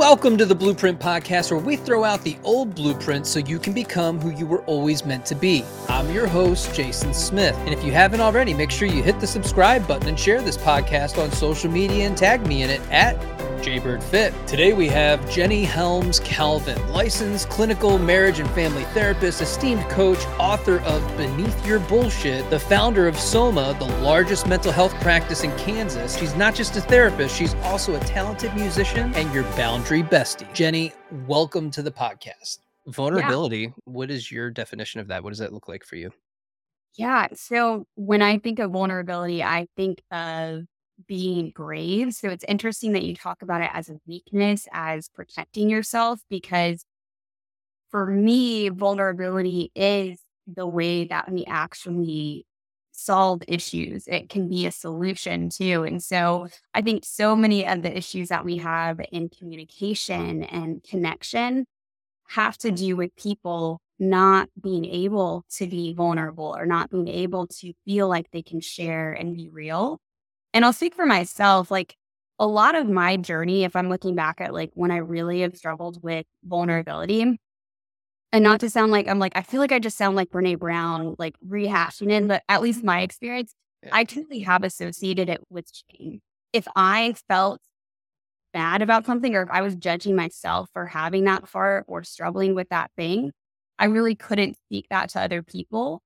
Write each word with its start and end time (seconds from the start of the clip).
Welcome 0.00 0.38
to 0.38 0.46
the 0.46 0.54
Blueprint 0.54 0.98
Podcast, 0.98 1.50
where 1.50 1.60
we 1.60 1.76
throw 1.76 2.04
out 2.04 2.22
the 2.22 2.38
old 2.42 2.74
blueprint 2.74 3.26
so 3.26 3.38
you 3.38 3.58
can 3.58 3.74
become 3.74 4.18
who 4.18 4.30
you 4.30 4.46
were 4.46 4.62
always 4.62 5.04
meant 5.04 5.26
to 5.26 5.34
be. 5.34 5.62
I'm 5.90 6.10
your 6.10 6.26
host, 6.26 6.74
Jason 6.74 7.12
Smith. 7.12 7.54
And 7.66 7.68
if 7.74 7.84
you 7.84 7.92
haven't 7.92 8.22
already, 8.22 8.54
make 8.54 8.70
sure 8.70 8.88
you 8.88 9.02
hit 9.02 9.20
the 9.20 9.26
subscribe 9.26 9.86
button 9.86 10.08
and 10.08 10.18
share 10.18 10.40
this 10.40 10.56
podcast 10.56 11.22
on 11.22 11.30
social 11.32 11.70
media 11.70 12.06
and 12.06 12.16
tag 12.16 12.46
me 12.46 12.62
in 12.62 12.70
it 12.70 12.80
at 12.90 13.14
Jaybird 13.62 14.02
Fit. 14.02 14.34
Today 14.46 14.72
we 14.72 14.88
have 14.88 15.30
Jenny 15.30 15.64
Helms 15.64 16.20
Calvin, 16.20 16.78
licensed 16.90 17.48
clinical 17.48 17.98
marriage 17.98 18.38
and 18.38 18.48
family 18.50 18.84
therapist, 18.94 19.40
esteemed 19.40 19.82
coach, 19.90 20.18
author 20.38 20.80
of 20.80 21.16
Beneath 21.16 21.66
Your 21.66 21.78
Bullshit, 21.80 22.48
the 22.50 22.58
founder 22.58 23.06
of 23.06 23.18
Soma, 23.18 23.76
the 23.78 23.86
largest 24.02 24.46
mental 24.46 24.72
health 24.72 24.94
practice 25.00 25.44
in 25.44 25.56
Kansas. 25.58 26.16
She's 26.18 26.34
not 26.34 26.54
just 26.54 26.76
a 26.76 26.80
therapist, 26.80 27.36
she's 27.36 27.54
also 27.62 27.94
a 27.94 28.00
talented 28.00 28.54
musician 28.54 29.14
and 29.14 29.32
your 29.34 29.44
boundary 29.56 30.02
bestie. 30.02 30.52
Jenny, 30.54 30.92
welcome 31.26 31.70
to 31.72 31.82
the 31.82 31.92
podcast. 31.92 32.60
Vulnerability, 32.86 33.58
yeah. 33.58 33.70
what 33.84 34.10
is 34.10 34.32
your 34.32 34.50
definition 34.50 35.00
of 35.00 35.08
that? 35.08 35.22
What 35.22 35.30
does 35.30 35.38
that 35.38 35.52
look 35.52 35.68
like 35.68 35.84
for 35.84 35.96
you? 35.96 36.10
Yeah. 36.94 37.28
So 37.34 37.86
when 37.94 38.22
I 38.22 38.38
think 38.38 38.58
of 38.58 38.72
vulnerability, 38.72 39.42
I 39.42 39.68
think 39.76 40.02
of 40.10 40.62
being 41.10 41.50
brave. 41.50 42.14
So 42.14 42.28
it's 42.28 42.44
interesting 42.46 42.92
that 42.92 43.02
you 43.02 43.16
talk 43.16 43.42
about 43.42 43.62
it 43.62 43.70
as 43.74 43.88
a 43.88 43.98
weakness, 44.06 44.68
as 44.72 45.08
protecting 45.08 45.68
yourself, 45.68 46.20
because 46.30 46.84
for 47.90 48.06
me, 48.06 48.68
vulnerability 48.68 49.72
is 49.74 50.20
the 50.46 50.68
way 50.68 51.06
that 51.06 51.28
we 51.28 51.44
actually 51.46 52.46
solve 52.92 53.42
issues. 53.48 54.06
It 54.06 54.28
can 54.28 54.48
be 54.48 54.66
a 54.66 54.70
solution 54.70 55.50
too. 55.50 55.82
And 55.82 56.00
so 56.00 56.46
I 56.74 56.80
think 56.80 57.04
so 57.04 57.34
many 57.34 57.66
of 57.66 57.82
the 57.82 57.96
issues 57.96 58.28
that 58.28 58.44
we 58.44 58.58
have 58.58 59.00
in 59.10 59.30
communication 59.30 60.44
and 60.44 60.80
connection 60.84 61.66
have 62.28 62.56
to 62.58 62.70
do 62.70 62.94
with 62.94 63.16
people 63.16 63.80
not 63.98 64.48
being 64.62 64.84
able 64.84 65.44
to 65.56 65.66
be 65.66 65.92
vulnerable 65.92 66.54
or 66.56 66.66
not 66.66 66.88
being 66.88 67.08
able 67.08 67.48
to 67.48 67.72
feel 67.84 68.06
like 68.08 68.30
they 68.30 68.42
can 68.42 68.60
share 68.60 69.10
and 69.10 69.34
be 69.34 69.48
real. 69.48 69.98
And 70.52 70.64
I'll 70.64 70.72
speak 70.72 70.94
for 70.94 71.06
myself, 71.06 71.70
like 71.70 71.96
a 72.38 72.46
lot 72.46 72.74
of 72.74 72.88
my 72.88 73.16
journey, 73.16 73.64
if 73.64 73.76
I'm 73.76 73.88
looking 73.88 74.14
back 74.14 74.40
at 74.40 74.54
like 74.54 74.70
when 74.74 74.90
I 74.90 74.96
really 74.96 75.40
have 75.42 75.56
struggled 75.56 76.02
with 76.02 76.26
vulnerability, 76.44 77.38
and 78.32 78.44
not 78.44 78.60
to 78.60 78.70
sound 78.70 78.92
like 78.92 79.08
I'm 79.08 79.18
like, 79.18 79.32
I 79.36 79.42
feel 79.42 79.60
like 79.60 79.72
I 79.72 79.78
just 79.78 79.98
sound 79.98 80.16
like 80.16 80.30
Brene 80.30 80.58
Brown, 80.58 81.16
like 81.18 81.34
rehashing 81.46 82.12
it, 82.12 82.26
but 82.28 82.42
at 82.48 82.62
least 82.62 82.84
my 82.84 83.00
experience, 83.00 83.54
yeah. 83.82 83.90
I 83.92 84.04
truly 84.04 84.40
have 84.40 84.62
associated 84.62 85.28
it 85.28 85.40
with 85.50 85.66
shame. 85.90 86.20
If 86.52 86.66
I 86.76 87.14
felt 87.28 87.60
bad 88.52 88.82
about 88.82 89.06
something 89.06 89.34
or 89.34 89.42
if 89.42 89.50
I 89.50 89.62
was 89.62 89.74
judging 89.76 90.16
myself 90.16 90.68
for 90.72 90.86
having 90.86 91.24
that 91.24 91.48
far 91.48 91.84
or 91.86 92.02
struggling 92.04 92.54
with 92.54 92.68
that 92.70 92.90
thing, 92.96 93.32
I 93.78 93.86
really 93.86 94.14
couldn't 94.14 94.56
speak 94.66 94.86
that 94.90 95.10
to 95.10 95.20
other 95.20 95.42
people. 95.42 96.02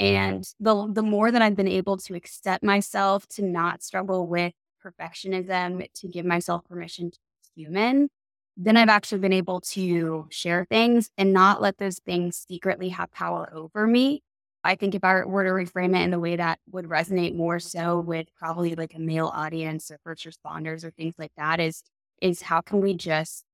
And 0.00 0.44
the 0.60 0.88
the 0.92 1.02
more 1.04 1.30
that 1.30 1.42
I've 1.42 1.56
been 1.56 1.68
able 1.68 1.98
to 1.98 2.16
accept 2.16 2.64
myself, 2.64 3.28
to 3.30 3.42
not 3.44 3.82
struggle 3.84 4.26
with 4.26 4.54
perfectionism, 4.84 5.86
to 5.94 6.08
give 6.08 6.26
myself 6.26 6.64
permission 6.66 7.12
to 7.12 7.18
be 7.54 7.64
human, 7.64 8.08
then 8.56 8.78
I've 8.78 8.88
actually 8.88 9.20
been 9.20 9.34
able 9.34 9.60
to 9.62 10.26
share 10.30 10.66
things 10.70 11.10
and 11.18 11.34
not 11.34 11.62
let 11.62 11.78
those 11.78 11.98
things 12.00 12.44
secretly 12.48 12.90
have 12.90 13.12
power 13.12 13.52
over 13.54 13.86
me. 13.86 14.22
I 14.64 14.76
think 14.76 14.94
if 14.94 15.04
I 15.04 15.24
were 15.24 15.44
to 15.44 15.50
reframe 15.50 15.96
it 15.96 16.02
in 16.02 16.10
the 16.10 16.20
way 16.20 16.36
that 16.36 16.60
would 16.70 16.86
resonate 16.86 17.34
more 17.36 17.60
so 17.60 18.00
with 18.00 18.28
probably 18.38 18.74
like 18.76 18.94
a 18.94 19.00
male 19.00 19.28
audience 19.34 19.90
or 19.90 19.98
first 20.04 20.26
responders 20.26 20.84
or 20.84 20.90
things 20.92 21.14
like 21.18 21.32
that 21.36 21.60
is 21.60 21.82
is 22.22 22.42
how 22.42 22.60
can 22.62 22.80
we 22.82 22.94
just 22.94 23.44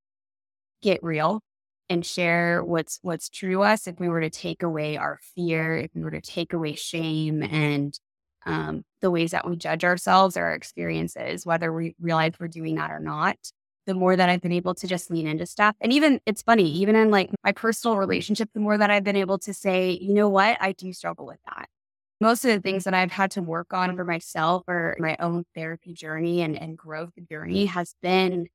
get 0.83 1.03
real 1.03 1.41
and 1.89 2.05
share 2.05 2.63
what's 2.65 2.99
what's 3.03 3.29
true 3.29 3.63
us 3.63 3.87
if 3.87 3.99
we 4.01 4.09
were 4.09 4.21
to 4.21 4.31
take 4.31 4.63
away 4.63 4.97
our 4.97 5.19
fear 5.35 5.77
if 5.77 5.91
we 5.95 6.03
were 6.03 6.11
to 6.11 6.21
take 6.21 6.53
away 6.53 6.75
shame 6.75 7.43
and 7.43 7.99
um, 8.45 8.85
the 9.01 9.11
ways 9.11 9.33
that 9.33 9.49
we 9.49 9.57
judge 9.57 9.85
ourselves 9.85 10.37
or 10.37 10.45
our 10.45 10.55
experiences 10.55 11.47
whether 11.47 11.73
we 11.73 11.95
realize 12.01 12.33
we're 12.39 12.49
doing 12.49 12.77
that 12.77 12.91
or 12.91 13.01
not 13.01 13.37
the 13.87 13.95
more 13.95 14.17
that 14.17 14.29
i've 14.29 14.41
been 14.41 14.53
able 14.53 14.75
to 14.75 14.87
just 14.87 15.11
lean 15.11 15.27
into 15.27 15.47
stuff. 15.47 15.75
And 15.81 15.93
even 15.93 16.21
it's 16.27 16.43
funny 16.43 16.71
even 16.71 16.97
in 16.97 17.11
like 17.11 17.31
my 17.45 17.53
personal 17.53 17.97
relationship 17.97 18.51
the 18.53 18.61
more 18.61 18.77
that 18.77 18.91
i've 18.91 19.05
been 19.05 19.17
able 19.17 19.39
to 19.39 19.55
say 19.55 19.93
you 20.01 20.13
know 20.13 20.29
what? 20.29 20.59
I 20.61 20.73
do 20.73 20.93
struggle 20.93 21.27
with 21.27 21.39
that. 21.47 21.69
Most 22.21 22.45
of 22.45 22.51
the 22.51 22.61
things 22.61 22.85
that 22.85 22.95
i've 22.95 23.13
had 23.13 23.31
to 23.33 23.43
work 23.43 23.73
on 23.73 23.97
for 23.97 24.05
myself 24.05 24.65
or 24.69 24.97
my 24.99 25.17
own 25.21 25.45
therapy 25.55 25.95
journey 25.95 26.43
and, 26.43 26.61
and 26.61 26.77
growth 26.77 27.13
journey 27.31 27.67
has 27.67 27.95
been 28.03 28.49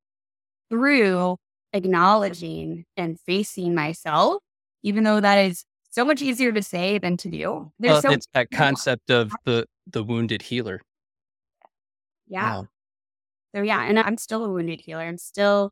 through 0.69 1.37
acknowledging 1.73 2.85
and 2.97 3.19
facing 3.19 3.73
myself, 3.75 4.41
even 4.83 5.03
though 5.03 5.19
that 5.19 5.37
is 5.37 5.65
so 5.89 6.05
much 6.05 6.21
easier 6.21 6.51
to 6.51 6.63
say 6.63 6.97
than 6.97 7.17
to 7.17 7.29
do. 7.29 7.71
There's 7.79 7.93
well, 7.93 8.01
so 8.01 8.11
it's 8.11 8.27
that 8.33 8.49
concept 8.51 9.11
of 9.11 9.31
the 9.45 9.65
the 9.87 10.03
wounded 10.03 10.41
healer. 10.41 10.81
Yeah. 12.27 12.59
Wow. 12.59 12.67
So 13.55 13.61
yeah, 13.61 13.83
and 13.83 13.99
I'm 13.99 14.17
still 14.17 14.45
a 14.45 14.49
wounded 14.49 14.81
healer. 14.81 15.01
I'm 15.01 15.17
still 15.17 15.71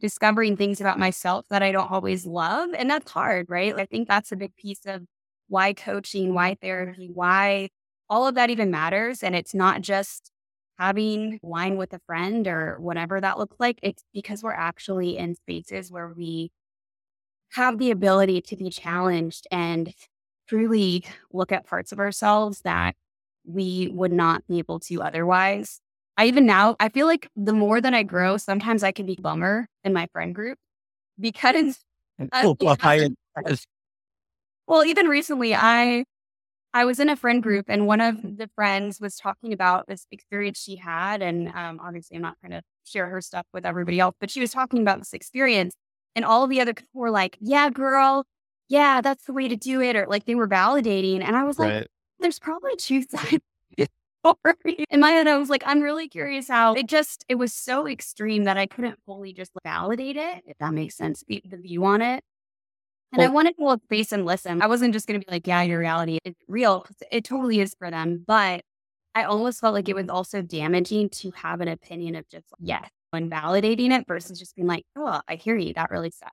discovering 0.00 0.56
things 0.56 0.80
about 0.80 0.98
myself 0.98 1.46
that 1.50 1.62
I 1.62 1.70
don't 1.70 1.90
always 1.90 2.26
love, 2.26 2.70
and 2.76 2.90
that's 2.90 3.10
hard, 3.10 3.46
right? 3.48 3.74
I 3.74 3.86
think 3.86 4.08
that's 4.08 4.32
a 4.32 4.36
big 4.36 4.56
piece 4.56 4.84
of 4.86 5.02
why 5.48 5.74
coaching, 5.74 6.34
why 6.34 6.56
therapy, 6.60 7.10
why 7.12 7.68
all 8.08 8.26
of 8.26 8.34
that 8.34 8.50
even 8.50 8.70
matters. 8.70 9.22
And 9.22 9.34
it's 9.34 9.54
not 9.54 9.80
just 9.80 10.30
having 10.78 11.38
wine 11.42 11.76
with 11.76 11.92
a 11.92 12.00
friend 12.06 12.46
or 12.48 12.76
whatever 12.80 13.20
that 13.20 13.38
looks 13.38 13.56
like, 13.60 13.78
it's 13.82 14.04
because 14.12 14.42
we're 14.42 14.52
actually 14.52 15.16
in 15.18 15.34
spaces 15.36 15.90
where 15.90 16.08
we 16.08 16.50
have 17.52 17.78
the 17.78 17.90
ability 17.90 18.40
to 18.40 18.56
be 18.56 18.70
challenged 18.70 19.46
and 19.50 19.92
truly 20.48 21.04
look 21.32 21.52
at 21.52 21.66
parts 21.66 21.92
of 21.92 21.98
ourselves 21.98 22.60
that 22.62 22.94
we 23.44 23.88
would 23.92 24.12
not 24.12 24.46
be 24.48 24.58
able 24.58 24.80
to 24.80 25.02
otherwise. 25.02 25.80
I 26.16 26.26
even 26.26 26.46
now, 26.46 26.76
I 26.80 26.88
feel 26.88 27.06
like 27.06 27.28
the 27.36 27.52
more 27.52 27.80
that 27.80 27.94
I 27.94 28.02
grow, 28.02 28.36
sometimes 28.36 28.82
I 28.82 28.92
can 28.92 29.06
be 29.06 29.16
bummer 29.20 29.68
in 29.84 29.92
my 29.92 30.08
friend 30.12 30.34
group 30.34 30.58
because. 31.20 31.78
Uh, 32.32 32.54
well, 34.66 34.84
even 34.84 35.06
recently, 35.06 35.54
I 35.54 36.04
I 36.74 36.84
was 36.84 36.98
in 36.98 37.08
a 37.08 37.16
friend 37.16 37.42
group 37.42 37.66
and 37.68 37.86
one 37.86 38.00
of 38.00 38.22
the 38.22 38.48
friends 38.54 39.00
was 39.00 39.16
talking 39.16 39.52
about 39.52 39.86
this 39.88 40.06
experience 40.10 40.58
she 40.60 40.76
had. 40.76 41.20
And 41.20 41.48
um, 41.48 41.80
obviously, 41.82 42.16
I'm 42.16 42.22
not 42.22 42.38
trying 42.40 42.52
to 42.52 42.62
share 42.84 43.08
her 43.08 43.20
stuff 43.20 43.46
with 43.52 43.66
everybody 43.66 44.00
else, 44.00 44.14
but 44.18 44.30
she 44.30 44.40
was 44.40 44.52
talking 44.52 44.80
about 44.80 44.98
this 44.98 45.12
experience. 45.12 45.74
And 46.16 46.24
all 46.24 46.46
the 46.46 46.60
other 46.60 46.74
people 46.74 47.00
were 47.00 47.10
like, 47.10 47.36
yeah, 47.40 47.70
girl, 47.70 48.24
yeah, 48.68 49.00
that's 49.02 49.24
the 49.24 49.32
way 49.32 49.48
to 49.48 49.56
do 49.56 49.80
it. 49.82 49.96
Or 49.96 50.06
like 50.06 50.24
they 50.24 50.34
were 50.34 50.48
validating. 50.48 51.22
And 51.22 51.36
I 51.36 51.44
was 51.44 51.58
like, 51.58 51.88
there's 52.20 52.38
probably 52.38 52.76
two 52.76 53.02
sides. 53.10 53.38
In 54.88 55.00
my 55.00 55.10
head, 55.10 55.26
I 55.26 55.36
was 55.36 55.50
like, 55.50 55.64
I'm 55.66 55.80
really 55.80 56.08
curious 56.08 56.48
how 56.48 56.74
it 56.74 56.86
just, 56.86 57.24
it 57.28 57.34
was 57.34 57.52
so 57.52 57.88
extreme 57.88 58.44
that 58.44 58.56
I 58.56 58.66
couldn't 58.66 58.98
fully 59.04 59.32
just 59.32 59.50
validate 59.64 60.16
it, 60.16 60.44
if 60.46 60.56
that 60.58 60.72
makes 60.72 60.96
sense, 60.96 61.24
the, 61.26 61.42
the 61.44 61.56
view 61.56 61.84
on 61.84 62.00
it. 62.02 62.22
And 63.12 63.20
well, 63.20 63.28
I 63.28 63.32
wanted 63.32 63.56
to 63.58 63.64
look 63.64 63.82
face 63.88 64.10
and 64.12 64.24
listen. 64.24 64.62
I 64.62 64.66
wasn't 64.66 64.94
just 64.94 65.06
going 65.06 65.20
to 65.20 65.26
be 65.26 65.30
like, 65.30 65.46
yeah, 65.46 65.62
your 65.62 65.78
reality 65.78 66.18
is 66.24 66.34
real. 66.48 66.86
It 67.10 67.24
totally 67.24 67.60
is 67.60 67.74
for 67.78 67.90
them. 67.90 68.24
But 68.26 68.62
I 69.14 69.24
almost 69.24 69.60
felt 69.60 69.74
like 69.74 69.88
it 69.88 69.94
was 69.94 70.08
also 70.08 70.40
damaging 70.40 71.10
to 71.10 71.30
have 71.32 71.60
an 71.60 71.68
opinion 71.68 72.14
of 72.14 72.26
just, 72.30 72.46
yes, 72.58 72.88
and 73.12 73.30
validating 73.30 73.90
it 73.90 74.06
versus 74.08 74.38
just 74.38 74.56
being 74.56 74.66
like, 74.66 74.84
oh, 74.96 75.20
I 75.28 75.34
hear 75.34 75.56
you. 75.56 75.74
That 75.74 75.90
really 75.90 76.10
sucks. 76.10 76.32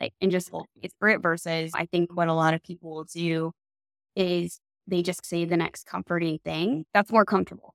Like, 0.00 0.12
and 0.20 0.32
just 0.32 0.50
hold 0.50 0.66
space 0.76 0.90
for 0.98 1.08
it 1.08 1.22
versus 1.22 1.70
I 1.74 1.86
think 1.86 2.14
what 2.14 2.28
a 2.28 2.34
lot 2.34 2.54
of 2.54 2.62
people 2.62 2.90
will 2.90 3.04
do 3.04 3.52
is 4.16 4.58
they 4.88 5.02
just 5.02 5.24
say 5.24 5.44
the 5.44 5.56
next 5.56 5.86
comforting 5.86 6.38
thing. 6.44 6.84
That's 6.92 7.12
more 7.12 7.24
comfortable. 7.24 7.74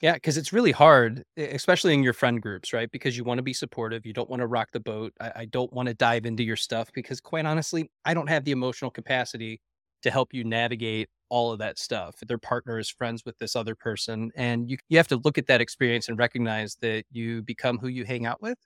Yeah, 0.00 0.14
because 0.14 0.36
it's 0.36 0.52
really 0.52 0.72
hard, 0.72 1.22
especially 1.36 1.94
in 1.94 2.02
your 2.02 2.12
friend 2.12 2.42
groups, 2.42 2.72
right? 2.72 2.90
Because 2.90 3.16
you 3.16 3.24
want 3.24 3.38
to 3.38 3.42
be 3.42 3.54
supportive. 3.54 4.04
You 4.04 4.12
don't 4.12 4.28
want 4.28 4.40
to 4.40 4.46
rock 4.46 4.68
the 4.72 4.80
boat. 4.80 5.14
I, 5.20 5.32
I 5.36 5.44
don't 5.46 5.72
want 5.72 5.88
to 5.88 5.94
dive 5.94 6.26
into 6.26 6.42
your 6.42 6.56
stuff 6.56 6.90
because, 6.92 7.20
quite 7.20 7.46
honestly, 7.46 7.90
I 8.04 8.12
don't 8.12 8.28
have 8.28 8.44
the 8.44 8.50
emotional 8.50 8.90
capacity 8.90 9.60
to 10.02 10.10
help 10.10 10.34
you 10.34 10.44
navigate 10.44 11.08
all 11.30 11.52
of 11.52 11.58
that 11.60 11.78
stuff. 11.78 12.16
Their 12.26 12.38
partner 12.38 12.78
is 12.78 12.90
friends 12.90 13.24
with 13.24 13.38
this 13.38 13.56
other 13.56 13.74
person. 13.74 14.30
And 14.36 14.70
you, 14.70 14.76
you 14.90 14.98
have 14.98 15.08
to 15.08 15.16
look 15.24 15.38
at 15.38 15.46
that 15.46 15.62
experience 15.62 16.08
and 16.08 16.18
recognize 16.18 16.76
that 16.82 17.04
you 17.10 17.42
become 17.42 17.78
who 17.78 17.88
you 17.88 18.04
hang 18.04 18.26
out 18.26 18.42
with. 18.42 18.58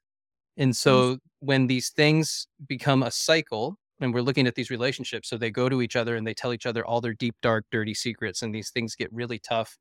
And 0.56 0.76
so 0.76 1.02
mm-hmm. 1.02 1.46
when 1.46 1.66
these 1.68 1.90
things 1.90 2.48
become 2.66 3.04
a 3.04 3.12
cycle, 3.12 3.76
and 4.00 4.12
we're 4.12 4.22
looking 4.22 4.46
at 4.46 4.56
these 4.56 4.70
relationships, 4.70 5.28
so 5.28 5.36
they 5.36 5.50
go 5.50 5.68
to 5.68 5.82
each 5.82 5.94
other 5.94 6.16
and 6.16 6.26
they 6.26 6.34
tell 6.34 6.52
each 6.52 6.66
other 6.66 6.84
all 6.84 7.00
their 7.00 7.14
deep, 7.14 7.36
dark, 7.42 7.64
dirty 7.70 7.94
secrets, 7.94 8.42
and 8.42 8.52
these 8.52 8.70
things 8.70 8.96
get 8.96 9.12
really 9.12 9.38
tough 9.38 9.78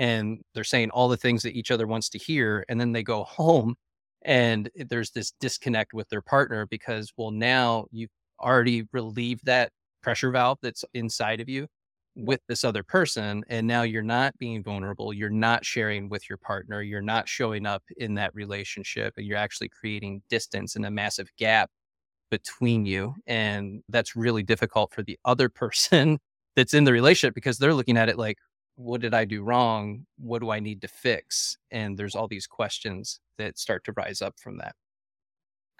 and 0.00 0.40
they're 0.54 0.64
saying 0.64 0.88
all 0.90 1.08
the 1.08 1.16
things 1.16 1.42
that 1.42 1.54
each 1.54 1.70
other 1.70 1.86
wants 1.86 2.08
to 2.08 2.18
hear 2.18 2.64
and 2.68 2.80
then 2.80 2.90
they 2.90 3.02
go 3.02 3.22
home 3.40 3.76
and 4.22 4.68
there's 4.74 5.10
this 5.12 5.32
disconnect 5.40 5.94
with 5.94 6.08
their 6.08 6.22
partner 6.22 6.66
because 6.66 7.12
well 7.16 7.30
now 7.30 7.84
you've 7.92 8.10
already 8.40 8.84
relieved 8.92 9.44
that 9.44 9.70
pressure 10.02 10.30
valve 10.30 10.58
that's 10.62 10.84
inside 10.94 11.40
of 11.40 11.48
you 11.48 11.66
with 12.16 12.40
this 12.48 12.64
other 12.64 12.82
person 12.82 13.44
and 13.48 13.66
now 13.66 13.82
you're 13.82 14.02
not 14.02 14.36
being 14.38 14.62
vulnerable 14.62 15.12
you're 15.12 15.30
not 15.30 15.64
sharing 15.64 16.08
with 16.08 16.28
your 16.28 16.38
partner 16.38 16.82
you're 16.82 17.00
not 17.00 17.28
showing 17.28 17.66
up 17.66 17.82
in 17.98 18.14
that 18.14 18.34
relationship 18.34 19.14
and 19.16 19.26
you're 19.26 19.36
actually 19.36 19.68
creating 19.68 20.22
distance 20.28 20.76
and 20.76 20.84
a 20.86 20.90
massive 20.90 21.28
gap 21.38 21.70
between 22.30 22.84
you 22.86 23.14
and 23.26 23.82
that's 23.90 24.16
really 24.16 24.42
difficult 24.42 24.92
for 24.92 25.02
the 25.02 25.18
other 25.24 25.48
person 25.62 26.18
that's 26.56 26.74
in 26.74 26.84
the 26.84 26.92
relationship 26.92 27.34
because 27.34 27.58
they're 27.58 27.74
looking 27.74 27.96
at 27.96 28.08
it 28.08 28.18
like 28.18 28.38
what 28.80 29.00
did 29.00 29.14
i 29.14 29.24
do 29.24 29.42
wrong 29.42 30.06
what 30.18 30.40
do 30.40 30.50
i 30.50 30.58
need 30.58 30.80
to 30.80 30.88
fix 30.88 31.58
and 31.70 31.98
there's 31.98 32.14
all 32.14 32.26
these 32.26 32.46
questions 32.46 33.20
that 33.36 33.58
start 33.58 33.84
to 33.84 33.92
rise 33.92 34.22
up 34.22 34.34
from 34.38 34.56
that 34.58 34.74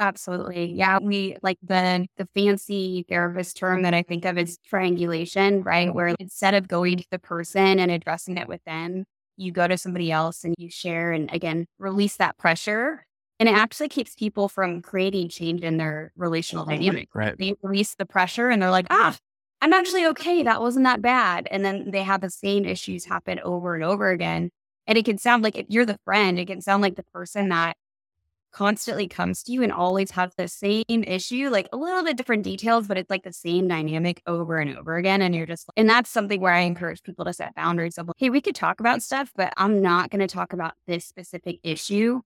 Absolutely. 0.00 0.72
Yeah. 0.72 0.98
We 0.98 1.36
like 1.42 1.58
the 1.62 2.06
the 2.16 2.26
fancy 2.34 3.04
therapist 3.06 3.58
term 3.58 3.82
that 3.82 3.92
I 3.92 4.02
think 4.02 4.24
of 4.24 4.38
is 4.38 4.58
triangulation, 4.66 5.62
right? 5.62 5.94
Where 5.94 6.14
instead 6.18 6.54
of 6.54 6.66
going 6.66 6.96
to 6.96 7.06
the 7.10 7.18
person 7.18 7.78
and 7.78 7.90
addressing 7.90 8.38
it 8.38 8.48
with 8.48 8.64
them, 8.64 9.04
you 9.36 9.52
go 9.52 9.68
to 9.68 9.76
somebody 9.76 10.10
else 10.10 10.42
and 10.42 10.54
you 10.56 10.70
share 10.70 11.12
and 11.12 11.30
again 11.34 11.66
release 11.78 12.16
that 12.16 12.38
pressure. 12.38 13.04
And 13.38 13.46
it 13.46 13.54
actually 13.54 13.90
keeps 13.90 14.14
people 14.14 14.48
from 14.48 14.80
creating 14.80 15.28
change 15.28 15.62
in 15.62 15.76
their 15.76 16.12
relational 16.16 16.64
dynamic. 16.64 17.08
right 17.14 17.36
They 17.36 17.54
release 17.62 17.94
the 17.94 18.06
pressure 18.06 18.48
and 18.48 18.62
they're 18.62 18.70
like, 18.70 18.86
ah, 18.88 19.16
I'm 19.62 19.72
actually 19.72 20.06
okay. 20.06 20.42
That 20.42 20.60
wasn't 20.60 20.84
that 20.84 21.02
bad. 21.02 21.46
And 21.50 21.64
then 21.64 21.90
they 21.90 22.02
have 22.02 22.20
the 22.20 22.30
same 22.30 22.64
issues 22.64 23.04
happen 23.04 23.40
over 23.40 23.74
and 23.74 23.84
over 23.84 24.10
again. 24.10 24.50
And 24.86 24.96
it 24.96 25.04
can 25.04 25.18
sound 25.18 25.42
like 25.42 25.56
if 25.56 25.66
you're 25.68 25.86
the 25.86 25.98
friend, 26.04 26.38
it 26.38 26.46
can 26.46 26.60
sound 26.60 26.82
like 26.82 26.96
the 26.96 27.04
person 27.04 27.50
that 27.50 27.76
constantly 28.52 29.06
comes 29.06 29.42
to 29.44 29.52
you 29.52 29.62
and 29.62 29.72
always 29.72 30.10
has 30.12 30.32
the 30.36 30.48
same 30.48 30.84
issue, 30.88 31.48
like 31.50 31.68
a 31.72 31.76
little 31.76 32.02
bit 32.02 32.16
different 32.16 32.42
details, 32.42 32.88
but 32.88 32.98
it's 32.98 33.10
like 33.10 33.22
the 33.22 33.32
same 33.32 33.68
dynamic 33.68 34.22
over 34.26 34.58
and 34.58 34.76
over 34.76 34.96
again. 34.96 35.22
And 35.22 35.34
you're 35.34 35.46
just, 35.46 35.68
and 35.76 35.88
that's 35.88 36.10
something 36.10 36.40
where 36.40 36.52
I 36.52 36.60
encourage 36.60 37.02
people 37.02 37.24
to 37.26 37.32
set 37.32 37.54
boundaries 37.54 37.98
of, 37.98 38.10
hey, 38.16 38.30
we 38.30 38.40
could 38.40 38.56
talk 38.56 38.80
about 38.80 39.02
stuff, 39.02 39.30
but 39.36 39.52
I'm 39.56 39.80
not 39.80 40.10
going 40.10 40.20
to 40.20 40.26
talk 40.26 40.52
about 40.52 40.72
this 40.86 41.04
specific 41.04 41.60
issue 41.62 42.22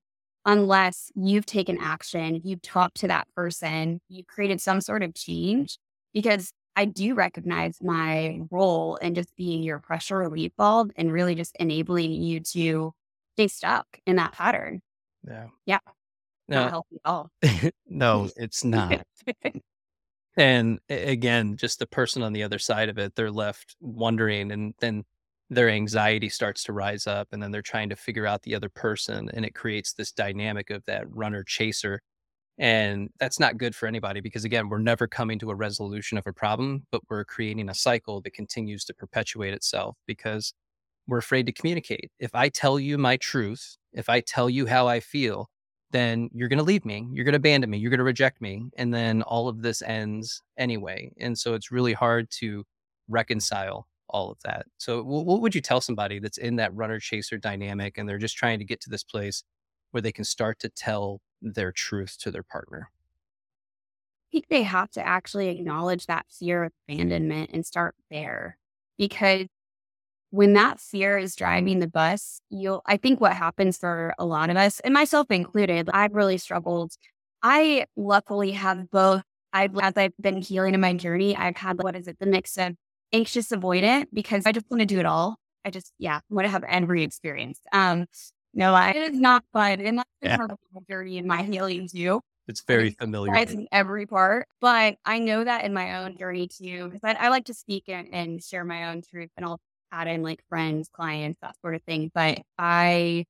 unless 0.47 1.11
you've 1.15 1.47
taken 1.47 1.79
action, 1.81 2.41
you've 2.45 2.63
talked 2.63 2.99
to 2.99 3.09
that 3.09 3.27
person, 3.35 4.01
you've 4.09 4.27
created 4.27 4.61
some 4.61 4.81
sort 4.81 5.03
of 5.03 5.15
change. 5.15 5.79
Because 6.13 6.53
I 6.77 6.85
do 6.87 7.15
recognize 7.15 7.79
my 7.81 8.41
role 8.51 8.97
in 8.97 9.15
just 9.15 9.35
being 9.37 9.63
your 9.63 9.79
pressure 9.79 10.19
relief 10.19 10.53
bulb 10.57 10.93
and 10.97 11.13
really 11.13 11.35
just 11.35 11.55
enabling 11.61 12.13
you 12.13 12.41
to 12.41 12.93
stay 13.35 13.49
stuck 13.49 13.87
in 14.07 14.17
that 14.17 14.33
pattern. 14.33 14.81
yeah 15.27 15.47
Yeah. 15.67 15.79
Not 16.49 16.65
no 16.65 16.69
healthy 16.69 16.97
at 16.97 17.09
all. 17.09 17.31
no 17.87 18.29
it's 18.37 18.65
not 18.65 19.03
And 20.37 20.81
again, 20.89 21.57
just 21.57 21.79
the 21.79 21.87
person 21.87 22.23
on 22.23 22.33
the 22.33 22.43
other 22.43 22.59
side 22.59 22.89
of 22.89 22.99
it, 22.99 23.15
they're 23.15 23.31
left 23.31 23.77
wondering, 23.81 24.51
and 24.51 24.75
then 24.81 25.05
their 25.49 25.69
anxiety 25.69 26.29
starts 26.29 26.65
to 26.65 26.73
rise 26.73 27.07
up, 27.07 27.29
and 27.33 27.43
then 27.43 27.53
they're 27.53 27.63
trying 27.63 27.89
to 27.91 27.97
figure 27.97 28.27
out 28.27 28.43
the 28.43 28.55
other 28.55 28.69
person, 28.69 29.31
and 29.33 29.45
it 29.45 29.55
creates 29.55 29.93
this 29.93 30.11
dynamic 30.11 30.71
of 30.71 30.85
that 30.87 31.05
runner 31.09 31.45
chaser. 31.45 32.01
And 32.59 33.11
that's 33.19 33.41
not 33.41 33.59
good 33.59 33.75
for 33.75 33.87
anybody 33.87 34.21
because, 34.21 34.45
again, 34.45 34.69
we're 34.69 34.79
never 34.79 35.07
coming 35.07 35.39
to 35.41 35.51
a 35.51 35.55
resolution 35.55 36.19
of 36.19 36.27
a 36.27 36.33
problem, 36.33 36.87
but 36.93 37.03
we're 37.11 37.25
creating 37.25 37.69
a 37.69 37.75
cycle 37.75 38.21
that 38.21 38.33
continues 38.33 38.85
to 38.85 38.95
perpetuate 38.95 39.55
itself 39.55 39.97
because 40.07 40.55
we're 41.07 41.19
afraid 41.19 41.47
to 41.47 41.53
communicate. 41.53 42.13
If 42.19 42.35
I 42.35 42.49
tell 42.49 42.79
you 42.79 42.97
my 42.97 43.17
truth, 43.17 43.77
if 43.93 44.09
I 44.09 44.21
tell 44.21 44.49
you 44.49 44.67
how 44.67 44.87
I 44.87 45.01
feel, 45.01 45.49
then 45.91 46.31
you're 46.33 46.49
going 46.49 46.59
to 46.59 46.65
leave 46.65 46.85
me. 46.85 47.09
You're 47.13 47.25
going 47.25 47.33
to 47.33 47.39
abandon 47.39 47.71
me. 47.71 47.79
You're 47.79 47.91
going 47.91 47.99
to 47.99 48.05
reject 48.05 48.41
me. 48.41 48.65
And 48.77 48.93
then 48.93 49.23
all 49.23 49.49
of 49.49 49.63
this 49.63 49.83
ends 49.83 50.43
anyway. 50.57 51.13
And 51.19 51.39
so 51.39 51.55
it's 51.55 51.71
really 51.71 51.93
hard 51.93 52.31
to 52.39 52.65
reconcile 53.09 53.87
all 54.09 54.31
of 54.31 54.39
that. 54.45 54.67
So, 54.79 55.03
what 55.03 55.41
would 55.41 55.55
you 55.55 55.61
tell 55.61 55.81
somebody 55.81 56.19
that's 56.19 56.39
in 56.39 56.57
that 56.57 56.75
runner 56.75 57.01
chaser 57.01 57.39
dynamic 57.39 57.99
and 57.99 58.09
they're 58.09 58.19
just 58.19 58.37
trying 58.37 58.59
to 58.59 58.65
get 58.65 58.81
to 58.83 58.91
this 58.91 59.05
place 59.05 59.43
where 59.91 60.01
they 60.01 60.13
can 60.13 60.25
start 60.25 60.59
to 60.61 60.69
tell 60.69 61.21
their 61.45 61.71
truth 61.71 62.17
to 62.21 62.31
their 62.31 62.43
partner? 62.43 62.91
I 64.27 64.27
think 64.33 64.49
they 64.49 64.63
have 64.63 64.91
to 64.93 65.07
actually 65.07 65.49
acknowledge 65.49 66.07
that 66.07 66.27
fear 66.29 66.65
of 66.65 66.73
abandonment 66.89 67.51
and 67.53 67.65
start 67.65 67.95
there. 68.11 68.59
Because 68.99 69.47
when 70.31 70.55
that 70.55 70.81
fear 70.81 71.17
is 71.19 71.37
driving 71.37 71.79
the 71.79 71.87
bus, 71.87 72.41
you'll, 72.51 72.83
I 72.87 72.97
think 72.97 73.21
what 73.21 73.35
happens 73.35 73.79
for 73.79 74.15
a 74.19 74.25
lot 74.25 74.51
of 74.51 74.57
us, 74.57 74.81
and 74.81 74.93
myself 74.93 75.31
included, 75.31 75.89
I've 75.93 76.15
really 76.15 76.39
struggled. 76.39 76.95
I 77.43 77.87
luckily 77.97 78.53
have 78.53 78.91
both. 78.91 79.23
I've, 79.53 79.79
as 79.79 79.97
I've 79.97 80.17
been 80.19 80.43
healing 80.43 80.75
in 80.75 80.81
my 80.81 80.95
journey, 80.95 81.37
I've 81.37 81.57
had, 81.57 81.81
what 81.81 81.95
is 81.95 82.09
it, 82.09 82.19
the 82.19 82.27
mix 82.27 82.59
of 82.59 82.75
anxious 83.13 83.51
avoidant 83.51 84.07
because 84.13 84.47
I 84.47 84.51
just 84.51 84.67
want 84.69 84.81
to 84.81 84.87
do 84.87 84.99
it 84.99 85.07
all. 85.07 85.37
I 85.65 85.71
just, 85.71 85.93
yeah, 85.99 86.19
want 86.29 86.47
to 86.47 86.51
have 86.51 86.65
every 86.65 87.05
experience. 87.05 87.61
Um, 87.71 88.07
no, 88.55 88.75
it 88.77 88.97
is 88.97 89.19
not 89.21 89.45
fun. 89.53 89.81
And 89.81 89.99
that's 89.99 90.09
Yeah. 90.23 90.37
part 90.37 90.51
of 90.51 90.59
my 90.73 90.81
journey 90.89 91.19
and 91.19 91.27
my 91.27 91.43
healing 91.43 91.89
too 91.89 92.21
It's 92.49 92.63
very 92.63 92.91
familiar. 92.91 93.33
surprised 93.33 93.51
in 93.55 93.69
every 93.73 94.07
part. 94.07 94.47
But 94.61 94.97
I 95.05 95.19
know 95.19 95.45
that 95.45 95.65
in 95.65 95.73
my 95.75 96.05
own 96.05 96.17
journey 96.17 96.49
too, 96.49 96.89
because 96.91 97.01
I, 97.05 97.27
I 97.27 97.29
like 97.29 97.47
to 97.47 97.55
speak 97.55 97.85
and, 97.89 98.09
and 98.13 98.43
share 98.43 98.65
my 98.65 98.91
own 98.91 99.03
truth, 99.03 99.31
and 99.37 99.47
I'll 99.47 99.61
add 99.93 100.09
in 100.09 100.23
like 100.23 100.43
friends, 100.49 100.89
clients, 100.93 101.39
that 101.43 101.57
sort 101.61 101.75
of 101.75 101.83
thing. 101.85 102.11
But 102.15 102.41
I, 102.59 103.25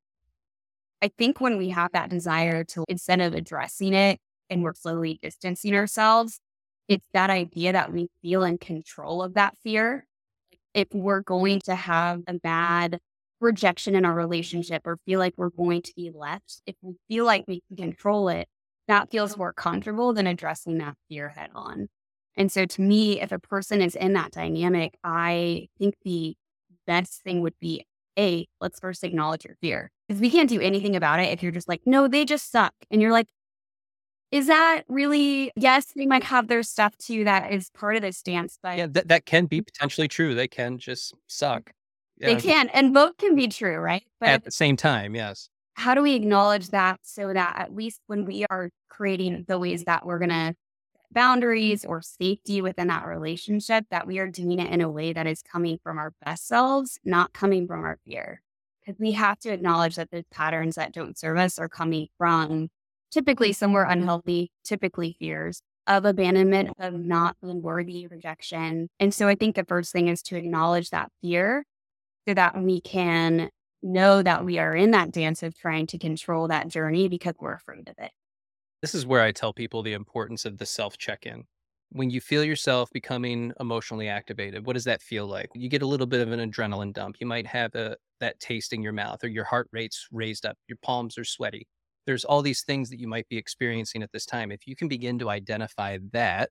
I 1.03 1.09
think 1.19 1.41
when 1.41 1.59
we 1.59 1.69
have 1.71 1.93
that 1.93 2.11
desire 2.11 2.65
to 2.65 2.85
instead 2.89 3.21
of 3.21 3.35
addressing 3.35 3.95
it 3.95 4.19
and 4.51 4.63
we're 4.63 4.75
slowly 4.75 5.19
distancing 5.23 5.75
ourselves, 5.75 6.41
it's 6.89 7.07
that 7.13 7.31
idea 7.31 7.73
that 7.73 7.93
we 7.93 8.09
feel 8.23 8.43
in 8.45 8.59
control 8.59 9.23
of 9.23 9.35
that 9.35 9.57
fear. 9.59 10.07
If 10.75 10.89
we're 10.95 11.23
going 11.23 11.61
to 11.67 11.75
have 11.77 12.23
a 12.29 12.35
bad 12.35 13.01
rejection 13.45 13.95
in 13.95 14.05
our 14.05 14.15
relationship 14.15 14.83
or 14.87 14.99
feel 15.07 15.21
like 15.21 15.35
we're 15.37 15.51
going 15.51 15.83
to 15.83 15.93
be 15.95 16.11
left, 16.13 16.63
if 16.67 16.75
we 16.83 16.95
feel 17.09 17.25
like 17.25 17.45
we 17.47 17.63
can 17.69 17.77
control 17.77 18.29
it, 18.29 18.49
that 18.89 19.11
feels 19.11 19.37
more 19.37 19.53
comfortable 19.53 20.13
than 20.13 20.27
addressing 20.27 20.79
that 20.79 20.97
fear 21.09 21.29
head 21.29 21.51
on. 21.55 21.89
And 22.37 22.51
so 22.51 22.67
to 22.67 22.83
me, 22.83 23.21
if 23.21 23.31
a 23.31 23.39
person 23.39 23.81
is 23.81 23.95
in 23.95 24.15
that 24.15 24.33
dynamic, 24.33 24.99
I 25.05 25.69
think 25.79 25.95
the 26.05 26.37
best 26.87 27.23
thing 27.23 27.41
would 27.43 27.55
be 27.61 27.87
A, 28.19 28.47
let's 28.61 28.81
first 28.81 29.05
acknowledge 29.05 29.45
your 29.45 29.57
fear. 29.61 29.91
Because 30.09 30.21
we 30.21 30.31
can't 30.31 30.49
do 30.49 30.61
anything 30.61 30.97
about 30.97 31.21
it 31.21 31.33
if 31.33 31.43
you're 31.43 31.53
just 31.53 31.69
like, 31.69 31.83
no, 31.87 32.09
they 32.09 32.25
just 32.25 32.51
suck. 32.51 32.75
And 32.91 33.01
you're 33.01 33.13
like, 33.13 33.29
is 34.31 34.49
that 34.49 34.83
really, 34.89 35.53
yes, 35.55 35.93
they 35.95 36.07
might 36.07 36.25
have 36.25 36.49
their 36.49 36.65
stuff 36.65 36.97
too 36.99 37.23
that 37.25 37.53
is 37.53 37.71
part 37.71 37.95
of 37.95 38.03
this 38.03 38.21
dance, 38.21 38.59
but 38.61 38.77
Yeah, 38.77 38.89
that, 38.91 39.07
that 39.09 39.27
can 39.27 39.47
be 39.47 39.63
potentially 39.63 40.09
true. 40.09 40.35
They 40.35 40.49
can 40.49 40.77
just 40.77 41.15
suck. 41.29 41.71
They 42.27 42.41
can. 42.41 42.69
And 42.71 42.95
both 42.95 43.17
can 43.17 43.35
be 43.35 43.49
true, 43.49 43.77
right? 43.77 44.05
But 44.21 44.29
At 44.31 44.45
the 44.45 44.51
same 44.51 44.77
time, 44.77 45.15
yes. 45.15 45.49
how 45.75 45.95
do 45.95 46.03
we 46.03 46.15
acknowledge 46.15 46.69
that 46.69 47.01
so 47.03 47.33
that 47.33 47.55
at 47.59 47.75
least 47.75 48.01
when 48.07 48.25
we 48.25 48.47
are 48.51 48.71
creating 48.89 49.45
the 49.49 49.59
ways 49.59 49.85
that 49.85 50.07
we're 50.07 50.19
going 50.19 50.31
to 50.31 50.55
boundaries 51.15 51.85
or 51.85 52.03
safety 52.03 52.61
within 52.61 52.89
that 52.89 53.07
relationship 53.07 53.87
that 53.91 54.07
we 54.07 54.19
are 54.19 54.29
doing 54.29 54.59
it 54.59 54.71
in 54.71 54.81
a 54.81 54.91
way 54.91 55.13
that 55.13 55.27
is 55.27 55.43
coming 55.43 55.79
from 55.83 55.97
our 55.97 56.13
best 56.25 56.47
selves 56.47 56.99
not 57.05 57.33
coming 57.33 57.67
from 57.67 57.85
our 57.85 57.99
fear 58.05 58.43
because 58.85 58.99
we 58.99 59.13
have 59.13 59.39
to 59.39 59.51
acknowledge 59.51 59.95
that 59.95 60.11
the 60.11 60.25
patterns 60.31 60.75
that 60.75 60.93
don't 60.93 61.17
serve 61.17 61.39
us 61.39 61.59
are 61.59 61.69
coming 61.69 62.09
from 62.19 62.69
typically 63.11 63.53
somewhere 63.53 63.85
unhealthy 63.85 64.51
typically 64.65 65.17
fears 65.19 65.63
of 65.87 66.05
abandonment 66.05 66.71
of 66.79 66.95
not 66.95 67.37
being 67.41 67.63
worthy 67.63 68.07
rejection 68.09 68.89
and 68.99 69.15
so 69.15 69.29
i 69.29 69.35
think 69.37 69.55
the 69.55 69.65
first 69.65 69.93
thing 69.93 70.09
is 70.09 70.21
to 70.21 70.37
acknowledge 70.37 70.91
that 70.91 71.11
fear 71.23 71.65
so 72.27 72.35
that 72.35 72.57
we 72.61 72.81
can 72.81 73.51
know 73.83 74.23
that 74.23 74.45
we 74.45 74.59
are 74.59 74.75
in 74.75 74.93
that 74.93 75.13
dance 75.13 75.43
of 75.43 75.57
trying 75.57 75.87
to 75.89 75.99
control 75.99 76.49
that 76.49 76.69
journey 76.69 77.09
because 77.09 77.35
we're 77.39 77.55
afraid 77.55 77.89
of 77.89 77.95
it. 77.99 78.11
This 78.81 78.95
is 78.95 79.07
where 79.07 79.23
I 79.23 79.33
tell 79.33 79.53
people 79.53 79.83
the 79.83 79.93
importance 79.93 80.45
of 80.45 80.59
the 80.59 80.67
self 80.67 80.99
check 80.99 81.27
in. 81.27 81.45
When 81.91 82.11
you 82.11 82.21
feel 82.21 82.43
yourself 82.43 82.91
becoming 82.93 83.53
emotionally 83.61 84.09
activated, 84.09 84.67
what 84.67 84.73
does 84.73 84.85
that 84.85 85.01
feel 85.01 85.27
like? 85.27 85.49
You 85.55 85.69
get 85.69 85.83
a 85.83 85.87
little 85.87 86.07
bit 86.07 86.21
of 86.21 86.33
an 86.33 86.51
adrenaline 86.51 86.93
dump. 86.93 87.17
You 87.21 87.27
might 87.27 87.47
have 87.47 87.75
a, 87.75 87.97
that 88.21 88.41
taste 88.41 88.73
in 88.73 88.83
your 88.83 88.93
mouth, 88.93 89.23
or 89.23 89.29
your 89.29 89.45
heart 89.45 89.69
rate's 89.73 90.09
raised 90.11 90.45
up, 90.45 90.57
your 90.67 90.79
palms 90.83 91.17
are 91.19 91.25
sweaty. 91.25 91.69
There's 92.07 92.25
all 92.25 92.43
these 92.43 92.63
things 92.63 92.91
that 92.91 93.01
you 93.01 93.07
might 93.07 93.29
be 93.29 93.39
experiencing 93.39 94.03
at 94.03 94.13
this 94.13 94.27
time. 94.27 94.51
If 94.51 94.67
you 94.67 94.77
can 94.77 94.89
begin 94.89 95.19
to 95.21 95.31
identify 95.31 95.99
that 96.13 96.51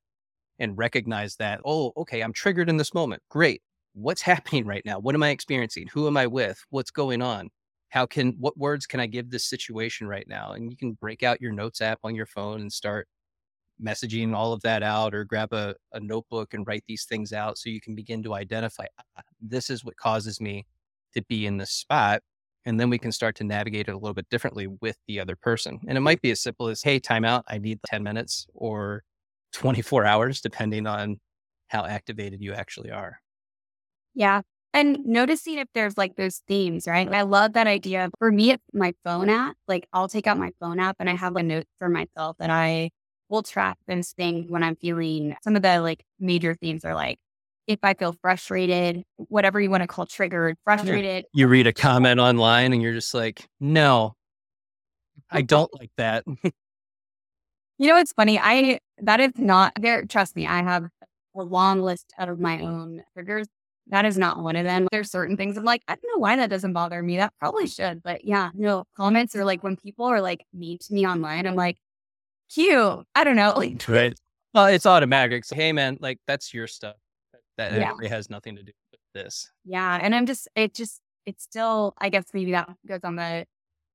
and 0.60 0.78
recognize 0.78 1.36
that, 1.36 1.60
oh, 1.66 1.94
okay, 1.98 2.22
I'm 2.22 2.34
triggered 2.34 2.70
in 2.70 2.78
this 2.78 2.94
moment. 2.94 3.22
Great. 3.30 3.62
What's 3.94 4.22
happening 4.22 4.66
right 4.74 4.84
now? 4.86 5.00
What 5.00 5.16
am 5.16 5.24
I 5.24 5.30
experiencing? 5.30 5.88
Who 5.94 6.08
am 6.08 6.18
I 6.18 6.28
with? 6.28 6.64
What's 6.70 6.92
going 6.92 7.22
on? 7.22 7.50
how 7.94 8.08
can 8.08 8.36
what 8.40 8.58
words 8.58 8.88
can 8.88 9.00
i 9.00 9.06
give 9.06 9.30
this 9.30 9.46
situation 9.46 10.08
right 10.08 10.28
now 10.28 10.54
and 10.54 10.72
you 10.72 10.76
can 10.76 10.94
break 10.94 11.22
out 11.22 11.40
your 11.40 11.52
notes 11.52 11.80
app 11.80 12.00
on 12.04 12.16
your 12.16 12.26
phone 12.26 12.60
and 12.60 12.74
start 12.74 13.08
messaging 13.82 14.36
all 14.36 14.52
of 14.52 14.62
that 14.62 14.82
out 14.82 15.14
or 15.14 15.24
grab 15.24 15.54
a, 15.54 15.76
a 15.94 16.00
notebook 16.00 16.54
and 16.56 16.66
write 16.66 16.84
these 16.88 17.06
things 17.06 17.34
out 17.34 17.58
so 17.58 17.70
you 17.70 17.80
can 17.80 17.94
begin 17.94 18.24
to 18.24 18.34
identify 18.34 18.86
ah, 19.00 19.22
this 19.42 19.70
is 19.70 19.86
what 19.86 19.96
causes 19.96 20.42
me 20.42 20.66
to 21.14 21.22
be 21.30 21.46
in 21.46 21.58
this 21.58 21.72
spot 21.72 22.22
and 22.66 22.80
then 22.80 22.90
we 22.90 22.98
can 22.98 23.12
start 23.12 23.36
to 23.36 23.44
navigate 23.44 23.88
it 23.88 23.92
a 23.92 23.98
little 23.98 24.14
bit 24.14 24.30
differently 24.30 24.68
with 24.82 24.98
the 25.08 25.20
other 25.20 25.36
person 25.36 25.80
and 25.88 25.96
it 25.96 26.02
might 26.02 26.22
be 26.22 26.32
as 26.32 26.42
simple 26.42 26.68
as 26.70 26.82
hey 26.82 27.00
timeout 27.00 27.44
i 27.48 27.60
need 27.60 27.80
10 27.86 28.02
minutes 28.02 28.48
or 28.56 29.04
24 29.54 30.04
hours 30.04 30.42
depending 30.42 30.88
on 30.88 31.20
how 31.68 31.86
activated 31.86 32.42
you 32.42 32.54
actually 32.54 32.90
are 32.90 33.20
Yeah. 34.16 34.42
And 34.76 34.98
noticing 35.06 35.60
if 35.60 35.68
there's 35.76 35.98
like 35.98 36.16
those 36.16 36.42
themes, 36.48 36.88
right? 36.88 37.08
I 37.14 37.22
love 37.22 37.54
that 37.54 37.68
idea. 37.68 38.10
For 38.18 38.32
me, 38.32 38.52
it's 38.52 38.64
my 38.74 38.94
phone 39.04 39.30
app. 39.30 39.56
Like 39.68 39.88
I'll 39.94 40.08
take 40.08 40.26
out 40.26 40.38
my 40.38 40.52
phone 40.60 40.80
app 40.80 40.96
and 41.00 41.10
I 41.10 41.16
have 41.16 41.36
a 41.36 41.44
note 41.44 41.66
for 41.78 41.90
myself 41.90 42.38
that 42.40 42.50
I 42.50 42.90
will 43.30 43.44
track 43.44 43.78
those 43.88 44.12
things 44.12 44.50
when 44.50 44.64
I'm 44.64 44.76
feeling 44.76 45.36
some 45.44 45.56
of 45.56 45.62
the 45.62 45.80
like 45.80 46.04
major 46.20 46.56
themes 46.56 46.84
are 46.86 46.96
like 46.96 47.20
if 47.68 47.80
I 47.84 47.94
feel 47.94 48.16
frustrated, 48.22 49.04
whatever 49.18 49.60
you 49.60 49.70
want 49.70 49.84
to 49.84 49.88
call 49.88 50.06
triggered, 50.06 50.58
frustrated. 50.64 51.26
You 51.34 51.48
read 51.48 51.68
a 51.68 51.74
comment 51.74 52.20
online 52.20 52.74
and 52.74 52.82
you're 52.82 52.94
just 52.94 53.14
like, 53.14 53.48
no, 53.60 54.16
I 55.32 55.42
don't 55.44 55.74
like 55.80 55.92
that. 55.98 56.26
you 57.78 57.88
know, 57.88 57.98
it's 57.98 58.14
funny. 58.14 58.40
I, 58.40 58.80
that 59.00 59.20
is 59.20 59.32
not 59.38 59.74
there. 59.80 60.06
Trust 60.06 60.36
me, 60.36 60.46
I 60.46 60.62
have 60.64 60.88
a 61.36 61.44
long 61.44 61.82
list 61.82 62.14
out 62.18 62.30
of 62.30 62.40
my 62.40 62.60
own 62.60 63.04
triggers. 63.14 63.48
That 63.88 64.06
is 64.06 64.18
not 64.18 64.42
one 64.42 64.56
of 64.56 64.64
them. 64.64 64.88
There's 64.92 65.12
certain 65.12 65.36
things 65.36 65.58
I'm 65.58 65.66
like, 65.66 65.84
I 65.88 65.96
don't 65.96 66.16
know 66.16 66.20
why 66.20 66.36
that 66.38 66.50
doesn't 66.50 66.74
bother 66.74 67.02
me. 67.04 67.18
That 67.18 67.34
probably 67.40 67.68
should. 67.68 68.02
But 68.02 68.24
yeah, 68.24 68.50
no, 68.54 68.86
comments 68.96 69.36
are 69.36 69.44
like 69.44 69.64
when 69.64 69.76
people 69.76 70.06
are 70.06 70.22
like 70.22 70.46
mean 70.54 70.78
to 70.80 70.94
me 70.94 71.06
online, 71.06 71.46
I'm 71.46 71.56
like, 71.56 71.78
cute. 72.54 73.06
I 73.16 73.24
don't 73.24 73.36
know. 73.36 73.54
Like, 73.56 73.84
right. 73.88 74.18
Well, 74.54 74.68
it's 74.68 74.86
automatic. 74.86 75.46
So, 75.46 75.56
hey, 75.56 75.74
man, 75.74 75.98
like 76.00 76.20
that's 76.28 76.54
your 76.54 76.68
stuff. 76.68 76.96
That 77.58 77.74
yeah. 77.74 77.94
it 78.02 78.10
has 78.10 78.30
nothing 78.30 78.56
to 78.56 78.64
do 78.64 78.72
with 78.92 79.00
this. 79.14 79.52
Yeah. 79.66 80.00
And 80.02 80.16
I'm 80.16 80.26
just, 80.26 80.48
it 80.56 80.74
just, 80.74 81.02
it's 81.26 81.44
still, 81.44 81.94
I 81.98 82.10
guess 82.10 82.26
maybe 82.34 82.52
that 82.52 82.70
goes 82.88 83.02
on 83.04 83.16
the, 83.16 83.46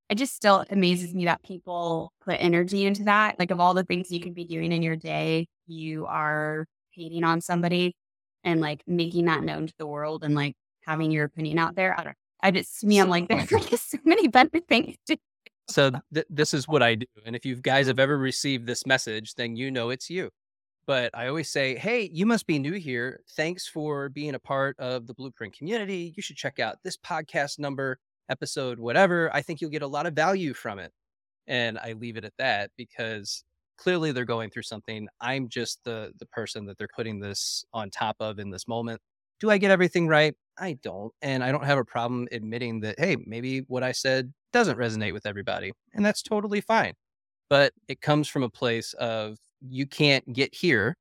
it 0.09 0.15
just 0.15 0.35
still 0.35 0.65
amazes 0.71 1.13
me 1.13 1.25
that 1.27 1.43
people 1.43 2.13
put 2.25 2.37
energy 2.39 2.87
into 2.87 3.05
that. 3.05 3.39
Like, 3.39 3.51
of 3.51 3.61
all 3.61 3.75
the 3.75 3.85
things 3.85 4.11
you 4.11 4.21
could 4.21 4.35
be 4.35 4.45
doing 4.45 4.73
in 4.73 4.83
your 4.83 4.97
day, 4.97 5.49
you 5.67 6.07
are 6.07 6.67
hating 6.93 7.25
on 7.25 7.41
somebody 7.41 7.95
and 8.45 8.61
like 8.61 8.83
making 8.87 9.27
that 9.27 9.43
known 9.43 9.67
to 9.67 9.75
the 9.79 9.87
world 9.87 10.25
and 10.25 10.35
like 10.35 10.55
having 10.83 11.11
your 11.11 11.25
opinion 11.25 11.59
out 11.59 11.75
there. 11.75 11.99
I 11.99 12.05
don't, 12.05 12.17
I 12.43 12.51
just, 12.51 12.85
me, 12.85 13.01
I'm 13.01 13.09
like, 13.09 13.29
there's 13.29 13.81
so 13.81 13.99
many 14.05 14.29
better 14.29 14.61
things 14.69 14.97
to 15.07 15.17
so 15.71 15.91
th- 16.15 16.27
this 16.31 16.55
is 16.55 16.67
what 16.67 16.83
I 16.83 16.95
do. 16.95 17.07
And 17.27 17.37
if 17.37 17.45
you 17.45 17.55
guys 17.55 17.89
have 17.89 17.99
ever 17.99 18.17
received 18.17 18.67
this 18.67 18.87
message, 18.87 19.35
then 19.35 19.55
you 19.55 19.71
know 19.71 19.91
it's 19.91 20.09
you 20.09 20.31
but 20.89 21.11
I 21.13 21.29
always 21.29 21.51
say, 21.51 21.77
hey, 21.77 22.09
you 22.15 22.25
must 22.25 22.47
be 22.47 22.59
new 22.59 22.73
here. 22.73 23.21
Thanks 23.37 23.69
for 23.69 24.09
being 24.09 24.35
a 24.35 24.39
part 24.39 24.75
of 24.79 25.07
the 25.07 25.13
Blueprint 25.13 25.55
community. 25.55 26.15
You 26.17 26.23
should 26.23 26.37
check 26.37 26.59
out 26.59 26.77
this 26.83 26.97
podcast 26.97 27.59
number, 27.59 27.99
episode, 28.31 28.79
whatever. 28.79 29.31
I 29.35 29.43
think 29.43 29.61
you'll 29.61 29.71
get 29.71 29.83
a 29.83 29.87
lot 29.87 30.07
of 30.07 30.15
value 30.15 30.55
from 30.55 30.79
it. 30.79 30.91
And 31.47 31.79
I 31.79 31.93
leave 31.93 32.17
it 32.17 32.25
at 32.25 32.33
that 32.39 32.71
because 32.79 33.45
clearly 33.79 34.13
they're 34.13 34.25
going 34.25 34.51
through 34.51 34.65
something. 34.65 35.09
I'm 35.21 35.49
just 35.49 35.83
the 35.85 36.13
the 36.19 36.27
person 36.27 36.67
that 36.67 36.77
they're 36.79 36.89
putting 36.95 37.21
this 37.21 37.65
on 37.73 37.91
top 37.91 38.17
of 38.21 38.39
in 38.39 38.51
this 38.51 38.69
moment. 38.69 39.01
Do 39.41 39.51
I 39.51 39.59
get 39.59 39.71
everything 39.71 40.09
right? 40.09 40.35
I 40.59 40.79
don't. 40.83 41.13
And 41.23 41.45
I 41.45 41.53
don't 41.53 41.65
have 41.65 41.79
a 41.79 41.85
problem 41.85 42.27
admitting 42.33 42.81
that, 42.81 42.97
hey, 42.99 43.17
maybe 43.25 43.61
what 43.69 43.85
I 43.85 43.93
said 43.93 44.33
doesn't 44.53 44.79
resonate 44.79 45.13
with 45.13 45.27
everybody. 45.27 45.73
And 45.95 46.05
that's 46.05 46.23
totally 46.23 46.61
fine. 46.61 46.95
But 47.49 47.73
it 47.87 48.01
comes 48.01 48.29
from 48.29 48.43
a 48.43 48.51
place 48.51 48.95
of 48.95 49.39
you 49.61 49.87
can't 49.87 50.33
get 50.33 50.55
here 50.55 50.97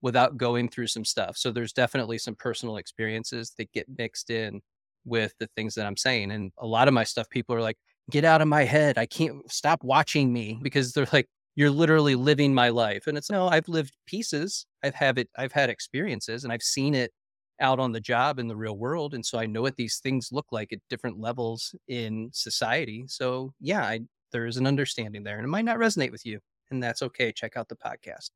without 0.00 0.36
going 0.36 0.68
through 0.68 0.86
some 0.86 1.04
stuff. 1.04 1.36
So 1.36 1.50
there's 1.50 1.72
definitely 1.72 2.18
some 2.18 2.34
personal 2.34 2.76
experiences 2.78 3.52
that 3.58 3.72
get 3.72 3.86
mixed 3.96 4.30
in 4.30 4.60
with 5.04 5.34
the 5.38 5.48
things 5.56 5.74
that 5.74 5.86
I'm 5.86 5.96
saying. 5.96 6.30
And 6.30 6.52
a 6.58 6.66
lot 6.66 6.88
of 6.88 6.94
my 6.94 7.04
stuff, 7.04 7.28
people 7.30 7.54
are 7.54 7.62
like, 7.62 7.76
get 8.10 8.24
out 8.24 8.42
of 8.42 8.48
my 8.48 8.64
head. 8.64 8.98
I 8.98 9.06
can't 9.06 9.50
stop 9.50 9.82
watching 9.82 10.32
me 10.32 10.58
because 10.62 10.92
they're 10.92 11.06
like, 11.12 11.26
you're 11.56 11.70
literally 11.70 12.14
living 12.14 12.54
my 12.54 12.68
life. 12.68 13.06
And 13.06 13.16
it's 13.16 13.30
no, 13.30 13.48
I've 13.48 13.68
lived 13.68 13.94
pieces. 14.06 14.66
I've 14.82 14.94
had 14.94 15.18
it, 15.18 15.28
I've 15.36 15.52
had 15.52 15.70
experiences 15.70 16.44
and 16.44 16.52
I've 16.52 16.62
seen 16.62 16.94
it 16.94 17.12
out 17.60 17.78
on 17.78 17.92
the 17.92 18.00
job 18.00 18.38
in 18.38 18.48
the 18.48 18.56
real 18.56 18.76
world. 18.76 19.14
And 19.14 19.24
so 19.24 19.38
I 19.38 19.46
know 19.46 19.62
what 19.62 19.76
these 19.76 19.98
things 19.98 20.30
look 20.32 20.46
like 20.50 20.72
at 20.72 20.80
different 20.90 21.20
levels 21.20 21.74
in 21.86 22.30
society. 22.32 23.04
So 23.06 23.52
yeah, 23.60 23.84
I, 23.84 24.00
there 24.32 24.46
is 24.46 24.56
an 24.56 24.66
understanding 24.66 25.22
there 25.22 25.36
and 25.36 25.44
it 25.44 25.48
might 25.48 25.64
not 25.64 25.78
resonate 25.78 26.10
with 26.10 26.26
you 26.26 26.40
and 26.70 26.82
that's 26.82 27.02
okay. 27.02 27.30
Check 27.30 27.56
out 27.56 27.68
the 27.68 27.76
podcast. 27.76 28.30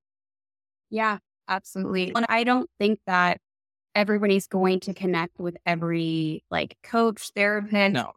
Yeah, 0.91 1.19
absolutely. 1.49 2.13
And 2.15 2.27
I 2.29 2.45
don't 2.45 2.71
think 2.79 3.01
that 3.07 3.41
everybody's 3.95 4.47
going 4.47 4.79
to 4.81 4.95
connect 4.95 5.41
with 5.41 5.57
every 5.67 6.45
like 6.51 6.77
coach, 6.85 7.31
therapist, 7.35 7.95
no. 7.95 8.13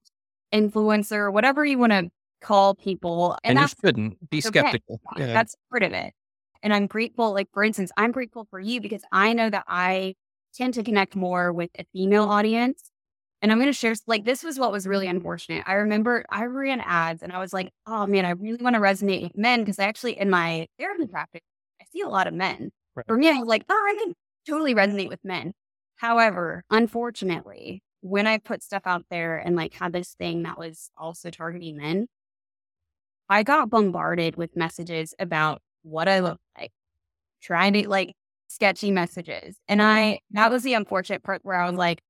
influencer, 0.53 1.34
whatever 1.34 1.65
you 1.65 1.79
want 1.79 1.91
to 1.91 2.12
call 2.41 2.75
people. 2.75 3.38
And, 3.43 3.57
and 3.57 3.69
you 3.69 3.75
shouldn't 3.83 4.29
be 4.29 4.41
skeptical. 4.41 5.00
Okay. 5.13 5.27
Yeah. 5.27 5.33
That's 5.33 5.55
part 5.69 5.83
of 5.83 5.93
it. 5.93 6.13
And 6.63 6.74
I'm 6.74 6.88
grateful, 6.88 7.33
like 7.33 7.48
for 7.53 7.63
instance, 7.63 7.91
I'm 7.98 8.12
grateful 8.12 8.48
for 8.50 8.60
you 8.60 8.81
because 8.81 9.01
I 9.12 9.33
know 9.33 9.50
that 9.50 9.63
I 9.67 10.15
tend 10.53 10.74
to 10.75 10.83
connect 10.83 11.15
more 11.15 11.51
with 11.53 11.69
a 11.79 11.86
female 11.93 12.25
audience 12.25 12.91
and 13.41 13.51
I'm 13.51 13.57
going 13.57 13.69
to 13.69 13.74
share, 13.74 13.95
like, 14.05 14.24
this 14.24 14.43
was 14.43 14.60
what 14.60 14.71
was 14.71 14.86
really 14.86 15.07
unfortunate. 15.07 15.63
I 15.65 15.74
remember 15.74 16.24
I 16.29 16.45
ran 16.45 16.79
ads 16.79 17.24
and 17.24 17.31
I 17.31 17.39
was 17.39 17.53
like, 17.53 17.71
oh 17.88 18.05
man, 18.05 18.25
I 18.25 18.31
really 18.31 18.62
want 18.62 18.75
to 18.75 18.79
resonate 18.79 19.24
with 19.24 19.36
men 19.36 19.62
because 19.62 19.79
I 19.79 19.86
actually, 19.86 20.19
in 20.19 20.29
my 20.29 20.67
therapy 20.77 21.07
practice, 21.07 21.41
I 21.81 21.86
see 21.91 22.01
a 22.01 22.10
lot 22.10 22.27
of 22.27 22.36
men. 22.36 22.69
Right. 22.95 23.07
For 23.07 23.17
me, 23.17 23.29
I 23.29 23.39
was 23.39 23.48
like, 23.48 23.65
oh, 23.67 23.74
I 23.74 24.03
can 24.03 24.13
totally 24.48 24.75
resonate 24.75 25.10
with 25.10 25.24
men. 25.24 25.53
However, 25.95 26.63
unfortunately, 26.69 27.81
when 28.01 28.27
I 28.27 28.38
put 28.38 28.62
stuff 28.62 28.83
out 28.86 29.05
there 29.10 29.38
and 29.38 29.55
like 29.55 29.74
had 29.74 29.93
this 29.93 30.13
thing 30.13 30.43
that 30.43 30.60
was 30.60 30.91
also 30.98 31.29
targeting 31.29 31.77
men, 31.77 32.07
I 33.32 33.44
got 33.44 33.70
bombarded 33.70 34.36
with 34.36 34.58
messages 34.58 35.16
about 35.18 35.62
what 35.84 36.10
I 36.10 36.20
look 36.20 36.38
like, 36.60 36.72
trying 37.42 37.72
to 37.74 37.88
like 37.88 38.14
sketchy 38.50 38.92
messages. 38.92 39.56
And 39.70 39.82
I, 39.82 40.20
that 40.32 40.52
was 40.52 40.64
the 40.64 40.74
unfortunate 40.74 41.24
part 41.24 41.40
where 41.44 41.56
I 41.56 41.70
was 41.70 41.78
like, 41.78 42.02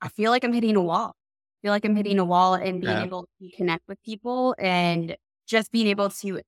I 0.00 0.10
feel 0.10 0.30
like 0.30 0.44
I'm 0.44 0.52
hitting 0.52 0.76
a 0.76 0.80
wall. 0.80 1.16
I 1.16 1.58
feel 1.60 1.72
like 1.72 1.84
I'm 1.84 1.96
hitting 1.96 2.20
a 2.20 2.24
wall 2.24 2.54
and 2.54 2.80
being 2.80 2.92
yeah. 2.92 3.02
able 3.02 3.26
to 3.40 3.50
connect 3.56 3.82
with 3.88 4.00
people 4.04 4.54
and 4.60 5.16
just 5.48 5.72
being 5.72 5.88
able 5.88 6.10
to 6.10 6.40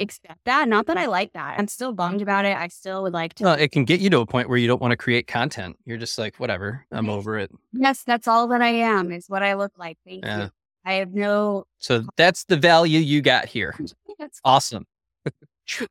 accept 0.00 0.40
that. 0.44 0.68
Not 0.68 0.86
that 0.86 0.96
I 0.96 1.06
like 1.06 1.34
that. 1.34 1.54
I'm 1.56 1.68
still 1.68 1.92
bummed 1.92 2.20
about 2.20 2.46
it. 2.46 2.56
I 2.56 2.66
still 2.66 3.04
would 3.04 3.12
like 3.12 3.34
to. 3.34 3.44
Well, 3.44 3.54
it 3.54 3.70
can 3.70 3.84
get 3.84 4.00
you 4.00 4.10
to 4.10 4.18
a 4.18 4.26
point 4.26 4.48
where 4.48 4.58
you 4.58 4.66
don't 4.66 4.82
want 4.82 4.90
to 4.90 4.96
create 4.96 5.28
content. 5.28 5.76
You're 5.84 5.98
just 5.98 6.18
like, 6.18 6.34
whatever, 6.38 6.84
I'm 6.90 7.08
over 7.08 7.38
it. 7.38 7.52
Yes, 7.72 8.02
that's 8.02 8.26
all 8.26 8.48
that 8.48 8.60
I 8.60 8.70
am, 8.70 9.12
is 9.12 9.28
what 9.28 9.44
I 9.44 9.54
look 9.54 9.72
like. 9.78 9.98
Thank 10.04 10.24
yeah. 10.24 10.42
you. 10.42 10.50
I 10.84 10.94
have 10.94 11.14
no. 11.14 11.64
So 11.78 12.04
that's 12.16 12.44
the 12.44 12.56
value 12.56 12.98
you 12.98 13.22
got 13.22 13.46
here. 13.46 13.74
that's 14.18 14.40
awesome. 14.44 14.86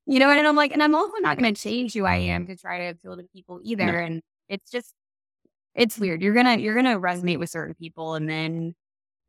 you 0.05 0.19
know, 0.19 0.29
and 0.29 0.47
I'm 0.47 0.55
like, 0.55 0.71
and 0.71 0.83
I'm 0.83 0.93
also 0.93 1.17
not 1.19 1.37
going 1.37 1.53
to 1.53 1.59
change 1.59 1.93
who 1.93 2.05
I 2.05 2.17
am 2.17 2.45
to 2.47 2.55
try 2.55 2.79
to 2.79 2.89
appeal 2.89 3.17
to 3.17 3.23
people 3.33 3.59
either. 3.63 3.91
No. 3.91 3.97
And 3.97 4.21
it's 4.49 4.69
just, 4.69 4.93
it's 5.73 5.97
weird. 5.97 6.21
You're 6.21 6.35
gonna 6.35 6.57
you're 6.57 6.75
gonna 6.75 6.99
resonate 6.99 7.39
with 7.39 7.49
certain 7.49 7.73
people 7.73 8.13
and 8.13 8.29
then 8.29 8.75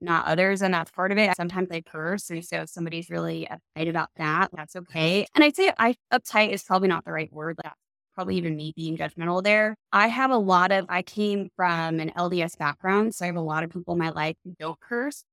not 0.02 0.26
others, 0.26 0.61
and 0.61 0.75
that's 0.75 0.90
part 0.90 1.11
of 1.11 1.16
it. 1.16 1.35
Sometimes 1.37 1.68
I 1.71 1.80
curse, 1.80 2.28
and 2.28 2.44
so 2.44 2.59
if 2.59 2.68
somebody's 2.68 3.09
really 3.09 3.49
uptight 3.50 3.88
about 3.88 4.11
that, 4.16 4.50
that's 4.52 4.76
okay. 4.76 5.26
And 5.35 5.42
I'd 5.42 5.56
say 5.56 5.73
I 5.78 5.94
uptight 6.12 6.50
is 6.50 6.62
probably 6.62 6.88
not 6.88 7.06
the 7.06 7.12
right 7.12 7.33
word. 7.33 7.59
That's 7.62 7.75
probably 8.14 8.37
even 8.37 8.56
me 8.56 8.75
being 8.76 8.99
judgmental 8.99 9.42
there. 9.42 9.75
I 9.90 10.09
have 10.09 10.30
a 10.30 10.37
lot 10.37 10.71
of 10.71 10.85
I 10.90 11.00
came 11.00 11.49
from 11.56 11.99
an 11.99 12.12
LDS 12.14 12.59
background, 12.59 13.14
so 13.14 13.25
I 13.25 13.28
have 13.28 13.37
a 13.37 13.40
lot 13.40 13.64
of 13.64 13.71
people 13.71 13.94
in 13.94 13.99
my 13.99 14.11
life 14.11 14.37
who 14.44 14.54
don't 14.59 14.78
curse 14.80 15.25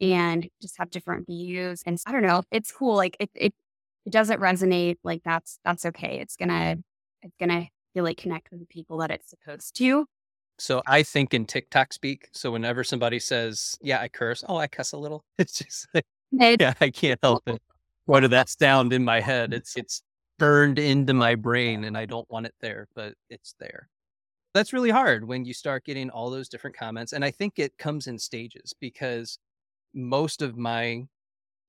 and 0.00 0.48
just 0.60 0.76
have 0.78 0.90
different 0.90 1.26
views. 1.26 1.82
And 1.86 1.98
I 2.06 2.12
don't 2.12 2.22
know, 2.22 2.42
it's 2.50 2.72
cool. 2.72 2.96
Like 2.96 3.16
it 3.20 3.30
it 3.34 3.54
it 4.04 4.12
doesn't 4.12 4.40
resonate. 4.40 4.96
Like 5.04 5.22
that's 5.24 5.58
that's 5.64 5.84
okay. 5.86 6.18
It's 6.20 6.36
gonna 6.36 6.76
it's 7.22 7.36
gonna 7.38 7.68
really 7.94 8.14
connect 8.14 8.50
with 8.50 8.60
the 8.60 8.66
people 8.66 8.98
that 8.98 9.10
it's 9.10 9.30
supposed 9.30 9.76
to. 9.76 10.06
So 10.58 10.82
I 10.86 11.02
think 11.02 11.34
in 11.34 11.44
TikTok 11.44 11.92
speak. 11.92 12.28
So 12.32 12.50
whenever 12.50 12.82
somebody 12.84 13.18
says, 13.18 13.76
"Yeah, 13.82 14.00
I 14.00 14.08
curse," 14.08 14.44
oh, 14.48 14.56
I 14.56 14.66
cuss 14.68 14.92
a 14.92 14.98
little. 14.98 15.24
It's 15.38 15.58
just 15.58 15.88
like, 15.94 16.04
yeah, 16.32 16.74
I 16.80 16.90
can't 16.90 17.20
help 17.22 17.42
it. 17.46 17.60
What 18.06 18.20
did 18.20 18.30
that 18.30 18.48
sound 18.48 18.92
in 18.92 19.04
my 19.04 19.20
head? 19.20 19.52
It's 19.52 19.76
it's 19.76 20.02
burned 20.38 20.78
into 20.78 21.14
my 21.14 21.34
brain, 21.34 21.84
and 21.84 21.96
I 21.96 22.06
don't 22.06 22.30
want 22.30 22.46
it 22.46 22.54
there, 22.60 22.88
but 22.94 23.14
it's 23.30 23.54
there. 23.60 23.88
That's 24.54 24.72
really 24.72 24.90
hard 24.90 25.26
when 25.26 25.44
you 25.44 25.52
start 25.52 25.84
getting 25.84 26.08
all 26.10 26.30
those 26.30 26.48
different 26.48 26.76
comments, 26.76 27.12
and 27.12 27.24
I 27.24 27.30
think 27.30 27.58
it 27.58 27.76
comes 27.78 28.06
in 28.06 28.18
stages 28.18 28.74
because 28.80 29.38
most 29.96 30.42
of 30.42 30.58
my 30.58 31.06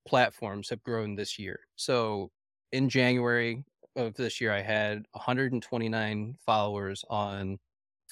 platforms 0.08 0.70
have 0.70 0.84
grown 0.84 1.16
this 1.16 1.40
year. 1.40 1.60
So 1.76 2.32
in 2.72 2.90
January 2.90 3.64
of 3.96 4.16
this 4.16 4.42
year, 4.42 4.54
I 4.54 4.62
had 4.62 5.06
129 5.14 6.38
followers 6.46 7.04
on 7.10 7.60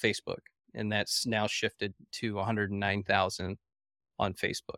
Facebook 0.02 0.40
and 0.74 0.92
that's 0.92 1.26
now 1.26 1.46
shifted 1.46 1.94
to 2.12 2.34
109,000 2.36 3.58
on 4.18 4.34
Facebook. 4.34 4.76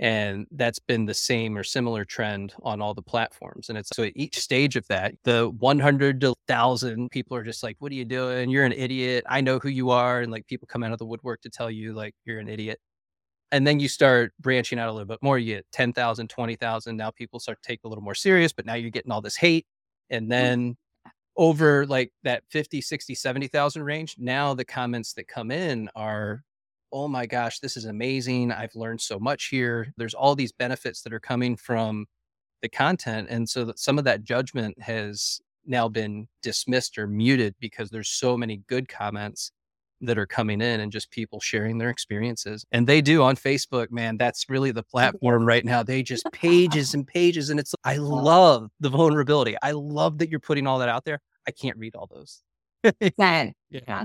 And 0.00 0.46
that's 0.52 0.78
been 0.78 1.06
the 1.06 1.14
same 1.14 1.56
or 1.58 1.64
similar 1.64 2.04
trend 2.04 2.54
on 2.62 2.80
all 2.80 2.94
the 2.94 3.02
platforms. 3.02 3.68
And 3.68 3.76
it's 3.76 3.90
so 3.94 4.04
at 4.04 4.12
each 4.14 4.38
stage 4.38 4.76
of 4.76 4.86
that, 4.88 5.14
the 5.24 5.48
100 5.58 6.20
to 6.20 6.28
1,000 6.28 7.10
people 7.10 7.36
are 7.36 7.42
just 7.42 7.64
like, 7.64 7.76
What 7.80 7.90
are 7.92 7.96
you 7.96 8.04
doing? 8.04 8.48
You're 8.50 8.64
an 8.64 8.72
idiot. 8.72 9.24
I 9.28 9.40
know 9.40 9.58
who 9.58 9.68
you 9.70 9.90
are. 9.90 10.20
And 10.20 10.30
like 10.30 10.46
people 10.46 10.68
come 10.70 10.84
out 10.84 10.92
of 10.92 10.98
the 10.98 11.06
woodwork 11.06 11.40
to 11.42 11.50
tell 11.50 11.70
you, 11.70 11.94
like, 11.94 12.14
you're 12.24 12.38
an 12.38 12.48
idiot. 12.48 12.78
And 13.50 13.66
then 13.66 13.80
you 13.80 13.88
start 13.88 14.32
branching 14.40 14.78
out 14.78 14.88
a 14.88 14.92
little 14.92 15.06
bit 15.06 15.22
more. 15.22 15.38
You 15.38 15.56
get 15.56 15.66
10,000, 15.72 16.28
20,000. 16.28 16.96
Now 16.96 17.10
people 17.10 17.40
start 17.40 17.62
to 17.62 17.66
take 17.66 17.80
a 17.84 17.88
little 17.88 18.04
more 18.04 18.14
serious, 18.14 18.52
but 18.52 18.66
now 18.66 18.74
you're 18.74 18.90
getting 18.90 19.10
all 19.10 19.22
this 19.22 19.36
hate. 19.36 19.66
And 20.10 20.26
mm. 20.26 20.30
then 20.30 20.76
over 21.36 21.86
like 21.86 22.12
that 22.24 22.42
50, 22.50 22.80
60, 22.80 23.14
70,000 23.14 23.82
range, 23.82 24.16
now 24.18 24.52
the 24.54 24.64
comments 24.64 25.14
that 25.14 25.28
come 25.28 25.50
in 25.50 25.88
are, 25.94 26.42
oh 26.92 27.08
my 27.08 27.26
gosh, 27.26 27.60
this 27.60 27.76
is 27.76 27.86
amazing. 27.86 28.52
I've 28.52 28.74
learned 28.74 29.00
so 29.00 29.18
much 29.18 29.46
here. 29.46 29.92
There's 29.96 30.14
all 30.14 30.34
these 30.34 30.52
benefits 30.52 31.02
that 31.02 31.12
are 31.12 31.20
coming 31.20 31.56
from 31.56 32.06
the 32.60 32.68
content. 32.68 33.28
And 33.30 33.48
so 33.48 33.64
that 33.66 33.78
some 33.78 33.98
of 33.98 34.04
that 34.04 34.24
judgment 34.24 34.80
has 34.82 35.40
now 35.64 35.88
been 35.88 36.26
dismissed 36.42 36.98
or 36.98 37.06
muted 37.06 37.54
because 37.60 37.90
there's 37.90 38.08
so 38.08 38.36
many 38.36 38.62
good 38.68 38.88
comments 38.88 39.52
that 40.00 40.18
are 40.18 40.26
coming 40.26 40.60
in 40.60 40.80
and 40.80 40.92
just 40.92 41.10
people 41.10 41.40
sharing 41.40 41.78
their 41.78 41.90
experiences. 41.90 42.64
And 42.72 42.86
they 42.86 43.00
do 43.00 43.22
on 43.22 43.36
Facebook, 43.36 43.90
man, 43.90 44.16
that's 44.16 44.48
really 44.48 44.70
the 44.70 44.82
platform 44.82 45.44
right 45.44 45.64
now. 45.64 45.82
They 45.82 46.02
just 46.02 46.26
pages 46.32 46.94
and 46.94 47.06
pages. 47.06 47.50
And 47.50 47.58
it's, 47.58 47.74
I 47.84 47.96
love 47.96 48.70
the 48.80 48.90
vulnerability. 48.90 49.56
I 49.62 49.72
love 49.72 50.18
that 50.18 50.30
you're 50.30 50.40
putting 50.40 50.66
all 50.66 50.78
that 50.78 50.88
out 50.88 51.04
there. 51.04 51.20
I 51.46 51.50
can't 51.50 51.76
read 51.76 51.96
all 51.96 52.08
those. 52.12 52.42
yeah. 53.18 53.50
yeah. 53.70 54.04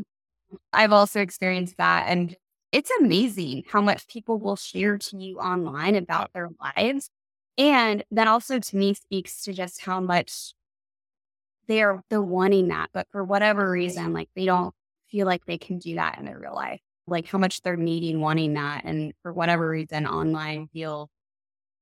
I've 0.72 0.92
also 0.92 1.22
experienced 1.22 1.78
that. 1.78 2.06
And 2.08 2.36
it's 2.72 2.92
amazing 3.00 3.64
how 3.70 3.82
much 3.82 4.08
people 4.08 4.40
will 4.40 4.56
share 4.56 4.98
to 4.98 5.18
you 5.18 5.38
online 5.40 5.96
about 5.96 6.32
their 6.34 6.50
lives. 6.60 7.10
And 7.58 8.04
that 8.12 8.28
also 8.28 8.60
to 8.60 8.78
me 8.78 8.96
speaks 8.96 9.44
to 9.44 9.54
just 9.54 9.82
how 9.82 10.00
much 10.00 10.54
they're 11.68 12.04
they're 12.10 12.22
wanting 12.22 12.70
that, 12.70 12.90
but 12.94 13.08
for 13.12 13.24
whatever 13.24 13.70
reason, 13.70 14.12
like 14.12 14.30
they 14.36 14.46
don't 14.46 14.74
feel 15.14 15.28
like 15.28 15.46
they 15.46 15.60
can 15.60 15.78
do 15.78 15.96
that 15.96 16.18
in 16.18 16.26
their 16.26 16.40
real 16.40 16.56
life. 16.56 16.82
Like 17.06 17.28
how 17.28 17.38
much 17.38 17.62
they're 17.62 17.78
needing, 17.78 18.20
wanting 18.20 18.56
that. 18.56 18.84
And 18.84 19.14
for 19.22 19.32
whatever 19.32 19.70
reason, 19.70 20.08
online 20.08 20.68
feel 20.74 21.10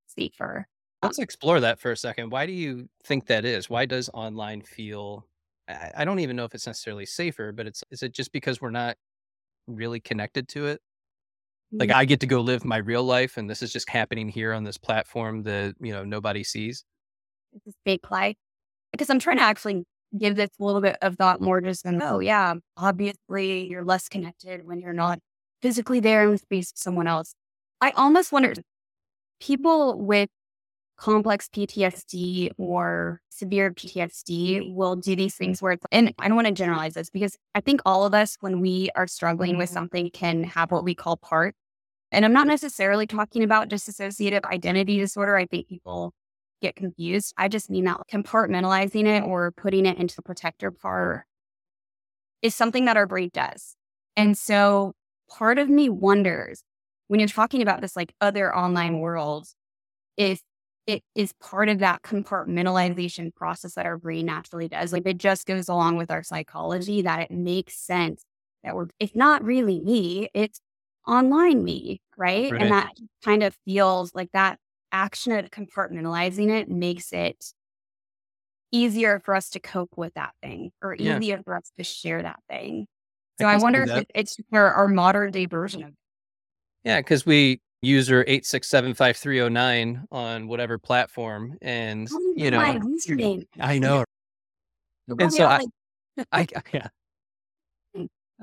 safer. 0.07 0.67
Let's 1.01 1.17
explore 1.17 1.61
that 1.61 1.79
for 1.79 1.91
a 1.91 1.97
second. 1.97 2.31
Why 2.31 2.45
do 2.45 2.51
you 2.51 2.89
think 3.05 3.27
that 3.27 3.45
is? 3.45 3.69
Why 3.69 3.85
does 3.85 4.09
online 4.13 4.61
feel 4.61 5.25
I 5.95 6.03
don't 6.03 6.19
even 6.19 6.35
know 6.35 6.43
if 6.43 6.53
it's 6.53 6.67
necessarily 6.67 7.05
safer, 7.05 7.53
but 7.53 7.65
it's 7.65 7.83
is 7.91 8.03
it 8.03 8.11
just 8.11 8.33
because 8.33 8.59
we're 8.59 8.71
not 8.71 8.97
really 9.67 10.01
connected 10.01 10.49
to 10.49 10.65
it? 10.67 10.81
Like 11.71 11.89
mm. 11.89 11.95
I 11.95 12.03
get 12.03 12.19
to 12.19 12.27
go 12.27 12.41
live 12.41 12.65
my 12.65 12.77
real 12.77 13.03
life 13.03 13.37
and 13.37 13.49
this 13.49 13.61
is 13.61 13.71
just 13.71 13.89
happening 13.89 14.27
here 14.27 14.51
on 14.51 14.65
this 14.65 14.77
platform 14.77 15.43
that, 15.43 15.75
you 15.79 15.93
know, 15.93 16.03
nobody 16.03 16.43
sees. 16.43 16.83
It's 17.53 17.67
a 17.67 17.79
fake 17.85 18.11
life. 18.11 18.35
Because 18.91 19.09
I'm 19.09 19.19
trying 19.19 19.37
to 19.37 19.43
actually 19.43 19.85
give 20.17 20.35
this 20.35 20.49
a 20.59 20.63
little 20.63 20.81
bit 20.81 20.97
of 21.01 21.15
thought 21.15 21.41
more 21.41 21.61
just 21.61 21.83
than, 21.83 22.01
oh, 22.01 22.19
yeah, 22.19 22.55
obviously 22.77 23.67
you're 23.67 23.83
less 23.83 24.09
connected 24.09 24.65
when 24.65 24.79
you're 24.79 24.93
not 24.93 25.19
physically 25.61 25.99
there 25.99 26.23
in 26.23 26.31
the 26.31 26.37
space 26.37 26.71
with 26.73 26.79
someone 26.79 27.07
else. 27.07 27.33
I 27.79 27.91
almost 27.91 28.31
wonder 28.31 28.53
people 29.39 29.99
with 29.99 30.29
complex 30.97 31.49
PTSD 31.51 32.51
or 32.57 33.21
severe 33.29 33.71
PTSD 33.71 34.73
will 34.73 34.95
do 34.95 35.15
these 35.15 35.35
things 35.35 35.61
where 35.61 35.71
it's, 35.71 35.85
and 35.91 36.13
I 36.19 36.27
don't 36.27 36.35
want 36.35 36.47
to 36.47 36.53
generalize 36.53 36.93
this 36.93 37.09
because 37.09 37.35
I 37.55 37.61
think 37.61 37.81
all 37.85 38.05
of 38.05 38.13
us, 38.13 38.37
when 38.39 38.61
we 38.61 38.91
are 38.95 39.07
struggling 39.07 39.57
with 39.57 39.69
mm-hmm. 39.69 39.73
something, 39.73 40.09
can 40.11 40.43
have 40.43 40.71
what 40.71 40.83
we 40.83 40.93
call 40.93 41.17
part. 41.17 41.55
And 42.11 42.23
I'm 42.23 42.33
not 42.33 42.45
necessarily 42.45 43.07
talking 43.07 43.43
about 43.43 43.69
dissociative 43.69 44.43
identity 44.43 44.99
disorder. 44.99 45.35
I 45.35 45.45
think 45.45 45.67
people 45.67 46.13
get 46.61 46.75
confused. 46.75 47.33
I 47.37 47.47
just 47.47 47.69
mean 47.69 47.85
that 47.85 48.01
compartmentalizing 48.11 49.05
it 49.05 49.23
or 49.23 49.51
putting 49.51 49.85
it 49.85 49.97
into 49.97 50.15
the 50.15 50.21
protector 50.21 50.71
part 50.71 51.25
is 52.41 52.55
something 52.55 52.85
that 52.85 52.97
our 52.97 53.07
brain 53.07 53.29
does. 53.33 53.75
And 54.15 54.37
so 54.37 54.93
part 55.29 55.59
of 55.59 55.69
me 55.69 55.89
wonders 55.89 56.63
when 57.07 57.19
you're 57.19 57.29
talking 57.29 57.61
about 57.61 57.81
this 57.81 57.95
like 57.95 58.13
other 58.21 58.55
online 58.55 58.99
world, 58.99 59.47
if 60.17 60.41
it 60.87 61.03
is 61.15 61.33
part 61.33 61.69
of 61.69 61.79
that 61.79 62.01
compartmentalization 62.01 63.33
process 63.35 63.75
that 63.75 63.85
our 63.85 63.97
brain 63.97 64.25
naturally 64.25 64.67
does. 64.67 64.91
Like 64.91 65.05
it 65.05 65.17
just 65.17 65.45
goes 65.45 65.69
along 65.69 65.97
with 65.97 66.09
our 66.11 66.23
psychology 66.23 67.03
that 67.03 67.19
it 67.19 67.31
makes 67.31 67.77
sense 67.77 68.23
that 68.63 68.75
we're, 68.75 68.87
it's 68.99 69.15
not 69.15 69.43
really 69.43 69.79
me, 69.79 70.29
it's 70.33 70.59
online 71.07 71.63
me, 71.63 72.01
right? 72.17 72.51
right? 72.51 72.61
And 72.61 72.71
that 72.71 72.91
kind 73.23 73.43
of 73.43 73.55
feels 73.65 74.13
like 74.15 74.29
that 74.33 74.57
action 74.91 75.33
of 75.33 75.49
compartmentalizing 75.51 76.49
it 76.49 76.69
makes 76.69 77.11
it 77.13 77.53
easier 78.71 79.19
for 79.19 79.35
us 79.35 79.49
to 79.49 79.59
cope 79.59 79.91
with 79.97 80.13
that 80.13 80.31
thing 80.41 80.71
or 80.81 80.95
easier 80.95 81.19
yeah. 81.19 81.41
for 81.43 81.55
us 81.55 81.71
to 81.77 81.83
share 81.83 82.21
that 82.21 82.39
thing. 82.49 82.87
So 83.39 83.47
I, 83.47 83.53
I 83.53 83.57
wonder 83.57 83.83
if 83.83 84.05
it's 84.13 84.37
our, 84.53 84.73
our 84.73 84.87
modern 84.87 85.31
day 85.31 85.45
version 85.45 85.83
of 85.83 85.89
it. 85.89 85.95
Yeah, 86.83 86.99
because 86.99 87.25
we 87.25 87.61
user 87.81 88.23
8675309 88.25 90.03
on 90.11 90.47
whatever 90.47 90.77
platform, 90.77 91.57
and 91.61 92.07
oh 92.11 92.33
you 92.35 92.51
know, 92.51 92.59
hmm. 92.59 93.39
I 93.59 93.79
know. 93.79 94.03
And 95.19 95.33
so 95.33 95.45
I, 95.45 95.59
I, 96.31 96.47
yeah, 96.73 96.87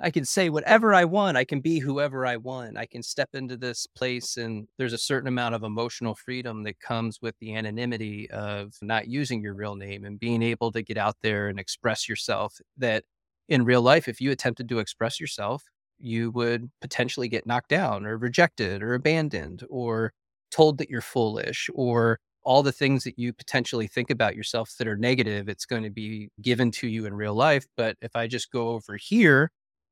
I 0.00 0.10
can 0.10 0.24
say 0.24 0.48
whatever 0.48 0.94
I 0.94 1.04
want. 1.04 1.36
I 1.36 1.44
can 1.44 1.60
be 1.60 1.80
whoever 1.80 2.24
I 2.24 2.36
want. 2.36 2.78
I 2.78 2.86
can 2.86 3.02
step 3.02 3.30
into 3.34 3.56
this 3.56 3.86
place, 3.86 4.36
and 4.36 4.68
there's 4.78 4.92
a 4.92 4.98
certain 4.98 5.28
amount 5.28 5.54
of 5.54 5.64
emotional 5.64 6.14
freedom 6.14 6.62
that 6.64 6.80
comes 6.80 7.20
with 7.20 7.34
the 7.40 7.54
anonymity 7.54 8.30
of 8.30 8.74
not 8.80 9.08
using 9.08 9.42
your 9.42 9.54
real 9.54 9.74
name 9.74 10.04
and 10.04 10.20
being 10.20 10.42
able 10.42 10.70
to 10.72 10.82
get 10.82 10.98
out 10.98 11.16
there 11.22 11.48
and 11.48 11.58
express 11.58 12.08
yourself. 12.08 12.60
That 12.76 13.04
in 13.48 13.64
real 13.64 13.82
life, 13.82 14.08
if 14.08 14.20
you 14.20 14.30
attempted 14.30 14.68
to 14.68 14.78
express 14.78 15.18
yourself, 15.18 15.64
you 15.98 16.30
would 16.30 16.70
potentially 16.80 17.28
get 17.28 17.46
knocked 17.46 17.70
down 17.70 18.06
or 18.06 18.16
rejected 18.18 18.82
or 18.82 18.94
abandoned 18.94 19.64
or 19.68 20.12
told 20.50 20.78
that 20.78 20.90
you're 20.90 21.00
foolish 21.00 21.68
or 21.74 22.20
all 22.44 22.62
the 22.62 22.72
things 22.72 23.04
that 23.04 23.18
you 23.18 23.32
potentially 23.32 23.86
think 23.86 24.10
about 24.10 24.36
yourself 24.36 24.74
that 24.78 24.88
are 24.88 24.96
negative, 24.96 25.48
it's 25.48 25.66
going 25.66 25.82
to 25.82 25.90
be 25.90 26.30
given 26.40 26.70
to 26.70 26.88
you 26.88 27.04
in 27.04 27.14
real 27.14 27.34
life. 27.34 27.66
But 27.76 27.96
if 28.00 28.14
I 28.14 28.26
just 28.26 28.50
go 28.52 28.70
over 28.70 28.96
here 28.96 29.50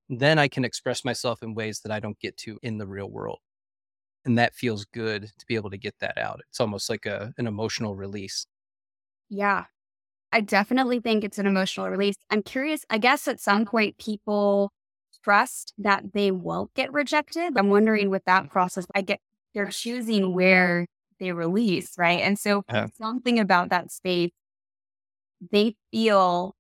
then 0.09 0.39
I 0.39 0.49
can 0.49 0.65
express 0.65 1.05
myself 1.05 1.43
in 1.43 1.55
ways 1.55 1.81
that 1.81 1.93
I 1.93 2.01
don't 2.01 2.19
get 2.21 2.37
to 2.39 2.59
in 2.63 2.79
the 2.79 2.87
real 2.87 3.11
world. 3.11 3.39
And 4.25 4.39
that 4.39 4.55
feels 4.55 4.85
good 4.87 5.31
to 5.39 5.47
be 5.47 5.55
able 5.55 5.71
to 5.71 5.79
get 5.79 5.95
that 6.01 6.19
out. 6.19 6.41
It's 6.49 6.61
almost 6.61 6.91
like 6.91 7.07
a, 7.07 7.33
an 7.39 7.47
emotional 7.47 7.95
release. 7.95 8.47
Yeah. 9.29 9.65
I 10.33 10.41
definitely 10.41 11.01
think 11.01 11.25
it's 11.25 11.39
an 11.39 11.47
emotional 11.47 11.89
release. 11.89 12.17
I'm 12.31 12.43
curious, 12.43 12.85
I 12.91 12.99
guess 12.99 13.29
at 13.29 13.41
some 13.41 13.65
point 13.65 13.99
people 13.99 14.73
trust 15.23 15.73
that 15.79 16.13
they 16.13 16.31
won't 16.31 16.75
get 16.75 16.93
rejected. 16.93 17.57
I'm 17.57 17.71
wondering 17.71 18.11
with 18.11 18.25
that 18.27 18.51
process, 18.51 18.87
I 18.95 19.03
get 19.03 19.21
they're 19.55 19.71
choosing 19.71 20.35
where 20.35 20.87
they 21.19 21.33
release, 21.33 21.97
right? 21.97 22.21
And 22.21 22.39
so 22.39 22.63
yeah. 22.69 22.89
something 22.99 23.39
about 23.39 23.71
that 23.71 23.91
space, 23.91 24.33
they 25.51 25.77
feel 25.91 26.55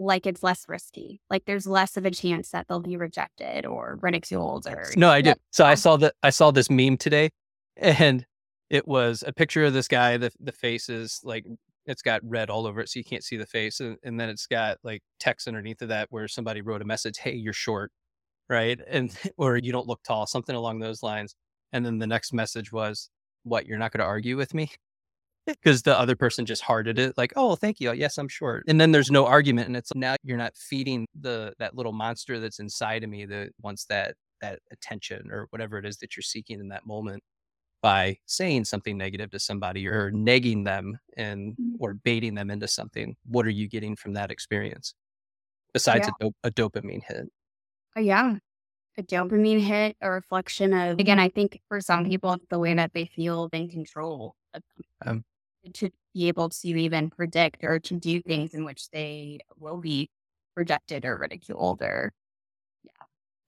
like 0.00 0.26
it's 0.26 0.42
less 0.42 0.64
risky. 0.66 1.20
Like 1.28 1.44
there's 1.44 1.66
less 1.66 1.96
of 1.96 2.06
a 2.06 2.10
chance 2.10 2.50
that 2.50 2.66
they'll 2.66 2.80
be 2.80 2.96
rejected 2.96 3.66
or 3.66 3.98
ridiculed 4.00 4.66
or 4.66 4.86
No, 4.96 5.10
I 5.10 5.20
did. 5.20 5.36
So 5.52 5.64
I 5.64 5.74
saw 5.74 5.96
that 5.98 6.14
I 6.22 6.30
saw 6.30 6.50
this 6.50 6.70
meme 6.70 6.96
today 6.96 7.30
and 7.76 8.26
it 8.70 8.88
was 8.88 9.22
a 9.26 9.32
picture 9.32 9.64
of 9.64 9.74
this 9.74 9.88
guy, 9.88 10.16
the 10.16 10.30
the 10.40 10.52
face 10.52 10.88
is 10.88 11.20
like 11.22 11.44
it's 11.86 12.02
got 12.02 12.20
red 12.24 12.50
all 12.50 12.66
over 12.66 12.80
it 12.80 12.88
so 12.88 12.98
you 12.98 13.04
can't 13.04 13.24
see 13.24 13.36
the 13.36 13.46
face 13.46 13.80
and, 13.80 13.96
and 14.02 14.18
then 14.18 14.28
it's 14.28 14.46
got 14.46 14.78
like 14.82 15.02
text 15.18 15.48
underneath 15.48 15.82
of 15.82 15.88
that 15.88 16.06
where 16.10 16.28
somebody 16.28 16.62
wrote 16.62 16.82
a 16.82 16.86
message, 16.86 17.18
"Hey, 17.18 17.34
you're 17.34 17.52
short." 17.52 17.92
Right? 18.48 18.80
And 18.88 19.14
or 19.36 19.58
you 19.58 19.70
don't 19.70 19.86
look 19.86 20.02
tall, 20.02 20.26
something 20.26 20.56
along 20.56 20.80
those 20.80 21.02
lines. 21.02 21.34
And 21.72 21.84
then 21.84 21.98
the 21.98 22.06
next 22.06 22.32
message 22.32 22.72
was, 22.72 23.10
"What, 23.44 23.66
you're 23.66 23.78
not 23.78 23.92
going 23.92 24.00
to 24.00 24.06
argue 24.06 24.36
with 24.36 24.54
me?" 24.54 24.70
Because 25.56 25.82
the 25.82 25.98
other 25.98 26.16
person 26.16 26.46
just 26.46 26.62
hearted 26.62 26.98
it 26.98 27.16
like 27.16 27.32
oh 27.36 27.56
thank 27.56 27.80
you 27.80 27.92
yes 27.92 28.18
i'm 28.18 28.28
short 28.28 28.64
and 28.68 28.80
then 28.80 28.92
there's 28.92 29.10
no 29.10 29.26
argument 29.26 29.66
and 29.66 29.76
it's 29.76 29.90
now 29.94 30.14
you're 30.22 30.38
not 30.38 30.56
feeding 30.56 31.06
the 31.20 31.52
that 31.58 31.76
little 31.76 31.92
monster 31.92 32.38
that's 32.38 32.58
inside 32.58 33.04
of 33.04 33.10
me 33.10 33.24
that 33.26 33.50
wants 33.62 33.84
that 33.86 34.14
that 34.40 34.58
attention 34.72 35.30
or 35.30 35.46
whatever 35.50 35.78
it 35.78 35.84
is 35.84 35.98
that 35.98 36.16
you're 36.16 36.22
seeking 36.22 36.60
in 36.60 36.68
that 36.68 36.86
moment 36.86 37.22
by 37.82 38.16
saying 38.26 38.64
something 38.64 38.96
negative 38.98 39.30
to 39.30 39.38
somebody 39.38 39.86
or 39.86 40.10
negging 40.12 40.64
them 40.64 40.98
and 41.16 41.52
mm-hmm. 41.52 41.76
or 41.78 41.94
baiting 41.94 42.34
them 42.34 42.50
into 42.50 42.68
something 42.68 43.16
what 43.26 43.46
are 43.46 43.50
you 43.50 43.68
getting 43.68 43.96
from 43.96 44.12
that 44.12 44.30
experience 44.30 44.94
besides 45.72 46.08
yeah. 46.20 46.28
a, 46.44 46.48
a 46.48 46.50
dopamine 46.50 47.02
hit 47.06 47.26
uh, 47.96 48.00
yeah 48.00 48.36
a 48.98 49.02
dopamine 49.02 49.60
hit 49.60 49.96
a 50.00 50.10
reflection 50.10 50.72
of 50.72 50.98
again 50.98 51.18
i 51.18 51.28
think 51.28 51.60
for 51.68 51.80
some 51.80 52.04
people 52.04 52.36
the 52.50 52.58
way 52.58 52.74
that 52.74 52.92
they 52.92 53.06
feel 53.06 53.48
in 53.52 53.68
control 53.68 54.34
um, 55.06 55.24
to 55.74 55.90
be 56.14 56.28
able 56.28 56.48
to 56.48 56.68
even 56.68 57.10
predict 57.10 57.62
or 57.62 57.78
to 57.78 57.94
do 57.94 58.20
things 58.22 58.54
in 58.54 58.64
which 58.64 58.90
they 58.90 59.40
will 59.58 59.78
be 59.78 60.10
rejected 60.56 61.04
or 61.04 61.16
ridiculed 61.16 61.80
or 61.82 62.12
yeah 62.84 62.90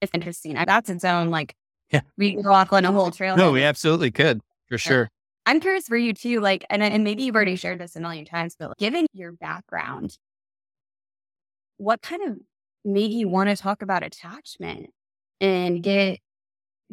it's 0.01 0.12
interesting 0.14 0.55
that's 0.55 0.88
its 0.88 1.05
own 1.05 1.31
like 1.31 1.55
yeah. 1.90 2.01
we 2.16 2.37
could 2.37 2.46
walk 2.46 2.72
on 2.72 2.85
a 2.85 2.92
whole 2.92 3.11
trail 3.11 3.37
no 3.37 3.53
we 3.53 3.62
absolutely 3.62 4.11
could 4.11 4.40
for 4.68 4.79
sure. 4.79 5.11
I'm 5.44 5.61
curious 5.61 5.87
for 5.87 5.96
you 5.96 6.14
too 6.14 6.40
like 6.40 6.64
and, 6.70 6.83
and 6.83 7.05
maybe 7.05 7.25
you've 7.25 7.35
already 7.35 7.57
shared 7.57 7.81
this 7.81 7.96
a 7.96 8.01
million 8.01 8.25
times 8.25 8.57
but 8.59 8.77
given 8.79 9.07
your 9.12 9.33
background 9.33 10.16
what 11.79 12.01
kind 12.01 12.22
of 12.22 12.38
made 12.85 13.11
you 13.11 13.29
want 13.29 13.51
to 13.51 13.57
talk 13.57 13.83
about 13.83 14.03
attachment 14.03 14.90
and 15.40 15.83
get 15.83 16.20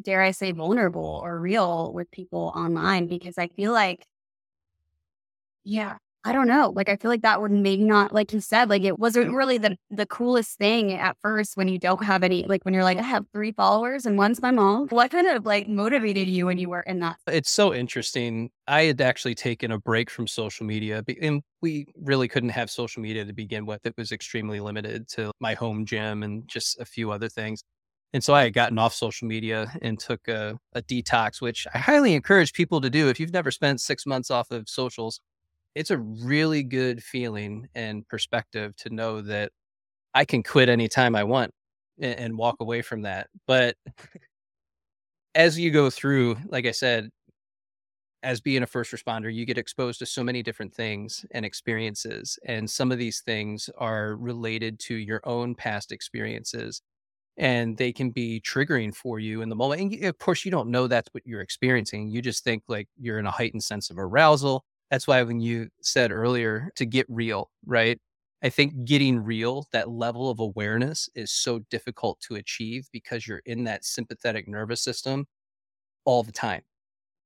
dare 0.02 0.22
i 0.22 0.32
say 0.32 0.52
vulnerable 0.52 1.20
or 1.24 1.40
real 1.40 1.94
with 1.94 2.10
people 2.12 2.52
online? 2.56 3.08
Because 3.08 3.38
i 3.38 3.48
feel 3.48 3.72
like 3.72 4.06
yeah. 5.64 5.98
I 6.26 6.34
don't 6.34 6.48
know. 6.48 6.74
Like 6.76 6.90
I 6.90 6.98
feel 6.98 7.10
like 7.10 7.22
that 7.22 7.42
would 7.42 7.52
maybe 7.52 7.86
not, 7.86 8.14
like 8.14 8.34
you 8.34 8.42
said, 8.42 8.70
like 8.70 8.84
it 8.84 9.00
wasn't 9.00 9.34
really 9.34 9.58
the 9.58 9.78
the 9.90 10.06
coolest 10.06 10.58
thing 10.58 10.92
at 10.92 11.16
first 11.22 11.56
when 11.56 11.70
you 11.70 11.80
don't 11.80 12.04
have 12.04 12.24
any, 12.24 12.44
like 12.44 12.66
when 12.66 12.74
you're 12.74 12.84
like, 12.84 12.98
I 12.98 13.04
have 13.04 13.26
three 13.34 13.54
followers 13.54 14.06
and 14.06 14.18
one's 14.18 14.42
my 14.42 14.52
mom. 14.52 14.90
What 14.90 15.12
kind 15.12 15.28
of 15.28 15.46
like 15.46 15.70
motivated 15.70 16.28
you 16.28 16.48
when 16.48 16.58
you 16.58 16.68
were 16.68 16.82
in 16.82 17.00
that? 17.00 17.18
It's 17.28 17.50
so 17.50 17.74
interesting. 17.74 18.50
I 18.68 18.84
had 18.84 19.00
actually 19.00 19.34
taken 19.34 19.72
a 19.72 19.80
break 19.80 20.10
from 20.10 20.28
social 20.28 20.66
media, 20.66 21.04
and 21.22 21.42
we 21.62 21.88
really 21.96 22.28
couldn't 22.28 22.50
have 22.50 22.70
social 22.70 23.02
media 23.02 23.24
to 23.24 23.34
begin 23.34 23.66
with. 23.66 23.86
It 23.86 23.94
was 23.98 24.12
extremely 24.12 24.60
limited 24.60 25.08
to 25.12 25.32
my 25.40 25.54
home 25.54 25.86
gym 25.86 26.24
and 26.24 26.46
just 26.50 26.82
a 26.82 26.86
few 26.86 27.12
other 27.12 27.30
things. 27.30 27.64
And 28.12 28.24
so 28.24 28.34
I 28.34 28.44
had 28.44 28.54
gotten 28.54 28.80
off 28.80 28.94
social 28.94 29.28
media 29.28 29.72
and 29.82 30.00
took 30.00 30.28
a, 30.28 30.58
a 30.74 30.82
detox, 30.82 31.42
which 31.42 31.68
I 31.74 31.78
highly 31.78 32.14
encourage 32.14 32.54
people 32.54 32.82
to 32.82 32.90
do. 32.90 33.08
If 33.08 33.20
you've 33.20 33.34
never 33.34 33.52
spent 33.52 33.82
six 33.82 34.06
months 34.06 34.32
off 34.32 34.52
of 34.52 34.68
socials, 34.68 35.22
it's 35.76 35.92
a 35.92 35.98
really 35.98 36.64
good 36.64 37.04
feeling 37.04 37.68
and 37.76 38.08
perspective 38.08 38.76
to 38.78 38.90
know 38.90 39.22
that 39.22 39.52
I 40.14 40.26
can 40.26 40.44
quit 40.44 40.70
anytime 40.70 41.16
I 41.16 41.24
want 41.24 41.52
and, 42.00 42.20
and 42.20 42.38
walk 42.38 42.58
away 42.60 42.82
from 42.82 43.04
that. 43.04 43.28
But 43.48 43.76
as 45.36 45.60
you 45.60 45.72
go 45.72 45.90
through, 45.90 46.38
like 46.48 46.66
I 46.66 46.72
said, 46.72 47.10
as 48.24 48.42
being 48.42 48.64
a 48.64 48.68
first 48.68 48.92
responder, 48.92 49.34
you 49.34 49.46
get 49.46 49.58
exposed 49.58 50.00
to 50.00 50.06
so 50.06 50.24
many 50.24 50.44
different 50.44 50.74
things 50.74 51.26
and 51.32 51.46
experiences. 51.46 52.38
And 52.46 52.70
some 52.70 52.92
of 52.92 52.98
these 52.98 53.22
things 53.22 53.70
are 53.78 54.16
related 54.18 54.80
to 54.82 54.96
your 54.96 55.22
own 55.24 55.56
past 55.56 55.92
experiences 55.92 56.82
and 57.38 57.78
they 57.78 57.94
can 57.94 58.10
be 58.10 58.42
triggering 58.42 58.94
for 58.94 59.20
you 59.20 59.42
in 59.42 59.48
the 59.48 59.56
moment. 59.56 59.82
And 59.82 60.04
of 60.06 60.18
course, 60.18 60.44
you 60.44 60.52
don't 60.52 60.70
know 60.70 60.88
that's 60.88 61.08
what 61.14 61.26
you're 61.26 61.40
experiencing. 61.42 62.10
You 62.10 62.22
just 62.22 62.44
think 62.44 62.64
like 62.68 62.90
you're 63.00 63.20
in 63.20 63.26
a 63.26 63.32
heightened 63.32 63.64
sense 63.64 63.90
of 63.90 63.98
arousal 63.98 64.66
that's 64.92 65.08
why 65.08 65.22
when 65.24 65.40
you 65.40 65.70
said 65.82 66.12
earlier 66.12 66.72
to 66.76 66.86
get 66.86 67.06
real, 67.10 67.50
right? 67.66 68.00
I 68.42 68.50
think 68.50 68.86
getting 68.86 69.20
real, 69.20 69.68
that 69.72 69.90
level 69.90 70.30
of 70.30 70.40
awareness 70.40 71.10
is 71.14 71.32
so 71.32 71.60
difficult 71.70 72.20
to 72.22 72.36
achieve 72.36 72.88
because 72.92 73.28
you're 73.28 73.42
in 73.46 73.66
that 73.66 73.84
sympathetic 73.84 74.48
nervous 74.48 74.82
system 74.82 75.26
all 76.06 76.24
the 76.24 76.32
time. 76.32 76.62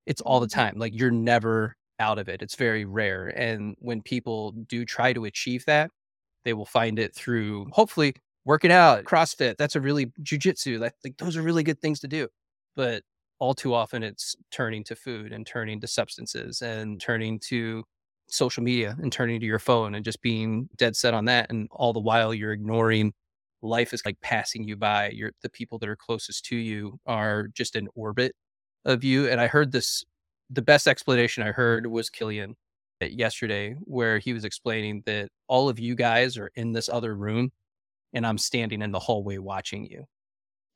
It's 0.05 0.21
all 0.21 0.39
the 0.39 0.47
mm-hmm. 0.47 0.59
time. 0.59 0.73
Like 0.77 0.93
you're 0.95 1.11
never 1.11 1.77
out 1.99 2.19
of 2.19 2.27
it. 2.29 2.41
It's 2.41 2.55
very 2.55 2.85
rare. 2.85 3.27
And 3.27 3.75
when 3.79 4.01
people 4.01 4.51
do 4.51 4.85
try 4.85 5.13
to 5.13 5.25
achieve 5.25 5.65
that, 5.65 5.91
they 6.43 6.53
will 6.53 6.65
find 6.65 6.99
it 6.99 7.15
through 7.15 7.67
hopefully 7.71 8.15
working 8.43 8.71
out, 8.71 9.05
CrossFit. 9.05 9.55
That's 9.57 9.75
a 9.75 9.81
really 9.81 10.07
jujitsu. 10.21 10.79
Like, 10.79 10.95
like 11.03 11.17
those 11.17 11.37
are 11.37 11.41
really 11.41 11.63
good 11.63 11.79
things 11.79 11.99
to 12.01 12.07
do. 12.07 12.27
But 12.75 13.03
all 13.43 13.53
too 13.53 13.73
often 13.73 14.03
it's 14.03 14.37
turning 14.51 14.85
to 14.85 14.95
food 14.95 15.33
and 15.33 15.45
turning 15.45 15.81
to 15.81 15.85
substances 15.85 16.61
and 16.61 17.01
turning 17.01 17.37
to 17.37 17.83
social 18.29 18.63
media 18.63 18.95
and 19.01 19.11
turning 19.11 19.37
to 19.37 19.45
your 19.45 19.59
phone 19.59 19.95
and 19.95 20.05
just 20.05 20.21
being 20.21 20.69
dead 20.77 20.95
set 20.95 21.13
on 21.13 21.25
that 21.25 21.51
and 21.51 21.67
all 21.71 21.91
the 21.91 21.99
while 21.99 22.33
you're 22.33 22.53
ignoring 22.53 23.11
life 23.61 23.93
is 23.93 24.01
like 24.05 24.15
passing 24.21 24.63
you 24.63 24.77
by 24.77 25.09
you're 25.09 25.33
the 25.41 25.49
people 25.49 25.77
that 25.77 25.89
are 25.89 25.95
closest 25.97 26.45
to 26.45 26.55
you 26.55 26.97
are 27.05 27.49
just 27.49 27.75
in 27.75 27.89
orbit 27.95 28.33
of 28.85 29.03
you 29.03 29.27
and 29.27 29.41
i 29.41 29.47
heard 29.47 29.73
this 29.73 30.05
the 30.49 30.61
best 30.61 30.87
explanation 30.87 31.43
i 31.43 31.51
heard 31.51 31.85
was 31.85 32.09
killian 32.09 32.55
yesterday 33.01 33.75
where 33.81 34.19
he 34.19 34.31
was 34.31 34.45
explaining 34.45 35.03
that 35.05 35.27
all 35.49 35.67
of 35.67 35.77
you 35.79 35.95
guys 35.95 36.37
are 36.37 36.49
in 36.55 36.71
this 36.71 36.87
other 36.87 37.13
room 37.13 37.51
and 38.13 38.25
i'm 38.25 38.37
standing 38.37 38.81
in 38.81 38.93
the 38.93 38.99
hallway 38.99 39.37
watching 39.37 39.85
you 39.85 40.05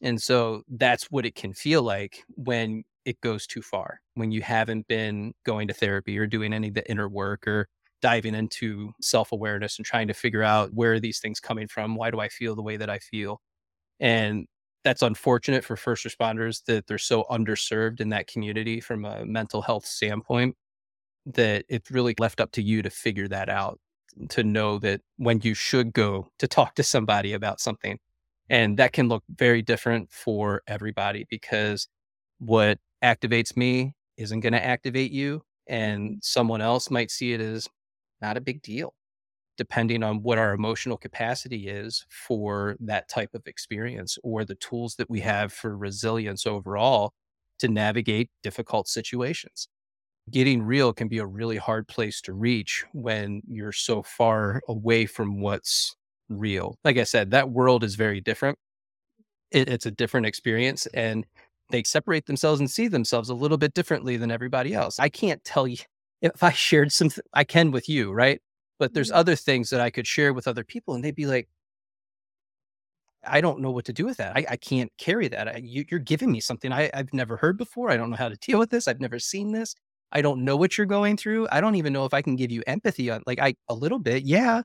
and 0.01 0.21
so 0.21 0.63
that's 0.69 1.05
what 1.05 1.25
it 1.25 1.35
can 1.35 1.53
feel 1.53 1.81
like 1.81 2.23
when 2.35 2.83
it 3.05 3.19
goes 3.21 3.47
too 3.47 3.61
far, 3.61 4.01
when 4.15 4.31
you 4.31 4.41
haven't 4.41 4.87
been 4.87 5.33
going 5.45 5.67
to 5.67 5.73
therapy 5.73 6.17
or 6.17 6.27
doing 6.27 6.53
any 6.53 6.67
of 6.67 6.73
the 6.73 6.89
inner 6.89 7.09
work 7.09 7.47
or 7.47 7.67
diving 8.01 8.35
into 8.35 8.91
self 9.01 9.31
awareness 9.31 9.77
and 9.77 9.85
trying 9.85 10.07
to 10.07 10.13
figure 10.13 10.43
out 10.43 10.73
where 10.73 10.93
are 10.93 10.99
these 10.99 11.19
things 11.19 11.39
coming 11.39 11.67
from? 11.67 11.95
Why 11.95 12.11
do 12.11 12.19
I 12.19 12.29
feel 12.29 12.55
the 12.55 12.61
way 12.61 12.77
that 12.77 12.89
I 12.89 12.99
feel? 12.99 13.41
And 13.99 14.47
that's 14.83 15.01
unfortunate 15.01 15.65
for 15.65 15.75
first 15.75 16.05
responders 16.05 16.63
that 16.65 16.87
they're 16.87 16.97
so 16.97 17.25
underserved 17.31 17.99
in 18.01 18.09
that 18.09 18.27
community 18.27 18.79
from 18.81 19.05
a 19.05 19.25
mental 19.25 19.61
health 19.61 19.85
standpoint 19.85 20.55
that 21.25 21.65
it's 21.69 21.91
really 21.91 22.15
left 22.19 22.41
up 22.41 22.51
to 22.53 22.61
you 22.61 22.81
to 22.81 22.89
figure 22.89 23.27
that 23.27 23.49
out 23.49 23.79
to 24.29 24.43
know 24.43 24.79
that 24.79 25.01
when 25.17 25.41
you 25.41 25.53
should 25.53 25.93
go 25.93 26.29
to 26.39 26.47
talk 26.47 26.75
to 26.75 26.83
somebody 26.83 27.33
about 27.33 27.59
something 27.59 27.99
and 28.49 28.77
that 28.77 28.93
can 28.93 29.09
look 29.09 29.23
very 29.29 29.61
different 29.61 30.11
for 30.11 30.61
everybody 30.67 31.25
because 31.29 31.87
what 32.39 32.79
activates 33.03 33.55
me 33.57 33.93
isn't 34.17 34.39
going 34.39 34.53
to 34.53 34.65
activate 34.65 35.11
you. 35.11 35.43
And 35.67 36.09
mm-hmm. 36.09 36.17
someone 36.21 36.61
else 36.61 36.89
might 36.89 37.11
see 37.11 37.33
it 37.33 37.41
as 37.41 37.67
not 38.21 38.37
a 38.37 38.41
big 38.41 38.61
deal, 38.61 38.93
depending 39.57 40.03
on 40.03 40.23
what 40.23 40.37
our 40.37 40.53
emotional 40.53 40.97
capacity 40.97 41.67
is 41.67 42.05
for 42.09 42.75
that 42.79 43.09
type 43.09 43.33
of 43.33 43.43
experience 43.45 44.17
or 44.23 44.43
the 44.43 44.55
tools 44.55 44.95
that 44.95 45.09
we 45.09 45.19
have 45.21 45.53
for 45.53 45.77
resilience 45.77 46.47
overall 46.47 47.13
to 47.59 47.67
navigate 47.67 48.29
difficult 48.43 48.87
situations. 48.87 49.67
Getting 50.29 50.61
real 50.61 50.93
can 50.93 51.07
be 51.07 51.19
a 51.19 51.25
really 51.25 51.57
hard 51.57 51.87
place 51.87 52.21
to 52.21 52.33
reach 52.33 52.85
when 52.91 53.41
you're 53.47 53.71
so 53.71 54.03
far 54.03 54.61
away 54.67 55.05
from 55.05 55.39
what's 55.39 55.95
real. 56.29 56.77
Like 56.83 56.97
I 56.97 57.03
said, 57.03 57.31
that 57.31 57.49
world 57.49 57.83
is 57.83 57.95
very 57.95 58.21
different. 58.21 58.57
It, 59.51 59.69
it's 59.69 59.85
a 59.85 59.91
different 59.91 60.25
experience 60.25 60.85
and 60.87 61.25
they 61.69 61.83
separate 61.83 62.25
themselves 62.25 62.59
and 62.59 62.69
see 62.69 62.87
themselves 62.87 63.29
a 63.29 63.33
little 63.33 63.57
bit 63.57 63.73
differently 63.73 64.17
than 64.17 64.31
everybody 64.31 64.73
else. 64.73 64.99
I 64.99 65.09
can't 65.09 65.43
tell 65.43 65.67
you 65.67 65.77
if 66.21 66.43
I 66.43 66.51
shared 66.53 66.91
something, 66.91 67.23
I 67.33 67.43
can 67.43 67.71
with 67.71 67.89
you, 67.89 68.11
right? 68.11 68.41
But 68.79 68.93
there's 68.93 69.09
mm-hmm. 69.09 69.19
other 69.19 69.35
things 69.35 69.69
that 69.69 69.81
I 69.81 69.89
could 69.89 70.07
share 70.07 70.33
with 70.33 70.47
other 70.47 70.63
people 70.63 70.93
and 70.93 71.03
they'd 71.03 71.15
be 71.15 71.27
like, 71.27 71.47
I 73.25 73.41
don't 73.41 73.59
know 73.59 73.71
what 73.71 73.85
to 73.85 73.93
do 73.93 74.05
with 74.05 74.17
that. 74.17 74.37
I, 74.37 74.45
I 74.51 74.55
can't 74.57 74.91
carry 74.97 75.27
that. 75.29 75.47
I, 75.47 75.57
you, 75.57 75.83
are 75.91 75.99
giving 75.99 76.31
me 76.31 76.39
something 76.39 76.71
I, 76.71 76.89
I've 76.93 77.13
never 77.13 77.35
heard 77.35 77.57
before. 77.57 77.89
I 77.89 77.97
don't 77.97 78.09
know 78.09 78.15
how 78.15 78.29
to 78.29 78.37
deal 78.37 78.59
with 78.59 78.69
this. 78.69 78.87
I've 78.87 79.01
never 79.01 79.19
seen 79.19 79.51
this. 79.51 79.75
I 80.11 80.21
don't 80.21 80.45
know 80.45 80.55
what 80.55 80.77
you're 80.77 80.87
going 80.87 81.17
through. 81.17 81.47
I 81.51 81.59
don't 81.59 81.75
even 81.75 81.91
know 81.91 82.05
if 82.05 82.13
I 82.13 82.21
can 82.21 82.35
give 82.35 82.51
you 82.51 82.63
empathy 82.67 83.09
on 83.09 83.23
like 83.25 83.39
I 83.39 83.55
a 83.67 83.73
little 83.73 83.99
bit. 83.99 84.23
Yeah, 84.23 84.61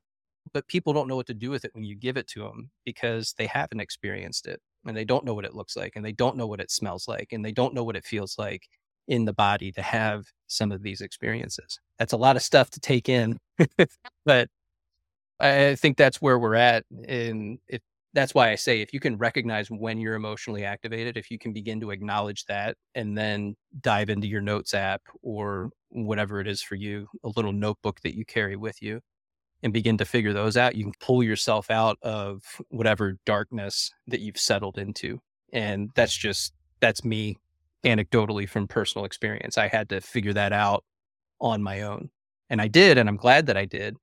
but 0.53 0.67
people 0.67 0.93
don't 0.93 1.09
know 1.09 1.17
what 1.17 1.27
to 1.27 1.35
do 1.35 1.51
with 1.51 1.65
it 1.65 1.75
when 1.75 1.85
you 1.85 1.95
give 1.95 2.17
it 2.17 2.27
to 2.29 2.41
them 2.41 2.71
because 2.85 3.35
they 3.39 3.47
haven't 3.47 3.81
experienced 3.81 4.47
it 4.47 4.61
and 4.85 4.97
they 4.97 5.05
don't 5.05 5.25
know 5.25 5.35
what 5.35 5.45
it 5.45 5.55
looks 5.55 5.77
like 5.77 5.93
and 5.97 6.05
they 6.05 6.13
don't 6.13 6.37
know 6.37 6.47
what 6.47 6.61
it 6.61 6.71
smells 6.71 7.07
like 7.09 7.29
and 7.33 7.45
they 7.45 7.53
don't 7.53 7.75
know 7.75 7.85
what 7.85 7.97
it 7.97 8.05
feels 8.05 8.37
like 8.39 8.63
in 9.09 9.25
the 9.25 9.33
body 9.33 9.73
to 9.73 9.83
have 9.83 10.25
some 10.47 10.73
of 10.73 10.83
these 10.83 11.01
experiences. 11.01 11.79
That's 11.99 12.13
a 12.13 12.19
lot 12.19 12.37
of 12.37 12.43
stuff 12.43 12.71
to 12.71 12.81
take 12.81 13.09
in, 13.09 13.39
but 14.25 14.49
I 15.41 15.75
think 15.75 15.97
that's 15.97 16.23
where 16.23 16.39
we're 16.39 16.55
at. 16.55 16.85
And 17.09 17.59
if 17.69 17.81
that's 18.15 18.35
why 18.35 18.51
I 18.51 18.57
say 18.57 18.81
if 18.81 18.93
you 18.93 19.01
can 19.01 19.17
recognize 19.17 19.71
when 19.71 19.99
you're 19.99 20.15
emotionally 20.15 20.65
activated, 20.65 21.17
if 21.17 21.31
you 21.31 21.39
can 21.39 21.53
begin 21.53 21.81
to 21.81 21.91
acknowledge 21.91 22.45
that 22.45 22.77
and 22.95 23.17
then 23.17 23.57
dive 23.81 24.11
into 24.11 24.27
your 24.27 24.43
notes 24.43 24.75
app 24.75 25.03
or 25.23 25.71
whatever 25.89 26.41
it 26.41 26.47
is 26.47 26.63
for 26.63 26.75
you, 26.75 27.09
a 27.25 27.31
little 27.37 27.53
notebook 27.53 28.01
that 28.03 28.15
you 28.15 28.25
carry 28.25 28.57
with 28.57 28.83
you, 28.83 29.01
and 29.63 29.73
begin 29.73 29.97
to 29.99 30.05
figure 30.05 30.33
those 30.33 30.57
out, 30.57 30.75
you 30.75 30.85
can 30.85 30.93
pull 31.01 31.23
yourself 31.23 31.71
out 31.71 31.97
of 32.03 32.43
whatever 32.69 33.19
darkness 33.25 33.91
that 34.09 34.21
you've 34.21 34.39
settled 34.39 34.79
into. 34.79 35.21
And 35.53 35.91
that's 35.95 36.17
just, 36.17 36.53
that's 36.81 37.05
me 37.05 37.37
anecdotally 37.85 38.49
from 38.49 38.67
personal 38.67 39.05
experience. 39.05 39.59
I 39.59 39.69
had 39.69 39.89
to 39.91 40.01
figure 40.01 40.33
that 40.33 40.53
out 40.53 40.85
on 41.41 41.63
my 41.63 41.83
own. 41.83 42.11
And 42.51 42.61
I 42.61 42.69
did, 42.69 42.99
and 42.99 43.09
I'm 43.09 43.17
glad 43.17 43.47
that 43.47 43.57
I 43.57 43.65
did. 43.65 43.97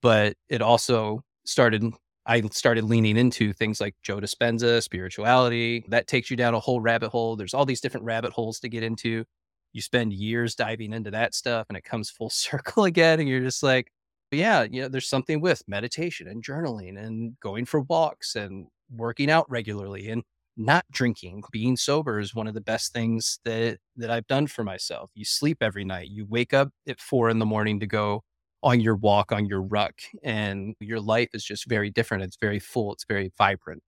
But 0.00 0.36
it 0.48 0.62
also 0.62 1.22
started, 1.44 1.84
I 2.26 2.40
started 2.52 2.84
leaning 2.84 3.16
into 3.16 3.52
things 3.52 3.80
like 3.80 3.94
Joe 4.02 4.18
Dispenza, 4.18 4.82
spirituality. 4.82 5.84
That 5.88 6.06
takes 6.06 6.30
you 6.30 6.36
down 6.36 6.54
a 6.54 6.60
whole 6.60 6.80
rabbit 6.80 7.10
hole. 7.10 7.36
There's 7.36 7.54
all 7.54 7.66
these 7.66 7.80
different 7.80 8.06
rabbit 8.06 8.32
holes 8.32 8.60
to 8.60 8.68
get 8.68 8.82
into. 8.82 9.24
You 9.72 9.82
spend 9.82 10.12
years 10.12 10.54
diving 10.54 10.92
into 10.92 11.10
that 11.12 11.34
stuff 11.34 11.66
and 11.68 11.76
it 11.76 11.84
comes 11.84 12.10
full 12.10 12.30
circle 12.30 12.84
again. 12.84 13.20
And 13.20 13.28
you're 13.28 13.40
just 13.40 13.62
like, 13.62 13.91
but 14.32 14.38
yeah, 14.38 14.62
you 14.62 14.80
know, 14.80 14.88
there's 14.88 15.10
something 15.10 15.42
with 15.42 15.62
meditation 15.68 16.26
and 16.26 16.42
journaling 16.42 16.98
and 16.98 17.38
going 17.40 17.66
for 17.66 17.82
walks 17.82 18.34
and 18.34 18.66
working 18.90 19.30
out 19.30 19.44
regularly 19.50 20.08
and 20.08 20.22
not 20.56 20.86
drinking. 20.90 21.42
Being 21.52 21.76
sober 21.76 22.18
is 22.18 22.34
one 22.34 22.46
of 22.46 22.54
the 22.54 22.62
best 22.62 22.94
things 22.94 23.40
that 23.44 23.76
that 23.96 24.10
I've 24.10 24.26
done 24.28 24.46
for 24.46 24.64
myself. 24.64 25.10
You 25.14 25.26
sleep 25.26 25.58
every 25.60 25.84
night. 25.84 26.08
You 26.08 26.24
wake 26.26 26.54
up 26.54 26.70
at 26.88 26.98
four 26.98 27.28
in 27.28 27.40
the 27.40 27.44
morning 27.46 27.78
to 27.80 27.86
go 27.86 28.22
on 28.62 28.80
your 28.80 28.96
walk 28.96 29.32
on 29.32 29.44
your 29.44 29.60
ruck 29.60 30.00
and 30.22 30.74
your 30.80 31.00
life 31.00 31.28
is 31.34 31.44
just 31.44 31.68
very 31.68 31.90
different. 31.90 32.24
It's 32.24 32.38
very 32.40 32.58
full. 32.58 32.94
It's 32.94 33.04
very 33.06 33.32
vibrant. 33.36 33.82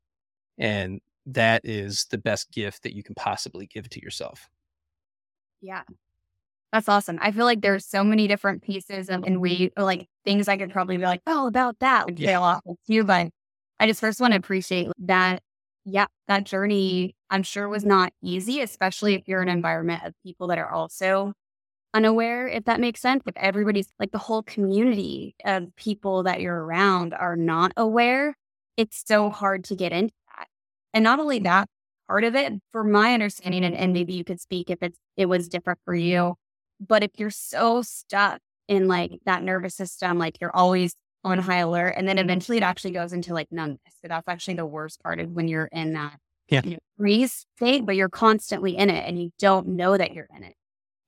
And 0.59 1.01
that 1.27 1.63
is 1.65 2.07
the 2.11 2.19
best 2.19 2.53
gift 2.53 2.83
that 2.83 2.95
you 2.95 3.03
can 3.03 3.15
possibly 3.15 3.67
give 3.67 3.89
to 3.89 4.03
yourself. 4.03 4.49
Yeah. 5.63 5.85
That's 6.75 6.89
awesome. 6.89 7.21
I 7.23 7.31
feel 7.31 7.45
like 7.45 7.61
there's 7.61 7.87
so 7.87 8.03
many 8.03 8.27
different 8.27 8.61
pieces 8.61 9.09
and, 9.09 9.25
and 9.25 9.41
we 9.41 9.71
like 9.77 10.09
things 10.25 10.49
I 10.49 10.57
could 10.57 10.73
probably 10.73 10.97
be 10.97 11.05
like, 11.05 11.21
oh, 11.25 11.47
about 11.47 11.79
that 11.79 12.07
would 12.07 12.19
yeah. 12.19 12.41
off 12.41 12.63
with 12.65 12.81
you. 12.89 13.05
But 13.05 13.29
I 13.79 13.87
just 13.87 14.01
first 14.01 14.21
want 14.21 14.33
to 14.33 14.39
appreciate 14.39 14.89
that. 14.99 15.41
Yeah, 15.85 16.07
that 16.27 16.43
journey 16.43 17.15
I'm 17.31 17.45
sure 17.45 17.69
was 17.69 17.85
not 17.85 18.13
easy, 18.21 18.61
especially 18.61 19.15
if 19.15 19.29
you're 19.29 19.41
in 19.41 19.49
an 19.49 19.57
environment 19.57 20.03
of 20.05 20.15
people 20.25 20.49
that 20.49 20.59
are 20.59 20.69
also 20.69 21.33
unaware, 21.95 22.49
if 22.49 22.65
that 22.65 22.81
makes 22.81 23.01
sense. 23.01 23.23
If 23.25 23.37
everybody's 23.37 23.87
like 24.01 24.11
the 24.11 24.19
whole 24.19 24.43
community 24.43 25.37
of 25.45 25.69
people 25.77 26.25
that 26.25 26.41
you're 26.41 26.65
around 26.65 27.15
are 27.15 27.37
not 27.37 27.71
aware, 27.77 28.35
it's 28.77 29.01
so 29.07 29.31
hard 29.31 29.63
to 29.67 29.77
get 29.77 29.93
into 29.93 30.15
that. 30.37 30.49
And 30.93 31.05
not 31.05 31.21
only 31.21 31.39
that, 31.39 31.69
part 32.09 32.25
of 32.25 32.35
it, 32.35 32.53
for 32.73 32.83
my 32.83 33.15
understanding, 33.15 33.65
and, 33.65 33.77
and 33.77 33.93
maybe 33.93 34.15
you 34.15 34.25
could 34.25 34.41
speak 34.41 34.71
if 34.71 34.83
it's 34.83 34.99
it 35.17 35.27
was 35.27 35.49
different 35.49 35.79
for 35.85 35.95
you, 35.95 36.35
but 36.87 37.03
if 37.03 37.13
you're 37.17 37.31
so 37.31 37.83
stuck 37.83 38.41
in 38.69 38.89
like 38.89 39.21
that 39.27 39.43
nervous 39.43 39.75
system, 39.75 40.19
like 40.19 40.41
you're 40.41 40.55
always 40.55 40.95
on 41.23 41.39
high 41.39 41.59
alert, 41.59 41.95
and 41.97 42.07
then 42.07 42.17
mm-hmm. 42.17 42.25
eventually 42.25 42.59
it 42.59 42.63
actually 42.63 42.93
goes 42.93 43.13
into 43.13 43.33
like 43.35 43.51
numbness. 43.51 43.81
So 44.03 44.09
that's 44.09 44.29
actually 44.29 44.55
the 44.55 44.67
worst 44.67 45.03
part 45.03 45.21
of 45.21 45.31
when 45.31 45.49
you're 45.49 45.67
in 45.67 45.95
that 45.95 46.19
yeah. 46.49 46.61
you 46.65 46.73
know, 46.73 46.79
freeze 46.97 47.47
state, 47.57 47.87
but 47.87 47.97
you're 47.97 48.09
constantly 48.09 48.77
in 48.77 48.91
it 48.91 49.07
and 49.07 49.21
you 49.21 49.31
don't 49.39 49.69
know 49.69 49.97
that 49.97 50.13
you're 50.13 50.29
in 50.37 50.45
it. 50.45 50.55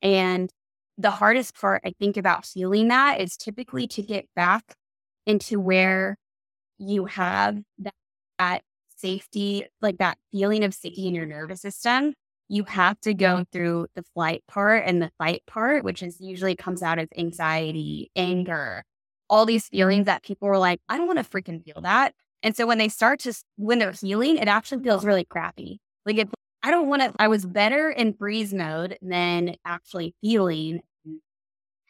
And 0.03 0.51
the 0.99 1.11
hardest 1.11 1.59
part, 1.59 1.83
I 1.85 1.93
think, 1.99 2.17
about 2.17 2.47
feeling 2.47 2.89
that 2.89 3.21
is 3.21 3.37
typically 3.37 3.87
to 3.89 4.03
get 4.03 4.27
back 4.35 4.65
into 5.27 5.61
where 5.61 6.17
you 6.79 7.07
have 7.07 7.59
that, 7.79 7.95
that 8.39 8.63
safety, 8.97 9.67
like 9.83 9.99
that 9.99 10.17
feeling 10.33 10.65
of 10.65 10.73
safety 10.73 11.07
in 11.07 11.15
your 11.15 11.27
nervous 11.27 11.61
system. 11.61 12.15
You 12.49 12.65
have 12.65 13.01
to 13.01 13.13
go 13.15 13.45
through 13.51 13.89
the 13.95 14.05
flight 14.15 14.45
part 14.47 14.85
and 14.87 15.03
the 15.03 15.11
fight 15.19 15.43
part, 15.47 15.85
which 15.85 16.03
is 16.03 16.21
usually 16.21 16.55
comes 16.55 16.83
out 16.83 16.99
as 16.99 17.09
anxiety, 17.17 18.11
anger, 18.15 18.85
all 19.29 19.47
these 19.47 19.67
feelings 19.69 20.07
that 20.07 20.23
people 20.23 20.49
are 20.49 20.59
like, 20.59 20.81
I 20.89 20.97
don't 20.97 21.07
want 21.09 21.19
to 21.19 21.25
freaking 21.25 21.65
feel 21.65 21.81
that. 21.83 22.15
And 22.43 22.55
so 22.55 22.67
when 22.67 22.79
they 22.79 22.89
start 22.89 23.21
to, 23.21 23.35
when 23.57 23.79
they're 23.79 23.93
healing, 23.93 24.37
it 24.37 24.47
actually 24.47 24.83
feels 24.83 25.05
really 25.05 25.25
crappy. 25.25 25.81
Like 26.05 26.19
it, 26.19 26.29
I 26.63 26.71
don't 26.71 26.89
want 26.89 27.03
to, 27.03 27.13
I 27.19 27.27
was 27.29 27.45
better 27.45 27.91
in 27.91 28.15
freeze 28.15 28.55
mode 28.55 28.99
than 29.03 29.57
actually 29.65 30.15
feeling, 30.21 30.81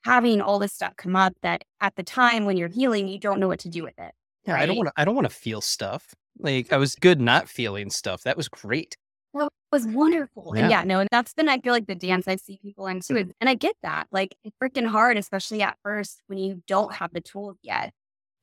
having 0.04 0.40
all 0.40 0.58
this 0.58 0.72
stuff 0.72 0.94
come 0.96 1.16
up 1.16 1.34
that 1.42 1.64
at 1.80 1.96
the 1.96 2.02
time 2.02 2.46
when 2.46 2.56
you're 2.56 2.68
healing, 2.68 3.08
you 3.08 3.18
don't 3.18 3.40
know 3.40 3.48
what 3.48 3.60
to 3.60 3.68
do 3.68 3.82
with 3.82 3.98
it. 3.98 4.12
Yeah, 4.46 4.54
right? 4.54 4.62
I 4.62 4.66
don't 4.66 4.76
want 4.76 4.86
to, 4.86 4.92
I 4.96 5.04
don't 5.04 5.14
want 5.14 5.28
to 5.28 5.34
feel 5.34 5.60
stuff. 5.60 6.14
Like 6.38 6.72
I 6.72 6.76
was 6.76 6.94
good 6.94 7.20
not 7.20 7.48
feeling 7.48 7.90
stuff. 7.90 8.22
That 8.22 8.36
was 8.36 8.48
great. 8.48 8.96
That 9.38 9.50
was 9.72 9.86
wonderful. 9.86 10.52
Yeah. 10.54 10.62
And 10.62 10.70
yeah, 10.70 10.84
no, 10.84 11.00
and 11.00 11.08
that's 11.10 11.34
been 11.34 11.48
I 11.48 11.58
feel 11.58 11.72
like 11.72 11.86
the 11.86 11.94
dance 11.94 12.28
I 12.28 12.36
see 12.36 12.58
people 12.62 12.86
into. 12.86 13.16
And 13.40 13.50
I 13.50 13.54
get 13.54 13.76
that. 13.82 14.06
Like 14.10 14.36
it's 14.44 14.56
freaking 14.62 14.86
hard, 14.86 15.16
especially 15.16 15.62
at 15.62 15.76
first 15.82 16.22
when 16.26 16.38
you 16.38 16.62
don't 16.66 16.94
have 16.94 17.12
the 17.12 17.20
tools 17.20 17.56
yet. 17.62 17.92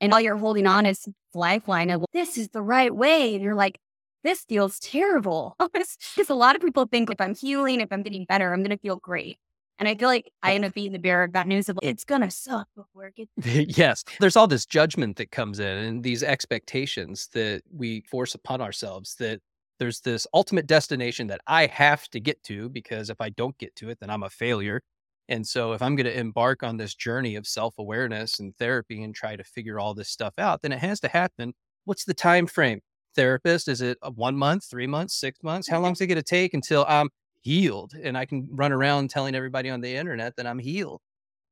And 0.01 0.13
all 0.13 0.19
you're 0.19 0.37
holding 0.37 0.67
on 0.67 0.85
is 0.85 1.07
lifeline 1.33 1.89
of 1.89 2.03
this 2.13 2.37
is 2.37 2.49
the 2.49 2.61
right 2.61 2.93
way. 2.93 3.35
And 3.35 3.43
you're 3.43 3.55
like, 3.55 3.79
this 4.23 4.41
feels 4.47 4.79
terrible. 4.79 5.55
Because 5.73 6.29
a 6.29 6.35
lot 6.35 6.55
of 6.55 6.61
people 6.61 6.85
think 6.85 7.09
if 7.09 7.19
I'm 7.19 7.35
healing, 7.35 7.81
if 7.81 7.91
I'm 7.91 8.03
getting 8.03 8.25
better, 8.25 8.53
I'm 8.53 8.59
going 8.61 8.75
to 8.75 8.77
feel 8.77 8.97
great. 8.97 9.37
And 9.79 9.89
I 9.89 9.95
feel 9.95 10.07
like 10.07 10.31
I 10.43 10.53
end 10.53 10.65
up 10.65 10.73
being 10.73 10.91
the 10.91 10.99
bearer 10.99 11.23
of 11.23 11.33
that 11.33 11.47
news 11.47 11.67
of 11.67 11.79
it's 11.81 12.05
going 12.05 12.21
to 12.21 12.29
suck 12.29 12.67
before 12.75 13.07
it 13.07 13.15
gets. 13.15 13.77
yes. 13.77 14.03
There's 14.19 14.35
all 14.35 14.47
this 14.47 14.65
judgment 14.65 15.17
that 15.17 15.31
comes 15.31 15.59
in 15.59 15.77
and 15.77 16.03
these 16.03 16.23
expectations 16.23 17.29
that 17.33 17.63
we 17.71 18.01
force 18.01 18.35
upon 18.35 18.61
ourselves 18.61 19.15
that 19.15 19.41
there's 19.79 20.01
this 20.01 20.27
ultimate 20.33 20.67
destination 20.67 21.27
that 21.27 21.41
I 21.47 21.67
have 21.67 22.07
to 22.09 22.19
get 22.19 22.41
to 22.43 22.69
because 22.69 23.09
if 23.09 23.19
I 23.19 23.29
don't 23.29 23.57
get 23.57 23.75
to 23.77 23.89
it, 23.89 23.99
then 23.99 24.09
I'm 24.09 24.23
a 24.23 24.29
failure. 24.29 24.81
And 25.29 25.47
so 25.47 25.73
if 25.73 25.81
I'm 25.81 25.95
going 25.95 26.05
to 26.05 26.17
embark 26.17 26.63
on 26.63 26.77
this 26.77 26.95
journey 26.95 27.35
of 27.35 27.47
self-awareness 27.47 28.39
and 28.39 28.55
therapy 28.57 29.03
and 29.03 29.15
try 29.15 29.35
to 29.35 29.43
figure 29.43 29.79
all 29.79 29.93
this 29.93 30.09
stuff 30.09 30.33
out, 30.37 30.61
then 30.61 30.71
it 30.71 30.79
has 30.79 30.99
to 31.01 31.07
happen. 31.07 31.53
What's 31.85 32.05
the 32.05 32.13
time 32.13 32.45
frame? 32.45 32.81
Therapist, 33.15 33.67
is 33.67 33.81
it 33.81 33.97
uh, 34.01 34.11
one 34.11 34.35
month, 34.35 34.65
three 34.65 34.87
months, 34.87 35.15
six 35.15 35.41
months? 35.43 35.69
How 35.69 35.79
long 35.79 35.93
is 35.93 36.01
it 36.01 36.07
going 36.07 36.17
to 36.17 36.23
take 36.23 36.53
until 36.53 36.85
I'm 36.87 37.09
healed 37.41 37.93
and 38.01 38.17
I 38.17 38.25
can 38.25 38.47
run 38.51 38.71
around 38.71 39.09
telling 39.09 39.35
everybody 39.35 39.69
on 39.69 39.81
the 39.81 39.95
internet 39.95 40.35
that 40.35 40.47
I'm 40.47 40.59
healed? 40.59 41.01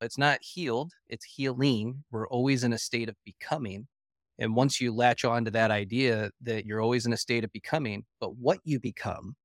It's 0.00 0.18
not 0.18 0.38
healed, 0.42 0.92
it's 1.08 1.24
healing. 1.24 2.02
We're 2.10 2.26
always 2.28 2.64
in 2.64 2.72
a 2.72 2.78
state 2.78 3.08
of 3.08 3.14
becoming. 3.24 3.86
And 4.42 4.56
once 4.56 4.80
you 4.80 4.92
latch 4.94 5.24
on 5.24 5.46
to 5.46 5.52
that 5.52 5.70
idea 5.70 6.30
that 6.42 6.66
you're 6.66 6.82
always 6.82 7.06
in 7.06 7.14
a 7.14 7.16
state 7.18 7.44
of 7.44 7.52
becoming, 7.52 8.04
but 8.20 8.36
what 8.36 8.60
you 8.64 8.80
become 8.80 9.36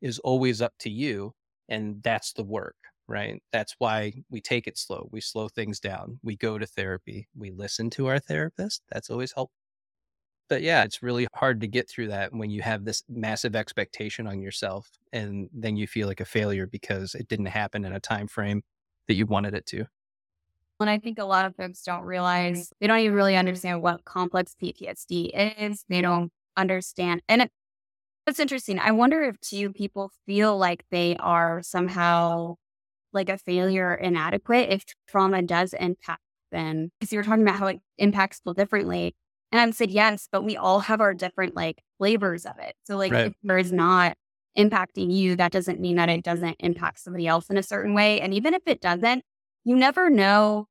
is 0.00 0.18
always 0.20 0.62
up 0.62 0.74
to 0.80 0.90
you. 0.90 1.34
And 1.68 2.02
that's 2.02 2.32
the 2.32 2.44
work 2.44 2.76
right? 3.06 3.42
That's 3.52 3.74
why 3.78 4.14
we 4.30 4.40
take 4.40 4.66
it 4.66 4.78
slow. 4.78 5.08
We 5.12 5.20
slow 5.20 5.48
things 5.48 5.78
down. 5.78 6.18
We 6.22 6.36
go 6.36 6.58
to 6.58 6.66
therapy. 6.66 7.28
We 7.36 7.50
listen 7.50 7.90
to 7.90 8.06
our 8.06 8.18
therapist. 8.18 8.82
That's 8.90 9.10
always 9.10 9.32
helpful. 9.32 9.52
But 10.48 10.62
yeah, 10.62 10.84
it's 10.84 11.02
really 11.02 11.26
hard 11.34 11.60
to 11.62 11.66
get 11.68 11.88
through 11.88 12.08
that 12.08 12.32
when 12.34 12.50
you 12.50 12.62
have 12.62 12.84
this 12.84 13.02
massive 13.08 13.56
expectation 13.56 14.26
on 14.26 14.40
yourself 14.42 14.90
and 15.12 15.48
then 15.52 15.76
you 15.76 15.86
feel 15.86 16.06
like 16.08 16.20
a 16.20 16.24
failure 16.26 16.66
because 16.66 17.14
it 17.14 17.28
didn't 17.28 17.46
happen 17.46 17.84
in 17.84 17.92
a 17.92 18.00
time 18.00 18.28
frame 18.28 18.62
that 19.08 19.14
you 19.14 19.26
wanted 19.26 19.54
it 19.54 19.66
to. 19.66 19.86
And 20.84 20.90
I 20.90 20.98
think 20.98 21.18
a 21.18 21.24
lot 21.24 21.46
of 21.46 21.56
folks 21.56 21.82
don't 21.82 22.02
realize 22.02 22.70
they 22.78 22.86
don't 22.86 22.98
even 22.98 23.14
really 23.14 23.36
understand 23.36 23.80
what 23.80 24.04
complex 24.04 24.54
PTSD 24.62 25.30
is. 25.58 25.82
They 25.88 26.02
don't 26.02 26.30
understand. 26.58 27.22
And 27.26 27.40
it, 27.40 27.50
it's 28.26 28.38
interesting. 28.38 28.78
I 28.78 28.90
wonder 28.90 29.22
if 29.22 29.40
too 29.40 29.72
people 29.72 30.10
feel 30.26 30.58
like 30.58 30.84
they 30.90 31.16
are 31.16 31.62
somehow 31.62 32.56
like 33.14 33.30
a 33.30 33.38
failure 33.38 33.92
or 33.92 33.94
inadequate 33.94 34.68
if 34.68 34.84
trauma 35.08 35.40
does 35.40 35.72
impact 35.72 36.20
them. 36.52 36.90
Because 37.00 37.14
you 37.14 37.18
were 37.18 37.24
talking 37.24 37.44
about 37.44 37.56
how 37.56 37.68
it 37.68 37.80
impacts 37.96 38.40
people 38.40 38.52
differently. 38.52 39.16
And 39.52 39.62
I 39.62 39.70
said, 39.70 39.90
yes, 39.90 40.28
but 40.30 40.44
we 40.44 40.58
all 40.58 40.80
have 40.80 41.00
our 41.00 41.14
different 41.14 41.56
like 41.56 41.82
flavors 41.96 42.44
of 42.44 42.58
it. 42.58 42.74
So 42.84 42.98
like 42.98 43.12
right. 43.12 43.26
if 43.28 43.32
there 43.42 43.56
is 43.56 43.72
not 43.72 44.18
impacting 44.58 45.10
you, 45.10 45.36
that 45.36 45.50
doesn't 45.50 45.80
mean 45.80 45.96
that 45.96 46.10
it 46.10 46.22
doesn't 46.22 46.56
impact 46.60 47.00
somebody 47.00 47.26
else 47.26 47.48
in 47.48 47.56
a 47.56 47.62
certain 47.62 47.94
way. 47.94 48.20
And 48.20 48.34
even 48.34 48.52
if 48.52 48.60
it 48.66 48.82
doesn't, 48.82 49.24
you 49.64 49.76
never 49.76 50.10
know. 50.10 50.66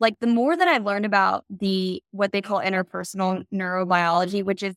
Like 0.00 0.14
the 0.20 0.26
more 0.26 0.56
that 0.56 0.68
I've 0.68 0.84
learned 0.84 1.06
about 1.06 1.44
the 1.48 2.02
what 2.10 2.32
they 2.32 2.42
call 2.42 2.60
interpersonal 2.60 3.44
neurobiology, 3.52 4.44
which 4.44 4.62
is 4.62 4.74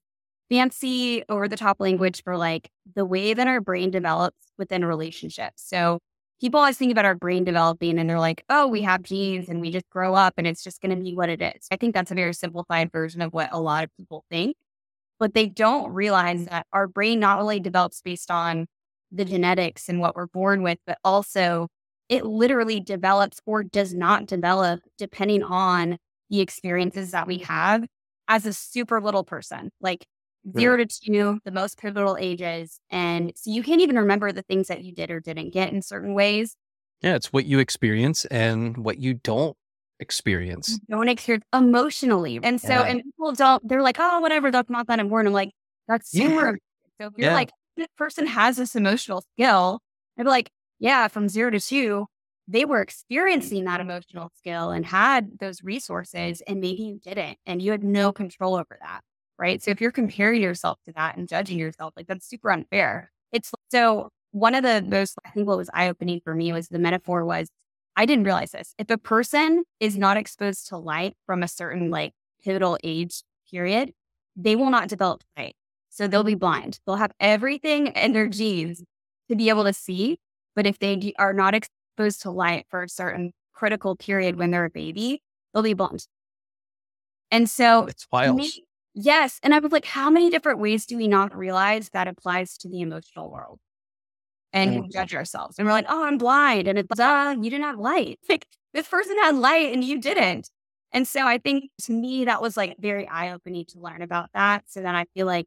fancy 0.49 1.23
over 1.29 1.47
the 1.47 1.57
top 1.57 1.77
language 1.79 2.23
for 2.23 2.37
like 2.37 2.69
the 2.95 3.05
way 3.05 3.33
that 3.33 3.47
our 3.47 3.61
brain 3.61 3.91
develops 3.91 4.51
within 4.57 4.83
relationships. 4.83 5.63
So 5.65 5.99
people 6.41 6.59
always 6.59 6.77
think 6.77 6.91
about 6.91 7.05
our 7.05 7.15
brain 7.15 7.43
developing 7.43 7.99
and 7.99 8.09
they're 8.09 8.19
like, 8.19 8.43
oh, 8.49 8.67
we 8.67 8.81
have 8.81 9.03
genes 9.03 9.49
and 9.49 9.61
we 9.61 9.71
just 9.71 9.89
grow 9.89 10.15
up 10.15 10.35
and 10.37 10.47
it's 10.47 10.63
just 10.63 10.81
going 10.81 10.95
to 10.95 11.03
be 11.03 11.15
what 11.15 11.29
it 11.29 11.41
is. 11.41 11.67
I 11.71 11.75
think 11.75 11.93
that's 11.93 12.11
a 12.11 12.15
very 12.15 12.33
simplified 12.33 12.91
version 12.91 13.21
of 13.21 13.33
what 13.33 13.49
a 13.51 13.59
lot 13.59 13.83
of 13.83 13.89
people 13.97 14.23
think, 14.31 14.55
but 15.19 15.33
they 15.33 15.47
don't 15.47 15.91
realize 15.91 16.45
that 16.45 16.65
our 16.73 16.87
brain 16.87 17.19
not 17.19 17.39
only 17.39 17.59
develops 17.59 18.01
based 18.01 18.31
on 18.31 18.67
the 19.11 19.25
genetics 19.25 19.89
and 19.89 19.99
what 19.99 20.15
we're 20.15 20.27
born 20.27 20.63
with, 20.63 20.79
but 20.87 20.97
also 21.03 21.67
it 22.09 22.25
literally 22.25 22.79
develops 22.79 23.39
or 23.45 23.63
does 23.63 23.93
not 23.93 24.25
develop 24.25 24.81
depending 24.97 25.43
on 25.43 25.97
the 26.29 26.41
experiences 26.41 27.11
that 27.11 27.27
we 27.27 27.39
have 27.39 27.85
as 28.27 28.45
a 28.45 28.53
super 28.53 28.99
little 28.99 29.23
person. 29.23 29.71
Like 29.79 30.05
zero 30.57 30.77
to 30.77 30.85
two, 30.85 31.39
the 31.45 31.51
most 31.51 31.77
pivotal 31.77 32.17
ages. 32.19 32.79
And 32.89 33.31
so 33.35 33.51
you 33.51 33.63
can't 33.63 33.81
even 33.81 33.97
remember 33.97 34.31
the 34.31 34.41
things 34.41 34.67
that 34.67 34.83
you 34.83 34.93
did 34.93 35.11
or 35.11 35.19
didn't 35.19 35.53
get 35.53 35.71
in 35.71 35.81
certain 35.81 36.13
ways. 36.13 36.55
Yeah, 37.01 37.15
it's 37.15 37.31
what 37.31 37.45
you 37.45 37.59
experience 37.59 38.25
and 38.25 38.77
what 38.77 38.97
you 38.97 39.13
don't 39.13 39.55
experience. 39.99 40.79
You 40.87 40.95
don't 40.95 41.09
experience 41.09 41.45
emotionally. 41.53 42.39
And 42.41 42.59
so, 42.59 42.69
yeah. 42.69 42.83
and 42.83 43.03
people 43.03 43.33
don't, 43.33 43.67
they're 43.67 43.81
like, 43.81 43.97
oh, 43.99 44.19
whatever, 44.19 44.51
that's 44.51 44.69
not 44.69 44.87
that 44.87 44.99
important. 44.99 45.27
I'm 45.27 45.33
like, 45.33 45.51
that's 45.87 46.09
super. 46.11 46.57
Yeah. 46.99 47.01
So 47.01 47.07
if 47.07 47.13
you're 47.17 47.29
yeah. 47.29 47.35
like, 47.35 47.51
this 47.77 47.87
person 47.97 48.27
has 48.27 48.57
this 48.57 48.75
emotional 48.75 49.23
skill, 49.33 49.79
I'd 50.17 50.23
be 50.23 50.29
like, 50.29 50.49
yeah, 50.79 51.07
from 51.07 51.29
zero 51.29 51.51
to 51.51 51.59
two, 51.59 52.07
they 52.47 52.65
were 52.65 52.79
mm. 52.79 52.83
experiencing 52.83 53.65
that 53.65 53.81
emotional 53.81 54.31
skill 54.35 54.71
and 54.71 54.85
had 54.85 55.39
those 55.39 55.63
resources, 55.63 56.41
and 56.47 56.59
maybe 56.59 56.83
you 56.83 56.99
didn't, 57.03 57.37
and 57.45 57.61
you 57.61 57.71
had 57.71 57.83
no 57.83 58.11
control 58.11 58.55
over 58.55 58.77
that 58.81 59.01
right? 59.39 59.63
So 59.63 59.71
if 59.71 59.81
you're 59.81 59.91
comparing 59.91 60.41
yourself 60.41 60.77
to 60.85 60.91
that 60.93 61.17
and 61.17 61.27
judging 61.27 61.57
yourself, 61.57 61.93
like 61.95 62.07
that's 62.07 62.27
super 62.27 62.51
unfair. 62.51 63.11
It's 63.31 63.51
so 63.71 64.09
one 64.31 64.53
of 64.53 64.63
the 64.63 64.83
most, 64.85 65.17
I 65.25 65.29
think 65.29 65.47
what 65.47 65.57
was 65.57 65.69
eye 65.73 65.87
opening 65.87 66.19
for 66.23 66.35
me 66.35 66.51
was 66.51 66.67
the 66.67 66.77
metaphor 66.77 67.25
was 67.25 67.49
I 67.95 68.05
didn't 68.05 68.25
realize 68.25 68.51
this. 68.51 68.75
If 68.77 68.89
a 68.89 68.97
person 68.97 69.63
is 69.79 69.97
not 69.97 70.17
exposed 70.17 70.67
to 70.67 70.77
light 70.77 71.15
from 71.25 71.41
a 71.41 71.47
certain 71.47 71.89
like 71.89 72.13
pivotal 72.43 72.77
age 72.83 73.23
period, 73.49 73.93
they 74.35 74.55
will 74.55 74.69
not 74.69 74.89
develop 74.89 75.23
sight. 75.37 75.55
So 75.89 76.07
they'll 76.07 76.23
be 76.23 76.35
blind. 76.35 76.79
They'll 76.85 76.97
have 76.97 77.13
everything 77.19 77.87
in 77.87 78.13
their 78.13 78.27
genes 78.27 78.83
to 79.29 79.35
be 79.35 79.49
able 79.49 79.63
to 79.63 79.73
see. 79.73 80.19
But 80.59 80.67
if 80.67 80.77
they 80.77 81.13
are 81.17 81.31
not 81.31 81.55
exposed 81.55 82.23
to 82.23 82.31
light 82.31 82.65
for 82.69 82.83
a 82.83 82.89
certain 82.89 83.31
critical 83.53 83.95
period 83.95 84.35
when 84.35 84.51
they're 84.51 84.65
a 84.65 84.69
baby, 84.69 85.23
they'll 85.53 85.63
be 85.63 85.73
blind. 85.73 86.05
And 87.31 87.49
so 87.49 87.85
it's 87.85 88.05
wild. 88.11 88.41
Yes. 88.93 89.39
And 89.41 89.55
I 89.55 89.59
was 89.59 89.71
like, 89.71 89.85
how 89.85 90.09
many 90.09 90.29
different 90.29 90.59
ways 90.59 90.85
do 90.85 90.97
we 90.97 91.07
not 91.07 91.33
realize 91.33 91.91
that 91.93 92.09
applies 92.09 92.57
to 92.57 92.67
the 92.67 92.81
emotional 92.81 93.31
world? 93.31 93.61
And 94.51 94.71
mm-hmm. 94.71 94.89
judge 94.91 95.15
ourselves. 95.15 95.57
And 95.57 95.65
we're 95.65 95.71
like, 95.71 95.85
oh, 95.87 96.03
I'm 96.03 96.17
blind. 96.17 96.67
And 96.67 96.77
it's, 96.77 96.99
uh, 96.99 97.35
you 97.37 97.49
didn't 97.49 97.63
have 97.63 97.79
light. 97.79 98.19
Like 98.27 98.45
this 98.73 98.89
person 98.89 99.15
had 99.19 99.35
light 99.35 99.71
and 99.71 99.81
you 99.81 100.01
didn't. 100.01 100.49
And 100.91 101.07
so 101.07 101.25
I 101.25 101.37
think 101.37 101.71
to 101.83 101.93
me, 101.93 102.25
that 102.25 102.41
was 102.41 102.57
like 102.57 102.75
very 102.79 103.07
eye 103.07 103.31
opening 103.31 103.63
to 103.69 103.79
learn 103.79 104.01
about 104.01 104.31
that. 104.33 104.65
So 104.67 104.81
then 104.81 104.93
I 104.93 105.05
feel 105.13 105.25
like 105.25 105.45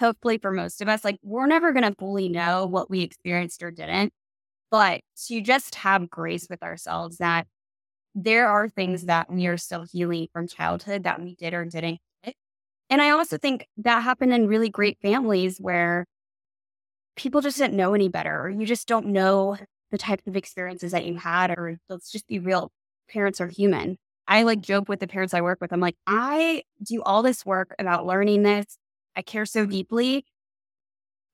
hopefully 0.00 0.38
for 0.38 0.52
most 0.52 0.80
of 0.80 0.88
us, 0.88 1.04
like 1.04 1.18
we're 1.22 1.46
never 1.46 1.74
going 1.74 1.84
to 1.84 1.94
fully 1.98 2.30
know 2.30 2.64
what 2.64 2.88
we 2.88 3.02
experienced 3.02 3.62
or 3.62 3.70
didn't. 3.70 4.14
But 4.74 5.02
to 5.28 5.40
just 5.40 5.76
have 5.76 6.10
grace 6.10 6.48
with 6.50 6.60
ourselves 6.60 7.18
that 7.18 7.46
there 8.16 8.48
are 8.48 8.68
things 8.68 9.04
that 9.04 9.32
we 9.32 9.46
are 9.46 9.56
still 9.56 9.84
healing 9.84 10.26
from 10.32 10.48
childhood 10.48 11.04
that 11.04 11.22
we 11.22 11.36
did 11.36 11.54
or 11.54 11.64
didn't 11.64 12.00
get. 12.24 12.34
And 12.90 13.00
I 13.00 13.10
also 13.10 13.38
think 13.38 13.68
that 13.76 14.02
happened 14.02 14.32
in 14.32 14.48
really 14.48 14.68
great 14.68 14.98
families 15.00 15.58
where 15.58 16.06
people 17.14 17.40
just 17.40 17.56
didn't 17.56 17.76
know 17.76 17.94
any 17.94 18.08
better, 18.08 18.46
or 18.46 18.50
you 18.50 18.66
just 18.66 18.88
don't 18.88 19.06
know 19.06 19.56
the 19.92 19.98
types 19.98 20.26
of 20.26 20.34
experiences 20.34 20.90
that 20.90 21.06
you 21.06 21.18
had, 21.18 21.52
or 21.52 21.78
let's 21.88 22.10
just 22.10 22.26
be 22.26 22.40
real, 22.40 22.72
parents 23.08 23.40
are 23.40 23.46
human. 23.46 23.96
I 24.26 24.42
like 24.42 24.60
joke 24.60 24.88
with 24.88 24.98
the 24.98 25.06
parents 25.06 25.34
I 25.34 25.40
work 25.40 25.60
with. 25.60 25.72
I'm 25.72 25.78
like, 25.78 25.96
I 26.04 26.64
do 26.82 27.00
all 27.02 27.22
this 27.22 27.46
work 27.46 27.76
about 27.78 28.06
learning 28.06 28.42
this. 28.42 28.76
I 29.14 29.22
care 29.22 29.46
so 29.46 29.66
deeply. 29.66 30.24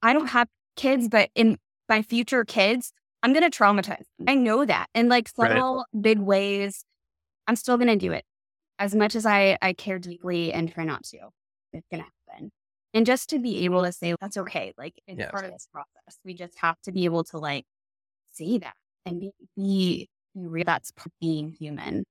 I 0.02 0.12
don't 0.12 0.26
have 0.26 0.48
kids, 0.76 1.08
but 1.08 1.30
in 1.34 1.56
my 1.88 2.02
future 2.02 2.44
kids, 2.44 2.92
I'm 3.22 3.32
going 3.32 3.48
to 3.48 3.56
traumatize 3.56 4.04
them. 4.18 4.26
I 4.28 4.34
know 4.34 4.64
that. 4.64 4.86
In 4.94 5.08
like 5.08 5.28
subtle, 5.28 5.84
right. 5.94 6.02
big 6.02 6.18
ways, 6.18 6.84
I'm 7.46 7.56
still 7.56 7.76
going 7.76 7.88
to 7.88 7.96
do 7.96 8.12
it 8.12 8.24
as 8.78 8.94
much 8.94 9.14
as 9.14 9.26
I, 9.26 9.58
I 9.60 9.74
care 9.74 9.98
deeply 9.98 10.52
and 10.52 10.72
try 10.72 10.84
not 10.84 11.04
to. 11.04 11.18
It's 11.72 11.86
going 11.90 12.02
to 12.02 12.08
happen. 12.28 12.50
And 12.94 13.06
just 13.06 13.30
to 13.30 13.38
be 13.38 13.64
able 13.64 13.84
to 13.84 13.92
say, 13.92 14.14
that's 14.20 14.36
okay. 14.36 14.72
Like 14.76 14.94
it's 15.06 15.30
part 15.30 15.44
of 15.44 15.52
this 15.52 15.68
process. 15.72 16.18
We 16.24 16.34
just 16.34 16.58
have 16.58 16.80
to 16.82 16.92
be 16.92 17.04
able 17.04 17.24
to 17.24 17.38
like 17.38 17.64
see 18.32 18.58
that 18.58 18.74
and 19.06 19.20
be, 19.20 19.30
be, 19.56 20.08
be 20.34 20.46
real. 20.46 20.64
That's 20.64 20.90
being 21.20 21.50
human. 21.50 22.04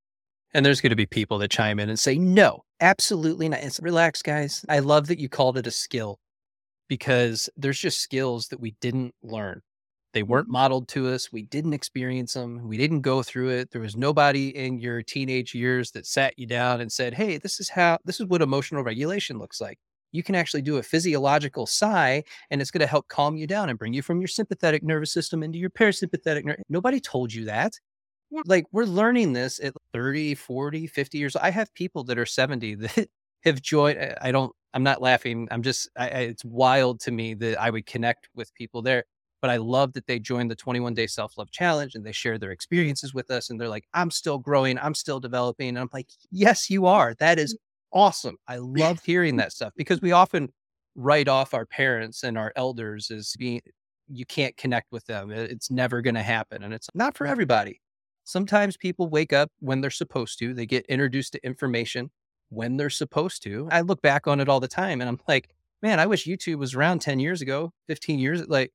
And 0.53 0.65
there's 0.65 0.81
going 0.81 0.91
to 0.91 0.95
be 0.95 1.05
people 1.05 1.37
that 1.39 1.51
chime 1.51 1.79
in 1.79 1.89
and 1.89 1.99
say, 1.99 2.17
no, 2.17 2.63
absolutely 2.79 3.49
not. 3.49 3.59
It's 3.59 3.79
relax, 3.79 4.21
guys. 4.21 4.65
I 4.69 4.79
love 4.79 5.07
that 5.07 5.19
you 5.19 5.29
called 5.29 5.57
it 5.57 5.67
a 5.67 5.71
skill 5.71 6.19
because 6.87 7.49
there's 7.55 7.79
just 7.79 8.01
skills 8.01 8.47
that 8.47 8.59
we 8.59 8.75
didn't 8.81 9.13
learn. 9.21 9.61
They 10.13 10.23
weren't 10.23 10.49
modeled 10.49 10.87
to 10.89 11.09
us. 11.09 11.31
We 11.31 11.43
didn't 11.43 11.73
experience 11.73 12.33
them. 12.33 12.67
We 12.67 12.77
didn't 12.77 13.01
go 13.01 13.21
through 13.21 13.49
it. 13.49 13.71
There 13.71 13.81
was 13.81 13.95
nobody 13.95 14.49
in 14.49 14.79
your 14.79 15.03
teenage 15.03 15.53
years 15.53 15.91
that 15.91 16.07
sat 16.07 16.37
you 16.37 16.47
down 16.47 16.81
and 16.81 16.91
said, 16.91 17.13
Hey, 17.13 17.37
this 17.37 17.59
is 17.59 17.69
how, 17.69 17.99
this 18.05 18.19
is 18.19 18.25
what 18.25 18.41
emotional 18.41 18.83
regulation 18.83 19.37
looks 19.37 19.61
like. 19.61 19.77
You 20.11 20.23
can 20.23 20.33
actually 20.33 20.63
do 20.63 20.77
a 20.77 20.83
physiological 20.83 21.67
sigh 21.67 22.23
and 22.49 22.61
it's 22.61 22.71
going 22.71 22.81
to 22.81 22.87
help 22.87 23.07
calm 23.07 23.37
you 23.37 23.45
down 23.45 23.69
and 23.69 23.77
bring 23.77 23.93
you 23.93 24.01
from 24.01 24.19
your 24.19 24.27
sympathetic 24.27 24.81
nervous 24.81 25.13
system 25.13 25.43
into 25.43 25.59
your 25.59 25.69
parasympathetic. 25.69 26.43
Ner- 26.45 26.57
Nobody 26.69 26.99
told 26.99 27.31
you 27.31 27.45
that. 27.45 27.73
Like 28.45 28.65
we're 28.71 28.85
learning 28.85 29.33
this 29.33 29.59
at 29.59 29.73
30, 29.93 30.35
40, 30.35 30.87
50 30.87 31.17
years. 31.17 31.35
I 31.35 31.49
have 31.51 31.73
people 31.73 32.03
that 32.05 32.17
are 32.17 32.25
70 32.25 32.75
that 32.75 33.09
have 33.43 33.61
joined. 33.61 34.15
I 34.21 34.31
don't, 34.31 34.51
I'm 34.73 34.83
not 34.83 35.01
laughing. 35.01 35.47
I'm 35.51 35.63
just, 35.63 35.89
I, 35.97 36.03
I, 36.09 36.19
it's 36.21 36.45
wild 36.45 36.99
to 37.01 37.11
me 37.11 37.33
that 37.35 37.59
I 37.59 37.69
would 37.69 37.85
connect 37.85 38.29
with 38.35 38.53
people 38.55 38.81
there. 38.81 39.03
But 39.41 39.49
I 39.49 39.57
love 39.57 39.93
that 39.93 40.07
they 40.07 40.19
joined 40.19 40.51
the 40.51 40.55
21 40.55 40.93
day 40.93 41.07
self 41.07 41.37
love 41.37 41.51
challenge 41.51 41.95
and 41.95 42.05
they 42.05 42.11
share 42.11 42.37
their 42.37 42.51
experiences 42.51 43.13
with 43.13 43.31
us. 43.31 43.49
And 43.49 43.59
they're 43.59 43.69
like, 43.69 43.87
I'm 43.93 44.11
still 44.11 44.37
growing. 44.37 44.77
I'm 44.77 44.93
still 44.95 45.19
developing. 45.19 45.69
And 45.69 45.79
I'm 45.79 45.89
like, 45.93 46.07
yes, 46.31 46.69
you 46.69 46.85
are. 46.85 47.13
That 47.19 47.39
is 47.39 47.53
mm. 47.53 47.57
awesome. 47.93 48.37
I 48.47 48.57
love 48.57 49.01
hearing 49.05 49.37
that 49.37 49.51
stuff 49.51 49.73
because 49.75 50.01
we 50.01 50.11
often 50.11 50.51
write 50.95 51.27
off 51.27 51.53
our 51.53 51.65
parents 51.65 52.23
and 52.23 52.37
our 52.37 52.51
elders 52.55 53.09
as 53.11 53.33
being, 53.37 53.61
you 54.09 54.25
can't 54.25 54.57
connect 54.57 54.91
with 54.91 55.05
them. 55.05 55.31
It's 55.31 55.71
never 55.71 56.01
going 56.01 56.15
to 56.15 56.23
happen. 56.23 56.63
And 56.63 56.73
it's 56.73 56.89
not 56.93 57.15
for 57.15 57.27
everybody. 57.27 57.79
Sometimes 58.25 58.75
people 58.75 59.07
wake 59.07 59.33
up 59.33 59.51
when 59.59 59.81
they're 59.81 59.89
supposed 59.89 60.39
to, 60.39 60.53
they 60.53 60.65
get 60.65 60.85
introduced 60.87 61.33
to 61.33 61.45
information 61.45 62.11
when 62.49 62.77
they're 62.77 62.89
supposed 62.89 63.43
to. 63.43 63.67
I 63.71 63.81
look 63.81 64.01
back 64.01 64.27
on 64.27 64.39
it 64.39 64.49
all 64.49 64.59
the 64.59 64.67
time 64.67 65.01
and 65.01 65.09
I'm 65.09 65.19
like, 65.27 65.49
man, 65.81 65.99
I 65.99 66.05
wish 66.05 66.25
YouTube 66.25 66.57
was 66.57 66.75
around 66.75 66.99
10 66.99 67.19
years 67.19 67.41
ago, 67.41 67.71
15 67.87 68.19
years. 68.19 68.47
Like 68.47 68.71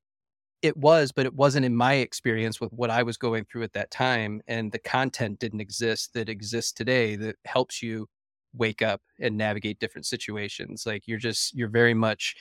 it 0.61 0.75
was, 0.77 1.11
but 1.11 1.25
it 1.25 1.33
wasn't 1.33 1.65
in 1.65 1.75
my 1.75 1.95
experience 1.95 2.59
with 2.59 2.71
what 2.73 2.89
I 2.89 3.03
was 3.03 3.17
going 3.17 3.45
through 3.45 3.63
at 3.63 3.73
that 3.73 3.91
time. 3.91 4.41
And 4.47 4.71
the 4.71 4.79
content 4.79 5.39
didn't 5.39 5.61
exist 5.61 6.13
that 6.13 6.29
exists 6.29 6.71
today 6.71 7.15
that 7.17 7.35
helps 7.45 7.83
you 7.83 8.07
wake 8.53 8.81
up 8.81 9.01
and 9.19 9.37
navigate 9.37 9.79
different 9.79 10.05
situations. 10.05 10.85
Like 10.85 11.07
you're 11.07 11.19
just, 11.19 11.53
you're 11.53 11.69
very 11.69 11.93
much 11.93 12.35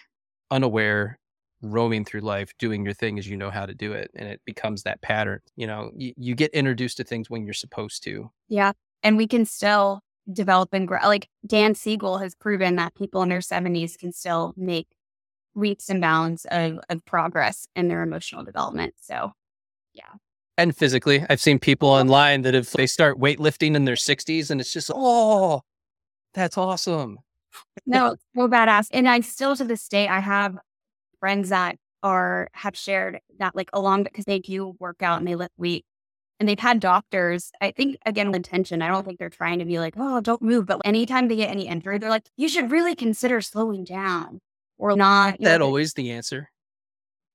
unaware 0.51 1.19
roaming 1.65 2.05
through 2.05 2.21
life 2.21 2.53
doing 2.59 2.85
your 2.85 2.95
thing 2.95 3.19
as 3.19 3.27
you 3.27 3.37
know 3.37 3.51
how 3.51 3.65
to 3.65 3.75
do 3.75 3.93
it 3.93 4.11
and 4.15 4.29
it 4.29 4.41
becomes 4.45 4.83
that 4.83 5.01
pattern 5.01 5.41
you 5.57 5.67
know 5.67 5.91
you, 5.97 6.13
you 6.17 6.35
get 6.35 6.51
introduced 6.53 6.99
to 6.99 7.05
things 7.05 7.31
when 7.31 7.45
you're 7.45 7.55
supposed 7.55 8.03
to 8.03 8.31
yeah 8.49 8.73
and 9.03 9.17
we 9.17 9.27
can 9.27 9.47
still 9.47 10.01
develop 10.31 10.75
and 10.75 10.87
grow 10.87 11.01
like 11.05 11.29
dan 11.47 11.75
siegel 11.75 12.19
has 12.19 12.35
proven 12.35 12.77
that 12.77 12.95
people 12.95 13.23
in 13.23 13.31
their 13.31 13.39
70s 13.39 13.97
can 13.97 14.13
still 14.13 14.53
make 14.57 14.89
leaps 15.55 15.89
and 15.89 16.01
bounds 16.01 16.47
of, 16.51 16.79
of 16.89 17.05
progress 17.05 17.67
in 17.77 17.89
their 17.89 18.03
emotional 18.03 18.45
development 18.45 18.95
so 19.01 19.33
yeah. 19.93 20.03
And 20.57 20.77
physically 20.77 21.25
i've 21.29 21.41
seen 21.41 21.59
people 21.59 21.89
online 21.89 22.43
that 22.43 22.55
if 22.55 22.73
they 22.73 22.87
start 22.87 23.19
weightlifting 23.19 23.75
in 23.75 23.85
their 23.85 23.97
60s 23.97 24.51
and 24.51 24.61
it's 24.61 24.73
just 24.73 24.91
oh 24.95 25.63
that's 26.33 26.59
awesome. 26.59 27.19
No 27.87 28.17
so 28.37 28.49
badass 28.49 28.89
and 28.93 29.09
i 29.09 29.21
still 29.21 29.55
to 29.57 29.65
this 29.65 29.89
day 29.89 30.09
i 30.09 30.21
have 30.21 30.57
friends 31.21 31.49
that 31.51 31.77
are 32.03 32.49
have 32.53 32.77
shared 32.77 33.21
that 33.39 33.57
like 33.57 33.71
along 33.73 34.05
because 34.05 34.27
they 34.27 34.39
do 34.39 34.77
work 34.79 35.03
out 35.03 35.19
and 35.19 35.27
they 35.27 35.35
lift 35.35 35.55
weight 35.57 35.85
and 36.39 36.49
they've 36.49 36.59
had 36.59 36.79
doctors 36.79 37.51
i 37.61 37.71
think 37.71 37.97
again 38.05 38.27
with 38.29 38.37
intention 38.37 38.83
i 38.83 38.89
don't 38.89 39.07
think 39.07 39.19
they're 39.19 39.31
trying 39.31 39.59
to 39.59 39.65
be 39.65 39.79
like 39.79 39.95
oh 39.97 40.21
don't 40.21 40.43
move 40.43 40.67
but 40.67 40.81
anytime 40.85 41.29
they 41.29 41.37
get 41.37 41.51
any 41.51 41.67
injury 41.67 41.99
they're 41.99 42.11
like 42.11 42.29
you 42.37 42.49
should 42.49 42.71
really 42.71 42.95
consider 42.95 43.41
slowing 43.41 43.85
down 43.85 44.41
or 44.79 44.97
not 44.97 45.37
that 45.41 45.59
know, 45.59 45.67
always 45.67 45.95
the 45.95 46.11
answer. 46.11 46.51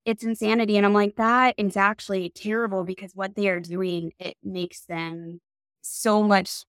It's 0.05 0.23
insanity 0.23 0.77
and 0.77 0.85
i'm 0.85 0.93
like 0.93 1.17
that 1.17 1.55
is 1.57 1.77
actually 1.77 2.29
terrible 2.29 2.83
because 2.83 3.11
what 3.13 3.35
they 3.35 3.47
are 3.49 3.59
doing 3.59 4.11
it 4.17 4.37
makes 4.41 4.85
them 4.85 5.39
so 5.81 6.23
much 6.23 6.63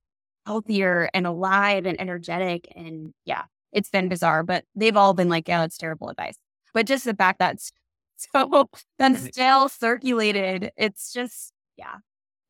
healthier 0.47 1.09
and 1.15 1.27
alive 1.27 1.87
and 1.87 1.99
energetic 2.01 2.71
and 2.75 3.15
yeah 3.25 3.45
it's 3.73 3.89
been 3.89 4.09
bizarre 4.09 4.43
but 4.43 4.65
they've 4.75 4.97
all 4.97 5.15
been 5.15 5.29
like 5.29 5.49
yeah 5.49 5.65
it's 5.65 5.79
terrible 5.79 6.09
advice. 6.11 6.37
But 6.75 6.87
just 6.87 7.05
the 7.05 7.15
fact 7.15 7.39
that's 7.39 7.73
so 8.35 8.69
that's 8.99 9.25
still 9.25 9.69
circulated, 9.69 10.73
it's 10.77 11.13
just, 11.13 11.53
yeah, 11.77 11.97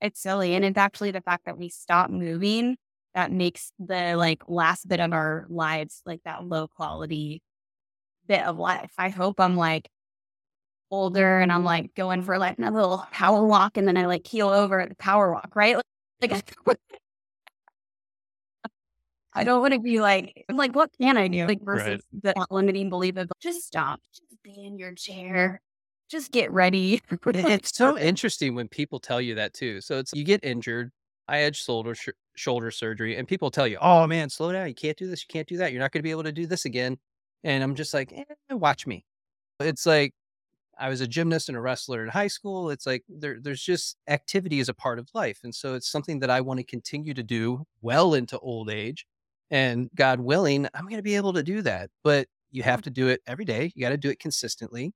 it's 0.01 0.21
silly. 0.21 0.55
And 0.55 0.65
it's 0.65 0.79
actually 0.79 1.13
the 1.13 1.21
fact 1.21 1.45
that 1.47 1.59
we 1.59 1.69
stop 1.69 2.11
moving 2.11 2.77
that 3.15 3.31
makes 3.33 3.73
the 3.79 4.15
like 4.17 4.43
last 4.49 4.89
bit 4.89 5.01
of 5.01 5.13
our 5.13 5.47
lives 5.49 6.03
like 6.05 6.23
that 6.25 6.45
low 6.45 6.69
quality 6.69 7.43
bit 8.31 8.47
of 8.47 8.59
life. 8.59 8.93
I 8.97 9.09
hope 9.09 9.41
I'm 9.41 9.57
like 9.57 9.91
older 10.93 11.41
and 11.41 11.51
I'm 11.51 11.65
like 11.65 11.95
going 11.97 12.23
for 12.23 12.39
like 12.39 12.61
a 12.61 12.71
little 12.71 13.05
power 13.11 13.45
walk 13.45 13.77
and 13.77 13.89
then 13.89 13.97
I 13.97 14.07
like 14.07 14.25
heel 14.25 14.49
over 14.49 14.79
at 14.79 14.89
the 14.89 14.95
power 14.95 15.33
walk, 15.33 15.51
right? 15.57 15.77
Like, 16.23 16.31
like 16.65 16.79
I 19.33 19.43
don't 19.43 19.61
want 19.61 19.75
to 19.75 19.81
be 19.81 20.01
like, 20.01 20.45
I'm 20.49 20.57
like, 20.57 20.77
what 20.77 20.91
can 21.01 21.17
I 21.17 21.27
do? 21.27 21.45
Like 21.47 21.61
versus 21.63 22.03
right. 22.23 22.35
the 22.37 22.47
limiting 22.51 22.89
belief 22.89 23.17
of 23.17 23.33
just 23.41 23.67
stop, 23.67 24.01
just 24.13 24.43
be 24.45 24.65
in 24.65 24.79
your 24.79 24.95
chair, 24.95 25.61
just 26.09 26.31
get 26.31 26.53
ready. 26.53 27.03
it's 27.27 27.77
so 27.77 27.99
interesting 27.99 28.55
when 28.55 28.69
people 28.69 29.01
tell 29.01 29.21
you 29.21 29.35
that 29.35 29.55
too. 29.55 29.81
So 29.81 29.99
it's 29.99 30.13
you 30.15 30.23
get 30.23 30.45
injured. 30.45 30.93
I 31.27 31.39
had 31.39 31.57
shoulder 31.57 31.97
sh- 31.97 32.11
shoulder 32.37 32.71
surgery, 32.71 33.17
and 33.17 33.27
people 33.27 33.51
tell 33.53 33.69
you, 33.69 33.79
"Oh 33.81 34.07
man, 34.09 34.31
slow 34.31 34.53
down. 34.53 34.67
You 34.67 34.75
can't 34.75 34.97
do 34.97 35.07
this. 35.07 35.23
You 35.23 35.29
can't 35.29 35.47
do 35.47 35.57
that. 35.59 35.73
You're 35.73 35.81
not 35.81 35.93
going 35.93 36.01
to 36.01 36.05
be 36.05 36.11
able 36.11 36.25
to 36.25 36.33
do 36.33 36.47
this 36.47 36.65
again." 36.65 36.99
And 37.45 37.63
I'm 37.63 37.75
just 37.75 37.95
like, 37.95 38.13
eh, 38.13 38.25
"Watch 38.55 38.87
me." 38.87 39.05
It's 39.61 39.87
like 39.87 40.15
I 40.79 40.89
was 40.89 41.01
a 41.01 41.07
gymnast 41.09 41.49
and 41.49 41.59
a 41.59 41.61
wrestler 41.61 42.03
in 42.05 42.09
high 42.11 42.29
school. 42.29 42.71
It's 42.71 42.87
like 42.87 43.05
there, 43.09 43.39
there's 43.41 43.63
just 43.63 43.97
activity 44.09 44.61
is 44.61 44.69
a 44.69 44.75
part 44.75 44.99
of 44.99 45.09
life, 45.15 45.41
and 45.45 45.55
so 45.55 45.75
it's 45.75 45.91
something 45.91 46.21
that 46.21 46.31
I 46.31 46.41
want 46.43 46.59
to 46.61 46.65
continue 46.65 47.15
to 47.15 47.23
do 47.23 47.65
well 47.83 48.15
into 48.15 48.39
old 48.41 48.71
age 48.71 49.07
and 49.51 49.91
God 49.95 50.21
willing, 50.21 50.67
I'm 50.75 50.85
going 50.85 50.97
to 50.97 51.03
be 51.03 51.17
able 51.17 51.33
to 51.35 51.43
do 51.43 51.63
that. 51.63 51.91
But 52.05 52.29
you 52.53 52.63
have 52.63 52.83
to 52.83 52.91
do 52.91 53.09
it 53.09 53.21
every 53.27 53.45
day. 53.45 53.73
You 53.75 53.83
got 53.83 53.91
to 53.91 53.97
do 53.97 54.11
it 54.11 54.21
consistently. 54.21 54.93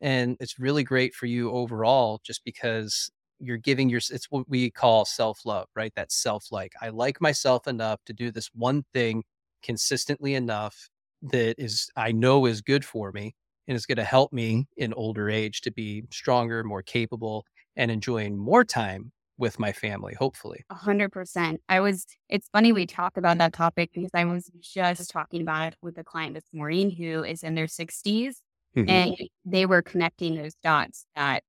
And 0.00 0.36
it's 0.40 0.58
really 0.58 0.84
great 0.84 1.14
for 1.14 1.26
you 1.26 1.50
overall, 1.52 2.20
just 2.24 2.44
because 2.44 3.10
you're 3.40 3.56
giving 3.58 3.88
your, 3.88 3.98
it's 3.98 4.26
what 4.30 4.48
we 4.48 4.70
call 4.70 5.04
self 5.04 5.40
love, 5.46 5.68
right? 5.76 5.92
That 5.96 6.12
self 6.12 6.46
like. 6.52 6.72
I 6.82 6.90
like 6.90 7.20
myself 7.20 7.66
enough 7.66 8.00
to 8.06 8.12
do 8.12 8.30
this 8.30 8.50
one 8.54 8.84
thing 8.94 9.24
consistently 9.62 10.34
enough 10.34 10.88
that 11.22 11.54
is, 11.58 11.88
I 11.96 12.12
know 12.12 12.46
is 12.46 12.60
good 12.60 12.84
for 12.84 13.12
me 13.12 13.34
and 13.68 13.76
it's 13.76 13.86
going 13.86 13.96
to 13.96 14.04
help 14.04 14.32
me 14.32 14.66
in 14.76 14.92
older 14.94 15.28
age 15.28 15.60
to 15.62 15.72
be 15.72 16.04
stronger, 16.10 16.62
more 16.62 16.82
capable, 16.82 17.44
and 17.76 17.90
enjoying 17.90 18.38
more 18.38 18.64
time 18.64 19.12
with 19.38 19.58
my 19.58 19.72
family, 19.72 20.14
hopefully. 20.18 20.64
A 20.70 20.74
hundred 20.74 21.12
percent. 21.12 21.60
I 21.68 21.80
was, 21.80 22.06
it's 22.28 22.48
funny 22.48 22.72
we 22.72 22.86
talk 22.86 23.16
about 23.16 23.38
that 23.38 23.52
topic 23.52 23.90
because 23.92 24.10
I 24.14 24.24
was 24.24 24.50
just 24.62 25.10
talking 25.10 25.42
about 25.42 25.72
it 25.72 25.76
with 25.82 25.98
a 25.98 26.04
client 26.04 26.34
this 26.34 26.48
morning 26.52 26.90
who 26.90 27.22
is 27.22 27.42
in 27.42 27.54
their 27.54 27.66
60s 27.66 28.36
mm-hmm. 28.76 28.88
and 28.88 29.16
they 29.44 29.66
were 29.66 29.82
connecting 29.82 30.36
those 30.36 30.54
dots 30.62 31.06
that 31.16 31.42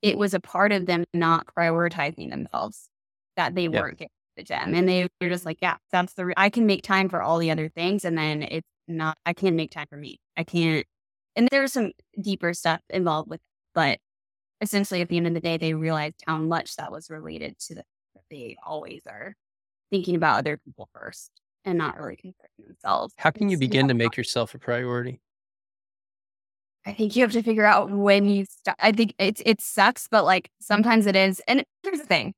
it 0.00 0.16
was 0.16 0.34
a 0.34 0.40
part 0.40 0.70
of 0.70 0.86
them 0.86 1.04
not 1.12 1.46
prioritizing 1.56 2.30
themselves, 2.30 2.88
that 3.36 3.54
they 3.54 3.68
weren't 3.68 3.98
getting 3.98 4.10
the 4.36 4.44
gym. 4.44 4.74
And 4.74 4.88
they 4.88 5.08
were 5.20 5.28
just 5.28 5.46
like, 5.46 5.58
yeah, 5.60 5.76
that's 5.90 6.12
the, 6.14 6.26
re- 6.26 6.34
I 6.36 6.50
can 6.50 6.66
make 6.66 6.82
time 6.82 7.08
for 7.08 7.22
all 7.22 7.38
the 7.38 7.50
other 7.50 7.68
things. 7.68 8.04
And 8.04 8.16
then 8.16 8.42
it's 8.42 8.68
not, 8.88 9.18
I 9.24 9.32
can't 9.32 9.56
make 9.56 9.70
time 9.70 9.86
for 9.88 9.96
me. 9.96 10.20
I 10.36 10.44
can't. 10.44 10.86
And 11.36 11.48
there's 11.50 11.72
some 11.72 11.92
deeper 12.20 12.54
stuff 12.54 12.80
involved 12.90 13.28
with, 13.28 13.40
it, 13.40 13.46
but 13.74 13.98
essentially 14.60 15.00
at 15.00 15.08
the 15.08 15.16
end 15.16 15.26
of 15.26 15.34
the 15.34 15.40
day, 15.40 15.56
they 15.56 15.74
realized 15.74 16.22
how 16.26 16.38
much 16.38 16.76
that 16.76 16.92
was 16.92 17.10
related 17.10 17.58
to 17.60 17.74
the 17.76 17.84
that 18.14 18.22
they 18.30 18.56
always 18.64 19.02
are 19.08 19.34
thinking 19.90 20.16
about 20.16 20.38
other 20.38 20.56
people 20.56 20.88
first 20.94 21.30
and 21.64 21.78
not 21.78 21.96
really 21.96 22.16
considering 22.16 22.68
themselves. 22.68 23.14
How 23.16 23.30
can 23.30 23.48
you 23.48 23.58
begin 23.58 23.88
to 23.88 23.94
make 23.94 24.16
yourself 24.16 24.54
a 24.54 24.58
priority? 24.58 25.20
I 26.86 26.92
think 26.92 27.16
you 27.16 27.22
have 27.22 27.32
to 27.32 27.42
figure 27.42 27.64
out 27.64 27.90
when 27.90 28.28
you 28.28 28.44
stop. 28.48 28.76
I 28.78 28.92
think 28.92 29.14
it's 29.18 29.42
it 29.46 29.60
sucks, 29.60 30.06
but 30.06 30.24
like 30.24 30.50
sometimes 30.60 31.06
it 31.06 31.16
is. 31.16 31.40
And 31.48 31.64
here's 31.82 31.98
the 31.98 32.06
thing: 32.06 32.34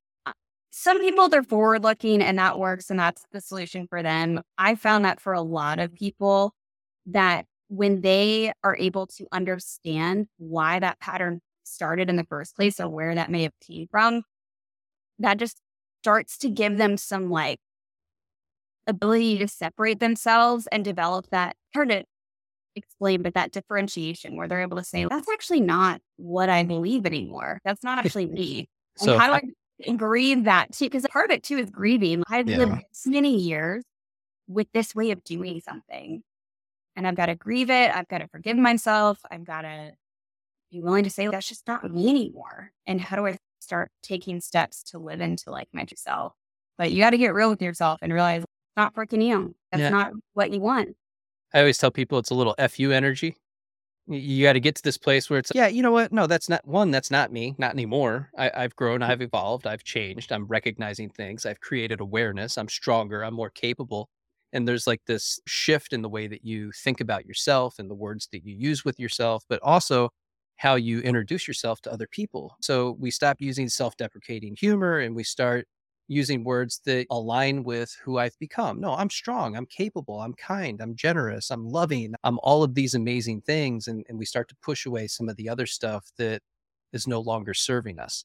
some 0.79 1.01
people 1.01 1.31
they're 1.31 1.43
forward 1.43 1.83
looking, 1.83 2.21
and 2.21 2.39
that 2.39 2.59
works, 2.59 2.91
and 2.91 3.01
that's 3.01 3.25
the 3.33 3.41
solution 3.41 3.87
for 3.89 4.03
them. 4.03 4.43
I 4.59 4.75
found 4.75 5.07
that 5.07 5.23
for 5.23 5.33
a 5.33 5.41
lot 5.41 5.79
of 5.79 5.95
people, 5.95 6.53
that 7.07 7.47
when 7.69 8.03
they 8.03 8.53
are 8.63 8.77
able 8.77 9.07
to 9.07 9.27
understand 9.33 10.27
why 10.37 10.79
that 10.79 11.01
pattern 11.01 11.41
started 11.65 12.11
in 12.11 12.17
the 12.17 12.25
first 12.25 12.55
place 12.55 12.79
or 12.79 12.91
where 12.91 13.15
that 13.15 13.31
may 13.31 13.45
have 13.45 13.55
came 13.67 13.87
from, 13.91 14.23
that 15.19 15.39
just 15.39 15.63
starts 16.03 16.37
to 16.39 16.51
give 16.51 16.77
them 16.77 16.99
some 16.99 17.31
like 17.31 17.59
ability 18.87 19.39
to 19.39 19.49
separate 19.49 19.99
themselves 19.99 20.69
and 20.71 20.85
develop 20.85 21.27
that 21.31 21.57
hard 21.75 21.89
to 21.89 22.05
explain, 22.75 23.23
but 23.23 23.33
that 23.33 23.51
differentiation 23.51 24.37
where 24.37 24.47
they're 24.47 24.61
able 24.61 24.77
to 24.77 24.85
say, 24.85 25.07
that's 25.07 25.29
actually 25.31 25.61
not 25.61 26.03
what 26.17 26.51
I 26.51 26.65
believe 26.65 27.07
anymore. 27.07 27.61
That's 27.65 27.83
not 27.83 27.99
actually 27.99 28.27
me. 28.27 28.69
And 29.01 29.07
So 29.07 29.19
how 29.19 29.29
do 29.29 29.33
I 29.33 29.41
I 29.87 29.93
grieve 29.93 30.45
that 30.45 30.73
too? 30.73 30.87
Because 30.87 31.07
part 31.13 31.31
of 31.31 31.35
it 31.35 31.43
too 31.43 31.59
is 31.59 31.71
grieving. 31.71 32.23
I've 32.29 32.49
Yeah. 32.49 32.59
lived 32.59 32.83
many 33.07 33.37
years 33.37 33.85
with 34.49 34.69
this 34.73 34.95
way 34.95 35.11
of 35.11 35.23
doing 35.25 35.61
something. 35.61 36.23
And 36.95 37.07
I've 37.07 37.17
got 37.17 37.27
to 37.27 37.35
grieve 37.35 37.69
it. 37.71 37.95
I've 37.95 38.09
got 38.09 38.19
to 38.19 38.29
forgive 38.29 38.57
myself. 38.57 39.19
I've 39.31 39.45
got 39.45 39.63
to 39.63 39.93
be 40.71 40.81
willing 40.81 41.05
to 41.05 41.11
say 41.11 41.27
that's 41.29 41.49
just 41.49 41.67
not 41.67 41.91
me 41.93 42.09
anymore. 42.09 42.73
And 42.87 43.01
how 43.01 43.17
do 43.17 43.27
I 43.27 43.37
start 43.61 43.91
taking 44.03 44.41
steps 44.41 44.83
to 44.85 44.99
live 44.99 45.21
into 45.21 45.51
like 45.51 45.69
my 45.73 45.85
true 45.85 45.97
self? 45.97 46.33
But 46.79 46.93
you 46.93 46.99
got 47.01 47.11
to 47.11 47.19
get 47.19 47.35
real 47.35 47.51
with 47.51 47.61
yourself 47.63 47.99
and 48.03 48.13
realize 48.13 48.43
it's 48.43 48.53
not 48.77 48.95
freaking 48.95 49.23
you. 49.23 49.55
That's 49.73 49.81
Yeah. 49.83 49.91
not 49.91 50.13
what 50.35 50.53
you 50.53 50.61
want. 50.61 50.97
I 51.53 51.61
always 51.61 51.79
tell 51.79 51.91
people 51.91 52.19
it's 52.19 52.31
a 52.31 52.35
little 52.35 52.55
FU 52.59 52.93
energy. 52.93 53.37
You 54.09 54.45
got 54.45 54.53
to 54.53 54.61
get 54.61 54.77
to 54.77 54.83
this 54.83 54.99
place 54.99 55.29
where 55.29 55.39
it's, 55.41 55.51
yeah, 55.53 55.67
you 55.67 55.83
know 55.83 55.91
what? 55.91 56.13
No, 56.13 56.29
that's 56.29 56.49
not 56.49 56.67
one, 56.67 56.93
that's 56.93 57.11
not 57.11 57.33
me, 57.33 57.57
not 57.59 57.73
anymore. 57.73 58.31
I, 58.39 58.51
I've 58.55 58.77
grown, 58.77 59.01
mm. 59.01 59.09
I've 59.09 59.21
evolved, 59.21 59.67
I've 59.67 59.83
changed, 59.83 60.31
I'm 60.31 60.47
recognizing 60.47 61.11
things, 61.11 61.45
I've 61.45 61.61
created 61.61 62.01
awareness, 62.01 62.57
I'm 62.57 62.69
stronger, 62.69 63.25
I'm 63.25 63.35
more 63.35 63.51
capable. 63.51 64.09
And 64.53 64.67
there's 64.67 64.87
like 64.87 65.03
this 65.07 65.41
shift 65.47 65.93
in 65.93 66.03
the 66.03 66.09
way 66.09 66.29
that 66.29 66.45
you 66.45 66.71
think 66.71 67.01
about 67.01 67.27
yourself 67.27 67.81
and 67.81 67.91
the 67.91 67.97
words 67.97 68.29
that 68.31 68.45
you 68.45 68.55
use 68.55 68.85
with 68.85 68.99
yourself, 69.01 69.45
but 69.49 69.61
also 69.63 70.11
how 70.57 70.77
you 70.77 71.01
introduce 71.01 71.49
yourself 71.49 71.81
to 71.83 71.93
other 71.93 72.07
people. 72.07 72.57
So 72.61 72.97
we 73.01 73.11
stop 73.11 73.39
using 73.41 73.69
self 73.69 73.97
deprecating 73.97 74.55
humor 74.59 75.01
and 75.01 75.17
we 75.17 75.25
start 75.25 75.67
using 76.09 76.45
words 76.45 76.81
that 76.85 77.07
align 77.11 77.65
with 77.65 77.97
who 78.05 78.19
I've 78.19 78.39
become. 78.39 78.81
No, 78.81 78.95
I'm 78.95 79.11
strong, 79.11 79.57
I'm 79.57 79.67
capable, 79.67 80.21
I'm 80.21 80.35
kind, 80.35 80.81
I'm 80.81 80.95
generous, 80.95 81.51
I'm 81.51 81.67
loving, 81.67 82.15
I'm 82.23 82.39
all 82.43 82.63
of 82.63 82.75
these 82.75 82.95
amazing 82.95 83.41
things. 83.43 83.89
And, 83.89 84.05
and 84.09 84.19
we 84.19 84.25
start 84.25 84.49
to 84.49 84.57
push 84.63 84.87
away 84.87 85.09
some 85.09 85.29
of 85.29 85.37
the 85.37 85.49
other 85.49 85.67
stuff 85.67 86.11
that 86.19 86.43
is 86.93 87.07
no 87.07 87.21
longer 87.21 87.55
serving 87.55 87.99
us. 87.99 88.25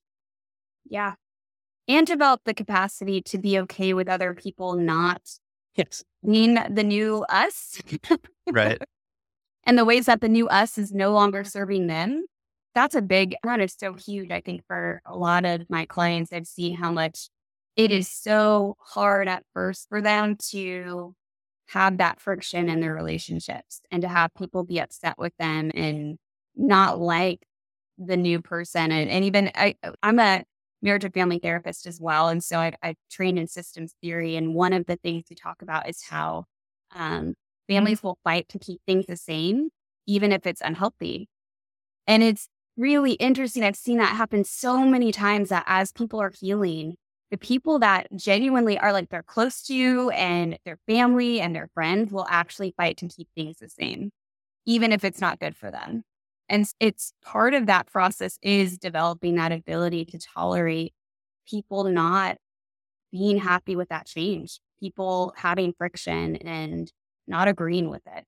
Yeah. 0.89 1.15
And 1.87 2.05
develop 2.05 2.41
the 2.45 2.53
capacity 2.53 3.21
to 3.23 3.37
be 3.37 3.59
okay 3.59 3.93
with 3.93 4.07
other 4.07 4.33
people 4.33 4.75
not 4.75 5.21
Yes. 5.75 6.03
being 6.29 6.55
the 6.55 6.83
new 6.83 7.25
us 7.29 7.81
Right. 8.51 8.81
and 9.65 9.77
the 9.77 9.85
ways 9.85 10.05
that 10.05 10.21
the 10.21 10.29
new 10.29 10.47
us 10.47 10.77
is 10.77 10.91
no 10.91 11.11
longer 11.13 11.43
serving 11.43 11.87
them. 11.87 12.25
That's 12.75 12.95
a 12.95 13.01
big 13.01 13.35
run. 13.43 13.61
It's 13.61 13.75
so 13.77 13.93
huge, 13.93 14.31
I 14.31 14.41
think, 14.41 14.65
for 14.67 15.01
a 15.05 15.17
lot 15.17 15.45
of 15.45 15.69
my 15.69 15.85
clients. 15.85 16.31
I've 16.31 16.47
seen 16.47 16.75
how 16.75 16.91
much 16.91 17.29
it 17.75 17.91
is 17.91 18.07
so 18.07 18.75
hard 18.79 19.27
at 19.27 19.43
first 19.53 19.87
for 19.89 20.01
them 20.01 20.35
to 20.49 21.15
have 21.69 21.97
that 21.97 22.19
friction 22.19 22.69
in 22.69 22.81
their 22.81 22.93
relationships 22.93 23.81
and 23.91 24.01
to 24.01 24.07
have 24.07 24.33
people 24.37 24.63
be 24.63 24.79
upset 24.79 25.17
with 25.17 25.33
them 25.37 25.71
and 25.73 26.17
not 26.55 26.99
like 26.99 27.45
the 27.97 28.17
new 28.17 28.41
person. 28.41 28.91
And, 28.91 29.09
and 29.09 29.23
even 29.23 29.51
I, 29.55 29.75
I'm 30.03 30.19
a 30.19 30.43
marriage 30.81 31.05
and 31.05 31.13
family 31.13 31.39
therapist 31.39 31.85
as 31.85 31.99
well. 32.01 32.27
And 32.27 32.43
so 32.43 32.59
I, 32.59 32.73
I 32.83 32.95
train 33.09 33.37
in 33.37 33.47
systems 33.47 33.95
theory. 34.01 34.35
And 34.35 34.53
one 34.53 34.73
of 34.73 34.85
the 34.85 34.97
things 34.97 35.25
we 35.29 35.35
talk 35.35 35.61
about 35.61 35.87
is 35.87 36.03
how 36.03 36.45
um, 36.93 37.35
families 37.69 38.03
will 38.03 38.17
fight 38.23 38.49
to 38.49 38.59
keep 38.59 38.81
things 38.85 39.05
the 39.05 39.15
same, 39.15 39.69
even 40.07 40.31
if 40.31 40.45
it's 40.45 40.61
unhealthy. 40.61 41.29
And 42.07 42.21
it's 42.21 42.49
really 42.75 43.13
interesting. 43.13 43.63
I've 43.63 43.75
seen 43.75 43.99
that 43.99 44.15
happen 44.15 44.43
so 44.43 44.83
many 44.85 45.11
times 45.11 45.49
that 45.49 45.63
as 45.67 45.91
people 45.91 46.19
are 46.19 46.31
healing, 46.37 46.95
the 47.31 47.37
people 47.37 47.79
that 47.79 48.07
genuinely 48.15 48.77
are 48.77 48.91
like 48.91 49.09
they're 49.09 49.23
close 49.23 49.63
to 49.63 49.73
you 49.73 50.09
and 50.11 50.59
their 50.65 50.77
family 50.85 51.39
and 51.39 51.55
their 51.55 51.69
friends 51.73 52.11
will 52.11 52.27
actually 52.29 52.73
fight 52.75 52.97
to 52.97 53.07
keep 53.07 53.29
things 53.35 53.57
the 53.57 53.69
same, 53.69 54.11
even 54.65 54.91
if 54.91 55.05
it's 55.05 55.21
not 55.21 55.39
good 55.39 55.55
for 55.55 55.71
them. 55.71 56.03
And 56.49 56.67
it's 56.81 57.13
part 57.23 57.53
of 57.53 57.67
that 57.67 57.87
process 57.87 58.37
is 58.41 58.77
developing 58.77 59.35
that 59.35 59.53
ability 59.53 60.03
to 60.05 60.19
tolerate 60.19 60.93
people 61.49 61.85
not 61.85 62.37
being 63.13 63.37
happy 63.37 63.77
with 63.77 63.87
that 63.89 64.05
change, 64.05 64.59
people 64.81 65.33
having 65.37 65.73
friction 65.77 66.35
and 66.35 66.91
not 67.27 67.47
agreeing 67.47 67.89
with 67.89 68.01
it. 68.05 68.25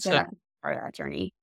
So 0.00 0.10
So 0.10 0.10
that's 0.10 0.34
part 0.62 0.76
of 0.76 0.82
that 0.82 0.94
journey. 0.94 1.34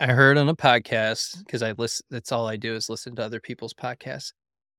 I 0.00 0.06
heard 0.06 0.36
on 0.36 0.48
a 0.48 0.56
podcast 0.56 1.36
mm. 1.36 1.38
because 1.38 1.62
I 1.62 1.72
listen, 1.78 2.04
that's 2.10 2.32
all 2.32 2.48
I 2.48 2.56
do 2.56 2.74
is 2.74 2.90
listen 2.90 3.14
to 3.14 3.22
other 3.22 3.38
people's 3.38 3.74
podcasts. 3.74 4.32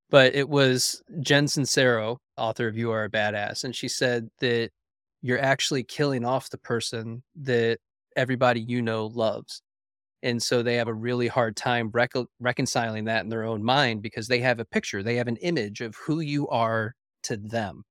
But 0.09 0.35
it 0.35 0.47
was 0.47 1.01
Jen 1.19 1.45
Sincero, 1.45 2.17
author 2.37 2.67
of 2.67 2.77
You 2.77 2.91
Are 2.91 3.05
a 3.05 3.09
Badass. 3.09 3.63
And 3.63 3.75
she 3.75 3.87
said 3.87 4.29
that 4.39 4.69
you're 5.21 5.41
actually 5.41 5.83
killing 5.83 6.23
off 6.23 6.49
the 6.49 6.57
person 6.57 7.23
that 7.35 7.79
everybody 8.15 8.61
you 8.61 8.81
know 8.81 9.07
loves. 9.07 9.61
And 10.23 10.41
so 10.41 10.63
they 10.63 10.75
have 10.75 10.87
a 10.87 10.93
really 10.93 11.27
hard 11.27 11.55
time 11.55 11.91
reco- 11.91 12.27
reconciling 12.39 13.05
that 13.05 13.23
in 13.23 13.29
their 13.29 13.43
own 13.43 13.63
mind 13.63 14.01
because 14.01 14.27
they 14.27 14.39
have 14.39 14.59
a 14.59 14.65
picture, 14.65 15.03
they 15.03 15.15
have 15.15 15.27
an 15.27 15.37
image 15.37 15.81
of 15.81 15.95
who 15.95 16.19
you 16.19 16.47
are 16.47 16.93
to 17.23 17.37
them. 17.37 17.83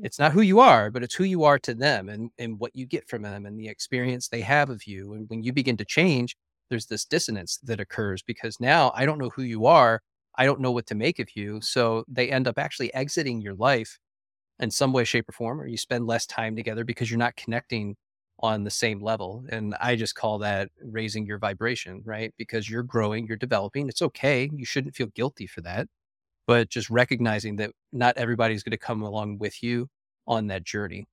Mm. 0.00 0.06
It's 0.06 0.18
not 0.18 0.32
who 0.32 0.40
you 0.40 0.60
are, 0.60 0.90
but 0.90 1.02
it's 1.02 1.14
who 1.14 1.24
you 1.24 1.44
are 1.44 1.58
to 1.60 1.74
them 1.74 2.08
and, 2.08 2.30
and 2.38 2.58
what 2.58 2.74
you 2.74 2.86
get 2.86 3.08
from 3.08 3.22
them 3.22 3.46
and 3.46 3.58
the 3.58 3.68
experience 3.68 4.28
they 4.28 4.40
have 4.42 4.70
of 4.70 4.86
you. 4.86 5.14
And 5.14 5.28
when 5.28 5.42
you 5.42 5.52
begin 5.52 5.76
to 5.78 5.84
change, 5.84 6.36
there's 6.70 6.86
this 6.86 7.04
dissonance 7.04 7.58
that 7.62 7.80
occurs 7.80 8.22
because 8.22 8.60
now 8.60 8.92
I 8.94 9.06
don't 9.06 9.18
know 9.18 9.30
who 9.30 9.42
you 9.42 9.66
are. 9.66 10.00
I 10.36 10.44
don't 10.44 10.60
know 10.60 10.72
what 10.72 10.86
to 10.86 10.94
make 10.94 11.18
of 11.18 11.36
you. 11.36 11.60
So 11.60 12.04
they 12.08 12.30
end 12.30 12.48
up 12.48 12.58
actually 12.58 12.92
exiting 12.94 13.40
your 13.40 13.54
life 13.54 13.98
in 14.58 14.70
some 14.70 14.92
way, 14.92 15.04
shape, 15.04 15.28
or 15.28 15.32
form, 15.32 15.60
or 15.60 15.66
you 15.66 15.76
spend 15.76 16.06
less 16.06 16.26
time 16.26 16.56
together 16.56 16.84
because 16.84 17.10
you're 17.10 17.18
not 17.18 17.36
connecting 17.36 17.96
on 18.40 18.64
the 18.64 18.70
same 18.70 19.00
level. 19.00 19.44
And 19.48 19.74
I 19.80 19.96
just 19.96 20.14
call 20.14 20.38
that 20.38 20.70
raising 20.82 21.26
your 21.26 21.38
vibration, 21.38 22.02
right? 22.04 22.34
Because 22.36 22.68
you're 22.68 22.82
growing, 22.82 23.26
you're 23.26 23.36
developing. 23.36 23.88
It's 23.88 24.02
okay. 24.02 24.50
You 24.52 24.64
shouldn't 24.64 24.96
feel 24.96 25.06
guilty 25.08 25.46
for 25.46 25.60
that. 25.62 25.86
But 26.46 26.68
just 26.68 26.90
recognizing 26.90 27.56
that 27.56 27.70
not 27.92 28.16
everybody's 28.16 28.62
going 28.62 28.72
to 28.72 28.78
come 28.78 29.02
along 29.02 29.38
with 29.38 29.62
you 29.62 29.88
on 30.26 30.48
that 30.48 30.64
journey. 30.64 31.06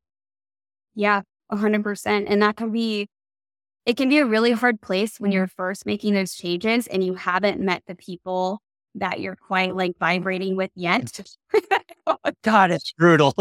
Yeah, 0.94 1.22
100%. 1.52 2.26
And 2.28 2.42
that 2.42 2.58
can 2.58 2.72
be, 2.72 3.08
it 3.86 3.96
can 3.98 4.10
be 4.10 4.18
a 4.18 4.26
really 4.26 4.52
hard 4.52 4.82
place 4.82 5.20
when 5.20 5.32
mm. 5.32 5.36
you're 5.36 5.48
first 5.48 5.86
making 5.86 6.14
those 6.16 6.34
changes 6.34 6.88
and 6.88 7.04
you 7.04 7.14
haven't 7.14 7.62
met 7.62 7.84
the 7.88 7.96
people 7.96 8.62
that 8.96 9.20
you're 9.20 9.36
quite 9.36 9.76
like 9.76 9.94
vibrating 10.00 10.56
with 10.56 10.72
yet. 10.76 11.20
oh, 12.08 12.18
God, 12.44 12.72
it's 12.72 12.94
It's 12.94 12.94
brutal. 12.98 13.34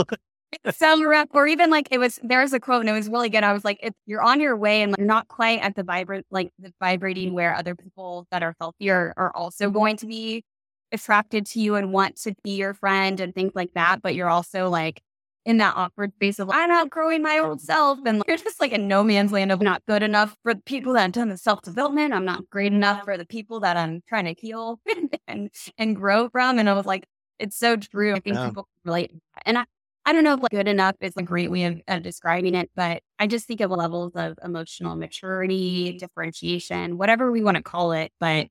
Some 0.72 1.06
rep, 1.06 1.28
Or 1.32 1.46
even 1.46 1.70
like 1.70 1.88
it 1.90 1.98
was, 1.98 2.18
there's 2.24 2.52
a 2.52 2.60
quote 2.60 2.80
and 2.80 2.88
it 2.88 2.92
was 2.92 3.08
really 3.08 3.28
good. 3.28 3.44
I 3.44 3.52
was 3.52 3.64
like, 3.64 3.78
if 3.82 3.94
you're 4.06 4.22
on 4.22 4.40
your 4.40 4.56
way 4.56 4.82
and 4.82 4.92
like, 4.92 4.98
you're 4.98 5.06
not 5.06 5.28
quite 5.28 5.60
at 5.60 5.76
the 5.76 5.84
vibrant, 5.84 6.26
like 6.30 6.50
the 6.58 6.72
vibrating 6.80 7.34
where 7.34 7.54
other 7.54 7.74
people 7.76 8.26
that 8.30 8.42
are 8.42 8.54
healthier 8.60 9.14
are 9.16 9.34
also 9.36 9.70
going 9.70 9.96
to 9.98 10.06
be 10.06 10.44
attracted 10.92 11.46
to 11.46 11.60
you 11.60 11.76
and 11.76 11.92
want 11.92 12.16
to 12.22 12.34
be 12.42 12.56
your 12.56 12.74
friend 12.74 13.20
and 13.20 13.32
things 13.34 13.52
like 13.54 13.72
that. 13.74 14.02
But 14.02 14.14
you're 14.16 14.28
also 14.28 14.68
like 14.68 15.02
in 15.44 15.56
that 15.58 15.74
awkward 15.76 16.12
space 16.14 16.38
of 16.38 16.48
like, 16.48 16.58
I'm 16.58 16.70
outgrowing 16.70 17.22
my 17.22 17.38
old 17.38 17.60
self. 17.60 17.98
And 18.04 18.18
like, 18.18 18.28
you're 18.28 18.36
just 18.36 18.60
like 18.60 18.72
in 18.72 18.88
no 18.88 19.02
man's 19.02 19.32
land 19.32 19.50
of 19.52 19.60
not 19.60 19.82
good 19.86 20.02
enough 20.02 20.36
for 20.42 20.54
the 20.54 20.62
people 20.62 20.92
that 20.94 21.02
have 21.02 21.12
done 21.12 21.28
the 21.28 21.36
self 21.38 21.62
development. 21.62 22.12
I'm 22.12 22.24
not 22.24 22.48
great 22.50 22.72
enough 22.72 23.04
for 23.04 23.16
the 23.16 23.26
people 23.26 23.60
that 23.60 23.76
I'm 23.76 24.02
trying 24.08 24.26
to 24.26 24.34
heal 24.38 24.80
and, 25.28 25.50
and 25.78 25.96
grow 25.96 26.28
from. 26.28 26.58
And 26.58 26.68
I 26.68 26.74
was 26.74 26.86
like, 26.86 27.04
it's 27.38 27.56
so 27.56 27.76
true. 27.76 28.14
I 28.14 28.20
think 28.20 28.36
Yeah. 28.36 28.46
people 28.48 28.68
relate. 28.84 29.12
And 29.46 29.58
I, 29.58 29.64
I 30.04 30.12
don't 30.12 30.24
know 30.24 30.34
if 30.34 30.42
like 30.42 30.50
good 30.50 30.68
enough 30.68 30.96
is 31.00 31.16
a 31.16 31.22
great 31.22 31.50
way 31.50 31.64
of, 31.64 31.80
of 31.88 32.02
describing 32.02 32.54
it, 32.54 32.70
but 32.74 33.02
I 33.18 33.26
just 33.26 33.46
think 33.46 33.60
of 33.60 33.70
levels 33.70 34.12
of 34.14 34.38
emotional 34.44 34.96
maturity, 34.96 35.96
differentiation, 35.98 36.98
whatever 36.98 37.30
we 37.30 37.42
want 37.42 37.56
to 37.56 37.62
call 37.62 37.92
it. 37.92 38.12
But 38.20 38.48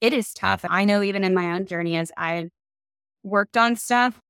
it 0.00 0.12
is 0.12 0.32
tough. 0.32 0.64
I 0.68 0.84
know 0.84 1.02
even 1.02 1.22
in 1.22 1.34
my 1.34 1.52
own 1.52 1.66
journey 1.66 1.96
as 1.96 2.10
I've 2.16 2.48
worked 3.22 3.56
on 3.56 3.76
stuff, 3.76 4.20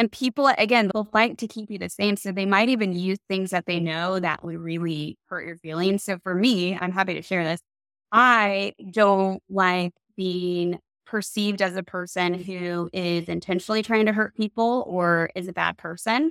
and 0.00 0.10
people, 0.10 0.50
again, 0.56 0.90
they'll 0.94 1.04
fight 1.04 1.36
to 1.36 1.46
keep 1.46 1.70
you 1.70 1.76
the 1.76 1.90
same. 1.90 2.16
So 2.16 2.32
they 2.32 2.46
might 2.46 2.70
even 2.70 2.94
use 2.94 3.18
things 3.28 3.50
that 3.50 3.66
they 3.66 3.80
know 3.80 4.18
that 4.18 4.42
would 4.42 4.56
really 4.56 5.18
hurt 5.26 5.44
your 5.44 5.58
feelings. 5.58 6.04
So 6.04 6.16
for 6.22 6.34
me, 6.34 6.74
I'm 6.74 6.90
happy 6.90 7.12
to 7.12 7.20
share 7.20 7.44
this. 7.44 7.60
I 8.10 8.72
don't 8.92 9.42
like 9.50 9.92
being 10.16 10.78
perceived 11.04 11.60
as 11.60 11.76
a 11.76 11.82
person 11.82 12.32
who 12.32 12.88
is 12.94 13.28
intentionally 13.28 13.82
trying 13.82 14.06
to 14.06 14.14
hurt 14.14 14.34
people 14.34 14.84
or 14.86 15.28
is 15.34 15.48
a 15.48 15.52
bad 15.52 15.76
person. 15.76 16.30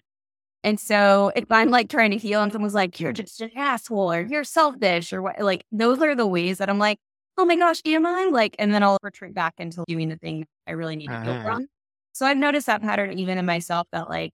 And 0.64 0.80
so 0.80 1.32
if 1.36 1.46
I'm 1.52 1.70
like 1.70 1.90
trying 1.90 2.10
to 2.10 2.18
heal 2.18 2.42
and 2.42 2.52
someone's 2.52 2.74
like, 2.74 3.00
you're 3.00 3.14
just 3.14 3.40
an 3.40 3.52
asshole 3.56 4.12
or 4.12 4.22
you're 4.22 4.44
selfish 4.46 5.14
or 5.14 5.22
what, 5.22 5.40
like 5.42 5.64
those 5.72 6.02
are 6.02 6.16
the 6.16 6.26
ways 6.26 6.58
that 6.58 6.72
I'm 6.72 6.80
like, 6.80 6.98
oh 7.38 7.46
my 7.46 7.56
gosh, 7.56 7.82
you 7.86 7.98
am 7.98 8.08
I? 8.08 8.30
Like, 8.32 8.56
and 8.58 8.74
then 8.74 8.82
I'll 8.82 8.98
retreat 9.04 9.36
back 9.36 9.54
into 9.60 9.84
doing 9.88 10.10
the 10.10 10.18
thing 10.18 10.48
I 10.66 10.72
really 10.72 10.96
need 10.96 11.10
to 11.10 11.14
uh-huh. 11.14 11.34
heal 11.34 11.44
from. 11.44 11.68
So 12.14 12.26
I've 12.26 12.38
noticed 12.38 12.68
that 12.68 12.82
pattern 12.82 13.18
even 13.18 13.38
in 13.38 13.45
myself 13.45 13.88
that 13.91 14.10
like 14.10 14.32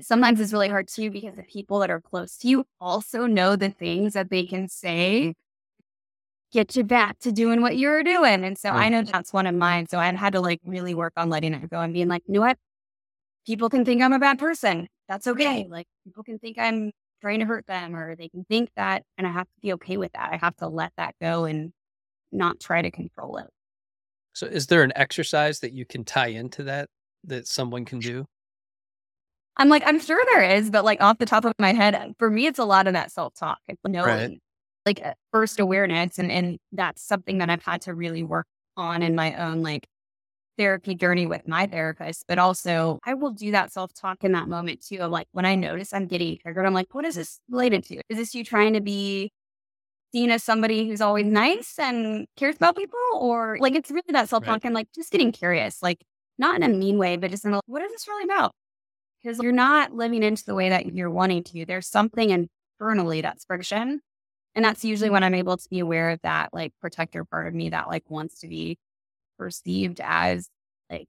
sometimes 0.00 0.40
it's 0.40 0.52
really 0.52 0.68
hard 0.68 0.88
too 0.88 1.10
because 1.10 1.36
the 1.36 1.42
people 1.42 1.78
that 1.80 1.90
are 1.90 2.00
close 2.00 2.36
to 2.38 2.48
you 2.48 2.64
also 2.80 3.26
know 3.26 3.56
the 3.56 3.70
things 3.70 4.14
that 4.14 4.30
they 4.30 4.44
can 4.44 4.68
say 4.68 5.34
get 6.52 6.76
you 6.76 6.84
back 6.84 7.18
to 7.18 7.32
doing 7.32 7.60
what 7.60 7.76
you 7.76 7.88
were 7.88 8.04
doing. 8.04 8.44
And 8.44 8.56
so 8.56 8.70
I 8.70 8.88
know 8.88 9.02
that's 9.02 9.32
one 9.32 9.46
of 9.46 9.54
mine. 9.56 9.88
So 9.88 9.98
I 9.98 10.12
had 10.12 10.34
to 10.34 10.40
like 10.40 10.60
really 10.64 10.94
work 10.94 11.12
on 11.16 11.28
letting 11.28 11.52
it 11.52 11.68
go 11.68 11.80
and 11.80 11.92
being 11.92 12.08
like, 12.08 12.22
you 12.26 12.34
know 12.34 12.40
what? 12.40 12.56
People 13.44 13.68
can 13.68 13.84
think 13.84 14.00
I'm 14.00 14.12
a 14.12 14.20
bad 14.20 14.38
person. 14.38 14.86
That's 15.08 15.26
okay. 15.26 15.66
Like 15.68 15.86
people 16.04 16.22
can 16.22 16.38
think 16.38 16.56
I'm 16.58 16.92
trying 17.20 17.40
to 17.40 17.44
hurt 17.46 17.66
them 17.66 17.96
or 17.96 18.14
they 18.14 18.28
can 18.28 18.44
think 18.44 18.70
that. 18.76 19.02
And 19.18 19.26
I 19.26 19.32
have 19.32 19.46
to 19.46 19.60
be 19.62 19.72
okay 19.74 19.96
with 19.96 20.12
that. 20.12 20.32
I 20.32 20.36
have 20.36 20.56
to 20.58 20.68
let 20.68 20.92
that 20.96 21.16
go 21.20 21.44
and 21.44 21.72
not 22.30 22.60
try 22.60 22.82
to 22.82 22.90
control 22.90 23.38
it. 23.38 23.48
So 24.34 24.46
is 24.46 24.66
there 24.66 24.82
an 24.82 24.92
exercise 24.96 25.60
that 25.60 25.72
you 25.72 25.86
can 25.86 26.04
tie 26.04 26.28
into 26.28 26.64
that 26.64 26.88
that 27.24 27.46
someone 27.46 27.84
can 27.84 28.00
do? 28.00 28.26
I'm 29.56 29.68
like, 29.68 29.84
I'm 29.86 30.00
sure 30.00 30.20
there 30.32 30.42
is, 30.42 30.70
but 30.70 30.84
like 30.84 31.00
off 31.00 31.18
the 31.18 31.26
top 31.26 31.44
of 31.44 31.54
my 31.58 31.72
head, 31.72 32.14
for 32.18 32.28
me, 32.28 32.46
it's 32.46 32.58
a 32.58 32.64
lot 32.64 32.88
of 32.88 32.94
that 32.94 33.12
self 33.12 33.34
talk. 33.34 33.58
It's 33.68 33.80
knowing, 33.86 34.06
right. 34.06 34.40
like 34.84 35.00
uh, 35.04 35.14
first 35.32 35.60
awareness, 35.60 36.18
and 36.18 36.30
and 36.32 36.58
that's 36.72 37.02
something 37.02 37.38
that 37.38 37.48
I've 37.48 37.62
had 37.62 37.82
to 37.82 37.94
really 37.94 38.24
work 38.24 38.46
on 38.76 39.02
in 39.02 39.14
my 39.14 39.34
own 39.36 39.62
like 39.62 39.86
therapy 40.58 40.96
journey 40.96 41.26
with 41.26 41.46
my 41.46 41.66
therapist. 41.66 42.24
But 42.26 42.40
also, 42.40 42.98
I 43.04 43.14
will 43.14 43.30
do 43.30 43.52
that 43.52 43.72
self 43.72 43.94
talk 43.94 44.24
in 44.24 44.32
that 44.32 44.48
moment 44.48 44.84
too. 44.84 44.98
Of 44.98 45.12
like 45.12 45.28
when 45.30 45.46
I 45.46 45.54
notice 45.54 45.92
I'm 45.92 46.08
getting 46.08 46.36
triggered, 46.38 46.66
I'm 46.66 46.74
like, 46.74 46.92
what 46.92 47.04
is 47.04 47.14
this 47.14 47.38
related 47.48 47.84
to? 47.84 48.00
Is 48.08 48.18
this 48.18 48.34
you 48.34 48.44
trying 48.44 48.72
to 48.72 48.80
be 48.80 49.30
seen 50.14 50.30
as 50.30 50.44
somebody 50.44 50.88
who's 50.88 51.00
always 51.00 51.26
nice 51.26 51.78
and 51.78 52.26
cares 52.36 52.56
about 52.56 52.76
people, 52.76 52.98
or 53.14 53.56
like 53.60 53.74
it's 53.74 53.90
really 53.90 54.02
that 54.08 54.28
self 54.28 54.44
talk 54.44 54.52
right. 54.52 54.64
and 54.64 54.74
like 54.74 54.88
just 54.94 55.10
getting 55.10 55.32
curious, 55.32 55.82
like 55.82 56.04
not 56.38 56.56
in 56.56 56.62
a 56.62 56.68
mean 56.68 56.98
way, 56.98 57.16
but 57.16 57.30
just 57.30 57.44
in 57.44 57.54
a 57.54 57.60
what 57.66 57.82
is 57.82 57.90
this 57.92 58.08
really 58.08 58.24
about? 58.24 58.52
because 59.24 59.38
you're 59.38 59.52
not 59.52 59.94
living 59.94 60.22
into 60.22 60.44
the 60.44 60.54
way 60.54 60.68
that 60.68 60.94
you're 60.94 61.10
wanting 61.10 61.42
to. 61.42 61.64
There's 61.64 61.88
something 61.88 62.48
internally 62.78 63.22
that's 63.22 63.44
friction. 63.44 64.00
And 64.54 64.64
that's 64.64 64.84
usually 64.84 65.10
when 65.10 65.24
I'm 65.24 65.34
able 65.34 65.56
to 65.56 65.68
be 65.68 65.80
aware 65.80 66.10
of 66.10 66.20
that, 66.22 66.50
like 66.52 66.72
protector 66.80 67.24
part 67.24 67.48
of 67.48 67.54
me 67.54 67.70
that 67.70 67.88
like 67.88 68.04
wants 68.08 68.40
to 68.40 68.48
be 68.48 68.78
perceived 69.38 70.00
as 70.04 70.48
like 70.90 71.08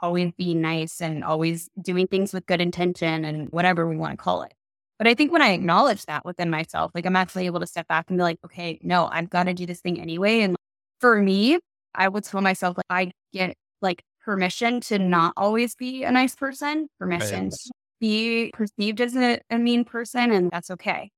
always 0.00 0.32
being 0.36 0.60
nice 0.60 1.00
and 1.00 1.22
always 1.22 1.68
doing 1.80 2.06
things 2.06 2.32
with 2.32 2.46
good 2.46 2.60
intention 2.60 3.24
and 3.24 3.48
whatever 3.50 3.86
we 3.86 3.96
want 3.96 4.12
to 4.12 4.22
call 4.22 4.42
it. 4.42 4.54
But 4.98 5.06
I 5.06 5.14
think 5.14 5.32
when 5.32 5.42
I 5.42 5.50
acknowledge 5.50 6.04
that 6.06 6.24
within 6.24 6.50
myself, 6.50 6.90
like 6.94 7.04
I'm 7.04 7.16
actually 7.16 7.46
able 7.46 7.60
to 7.60 7.66
step 7.66 7.86
back 7.88 8.06
and 8.08 8.18
be 8.18 8.22
like, 8.22 8.38
okay, 8.44 8.78
no, 8.82 9.06
I've 9.06 9.28
got 9.28 9.44
to 9.44 9.54
do 9.54 9.66
this 9.66 9.80
thing 9.80 10.00
anyway. 10.00 10.40
And 10.40 10.56
for 11.00 11.20
me, 11.20 11.58
I 11.94 12.08
would 12.08 12.24
tell 12.24 12.40
myself 12.40 12.76
like 12.76 12.86
I 12.88 13.12
get 13.32 13.56
like 13.82 14.02
permission 14.24 14.80
to 14.82 14.98
not 14.98 15.34
always 15.36 15.74
be 15.74 16.04
a 16.04 16.10
nice 16.10 16.34
person, 16.34 16.88
permission 16.98 17.50
to 17.50 17.70
be 18.00 18.50
perceived 18.52 19.00
as 19.00 19.16
a, 19.16 19.40
a 19.50 19.58
mean 19.58 19.84
person, 19.84 20.30
and 20.30 20.50
that's 20.50 20.70
okay. 20.70 21.10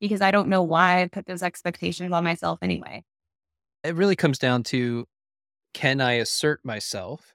Because 0.00 0.20
I 0.20 0.30
don't 0.30 0.48
know 0.48 0.62
why 0.62 1.02
I 1.02 1.08
put 1.08 1.26
those 1.26 1.42
expectations 1.42 2.12
on 2.12 2.24
myself 2.24 2.58
anyway. 2.62 3.04
It 3.84 3.94
really 3.94 4.16
comes 4.16 4.38
down 4.38 4.62
to 4.64 5.06
can 5.74 6.00
I 6.00 6.14
assert 6.14 6.60
myself? 6.64 7.34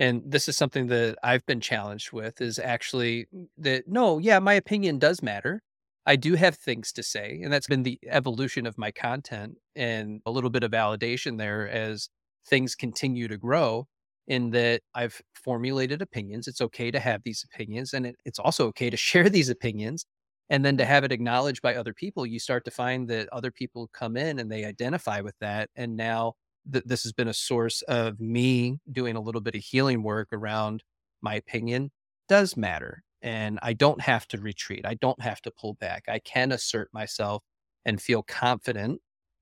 And 0.00 0.22
this 0.24 0.48
is 0.48 0.56
something 0.56 0.86
that 0.88 1.18
I've 1.22 1.44
been 1.46 1.60
challenged 1.60 2.12
with 2.12 2.40
is 2.40 2.58
actually 2.58 3.28
that 3.58 3.86
no, 3.86 4.18
yeah, 4.18 4.38
my 4.38 4.54
opinion 4.54 4.98
does 4.98 5.22
matter. 5.22 5.62
I 6.06 6.16
do 6.16 6.34
have 6.36 6.56
things 6.56 6.90
to 6.92 7.02
say. 7.02 7.40
And 7.44 7.52
that's 7.52 7.66
been 7.66 7.82
the 7.82 7.98
evolution 8.08 8.66
of 8.66 8.78
my 8.78 8.92
content 8.92 9.56
and 9.76 10.22
a 10.26 10.30
little 10.30 10.50
bit 10.50 10.64
of 10.64 10.72
validation 10.72 11.38
there 11.38 11.68
as 11.68 12.08
things 12.48 12.74
continue 12.74 13.28
to 13.28 13.36
grow 13.36 13.86
in 14.26 14.50
that 14.52 14.80
I've 14.94 15.20
formulated 15.34 16.00
opinions. 16.00 16.48
It's 16.48 16.62
okay 16.62 16.90
to 16.90 17.00
have 17.00 17.22
these 17.24 17.44
opinions, 17.52 17.92
and 17.92 18.06
it, 18.06 18.16
it's 18.24 18.38
also 18.38 18.68
okay 18.68 18.88
to 18.90 18.96
share 19.08 19.28
these 19.28 19.50
opinions. 19.50 20.06
And 20.48 20.64
then 20.64 20.76
to 20.78 20.84
have 20.84 21.04
it 21.04 21.12
acknowledged 21.12 21.62
by 21.62 21.76
other 21.76 21.94
people, 21.94 22.26
you 22.26 22.40
start 22.40 22.64
to 22.64 22.72
find 22.72 23.08
that 23.08 23.28
other 23.30 23.52
people 23.52 23.88
come 23.92 24.16
in 24.16 24.40
and 24.40 24.50
they 24.50 24.64
identify 24.64 25.20
with 25.20 25.36
that. 25.40 25.70
And 25.76 25.96
now 25.96 26.34
th- 26.70 26.84
this 26.84 27.02
has 27.02 27.12
been 27.12 27.28
a 27.28 27.34
source 27.34 27.82
of 27.82 28.20
me 28.20 28.78
doing 28.90 29.16
a 29.16 29.20
little 29.20 29.40
bit 29.40 29.54
of 29.54 29.62
healing 29.62 30.02
work 30.02 30.28
around 30.32 30.82
my 31.22 31.34
opinion 31.34 31.90
does 32.28 32.56
matter. 32.56 33.02
And 33.22 33.58
I 33.62 33.74
don't 33.74 34.00
have 34.00 34.26
to 34.28 34.38
retreat. 34.38 34.86
I 34.86 34.94
don't 34.94 35.20
have 35.20 35.42
to 35.42 35.50
pull 35.50 35.74
back. 35.74 36.04
I 36.08 36.20
can 36.20 36.52
assert 36.52 36.88
myself 36.92 37.42
and 37.84 38.00
feel 38.00 38.22
confident 38.22 39.00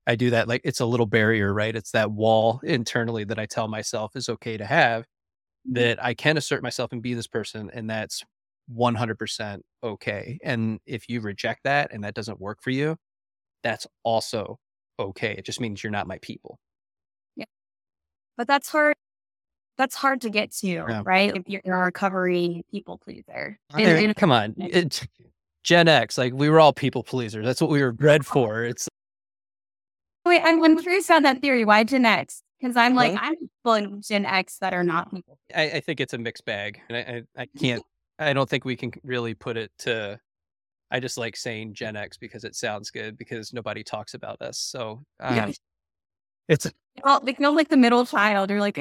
I 0.09 0.15
do 0.15 0.31
that 0.31 0.47
like 0.47 0.61
it's 0.63 0.79
a 0.79 0.87
little 0.87 1.05
barrier, 1.05 1.53
right? 1.53 1.75
It's 1.75 1.91
that 1.91 2.11
wall 2.11 2.59
internally 2.63 3.25
that 3.25 3.37
I 3.37 3.45
tell 3.45 3.67
myself 3.67 4.15
is 4.15 4.27
okay 4.27 4.57
to 4.57 4.65
have 4.65 5.03
mm-hmm. 5.03 5.73
that 5.73 6.03
I 6.03 6.15
can 6.15 6.35
assert 6.35 6.63
myself 6.63 6.91
and 6.91 7.01
be 7.01 7.13
this 7.13 7.27
person 7.27 7.69
and 7.71 7.87
that's 7.87 8.23
100% 8.75 9.59
okay. 9.83 10.39
And 10.43 10.79
if 10.87 11.09
you 11.09 11.21
reject 11.21 11.61
that 11.63 11.91
and 11.93 12.03
that 12.03 12.15
doesn't 12.15 12.41
work 12.41 12.57
for 12.63 12.71
you, 12.71 12.97
that's 13.63 13.85
also 14.03 14.57
okay. 14.99 15.35
It 15.37 15.45
just 15.45 15.61
means 15.61 15.83
you're 15.83 15.91
not 15.91 16.07
my 16.07 16.17
people. 16.23 16.59
But 18.39 18.47
that's 18.47 18.69
hard 18.69 18.95
that's 19.77 19.95
hard 19.95 20.21
to 20.21 20.29
get 20.29 20.51
to, 20.51 20.67
yeah. 20.67 21.01
right? 21.03 21.35
If 21.35 21.43
you're 21.45 21.61
a 21.65 21.83
recovery 21.83 22.63
people 22.71 22.97
pleaser. 22.97 23.59
And, 23.73 24.05
and, 24.05 24.15
come 24.15 24.31
on. 24.31 24.55
It, 24.57 25.05
Gen 25.65 25.89
X, 25.89 26.17
like 26.17 26.31
we 26.33 26.49
were 26.49 26.61
all 26.61 26.71
people 26.71 27.03
pleasers. 27.03 27.45
That's 27.45 27.59
what 27.59 27.69
we 27.69 27.81
were 27.81 27.91
bred 27.91 28.25
for. 28.25 28.63
It's 28.63 28.87
Wait, 30.25 30.41
I'm, 30.41 30.63
I'm 30.63 30.77
curious 30.79 31.09
about 31.09 31.23
that 31.23 31.41
theory. 31.41 31.65
Why 31.65 31.83
Gen 31.83 32.05
X? 32.05 32.41
Because 32.61 32.77
I'm 32.77 32.95
like, 32.95 33.17
I'm 33.19 33.35
people 33.35 33.73
in 33.73 34.01
Gen 34.01 34.23
X 34.25 34.57
that 34.59 34.73
are 34.73 34.85
not 34.85 35.13
people. 35.13 35.37
I, 35.53 35.63
I 35.71 35.79
think 35.81 35.99
it's 35.99 36.13
a 36.13 36.17
mixed 36.17 36.45
bag. 36.45 36.79
And 36.87 36.97
I, 36.97 37.01
I, 37.01 37.41
I 37.41 37.47
can't, 37.59 37.83
I 38.19 38.31
don't 38.31 38.49
think 38.49 38.63
we 38.63 38.77
can 38.77 38.93
really 39.03 39.33
put 39.33 39.57
it 39.57 39.69
to, 39.79 40.17
I 40.91 41.01
just 41.01 41.17
like 41.17 41.35
saying 41.35 41.73
Gen 41.73 41.97
X 41.97 42.15
because 42.15 42.45
it 42.45 42.55
sounds 42.55 42.89
good 42.89 43.17
because 43.17 43.51
nobody 43.51 43.83
talks 43.83 44.13
about 44.13 44.41
us. 44.41 44.57
So, 44.57 45.03
um, 45.19 45.35
yeah. 45.35 45.51
It's, 46.49 46.65
well, 47.03 47.19
they 47.19 47.33
feel 47.33 47.55
like 47.55 47.69
the 47.69 47.77
middle 47.77 48.05
child 48.05 48.51
or 48.51 48.59
like, 48.59 48.77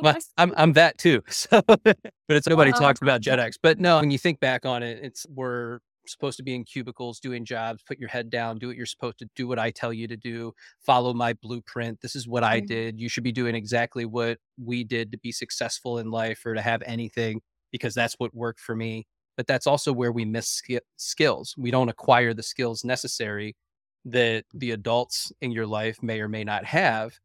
well, 0.00 0.16
I'm 0.38 0.54
I'm 0.56 0.72
that 0.74 0.98
too. 0.98 1.22
So, 1.30 1.62
but 1.66 1.96
it's 2.28 2.48
nobody 2.48 2.72
talks 2.72 3.02
about 3.02 3.20
Gen 3.20 3.40
X. 3.40 3.58
But 3.62 3.78
no, 3.78 4.00
when 4.00 4.10
you 4.10 4.18
think 4.18 4.40
back 4.40 4.64
on 4.64 4.82
it, 4.82 5.00
it's 5.02 5.26
we're 5.28 5.80
supposed 6.06 6.36
to 6.36 6.42
be 6.42 6.54
in 6.54 6.64
cubicles 6.64 7.20
doing 7.20 7.44
jobs, 7.44 7.82
put 7.82 7.98
your 7.98 8.08
head 8.08 8.30
down, 8.30 8.58
do 8.58 8.68
what 8.68 8.76
you're 8.76 8.86
supposed 8.86 9.18
to 9.18 9.28
do, 9.36 9.46
what 9.46 9.58
I 9.58 9.70
tell 9.70 9.92
you 9.92 10.08
to 10.08 10.16
do, 10.16 10.52
follow 10.80 11.12
my 11.12 11.32
blueprint. 11.34 12.00
This 12.00 12.16
is 12.16 12.26
what 12.26 12.42
I 12.42 12.58
mm-hmm. 12.58 12.66
did. 12.66 13.00
You 13.00 13.08
should 13.08 13.24
be 13.24 13.32
doing 13.32 13.54
exactly 13.54 14.04
what 14.04 14.38
we 14.62 14.84
did 14.84 15.12
to 15.12 15.18
be 15.18 15.32
successful 15.32 15.98
in 15.98 16.10
life 16.10 16.44
or 16.44 16.54
to 16.54 16.62
have 16.62 16.82
anything 16.82 17.40
because 17.70 17.94
that's 17.94 18.14
what 18.18 18.34
worked 18.34 18.60
for 18.60 18.74
me. 18.74 19.06
But 19.36 19.46
that's 19.46 19.66
also 19.66 19.92
where 19.92 20.12
we 20.12 20.24
miss 20.24 20.48
sk- 20.48 20.82
skills. 20.96 21.54
We 21.56 21.70
don't 21.70 21.88
acquire 21.88 22.34
the 22.34 22.42
skills 22.42 22.84
necessary 22.84 23.56
that 24.04 24.44
the 24.52 24.72
adults 24.72 25.32
in 25.40 25.52
your 25.52 25.66
life 25.66 26.02
may 26.02 26.20
or 26.20 26.28
may 26.28 26.44
not 26.44 26.64
have 26.64 27.18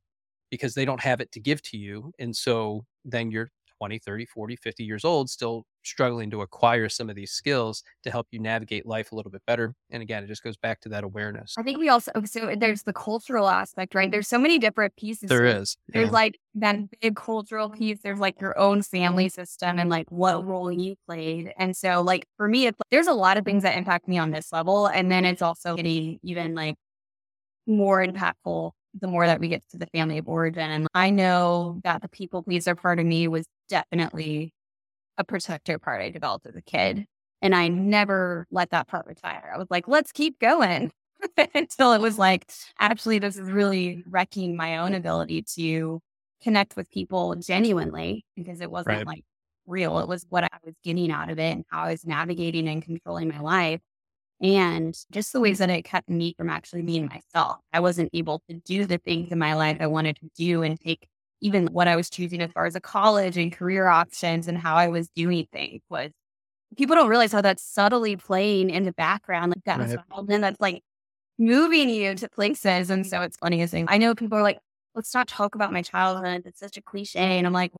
because 0.49 0.73
they 0.73 0.85
don't 0.85 1.01
have 1.01 1.21
it 1.21 1.31
to 1.33 1.39
give 1.39 1.61
to 1.63 1.77
you. 1.77 2.11
And 2.19 2.35
so 2.35 2.85
then 3.05 3.31
you're 3.31 3.49
20, 3.77 3.99
30, 3.99 4.25
40, 4.25 4.55
50 4.55 4.83
years 4.83 5.05
old, 5.05 5.29
still 5.29 5.65
struggling 5.83 6.29
to 6.31 6.41
acquire 6.41 6.89
some 6.89 7.09
of 7.09 7.15
these 7.15 7.31
skills 7.31 7.83
to 8.03 8.11
help 8.11 8.27
you 8.31 8.39
navigate 8.39 8.85
life 8.85 9.11
a 9.11 9.15
little 9.15 9.31
bit 9.31 9.41
better. 9.45 9.73
And 9.91 10.01
again, 10.01 10.23
it 10.23 10.27
just 10.27 10.43
goes 10.43 10.57
back 10.57 10.81
to 10.81 10.89
that 10.89 11.03
awareness. 11.03 11.55
I 11.57 11.63
think 11.63 11.77
we 11.77 11.89
also, 11.89 12.11
oh, 12.15 12.25
so 12.25 12.55
there's 12.57 12.83
the 12.83 12.93
cultural 12.93 13.47
aspect, 13.47 13.95
right? 13.95 14.09
There's 14.09 14.27
so 14.27 14.39
many 14.39 14.57
different 14.57 14.95
pieces. 14.95 15.29
There 15.29 15.45
is. 15.45 15.77
There's 15.89 16.07
yeah. 16.07 16.11
like 16.11 16.39
that 16.55 16.77
big 17.01 17.15
cultural 17.15 17.69
piece. 17.69 17.99
There's 18.01 18.19
like 18.19 18.41
your 18.41 18.57
own 18.57 18.81
family 18.81 19.29
system 19.29 19.79
and 19.79 19.89
like 19.89 20.11
what 20.11 20.45
role 20.45 20.71
you 20.71 20.95
played. 21.07 21.53
And 21.57 21.75
so, 21.75 22.01
like, 22.01 22.25
for 22.37 22.47
me, 22.47 22.67
it's, 22.67 22.77
there's 22.91 23.07
a 23.07 23.13
lot 23.13 23.37
of 23.37 23.45
things 23.45 23.63
that 23.63 23.77
impact 23.77 24.07
me 24.07 24.17
on 24.17 24.31
this 24.31 24.51
level. 24.51 24.87
And 24.87 25.11
then 25.11 25.23
it's 25.23 25.41
also 25.41 25.75
getting 25.75 26.19
even 26.23 26.55
like 26.55 26.75
more 27.67 28.05
impactful 28.05 28.71
the 28.99 29.07
more 29.07 29.25
that 29.25 29.39
we 29.39 29.47
get 29.47 29.63
to 29.69 29.77
the 29.77 29.87
family 29.87 30.17
of 30.17 30.27
origin. 30.27 30.69
And 30.69 30.87
I 30.93 31.09
know 31.09 31.79
that 31.83 32.01
the 32.01 32.09
people 32.09 32.43
pleaser 32.43 32.75
part 32.75 32.99
of 32.99 33.05
me 33.05 33.27
was 33.27 33.45
definitely 33.69 34.53
a 35.17 35.23
protector 35.23 35.79
part 35.79 36.01
I 36.01 36.09
developed 36.09 36.45
as 36.47 36.55
a 36.55 36.61
kid. 36.61 37.05
And 37.41 37.53
I 37.53 37.67
never 37.67 38.47
let 38.49 38.71
that 38.71 38.87
part 38.87 39.05
retire. 39.05 39.51
I 39.53 39.57
was 39.57 39.67
like, 39.69 39.87
let's 39.87 40.11
keep 40.11 40.39
going 40.39 40.91
until 41.55 41.93
it 41.93 42.01
was 42.01 42.17
like, 42.17 42.49
actually, 42.79 43.19
this 43.19 43.37
is 43.37 43.49
really 43.51 44.03
wrecking 44.07 44.55
my 44.55 44.77
own 44.77 44.93
ability 44.93 45.43
to 45.55 46.01
connect 46.41 46.75
with 46.75 46.89
people 46.89 47.35
genuinely 47.35 48.25
because 48.35 48.61
it 48.61 48.71
wasn't 48.71 48.97
right. 48.97 49.07
like 49.07 49.23
real. 49.65 49.99
It 49.99 50.07
was 50.07 50.25
what 50.29 50.43
I 50.43 50.49
was 50.63 50.73
getting 50.83 51.11
out 51.11 51.29
of 51.29 51.37
it 51.39 51.51
and 51.51 51.65
how 51.69 51.83
I 51.83 51.91
was 51.91 52.05
navigating 52.05 52.67
and 52.67 52.81
controlling 52.81 53.27
my 53.27 53.39
life. 53.39 53.81
And 54.41 54.95
just 55.11 55.33
the 55.33 55.39
ways 55.39 55.57
mm. 55.57 55.59
that 55.59 55.69
it 55.69 55.83
kept 55.83 56.09
me 56.09 56.33
from 56.37 56.49
actually 56.49 56.83
being 56.83 57.07
myself. 57.07 57.57
I 57.73 57.79
wasn't 57.79 58.09
able 58.13 58.41
to 58.49 58.55
do 58.55 58.85
the 58.85 58.99
things 58.99 59.31
in 59.31 59.39
my 59.39 59.53
life 59.55 59.77
I 59.79 59.87
wanted 59.87 60.17
to 60.17 60.29
do 60.35 60.63
and 60.63 60.79
take 60.79 61.07
even 61.41 61.67
what 61.67 61.87
I 61.87 61.95
was 61.95 62.09
choosing 62.09 62.41
as 62.41 62.51
far 62.51 62.65
as 62.65 62.75
a 62.75 62.81
college 62.81 63.37
and 63.37 63.51
career 63.51 63.87
options 63.87 64.47
and 64.47 64.57
how 64.57 64.75
I 64.75 64.87
was 64.87 65.09
doing 65.09 65.47
things 65.51 65.81
was 65.89 66.11
people 66.75 66.95
don't 66.95 67.09
realize 67.09 67.31
how 67.31 67.41
that's 67.41 67.63
subtly 67.63 68.15
playing 68.15 68.69
in 68.69 68.83
the 68.83 68.93
background. 68.93 69.51
Like 69.51 69.63
that 69.65 69.79
right. 69.79 69.99
and 70.17 70.27
then 70.27 70.41
that's 70.41 70.59
like 70.59 70.83
moving 71.37 71.89
you 71.89 72.15
to 72.15 72.29
places. 72.29 72.89
And 72.89 73.05
so 73.05 73.21
it's 73.21 73.37
funny 73.37 73.61
as 73.61 73.71
thing. 73.71 73.85
I 73.87 73.97
know 73.97 74.15
people 74.15 74.37
are 74.37 74.43
like, 74.43 74.59
let's 74.95 75.13
not 75.13 75.27
talk 75.27 75.55
about 75.55 75.71
my 75.71 75.81
childhood. 75.81 76.43
It's 76.45 76.59
such 76.59 76.77
a 76.77 76.81
cliche. 76.81 77.37
And 77.37 77.45
I'm 77.45 77.53
like, 77.53 77.71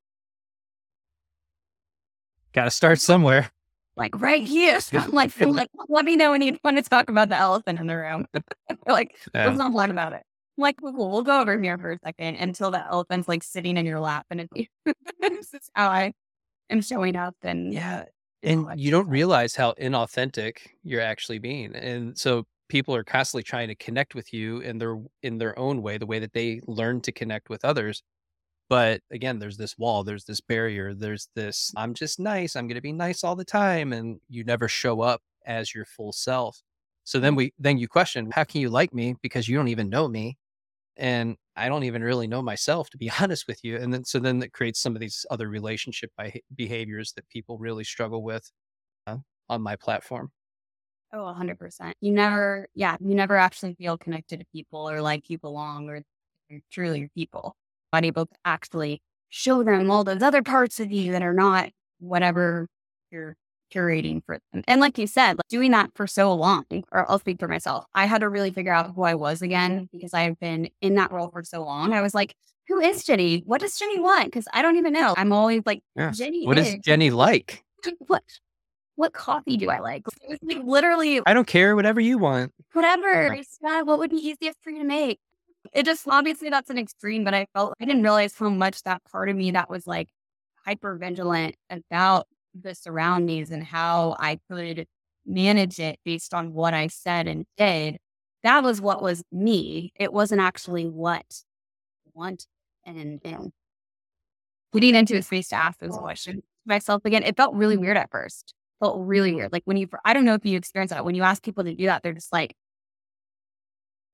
gotta 2.52 2.70
start 2.70 3.00
somewhere 3.00 3.50
like 3.98 4.18
right 4.20 4.42
here. 4.42 4.78
I'm 4.92 5.10
like, 5.10 5.38
like, 5.40 5.68
let 5.88 6.04
me 6.04 6.16
know 6.16 6.30
when 6.30 6.40
you 6.40 6.56
want 6.64 6.76
to 6.76 6.82
talk 6.82 7.10
about 7.10 7.28
the 7.28 7.36
elephant 7.36 7.80
in 7.80 7.86
the 7.88 7.96
room. 7.96 8.26
like, 8.86 9.16
yeah. 9.34 9.46
let's 9.46 9.58
not 9.58 9.72
talk 9.72 9.90
about 9.90 10.12
it. 10.12 10.22
I'm 10.56 10.62
like, 10.62 10.76
cool, 10.80 11.10
we'll 11.10 11.22
go 11.22 11.40
over 11.40 11.60
here 11.60 11.76
for 11.76 11.92
a 11.92 11.98
second 12.04 12.36
until 12.36 12.70
the 12.70 12.84
elephant's 12.86 13.28
like 13.28 13.42
sitting 13.42 13.76
in 13.76 13.84
your 13.84 14.00
lap. 14.00 14.26
And 14.30 14.40
it's 14.40 14.68
this 15.20 15.52
is 15.52 15.68
how 15.74 15.88
I 15.88 16.12
am 16.70 16.80
showing 16.80 17.16
up. 17.16 17.34
And 17.42 17.74
yeah. 17.74 18.04
And 18.44 18.68
you 18.76 18.92
don't 18.92 19.08
realize 19.08 19.56
how 19.56 19.74
inauthentic 19.80 20.58
you're 20.84 21.00
actually 21.00 21.40
being. 21.40 21.74
And 21.74 22.16
so 22.16 22.44
people 22.68 22.94
are 22.94 23.02
constantly 23.02 23.42
trying 23.42 23.66
to 23.66 23.74
connect 23.74 24.14
with 24.14 24.32
you 24.32 24.60
in 24.60 24.78
their 24.78 24.96
in 25.24 25.38
their 25.38 25.58
own 25.58 25.82
way, 25.82 25.98
the 25.98 26.06
way 26.06 26.20
that 26.20 26.32
they 26.32 26.60
learn 26.68 27.00
to 27.00 27.12
connect 27.12 27.50
with 27.50 27.64
others. 27.64 28.02
But 28.68 29.00
again, 29.10 29.38
there's 29.38 29.56
this 29.56 29.78
wall, 29.78 30.04
there's 30.04 30.24
this 30.24 30.40
barrier, 30.40 30.94
there's 30.94 31.28
this 31.34 31.72
I'm 31.76 31.94
just 31.94 32.20
nice, 32.20 32.54
I'm 32.54 32.66
going 32.66 32.76
to 32.76 32.82
be 32.82 32.92
nice 32.92 33.24
all 33.24 33.36
the 33.36 33.44
time 33.44 33.92
and 33.92 34.20
you 34.28 34.44
never 34.44 34.68
show 34.68 35.00
up 35.00 35.22
as 35.46 35.74
your 35.74 35.86
full 35.86 36.12
self. 36.12 36.62
So 37.04 37.18
then 37.18 37.34
we 37.34 37.54
then 37.58 37.78
you 37.78 37.88
question, 37.88 38.30
how 38.32 38.44
can 38.44 38.60
you 38.60 38.68
like 38.68 38.92
me 38.92 39.16
because 39.22 39.48
you 39.48 39.56
don't 39.56 39.68
even 39.68 39.88
know 39.88 40.08
me? 40.08 40.36
And 40.96 41.36
I 41.56 41.68
don't 41.68 41.84
even 41.84 42.02
really 42.02 42.26
know 42.26 42.42
myself 42.42 42.90
to 42.90 42.98
be 42.98 43.10
honest 43.20 43.46
with 43.48 43.60
you. 43.64 43.76
And 43.78 43.92
then 43.92 44.04
so 44.04 44.18
then 44.18 44.38
that 44.40 44.52
creates 44.52 44.80
some 44.80 44.94
of 44.94 45.00
these 45.00 45.24
other 45.30 45.48
relationship 45.48 46.12
behaviors 46.54 47.12
that 47.14 47.28
people 47.30 47.58
really 47.58 47.84
struggle 47.84 48.22
with 48.22 48.50
uh, 49.06 49.16
on 49.48 49.62
my 49.62 49.76
platform. 49.76 50.30
Oh, 51.12 51.20
100%. 51.20 51.94
You 52.02 52.12
never, 52.12 52.68
yeah, 52.74 52.96
you 53.00 53.14
never 53.14 53.36
actually 53.36 53.74
feel 53.76 53.96
connected 53.96 54.40
to 54.40 54.46
people 54.52 54.90
or 54.90 55.00
like 55.00 55.30
you 55.30 55.38
belong 55.38 55.88
or 55.88 56.02
you're 56.50 56.60
truly 56.70 57.00
your 57.00 57.08
people 57.14 57.56
able 57.92 58.26
to 58.26 58.34
actually 58.44 59.00
show 59.28 59.62
them 59.62 59.90
all 59.90 60.04
those 60.04 60.22
other 60.22 60.42
parts 60.42 60.80
of 60.80 60.90
you 60.90 61.12
that 61.12 61.22
are 61.22 61.34
not 61.34 61.70
whatever 62.00 62.66
you're 63.10 63.36
curating 63.72 64.22
for 64.24 64.38
them. 64.52 64.62
And 64.66 64.80
like 64.80 64.98
you 64.98 65.06
said, 65.06 65.32
like 65.38 65.48
doing 65.48 65.70
that 65.72 65.90
for 65.94 66.06
so 66.06 66.34
long, 66.34 66.64
or 66.92 67.10
I'll 67.10 67.18
speak 67.18 67.38
for 67.38 67.48
myself, 67.48 67.84
I 67.94 68.06
had 68.06 68.20
to 68.20 68.28
really 68.28 68.50
figure 68.50 68.72
out 68.72 68.94
who 68.94 69.02
I 69.02 69.14
was 69.14 69.42
again 69.42 69.88
because 69.92 70.14
I've 70.14 70.38
been 70.40 70.68
in 70.80 70.94
that 70.94 71.12
role 71.12 71.30
for 71.30 71.44
so 71.44 71.62
long. 71.64 71.92
I 71.92 72.02
was 72.02 72.14
like, 72.14 72.34
who 72.68 72.80
is 72.80 73.04
Jenny? 73.04 73.42
What 73.46 73.60
does 73.60 73.78
Jenny 73.78 73.98
want? 73.98 74.26
Because 74.26 74.46
I 74.52 74.62
don't 74.62 74.76
even 74.76 74.92
know. 74.92 75.14
I'm 75.16 75.32
always 75.32 75.62
like, 75.64 75.82
yeah. 75.96 76.10
Jenny. 76.10 76.46
What 76.46 76.58
is, 76.58 76.68
is 76.68 76.76
Jenny 76.82 77.10
like? 77.10 77.62
What? 78.08 78.24
What 78.96 79.12
coffee 79.12 79.56
do 79.56 79.70
I 79.70 79.78
like? 79.78 80.04
like 80.42 80.58
literally, 80.64 81.20
I 81.24 81.32
don't 81.32 81.46
care. 81.46 81.76
Whatever 81.76 82.00
you 82.00 82.18
want. 82.18 82.52
Whatever. 82.72 83.38
What 83.60 84.00
would 84.00 84.10
be 84.10 84.16
easiest 84.16 84.58
for 84.62 84.70
you 84.70 84.80
to 84.80 84.84
make? 84.84 85.20
It 85.72 85.84
just 85.84 86.06
obviously 86.08 86.50
that's 86.50 86.70
an 86.70 86.78
extreme, 86.78 87.24
but 87.24 87.34
I 87.34 87.46
felt 87.54 87.74
I 87.80 87.84
didn't 87.84 88.02
realize 88.02 88.34
how 88.36 88.48
much 88.48 88.82
that 88.82 89.02
part 89.10 89.28
of 89.28 89.36
me 89.36 89.52
that 89.52 89.70
was 89.70 89.86
like 89.86 90.08
hyper 90.64 90.96
vigilant 90.96 91.54
about 91.70 92.26
the 92.60 92.74
surroundings 92.74 93.50
and 93.50 93.62
how 93.62 94.16
I 94.18 94.38
could 94.50 94.86
manage 95.26 95.78
it 95.78 95.98
based 96.04 96.34
on 96.34 96.52
what 96.52 96.74
I 96.74 96.88
said 96.88 97.26
and 97.26 97.44
did. 97.56 97.98
That 98.42 98.62
was 98.62 98.80
what 98.80 99.02
was 99.02 99.22
me. 99.32 99.92
It 99.96 100.12
wasn't 100.12 100.40
actually 100.40 100.86
what 100.86 101.24
I 102.06 102.10
want 102.14 102.46
and, 102.84 103.20
and 103.24 103.52
getting 104.72 104.94
into 104.94 105.16
a 105.16 105.22
space 105.22 105.48
to 105.48 105.56
ask 105.56 105.78
those 105.78 105.96
questions 105.96 106.42
myself 106.66 107.02
again. 107.04 107.22
It 107.22 107.36
felt 107.36 107.54
really 107.54 107.76
weird 107.76 107.96
at 107.96 108.10
first. 108.10 108.54
Felt 108.80 108.98
really 109.00 109.34
weird. 109.34 109.52
Like 109.52 109.62
when 109.64 109.76
you, 109.76 109.88
I 110.04 110.12
don't 110.12 110.24
know 110.24 110.34
if 110.34 110.44
you 110.44 110.56
experience 110.56 110.90
that. 110.92 111.04
When 111.04 111.14
you 111.14 111.22
ask 111.22 111.42
people 111.42 111.64
to 111.64 111.74
do 111.74 111.86
that, 111.86 112.02
they're 112.02 112.12
just 112.12 112.32
like, 112.32 112.54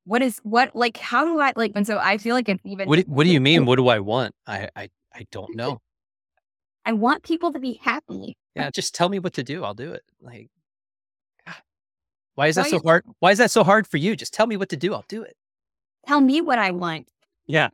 what 0.04 0.22
is 0.22 0.38
what 0.42 0.74
like 0.74 0.96
how 0.96 1.24
do 1.24 1.40
I 1.40 1.52
like 1.56 1.72
and 1.74 1.86
so 1.86 1.98
I 1.98 2.18
feel 2.18 2.34
like 2.34 2.48
it's 2.48 2.60
even 2.64 2.88
what 2.88 2.96
do, 2.96 3.04
what 3.06 3.24
do 3.24 3.30
you 3.30 3.40
mean? 3.40 3.66
What 3.66 3.76
do 3.76 3.88
I 3.88 4.00
want? 4.00 4.34
I 4.46 4.68
I 4.76 4.90
I 5.14 5.26
don't 5.30 5.54
know. 5.56 5.80
I 6.84 6.92
want 6.92 7.22
people 7.22 7.52
to 7.52 7.58
be 7.58 7.80
happy. 7.82 8.36
Yeah 8.54 8.70
just 8.70 8.94
tell 8.94 9.08
me 9.08 9.18
what 9.18 9.34
to 9.34 9.42
do. 9.42 9.64
I'll 9.64 9.74
do 9.74 9.92
it. 9.92 10.02
Like 10.20 10.48
why 12.34 12.48
is 12.48 12.56
that 12.56 12.64
why 12.64 12.70
so 12.70 12.80
hard 12.80 13.04
why 13.20 13.30
is 13.30 13.38
that 13.38 13.50
so 13.50 13.64
hard 13.64 13.86
for 13.86 13.96
you? 13.96 14.16
Just 14.16 14.34
tell 14.34 14.46
me 14.46 14.56
what 14.56 14.68
to 14.70 14.76
do. 14.76 14.94
I'll 14.94 15.04
do 15.08 15.22
it. 15.22 15.36
Tell 16.06 16.20
me 16.20 16.40
what 16.40 16.58
I 16.58 16.70
want. 16.70 17.08
Yeah. 17.46 17.68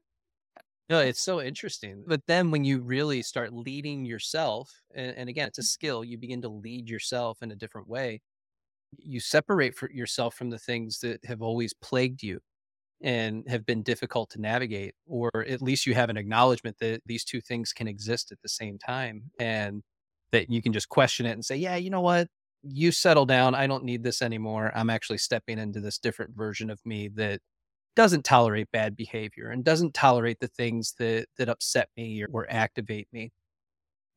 No, 0.89 0.99
it's 0.99 1.23
so 1.23 1.41
interesting. 1.41 2.03
But 2.07 2.23
then 2.27 2.51
when 2.51 2.65
you 2.65 2.81
really 2.81 3.23
start 3.23 3.53
leading 3.53 4.05
yourself, 4.05 4.73
and, 4.93 5.17
and, 5.17 5.29
again, 5.29 5.47
it's 5.47 5.59
a 5.59 5.63
mm. 5.63 5.67
skill, 5.67 6.03
you 6.03 6.19
begin 6.19 6.43
to 6.43 6.49
lead 6.49 6.91
yourself 6.91 7.43
in 7.43 7.53
a 7.53 7.55
different 7.55 7.87
way 7.87 8.21
you 8.99 9.21
separate 9.21 9.77
for 9.77 9.91
yourself 9.91 10.35
from 10.35 10.51
the 10.51 10.59
things 10.59 11.01
that 11.01 11.25
have 11.25 11.43
always 11.43 11.73
plagued 11.75 12.23
you 12.23 12.41
and 13.03 13.45
have 13.49 13.65
been 13.65 13.83
difficult 13.83 14.31
to 14.31 14.41
navigate 14.41 14.95
or 15.07 15.31
at 15.49 15.63
least 15.63 15.87
you 15.87 15.95
have 15.95 16.11
an 16.11 16.17
acknowledgement 16.17 16.77
that 16.81 17.01
these 17.07 17.25
two 17.25 17.41
things 17.41 17.73
can 17.73 17.89
exist 17.89 18.31
at 18.31 18.41
the 18.43 18.49
same 18.49 18.79
time 18.79 19.23
and 19.39 19.83
that 20.33 20.51
you 20.51 20.61
can 20.61 20.73
just 20.73 20.89
question 20.89 21.25
it 21.27 21.33
and 21.33 21.45
say 21.45 21.57
yeah 21.57 21.77
you 21.77 21.91
know 21.91 22.01
what? 22.01 22.29
You 22.63 22.93
settle 22.93 23.25
down. 23.25 23.55
I 23.55 23.67
don't 23.67 23.85
need 23.85 24.03
this 24.03 24.21
anymore. 24.21 24.71
I'm 24.75 24.91
actually 24.91 25.17
stepping 25.17 25.59
into 25.59 25.81
this 25.81 25.97
different 25.97 26.37
version 26.37 26.69
of 26.69 26.79
me 26.85 27.09
that 27.15 27.41
doesn't 27.97 28.25
tolerate 28.25 28.71
bad 28.71 28.95
behavior 28.97 29.49
and 29.49 29.65
doesn't 29.65 29.95
tolerate 29.95 30.41
the 30.41 30.49
things 30.49 30.95
that 30.99 31.27
that 31.39 31.49
upset 31.49 31.89
me 31.97 32.23
or, 32.23 32.29
or 32.33 32.47
activate 32.51 33.09
me. 33.13 33.33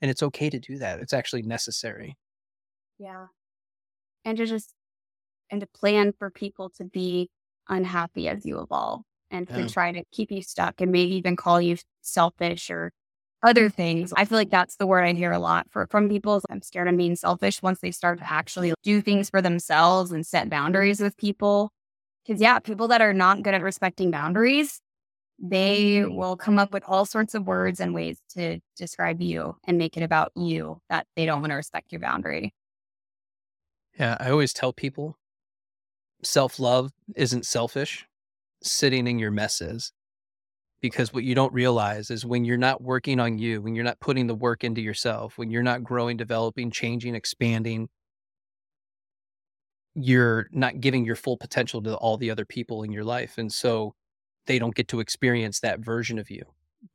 And 0.01 0.11
it's 0.11 0.23
okay 0.23 0.49
to 0.49 0.59
do 0.59 0.77
that. 0.79 0.99
It's 0.99 1.13
actually 1.13 1.43
necessary. 1.43 2.17
Yeah 2.99 3.27
and 4.25 4.37
to 4.37 4.45
just 4.45 4.73
and 5.49 5.61
to 5.61 5.67
plan 5.67 6.13
for 6.17 6.29
people 6.29 6.69
to 6.77 6.83
be 6.83 7.29
unhappy 7.69 8.27
as 8.27 8.45
you 8.45 8.59
evolve 8.59 9.01
and 9.29 9.47
yeah. 9.49 9.57
to 9.57 9.69
try 9.69 9.91
to 9.91 10.03
keep 10.11 10.31
you 10.31 10.41
stuck 10.41 10.81
and 10.81 10.91
maybe 10.91 11.15
even 11.15 11.35
call 11.35 11.61
you 11.61 11.77
selfish 12.01 12.69
or 12.69 12.91
other 13.43 13.69
things. 13.69 14.13
I 14.15 14.25
feel 14.25 14.37
like 14.37 14.49
that's 14.49 14.77
the 14.77 14.87
word 14.87 15.03
I 15.03 15.13
hear 15.13 15.31
a 15.31 15.39
lot 15.39 15.67
for, 15.69 15.85
from 15.91 16.07
people. 16.07 16.41
I'm 16.49 16.61
scared 16.61 16.87
of 16.87 16.97
being 16.97 17.15
selfish 17.15 17.61
once 17.61 17.79
they 17.81 17.91
start 17.91 18.19
to 18.19 18.31
actually 18.31 18.73
do 18.83 19.01
things 19.01 19.29
for 19.29 19.41
themselves 19.41 20.11
and 20.11 20.25
set 20.25 20.49
boundaries 20.49 21.01
with 21.01 21.17
people. 21.17 21.71
Because, 22.25 22.41
yeah, 22.41 22.59
people 22.59 22.87
that 22.87 23.01
are 23.01 23.13
not 23.13 23.43
good 23.43 23.53
at 23.53 23.61
respecting 23.61 24.11
boundaries, 24.11 24.79
they 25.39 26.05
will 26.05 26.37
come 26.37 26.57
up 26.57 26.71
with 26.71 26.83
all 26.87 27.05
sorts 27.05 27.35
of 27.35 27.45
words 27.45 27.81
and 27.81 27.93
ways 27.93 28.17
to 28.29 28.59
describe 28.77 29.21
you 29.21 29.57
and 29.67 29.77
make 29.77 29.97
it 29.97 30.03
about 30.03 30.31
you 30.35 30.79
that 30.89 31.05
they 31.17 31.25
don't 31.25 31.41
want 31.41 31.51
to 31.51 31.55
respect 31.55 31.91
your 31.91 31.99
boundary. 31.99 32.53
Yeah, 33.99 34.17
I 34.19 34.29
always 34.29 34.53
tell 34.53 34.73
people 34.73 35.17
self 36.23 36.59
love 36.59 36.91
isn't 37.15 37.45
selfish, 37.45 38.05
sitting 38.61 39.07
in 39.07 39.19
your 39.19 39.31
mess 39.31 39.61
is. 39.61 39.91
Because 40.81 41.13
what 41.13 41.23
you 41.23 41.33
don't 41.33 41.53
realize 41.53 42.11
is 42.11 42.25
when 42.25 42.43
you're 42.45 42.57
not 42.57 42.81
working 42.81 43.19
on 43.19 43.37
you, 43.39 43.61
when 43.61 43.73
you're 43.73 43.85
not 43.85 44.01
putting 44.01 44.27
the 44.27 44.35
work 44.35 44.65
into 44.65 44.81
yourself, 44.81 45.37
when 45.37 45.49
you're 45.49 45.63
not 45.63 45.83
growing, 45.83 46.17
developing, 46.17 46.71
changing, 46.71 47.15
expanding, 47.15 47.87
you're 49.95 50.47
not 50.51 50.79
giving 50.81 51.05
your 51.05 51.15
full 51.15 51.37
potential 51.37 51.81
to 51.83 51.95
all 51.95 52.17
the 52.17 52.31
other 52.31 52.45
people 52.45 52.83
in 52.83 52.91
your 52.91 53.03
life. 53.03 53.37
And 53.37 53.51
so 53.51 53.93
they 54.47 54.59
don't 54.59 54.75
get 54.75 54.87
to 54.89 54.99
experience 54.99 55.59
that 55.59 55.79
version 55.79 56.19
of 56.19 56.29
you. 56.29 56.43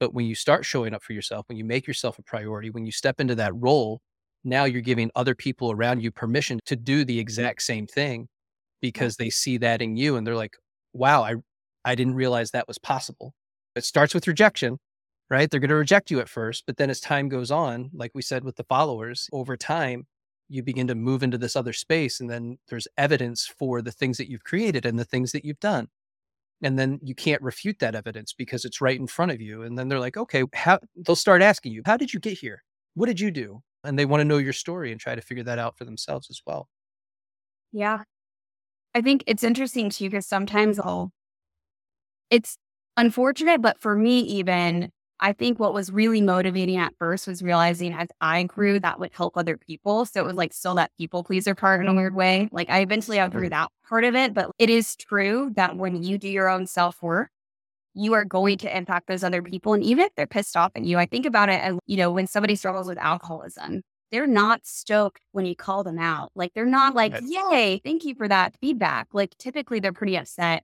But 0.00 0.12
when 0.12 0.26
you 0.26 0.34
start 0.34 0.64
showing 0.66 0.92
up 0.92 1.02
for 1.02 1.12
yourself, 1.12 1.48
when 1.48 1.56
you 1.56 1.64
make 1.64 1.86
yourself 1.86 2.18
a 2.18 2.22
priority, 2.22 2.70
when 2.70 2.84
you 2.84 2.92
step 2.92 3.20
into 3.20 3.34
that 3.36 3.54
role, 3.54 4.02
now 4.44 4.64
you're 4.64 4.80
giving 4.80 5.10
other 5.14 5.34
people 5.34 5.70
around 5.70 6.02
you 6.02 6.10
permission 6.10 6.60
to 6.66 6.76
do 6.76 7.04
the 7.04 7.14
mm-hmm. 7.14 7.20
exact 7.20 7.62
same 7.62 7.86
thing 7.86 8.28
because 8.80 9.16
they 9.16 9.30
see 9.30 9.58
that 9.58 9.82
in 9.82 9.96
you 9.96 10.16
and 10.16 10.26
they're 10.26 10.36
like, 10.36 10.56
wow, 10.92 11.22
I, 11.22 11.34
I 11.84 11.94
didn't 11.94 12.14
realize 12.14 12.50
that 12.50 12.68
was 12.68 12.78
possible. 12.78 13.34
It 13.74 13.84
starts 13.84 14.14
with 14.14 14.26
rejection, 14.26 14.78
right? 15.30 15.50
They're 15.50 15.60
going 15.60 15.68
to 15.70 15.76
reject 15.76 16.10
you 16.10 16.20
at 16.20 16.28
first, 16.28 16.64
but 16.66 16.76
then 16.76 16.90
as 16.90 17.00
time 17.00 17.28
goes 17.28 17.50
on, 17.50 17.90
like 17.92 18.12
we 18.14 18.22
said 18.22 18.44
with 18.44 18.56
the 18.56 18.64
followers, 18.64 19.28
over 19.32 19.56
time, 19.56 20.06
you 20.48 20.62
begin 20.62 20.86
to 20.86 20.94
move 20.94 21.22
into 21.22 21.38
this 21.38 21.56
other 21.56 21.72
space 21.72 22.20
and 22.20 22.30
then 22.30 22.58
there's 22.68 22.88
evidence 22.96 23.46
for 23.46 23.82
the 23.82 23.92
things 23.92 24.16
that 24.16 24.30
you've 24.30 24.44
created 24.44 24.86
and 24.86 24.98
the 24.98 25.04
things 25.04 25.32
that 25.32 25.44
you've 25.44 25.60
done. 25.60 25.88
And 26.62 26.78
then 26.78 26.98
you 27.02 27.14
can't 27.14 27.42
refute 27.42 27.78
that 27.80 27.94
evidence 27.94 28.32
because 28.32 28.64
it's 28.64 28.80
right 28.80 28.98
in 28.98 29.06
front 29.06 29.30
of 29.30 29.40
you 29.40 29.62
and 29.62 29.78
then 29.78 29.88
they're 29.88 30.00
like 30.00 30.16
okay 30.16 30.42
how 30.54 30.80
they'll 30.96 31.14
start 31.14 31.40
asking 31.40 31.72
you 31.72 31.82
how 31.84 31.96
did 31.96 32.12
you 32.12 32.18
get 32.18 32.38
here? 32.38 32.64
What 32.94 33.06
did 33.06 33.20
you 33.20 33.30
do 33.30 33.62
and 33.84 33.98
they 33.98 34.06
want 34.06 34.20
to 34.20 34.24
know 34.24 34.38
your 34.38 34.52
story 34.52 34.92
and 34.92 35.00
try 35.00 35.14
to 35.14 35.20
figure 35.20 35.44
that 35.44 35.58
out 35.58 35.76
for 35.76 35.84
themselves 35.84 36.28
as 36.30 36.40
well. 36.46 36.68
Yeah. 37.72 38.02
I 38.94 39.00
think 39.00 39.24
it's 39.26 39.44
interesting 39.44 39.90
too, 39.90 40.10
because 40.10 40.26
sometimes 40.26 40.78
I'll, 40.78 41.12
it's 42.30 42.58
unfortunate, 42.96 43.62
but 43.62 43.80
for 43.80 43.94
me, 43.94 44.20
even 44.20 44.90
I 45.20 45.32
think 45.32 45.58
what 45.58 45.74
was 45.74 45.90
really 45.90 46.20
motivating 46.20 46.76
at 46.76 46.94
first 46.98 47.26
was 47.26 47.42
realizing 47.42 47.92
as 47.92 48.08
I 48.20 48.44
grew, 48.44 48.78
that 48.80 49.00
would 49.00 49.12
help 49.12 49.36
other 49.36 49.56
people. 49.56 50.04
So 50.06 50.20
it 50.20 50.26
was 50.26 50.36
like 50.36 50.52
still 50.52 50.76
that 50.76 50.92
people 50.96 51.24
pleaser 51.24 51.54
part 51.54 51.80
in 51.80 51.88
a 51.88 51.94
weird 51.94 52.14
way. 52.14 52.48
Like 52.52 52.70
I 52.70 52.80
eventually 52.80 53.18
outgrew 53.20 53.48
mm. 53.48 53.50
that 53.50 53.70
part 53.88 54.04
of 54.04 54.14
it, 54.14 54.32
but 54.32 54.50
it 54.58 54.70
is 54.70 54.94
true 54.96 55.50
that 55.56 55.76
when 55.76 56.02
you 56.02 56.18
do 56.18 56.28
your 56.28 56.48
own 56.48 56.66
self 56.66 57.02
work, 57.02 57.30
you 57.98 58.14
are 58.14 58.24
going 58.24 58.58
to 58.58 58.76
impact 58.76 59.08
those 59.08 59.24
other 59.24 59.42
people. 59.42 59.74
And 59.74 59.82
even 59.82 60.04
if 60.06 60.14
they're 60.16 60.26
pissed 60.26 60.56
off 60.56 60.72
at 60.76 60.84
you, 60.84 60.98
I 60.98 61.06
think 61.06 61.26
about 61.26 61.48
it 61.48 61.60
and, 61.62 61.78
you 61.86 61.96
know, 61.96 62.10
when 62.10 62.26
somebody 62.26 62.54
struggles 62.54 62.86
with 62.86 62.98
alcoholism, 62.98 63.82
they're 64.10 64.26
not 64.26 64.64
stoked 64.64 65.20
when 65.32 65.44
you 65.44 65.54
call 65.54 65.84
them 65.84 65.98
out. 65.98 66.30
Like 66.34 66.52
they're 66.54 66.64
not 66.64 66.94
like, 66.94 67.14
yay, 67.22 67.80
thank 67.84 68.04
you 68.04 68.14
for 68.14 68.28
that 68.28 68.54
feedback. 68.60 69.08
Like 69.12 69.36
typically 69.38 69.80
they're 69.80 69.92
pretty 69.92 70.16
upset. 70.16 70.62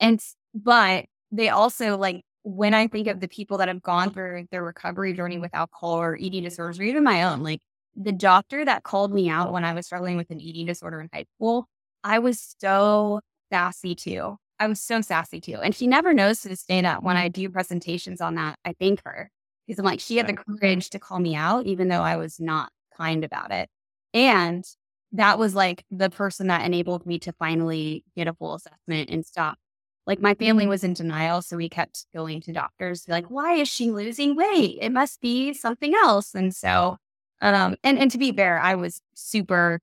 And, 0.00 0.20
but 0.54 1.04
they 1.30 1.48
also 1.50 1.96
like 1.96 2.22
when 2.42 2.74
I 2.74 2.88
think 2.88 3.06
of 3.06 3.20
the 3.20 3.28
people 3.28 3.58
that 3.58 3.68
have 3.68 3.82
gone 3.82 4.10
through 4.10 4.46
their 4.50 4.64
recovery 4.64 5.12
journey 5.12 5.38
with 5.38 5.54
alcohol 5.54 6.00
or 6.00 6.16
eating 6.16 6.42
disorders, 6.42 6.80
or 6.80 6.84
even 6.84 7.04
my 7.04 7.22
own, 7.24 7.42
like 7.42 7.60
the 7.94 8.12
doctor 8.12 8.64
that 8.64 8.82
called 8.82 9.12
me 9.12 9.28
out 9.28 9.52
when 9.52 9.64
I 9.64 9.74
was 9.74 9.86
struggling 9.86 10.16
with 10.16 10.30
an 10.30 10.40
eating 10.40 10.66
disorder 10.66 11.00
in 11.00 11.08
high 11.12 11.26
school, 11.36 11.68
I 12.02 12.18
was 12.18 12.56
so 12.58 13.20
sassy 13.52 13.94
too. 13.94 14.36
I 14.60 14.68
was 14.68 14.80
so 14.80 15.00
sassy 15.00 15.40
too. 15.40 15.56
And 15.56 15.74
she 15.74 15.86
never 15.86 16.14
knows 16.14 16.42
to 16.42 16.48
this 16.48 16.64
day 16.64 16.82
that 16.82 17.02
when 17.02 17.16
I 17.16 17.28
do 17.28 17.48
presentations 17.48 18.20
on 18.20 18.36
that, 18.36 18.56
I 18.64 18.74
thank 18.78 19.02
her 19.04 19.30
because 19.66 19.78
I'm 19.78 19.84
like, 19.84 20.00
she 20.00 20.18
had 20.18 20.26
the 20.26 20.34
courage 20.34 20.90
to 20.90 20.98
call 20.98 21.18
me 21.18 21.34
out, 21.34 21.66
even 21.66 21.88
though 21.88 22.02
I 22.02 22.16
was 22.16 22.38
not 22.38 22.70
kind 22.96 23.24
about 23.24 23.50
it. 23.50 23.68
And 24.14 24.64
that 25.12 25.38
was 25.38 25.54
like 25.54 25.84
the 25.90 26.10
person 26.10 26.48
that 26.48 26.64
enabled 26.64 27.06
me 27.06 27.18
to 27.20 27.32
finally 27.32 28.04
get 28.14 28.28
a 28.28 28.34
full 28.34 28.54
assessment 28.54 29.10
and 29.10 29.26
stop 29.26 29.58
like 30.06 30.20
my 30.20 30.34
family 30.34 30.66
was 30.66 30.82
in 30.82 30.92
denial. 30.92 31.40
So 31.42 31.56
we 31.56 31.68
kept 31.68 32.06
going 32.12 32.40
to 32.42 32.52
doctors, 32.52 33.04
like, 33.08 33.26
why 33.26 33.54
is 33.54 33.68
she 33.68 33.90
losing 33.90 34.34
weight? 34.34 34.78
It 34.80 34.90
must 34.90 35.20
be 35.20 35.52
something 35.54 35.94
else. 35.94 36.34
And 36.34 36.54
so, 36.54 36.96
um, 37.40 37.76
and, 37.84 37.98
and 37.98 38.10
to 38.10 38.18
be 38.18 38.32
fair, 38.32 38.58
I 38.58 38.74
was 38.74 39.00
super 39.14 39.80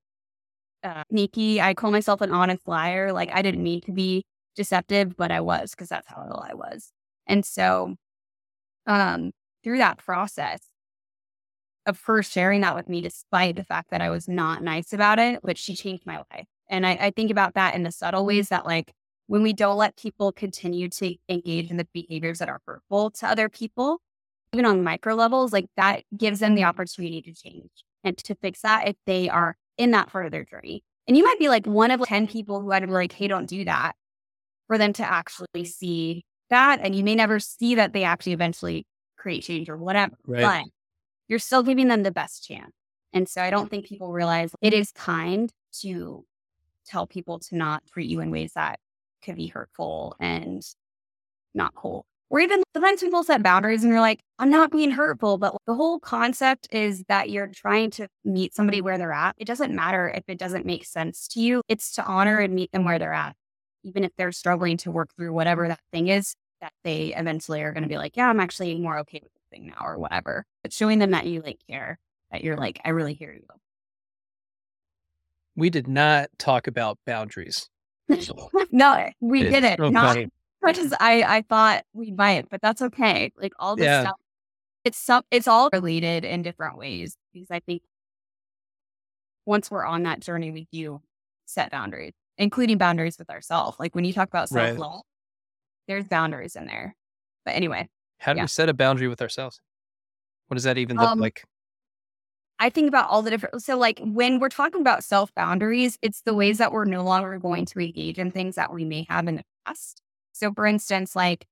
uh, 0.84 1.04
sneaky. 1.10 1.62
I 1.62 1.74
call 1.74 1.92
myself 1.92 2.22
an 2.22 2.32
honest 2.32 2.68
liar. 2.68 3.14
Like 3.14 3.30
I 3.34 3.42
didn't 3.42 3.64
mean 3.64 3.82
to 3.82 3.92
be 3.92 4.26
deceptive, 4.58 5.16
but 5.16 5.32
I 5.32 5.40
was 5.40 5.72
because 5.72 5.88
that's 5.88 6.08
how 6.08 6.28
I 6.50 6.54
was. 6.54 6.92
And 7.26 7.46
so, 7.46 7.96
um, 8.86 9.32
through 9.64 9.78
that 9.78 9.98
process 9.98 10.62
of 11.86 12.02
her 12.06 12.22
sharing 12.22 12.62
that 12.62 12.76
with 12.76 12.90
me, 12.90 13.00
despite 13.00 13.56
the 13.56 13.64
fact 13.64 13.92
that 13.92 14.02
I 14.02 14.10
was 14.10 14.28
not 14.28 14.62
nice 14.62 14.92
about 14.92 15.20
it, 15.20 15.40
but 15.44 15.58
she 15.58 15.76
changed 15.76 16.06
my 16.06 16.18
life. 16.32 16.48
And 16.70 16.86
I, 16.86 16.92
I 17.00 17.12
think 17.12 17.32
about 17.32 17.54
that 17.54 17.76
in 17.76 17.84
the 17.84 17.92
subtle 17.92 18.26
ways 18.26 18.50
that 18.50 18.66
like 18.66 18.92
when 19.28 19.42
we 19.42 19.54
don't 19.54 19.78
let 19.78 19.96
people 19.96 20.32
continue 20.32 20.90
to 20.90 21.16
engage 21.30 21.70
in 21.70 21.78
the 21.78 21.88
behaviors 21.94 22.40
that 22.40 22.50
are 22.50 22.62
hurtful 22.66 23.12
to 23.12 23.28
other 23.28 23.48
people, 23.48 24.02
even 24.54 24.66
on 24.66 24.84
micro 24.84 25.16
levels, 25.16 25.54
like 25.54 25.68
that 25.78 26.04
gives 26.16 26.40
them 26.40 26.56
the 26.56 26.64
opportunity 26.64 27.22
to 27.22 27.34
change 27.34 27.72
and 28.04 28.18
to 28.18 28.36
fix 28.36 28.62
that 28.62 28.88
if 28.88 28.96
they 29.06 29.30
are 29.30 29.56
in 29.78 29.92
that 29.92 30.10
their 30.14 30.46
journey. 30.46 30.84
And 31.08 31.16
you 31.16 31.24
might 31.24 31.40
be 31.40 31.48
like 31.48 31.66
one 31.66 31.92
of 31.92 32.02
10 32.02 32.28
people 32.28 32.62
who 32.62 32.72
I'd 32.72 32.86
be 32.86 32.92
like, 32.92 33.14
hey, 33.14 33.28
don't 33.28 33.48
do 33.48 33.64
that 33.66 33.96
for 34.68 34.78
them 34.78 34.94
to 34.94 35.04
actually 35.04 35.66
see 35.66 36.24
that. 36.50 36.80
And 36.82 36.96
you 36.96 37.04
may 37.04 37.16
never 37.16 37.40
see 37.40 37.76
that 37.76 37.94
they 37.94 38.04
actually 38.04 38.34
eventually 38.34 38.86
create 39.18 39.44
change 39.44 39.70
or 39.70 39.78
whatever, 39.78 40.16
right. 40.26 40.42
but 40.42 40.72
you're 41.28 41.40
still 41.40 41.64
giving 41.64 41.88
them 41.88 42.04
the 42.04 42.12
best 42.12 42.46
chance. 42.46 42.72
And 43.14 43.28
so 43.28 43.42
I 43.42 43.50
don't 43.50 43.70
think 43.70 43.86
people 43.86 44.12
realize 44.12 44.52
it 44.62 44.74
is 44.74 44.92
kind 44.92 45.52
to 45.82 46.26
tell 46.86 47.08
people 47.08 47.40
to 47.40 47.56
not 47.56 47.84
treat 47.88 48.10
you 48.10 48.20
in 48.22 48.32
ways 48.32 48.54
that 48.56 48.80
could 49.24 49.36
be 49.36 49.48
hurtful 49.48 50.16
and 50.20 50.62
not 51.54 51.74
cool. 51.76 52.06
Or 52.30 52.42
even 52.42 52.62
sometimes 52.74 53.02
people 53.02 53.24
set 53.24 53.42
boundaries 53.42 53.84
and 53.84 53.92
you're 53.92 54.02
like, 54.02 54.20
I'm 54.38 54.50
not 54.50 54.70
being 54.70 54.92
hurtful. 54.92 55.38
But 55.38 55.56
the 55.66 55.74
whole 55.74 56.00
concept 56.00 56.68
is 56.72 57.04
that 57.08 57.30
you're 57.30 57.48
trying 57.48 57.90
to 57.92 58.08
meet 58.26 58.54
somebody 58.54 58.82
where 58.82 58.98
they're 58.98 59.14
at. 59.14 59.36
It 59.38 59.46
doesn't 59.46 59.74
matter 59.74 60.10
if 60.10 60.24
it 60.28 60.38
doesn't 60.38 60.66
make 60.66 60.86
sense 60.86 61.28
to 61.30 61.40
you, 61.40 61.62
it's 61.70 61.94
to 61.96 62.04
honor 62.06 62.40
and 62.40 62.54
meet 62.54 62.72
them 62.74 62.84
where 62.84 63.00
they're 63.00 63.14
at. 63.14 63.36
Even 63.88 64.04
if 64.04 64.12
they're 64.18 64.32
struggling 64.32 64.78
to 64.78 64.92
work 64.92 65.10
through 65.16 65.34
whatever 65.34 65.68
that 65.68 65.80
thing 65.92 66.10
is, 66.10 66.36
that 66.62 66.74
they 66.84 67.14
eventually 67.16 67.62
are 67.62 67.72
going 67.72 67.84
to 67.84 67.90
be 67.90 67.98
like, 67.98 68.18
yeah, 68.18 68.28
I'm 68.28 68.40
actually 68.40 68.76
more 68.76 69.00
okay 69.00 69.22
with 69.24 69.34
this 69.34 69.44
thing 69.52 69.68
now 69.68 69.86
or 69.86 69.98
whatever. 69.98 70.46
But 70.62 70.74
showing 70.74 71.00
them 71.00 71.12
that 71.12 71.26
you 71.26 71.42
like 71.42 71.60
care, 71.70 71.98
that 72.32 72.44
you're 72.44 72.58
like, 72.58 72.80
I 72.84 72.90
really 72.90 73.14
hear 73.14 73.34
you. 73.34 73.46
We 75.56 75.70
did 75.70 75.88
not 75.88 76.30
talk 76.38 76.68
about 76.68 77.00
boundaries 77.06 77.70
no, 78.72 78.94
eh, 78.94 79.12
we 79.20 79.44
did 79.44 79.64
it. 79.64 79.80
Not 79.80 80.18
as 80.18 80.28
much 80.64 80.78
as 80.78 80.94
I, 81.00 81.24
I 81.24 81.42
thought 81.42 81.84
we 81.94 82.12
might, 82.12 82.50
but 82.50 82.62
that's 82.62 82.82
okay. 82.82 83.32
Like 83.38 83.54
all 83.60 83.76
this 83.76 83.86
yeah. 83.86 84.04
stuff, 84.04 84.16
it's 84.84 84.98
some, 84.98 85.24
it's 85.32 85.48
all 85.48 85.70
related 85.74 86.24
in 86.24 86.42
different 86.42 86.78
ways 86.78 87.18
because 87.34 87.52
I 87.52 87.60
think 87.60 87.82
once 89.46 89.70
we're 89.70 89.86
on 89.86 90.04
that 90.04 90.20
journey, 90.22 90.52
we 90.52 90.68
do 90.72 91.02
set 91.46 91.72
boundaries, 91.72 92.14
including 92.38 92.78
boundaries 92.78 93.18
with 93.18 93.30
ourselves. 93.30 93.78
Like 93.80 93.96
when 93.96 94.06
you 94.06 94.14
talk 94.14 94.28
about 94.28 94.50
self 94.50 94.78
love, 94.78 94.94
right. 94.94 95.02
there's 95.88 96.08
boundaries 96.08 96.56
in 96.56 96.66
there. 96.68 96.96
But 97.46 97.56
anyway, 97.56 97.90
how 98.20 98.34
do 98.34 98.38
yeah. 98.38 98.44
we 98.44 98.48
set 98.48 98.70
a 98.70 98.74
boundary 98.74 99.08
with 99.08 99.22
ourselves? 99.22 99.60
What 100.48 100.56
does 100.56 100.64
that 100.64 100.78
even 100.78 100.98
look 100.98 101.10
um, 101.10 101.20
like? 101.20 101.44
I 102.60 102.70
think 102.70 102.88
about 102.88 103.10
all 103.10 103.22
the 103.22 103.30
different, 103.30 103.62
so 103.62 103.78
like 103.78 104.00
when 104.02 104.40
we're 104.40 104.50
talking 104.50 104.82
about 104.82 105.04
self 105.04 105.34
boundaries, 105.36 105.98
it's 106.02 106.22
the 106.22 106.34
ways 106.34 106.58
that 106.58 106.72
we're 106.72 106.86
no 106.86 107.04
longer 107.04 107.38
going 107.38 107.66
to 107.66 107.80
engage 107.80 108.18
in 108.18 108.32
things 108.32 108.56
that 108.56 108.74
we 108.74 108.84
may 108.84 109.06
have 109.10 109.28
in 109.28 109.36
the 109.36 109.44
past. 109.66 110.02
So, 110.34 110.52
for 110.54 110.66
instance, 110.66 111.16
like 111.16 111.46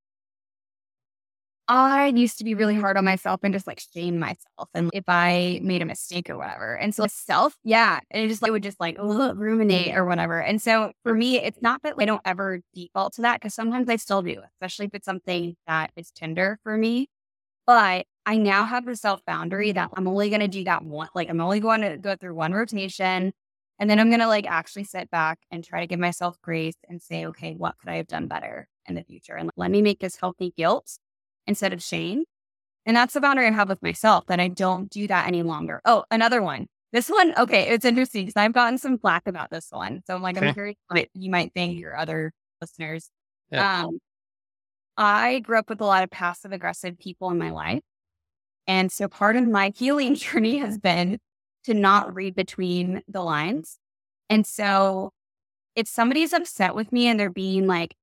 I 1.67 2.07
used 2.07 2.37
to 2.37 2.43
be 2.43 2.53
really 2.53 2.75
hard 2.75 2.95
on 2.95 3.05
myself 3.05 3.39
and 3.43 3.51
just 3.51 3.65
like 3.65 3.81
shame 3.93 4.19
myself. 4.19 4.69
And 4.75 4.91
if 4.93 5.05
I 5.07 5.59
made 5.63 5.81
a 5.81 5.85
mistake 5.85 6.29
or 6.29 6.37
whatever. 6.37 6.75
And 6.75 6.93
so 6.93 7.07
self, 7.07 7.55
yeah. 7.63 7.99
And 8.11 8.23
it 8.23 8.27
just 8.27 8.43
like 8.43 8.51
would 8.51 8.61
just 8.61 8.79
like 8.79 8.97
ugh, 8.99 9.35
ruminate 9.35 9.95
or 9.95 10.05
whatever. 10.05 10.39
And 10.39 10.61
so 10.61 10.91
for 11.03 11.15
me, 11.15 11.37
it's 11.39 11.61
not 11.61 11.81
that 11.81 11.95
I 11.97 12.05
don't 12.05 12.21
ever 12.23 12.61
default 12.75 13.13
to 13.13 13.23
that 13.23 13.41
because 13.41 13.55
sometimes 13.55 13.89
I 13.89 13.95
still 13.95 14.21
do, 14.21 14.41
especially 14.53 14.85
if 14.85 14.93
it's 14.93 15.05
something 15.05 15.55
that 15.65 15.89
is 15.95 16.11
tender 16.11 16.59
for 16.63 16.77
me. 16.77 17.07
But 17.65 18.05
I 18.27 18.37
now 18.37 18.65
have 18.65 18.85
the 18.85 18.95
self 18.95 19.25
boundary 19.25 19.71
that 19.71 19.89
I'm 19.95 20.07
only 20.07 20.29
going 20.29 20.41
to 20.41 20.47
do 20.47 20.63
that 20.65 20.83
one. 20.83 21.09
Like, 21.15 21.29
I'm 21.29 21.41
only 21.41 21.59
going 21.59 21.81
to 21.81 21.97
go 21.97 22.15
through 22.15 22.35
one 22.35 22.53
rotation. 22.53 23.33
And 23.79 23.89
then 23.89 23.99
I'm 23.99 24.09
going 24.09 24.19
to 24.21 24.27
like 24.27 24.45
actually 24.47 24.83
sit 24.85 25.09
back 25.09 25.39
and 25.51 25.63
try 25.63 25.81
to 25.81 25.87
give 25.87 25.99
myself 25.99 26.37
grace 26.41 26.75
and 26.87 27.01
say, 27.01 27.25
okay, 27.27 27.53
what 27.55 27.75
could 27.79 27.89
I 27.89 27.97
have 27.97 28.07
done 28.07 28.27
better 28.27 28.67
in 28.87 28.95
the 28.95 29.03
future? 29.03 29.33
And 29.35 29.49
let 29.57 29.71
me 29.71 29.81
make 29.81 29.99
this 29.99 30.15
healthy 30.15 30.53
guilt 30.55 30.97
instead 31.47 31.73
of 31.73 31.81
shame. 31.81 32.23
And 32.85 32.95
that's 32.95 33.13
the 33.13 33.21
boundary 33.21 33.47
I 33.47 33.51
have 33.51 33.69
with 33.69 33.81
myself 33.81 34.25
that 34.27 34.39
I 34.39 34.47
don't 34.47 34.89
do 34.89 35.07
that 35.07 35.27
any 35.27 35.43
longer. 35.43 35.81
Oh, 35.85 36.03
another 36.11 36.41
one. 36.41 36.67
This 36.93 37.09
one, 37.09 37.33
okay, 37.37 37.69
it's 37.69 37.83
interesting 37.83 38.25
because 38.25 38.39
I've 38.39 38.53
gotten 38.53 38.77
some 38.77 38.97
flack 38.97 39.27
about 39.27 39.49
this 39.49 39.67
one. 39.69 40.01
So 40.05 40.15
I'm 40.15 40.21
like, 40.21 40.37
okay. 40.37 40.47
I'm 40.47 40.53
curious 40.53 40.77
what 40.87 41.07
you 41.13 41.29
might 41.31 41.51
think, 41.53 41.79
your 41.79 41.97
other 41.97 42.31
listeners. 42.61 43.09
Yeah. 43.51 43.85
Um, 43.85 43.99
I 44.97 45.39
grew 45.39 45.57
up 45.57 45.69
with 45.69 45.81
a 45.81 45.85
lot 45.85 46.03
of 46.03 46.09
passive 46.09 46.51
aggressive 46.51 46.97
people 46.97 47.29
in 47.31 47.37
my 47.37 47.51
life. 47.51 47.81
And 48.67 48.91
so 48.91 49.07
part 49.07 49.35
of 49.35 49.47
my 49.47 49.73
healing 49.75 50.15
journey 50.15 50.59
has 50.59 50.77
been 50.77 51.19
to 51.65 51.73
not 51.73 52.13
read 52.13 52.35
between 52.35 53.01
the 53.07 53.21
lines. 53.21 53.77
And 54.29 54.45
so 54.45 55.11
if 55.75 55.87
somebody's 55.87 56.33
upset 56.33 56.75
with 56.75 56.91
me 56.91 57.07
and 57.07 57.19
they're 57.19 57.29
being 57.29 57.67
like 57.67 57.95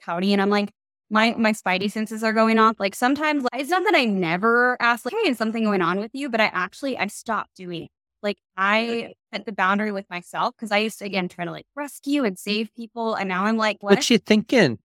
pouty 0.00 0.32
and 0.32 0.40
I'm 0.40 0.50
like, 0.50 0.70
my 1.10 1.34
my 1.38 1.52
spidey 1.52 1.90
senses 1.90 2.22
are 2.22 2.32
going 2.32 2.58
off. 2.58 2.76
Like 2.78 2.94
sometimes 2.94 3.44
like, 3.44 3.60
it's 3.60 3.70
not 3.70 3.84
that 3.84 3.94
I 3.94 4.04
never 4.04 4.76
ask 4.80 5.04
like, 5.04 5.14
hey, 5.22 5.30
is 5.30 5.38
something 5.38 5.64
going 5.64 5.82
on 5.82 5.98
with 5.98 6.10
you? 6.14 6.28
But 6.28 6.40
I 6.40 6.46
actually 6.46 6.98
I 6.98 7.06
stopped 7.06 7.56
doing 7.56 7.84
it. 7.84 7.90
Like 8.22 8.38
I 8.56 9.14
set 9.32 9.46
the 9.46 9.52
boundary 9.52 9.92
with 9.92 10.08
myself 10.10 10.54
because 10.56 10.72
I 10.72 10.78
used 10.78 10.98
to 10.98 11.04
again 11.04 11.28
try 11.28 11.44
to 11.44 11.50
like 11.50 11.66
rescue 11.74 12.24
and 12.24 12.38
save 12.38 12.74
people. 12.74 13.14
And 13.14 13.28
now 13.28 13.44
I'm 13.44 13.56
like, 13.56 13.78
what? 13.80 13.96
What's 13.96 14.10
you 14.10 14.18
thinking? 14.18 14.78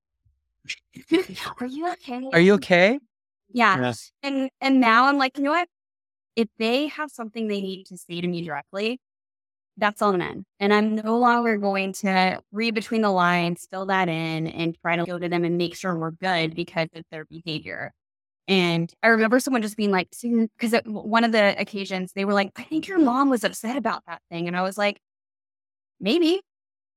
Are 1.59 1.65
you 1.65 1.91
okay? 1.93 2.29
Are 2.31 2.39
you 2.39 2.53
okay? 2.53 2.99
Yeah. 3.51 3.79
Yes. 3.79 4.11
And 4.21 4.49
and 4.61 4.79
now 4.79 5.05
I'm 5.05 5.17
like, 5.17 5.37
you 5.37 5.43
know 5.43 5.51
what? 5.51 5.67
If 6.35 6.47
they 6.57 6.87
have 6.87 7.11
something 7.11 7.47
they 7.47 7.61
need 7.61 7.85
to 7.85 7.97
say 7.97 8.21
to 8.21 8.27
me 8.27 8.43
directly, 8.43 8.99
that's 9.77 10.01
on 10.01 10.19
them. 10.19 10.45
And 10.59 10.73
I'm 10.73 10.95
no 10.95 11.17
longer 11.17 11.57
going 11.57 11.93
to 11.93 12.39
read 12.51 12.75
between 12.75 13.01
the 13.01 13.09
lines, 13.09 13.67
fill 13.69 13.87
that 13.87 14.07
in, 14.09 14.47
and 14.47 14.77
try 14.81 14.95
to 14.95 15.05
go 15.05 15.17
to 15.17 15.27
them 15.27 15.43
and 15.43 15.57
make 15.57 15.75
sure 15.75 15.97
we're 15.97 16.11
good 16.11 16.55
because 16.55 16.89
of 16.95 17.03
their 17.11 17.25
behavior. 17.25 17.91
And 18.47 18.93
I 19.01 19.07
remember 19.07 19.39
someone 19.39 19.61
just 19.61 19.77
being 19.77 19.91
like, 19.91 20.09
because 20.21 20.75
one 20.85 21.23
of 21.23 21.31
the 21.31 21.55
occasions 21.59 22.11
they 22.13 22.25
were 22.25 22.33
like, 22.33 22.51
I 22.57 22.63
think 22.63 22.87
your 22.87 22.99
mom 22.99 23.29
was 23.29 23.43
upset 23.43 23.77
about 23.77 24.03
that 24.07 24.21
thing. 24.29 24.47
And 24.47 24.57
I 24.57 24.61
was 24.61 24.77
like, 24.77 24.99
maybe. 25.99 26.41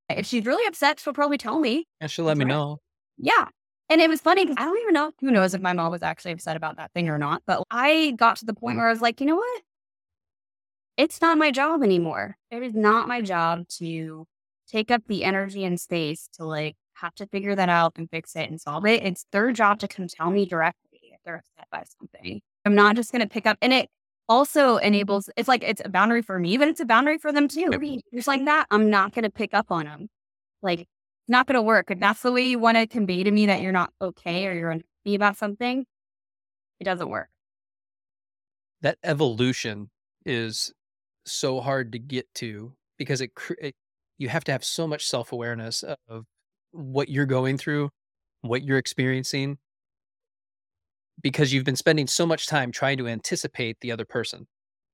If 0.09 0.27
she's 0.27 0.47
really 0.47 0.67
upset, 0.69 1.01
she'll 1.01 1.13
probably 1.13 1.39
tell 1.39 1.59
me. 1.59 1.87
And 2.01 2.11
she'll 2.11 2.27
let 2.27 2.37
me 2.37 2.45
know. 2.45 2.79
Yeah. 3.19 3.47
And 3.89 4.01
it 4.01 4.09
was 4.09 4.21
funny 4.21 4.45
because 4.45 4.57
I 4.59 4.65
don't 4.65 4.79
even 4.83 4.95
know 4.95 5.13
who 5.21 5.31
knows 5.31 5.55
if 5.55 5.61
my 5.61 5.73
mom 5.73 5.91
was 5.91 6.03
actually 6.03 6.33
upset 6.33 6.57
about 6.57 6.77
that 6.77 6.93
thing 6.93 7.09
or 7.09 7.19
not. 7.19 7.43
But 7.47 7.63
I 7.71 8.15
got 8.17 8.37
to 8.37 8.45
the 8.45 8.55
point 8.55 8.77
where 8.77 8.87
I 8.87 8.91
was 8.91 9.01
like, 9.01 9.21
you 9.21 9.27
know 9.27 9.37
what? 9.37 9.63
It's 10.97 11.21
not 11.21 11.39
my 11.39 11.51
job 11.51 11.83
anymore. 11.83 12.37
It 12.51 12.63
is 12.63 12.75
not 12.75 13.09
my 13.09 13.21
job 13.21 13.69
to 13.79 14.27
take 14.69 14.91
up 14.91 15.03
the 15.07 15.25
energy 15.25 15.65
and 15.65 15.81
space 15.81 16.29
to 16.35 16.45
like 16.45 16.77
have 16.95 17.15
to 17.17 17.27
figure 17.27 17.55
that 17.55 17.69
out 17.69 17.93
and 17.97 18.11
fix 18.11 18.35
it 18.35 18.49
and 18.49 18.61
solve 18.61 18.87
it. 18.87 19.03
It's 19.05 19.27
their 19.31 19.53
job 19.53 19.79
to 19.81 19.89
come 19.89 20.09
tell 20.09 20.31
me 20.31 20.47
directly. 20.47 21.01
If 21.13 21.21
they're 21.25 21.37
upset 21.37 21.69
by 21.71 21.85
something. 21.99 22.41
I'm 22.65 22.75
not 22.75 22.97
just 22.97 23.13
going 23.13 23.23
to 23.23 23.29
pick 23.29 23.47
up. 23.47 23.59
And 23.63 23.73
it 23.73 23.89
also 24.29 24.79
enables, 24.79 25.31
it's 25.37 25.49
like 25.49 25.63
it's 25.63 25.83
a 25.85 25.89
boundary 25.89 26.23
for 26.23 26.39
me, 26.39 26.57
but 26.57 26.69
it's 26.69 26.81
a 26.81 26.85
boundary 26.85 27.19
for 27.19 27.33
them 27.33 27.49
too. 27.49 27.69
Yep. 27.71 28.03
Just 28.15 28.27
like 28.27 28.45
that, 28.47 28.67
I'm 28.71 28.91
not 28.91 29.15
going 29.15 29.23
to 29.23 29.31
pick 29.31 29.55
up 29.55 29.71
on 29.71 29.85
them. 29.85 30.09
Like, 30.63 30.89
not 31.29 31.47
going 31.47 31.55
to 31.55 31.63
work. 31.63 31.91
If 31.91 32.01
that's 32.01 32.23
the 32.23 32.33
way 32.33 32.43
you 32.47 32.59
want 32.59 32.77
to 32.77 32.87
convey 32.87 33.23
to 33.23 33.31
me 33.31 33.47
that 33.47 33.61
you're 33.61 33.73
not 33.73 33.93
okay 34.01 34.47
or 34.47 34.53
you're 34.53 34.71
unhappy 34.71 35.15
about 35.15 35.37
something, 35.37 35.85
it 36.81 36.85
doesn't 36.85 37.09
work. 37.09 37.29
That 38.81 38.99
evolution 39.03 39.91
is 40.25 40.73
so 41.27 41.61
hard 41.61 41.93
to 41.93 41.99
get 41.99 42.33
to 42.35 42.73
because 42.99 43.21
it, 43.21 43.31
it 43.61 43.75
you 44.19 44.29
have 44.29 44.45
to 44.45 44.53
have 44.53 44.65
so 44.65 44.87
much 44.87 45.07
self 45.07 45.33
awareness 45.33 45.83
of 46.09 46.25
what 46.73 47.09
you're 47.09 47.27
going 47.27 47.59
through, 47.59 47.91
what 48.43 48.63
you're 48.63 48.79
experiencing, 48.79 49.59
because 51.23 51.53
you've 51.53 51.65
been 51.65 51.77
spending 51.77 52.07
so 52.07 52.27
much 52.27 52.47
time 52.47 52.71
trying 52.71 52.99
to 52.99 53.09
anticipate 53.09 53.79
the 53.81 53.93
other 53.93 54.05
person. 54.05 54.47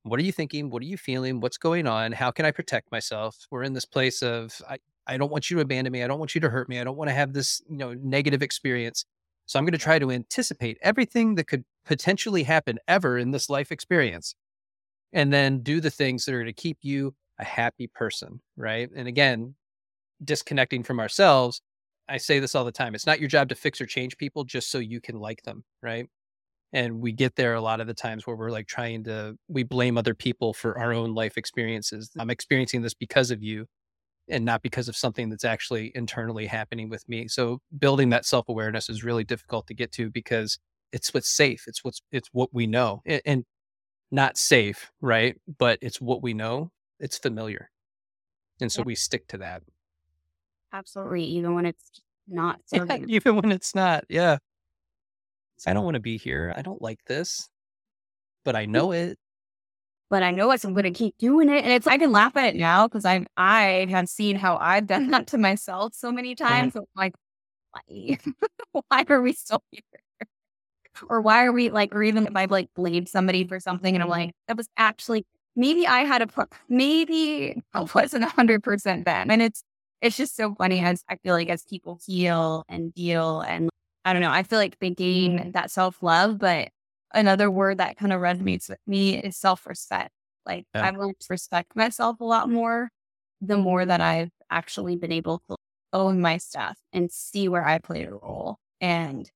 What 0.05 0.19
are 0.19 0.25
you 0.25 0.33
thinking? 0.33 0.71
What 0.71 0.83
are 0.83 0.87
you 0.87 0.97
feeling? 0.97 1.41
What's 1.41 1.59
going 1.59 1.87
on? 1.87 2.13
How 2.13 2.31
can 2.31 2.45
I 2.45 2.51
protect 2.51 2.91
myself? 2.91 3.37
We're 3.51 3.63
in 3.63 3.73
this 3.73 3.85
place 3.85 4.23
of 4.23 4.61
I, 4.69 4.79
I 5.07 5.17
don't 5.17 5.31
want 5.31 5.51
you 5.51 5.57
to 5.57 5.63
abandon 5.63 5.93
me. 5.93 6.03
I 6.03 6.09
don't 6.09 6.19
want 6.19 6.35
you 6.35 6.41
to 6.41 6.51
hurt 6.51 6.69
me. 6.69 6.81
I 6.81 6.85
don't 6.85 6.97
want 6.97 7.09
to 7.09 7.15
have 7.15 7.33
this, 7.33 7.63
you 7.69 7.77
know, 7.77 7.95
negative 7.95 8.43
experience. 8.43 9.05
So 9.47 9.59
I'm 9.59 9.65
going 9.65 9.73
to 9.73 9.79
try 9.79 9.99
to 9.99 10.11
anticipate 10.11 10.79
everything 10.83 11.35
that 11.37 11.47
could 11.47 11.65
potentially 11.85 12.45
happen 12.45 12.79
ever 12.89 13.19
in 13.19 13.33
this 13.33 13.51
life 13.51 13.71
experience 13.71 14.35
and 15.13 15.33
then 15.33 15.61
do 15.63 15.81
the 15.81 15.91
things 15.91 16.25
that 16.25 16.35
are 16.35 16.45
to 16.45 16.53
keep 16.53 16.79
you 16.83 17.15
a 17.39 17.45
happy 17.45 17.87
person, 17.87 18.41
right? 18.57 18.89
And 18.95 19.09
again, 19.09 19.55
disconnecting 20.25 20.83
from 20.83 21.01
ourselves, 21.01 21.61
I 22.09 22.17
say 22.17 22.39
this 22.41 22.55
all 22.55 22.65
the 22.65 22.73
time. 22.73 22.95
It's 22.95 23.07
not 23.07 23.21
your 23.21 23.29
job 23.29 23.49
to 23.51 23.55
fix 23.55 23.81
or 23.81 23.87
change 23.87 24.17
people 24.17 24.45
just 24.45 24.71
so 24.71 24.79
you 24.79 25.01
can 25.01 25.19
like 25.19 25.43
them, 25.43 25.65
right? 25.83 26.07
And 26.73 27.01
we 27.01 27.13
get 27.13 27.37
there 27.37 27.55
a 27.55 27.61
lot 27.61 27.81
of 27.81 27.87
the 27.87 27.95
times 27.95 28.27
where 28.27 28.37
we're 28.37 28.51
like 28.51 28.67
trying 28.67 29.05
to, 29.05 29.37
we 29.49 29.63
blame 29.63 29.99
other 29.99 30.15
people 30.15 30.55
for 30.55 30.79
our 30.79 30.93
own 30.93 31.15
life 31.15 31.37
experiences. 31.37 32.11
I'm 32.19 32.31
experiencing 32.31 32.83
this 32.83 32.95
because 32.95 33.31
of 33.31 33.43
you 33.43 33.67
and 34.29 34.45
not 34.45 34.63
because 34.63 34.89
of 34.89 34.97
something 34.97 35.29
that's 35.29 35.45
actually 35.45 35.93
internally 35.95 36.47
happening 36.47 36.89
with 36.89 37.07
me. 37.09 37.29
So 37.29 37.61
building 37.79 38.09
that 38.11 38.25
self 38.25 38.49
awareness 38.49 38.89
is 38.89 39.05
really 39.05 39.25
difficult 39.25 39.67
to 39.67 39.75
get 39.75 39.93
to 39.93 40.11
because 40.11 40.59
it's 40.93 41.13
what's 41.13 41.35
safe. 41.35 41.65
It's 41.67 41.85
what's, 41.85 42.01
it's 42.11 42.29
what 42.33 42.51
we 42.53 42.67
know 42.67 43.03
and, 43.05 43.23
and 43.27 43.45
not 44.13 44.37
safe, 44.37 44.93
right? 45.01 45.37
But 45.59 45.79
it's 45.83 46.01
what 46.01 46.23
we 46.23 46.35
know. 46.35 46.71
It's 47.01 47.19
familiar. 47.19 47.71
And 48.61 48.71
so 48.71 48.83
yeah. 48.83 48.87
we 48.87 48.95
stick 48.95 49.27
to 49.29 49.39
that. 49.39 49.63
Absolutely. 50.73 51.25
Even 51.25 51.55
when 51.55 51.67
it's 51.67 51.91
not 52.29 52.61
serving. 52.67 53.05
Yeah, 53.09 53.17
even 53.17 53.37
when 53.37 53.51
it's 53.51 53.75
not. 53.75 54.05
Yeah. 54.09 54.39
I 55.67 55.73
don't 55.75 55.85
want 55.85 55.95
to 55.95 56.01
be 56.01 56.19
here. 56.19 56.53
I 56.57 56.63
don't 56.63 56.83
like 56.83 57.05
this, 57.07 57.49
but 58.45 58.57
I 58.57 58.67
know 58.67 58.93
it. 58.93 59.19
But 60.11 60.23
I 60.23 60.31
know 60.31 60.51
it, 60.51 60.61
so 60.61 60.69
I'm 60.69 60.75
going 60.75 60.85
to 60.85 60.91
keep 60.91 61.17
doing 61.19 61.49
it. 61.49 61.65
And 61.65 61.73
it's, 61.73 61.87
I 61.87 61.99
can 61.99 62.13
laugh 62.13 62.37
at 62.37 62.55
it 62.55 62.57
now 62.57 62.87
because 62.87 63.05
I 63.05 63.25
I 63.37 63.87
have 63.89 64.09
seen 64.09 64.37
how 64.37 64.57
I've 64.57 64.87
done 64.87 65.09
that 65.13 65.29
to 65.29 65.39
myself 65.39 65.95
so 65.95 66.11
many 66.13 66.35
mm-hmm. 66.35 66.47
times. 66.47 66.73
So 66.75 66.87
like, 66.97 67.15
why? 67.71 68.19
why 68.89 69.05
are 69.09 69.23
we 69.23 69.33
still 69.33 69.63
here? 69.71 69.83
Or 71.09 71.21
why 71.21 71.45
are 71.45 71.53
we 71.53 71.71
like, 71.71 71.95
or 71.95 72.03
even 72.03 72.27
if 72.27 72.37
I've 72.37 72.51
like 72.51 72.69
blamed 72.75 73.09
somebody 73.09 73.47
for 73.47 73.61
something 73.61 73.95
and 73.95 74.03
I'm 74.03 74.09
like, 74.09 74.33
that 74.49 74.57
was 74.57 74.69
actually, 74.77 75.27
maybe 75.57 75.87
I 75.87 76.01
had 76.01 76.23
a, 76.23 76.29
maybe 76.69 77.63
I 77.75 77.87
wasn't 77.95 78.25
100% 78.25 79.05
then. 79.05 79.31
And 79.31 79.43
it's, 79.43 79.63
it's 80.01 80.17
just 80.17 80.37
so 80.37 80.55
funny 80.55 80.81
as 80.81 81.05
I 81.09 81.17
feel 81.17 81.35
like 81.35 81.49
as 81.49 81.65
people 81.65 81.99
heal 82.05 82.65
and 82.69 82.93
deal 82.93 83.41
and 83.41 83.71
I 84.05 84.13
don't 84.13 84.23
know, 84.23 84.31
I 84.33 84.43
feel 84.43 84.59
like 84.59 84.79
they 84.81 84.91
gain 84.91 85.53
that 85.53 85.71
self 85.71 86.03
love, 86.03 86.39
but 86.39 86.69
another 87.15 87.51
word 87.51 87.79
that 87.79 87.97
kind 87.97 88.13
of 88.13 88.21
resonates 88.21 88.69
with 88.69 88.81
me 88.87 89.17
is 89.17 89.37
self 89.37 89.67
respect. 89.67 90.11
Like 90.45 90.67
yeah. 90.75 90.89
I've 90.89 90.97
learned 90.97 91.21
to 91.21 91.27
respect 91.31 91.77
myself 91.77 92.21
a 92.21 92.25
lot 92.25 92.51
more 92.51 92.91
the 93.43 93.59
more 93.59 93.85
that 93.85 94.01
I've 94.01 94.31
actually 94.51 94.97
been 94.97 95.13
able 95.13 95.43
to 95.51 95.57
own 95.93 96.21
my 96.21 96.39
stuff 96.39 96.79
and 96.93 97.11
see 97.11 97.49
where 97.49 97.67
I 97.67 97.79
play 97.79 98.05
a 98.05 98.11
role 98.11 98.59
and 98.81 99.31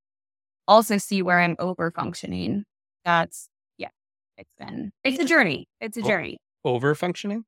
also 0.69 0.99
see 0.99 1.23
where 1.23 1.41
I'm 1.41 1.57
over 1.59 1.91
functioning. 1.91 2.65
That's 3.05 3.49
yeah, 3.79 3.89
it's 4.37 4.53
been 4.59 4.93
it's 5.05 5.19
a 5.19 5.25
journey. 5.25 5.69
It's 5.81 5.97
a 5.97 6.03
journey. 6.03 6.39
Over 6.65 6.95
functioning? 6.95 7.45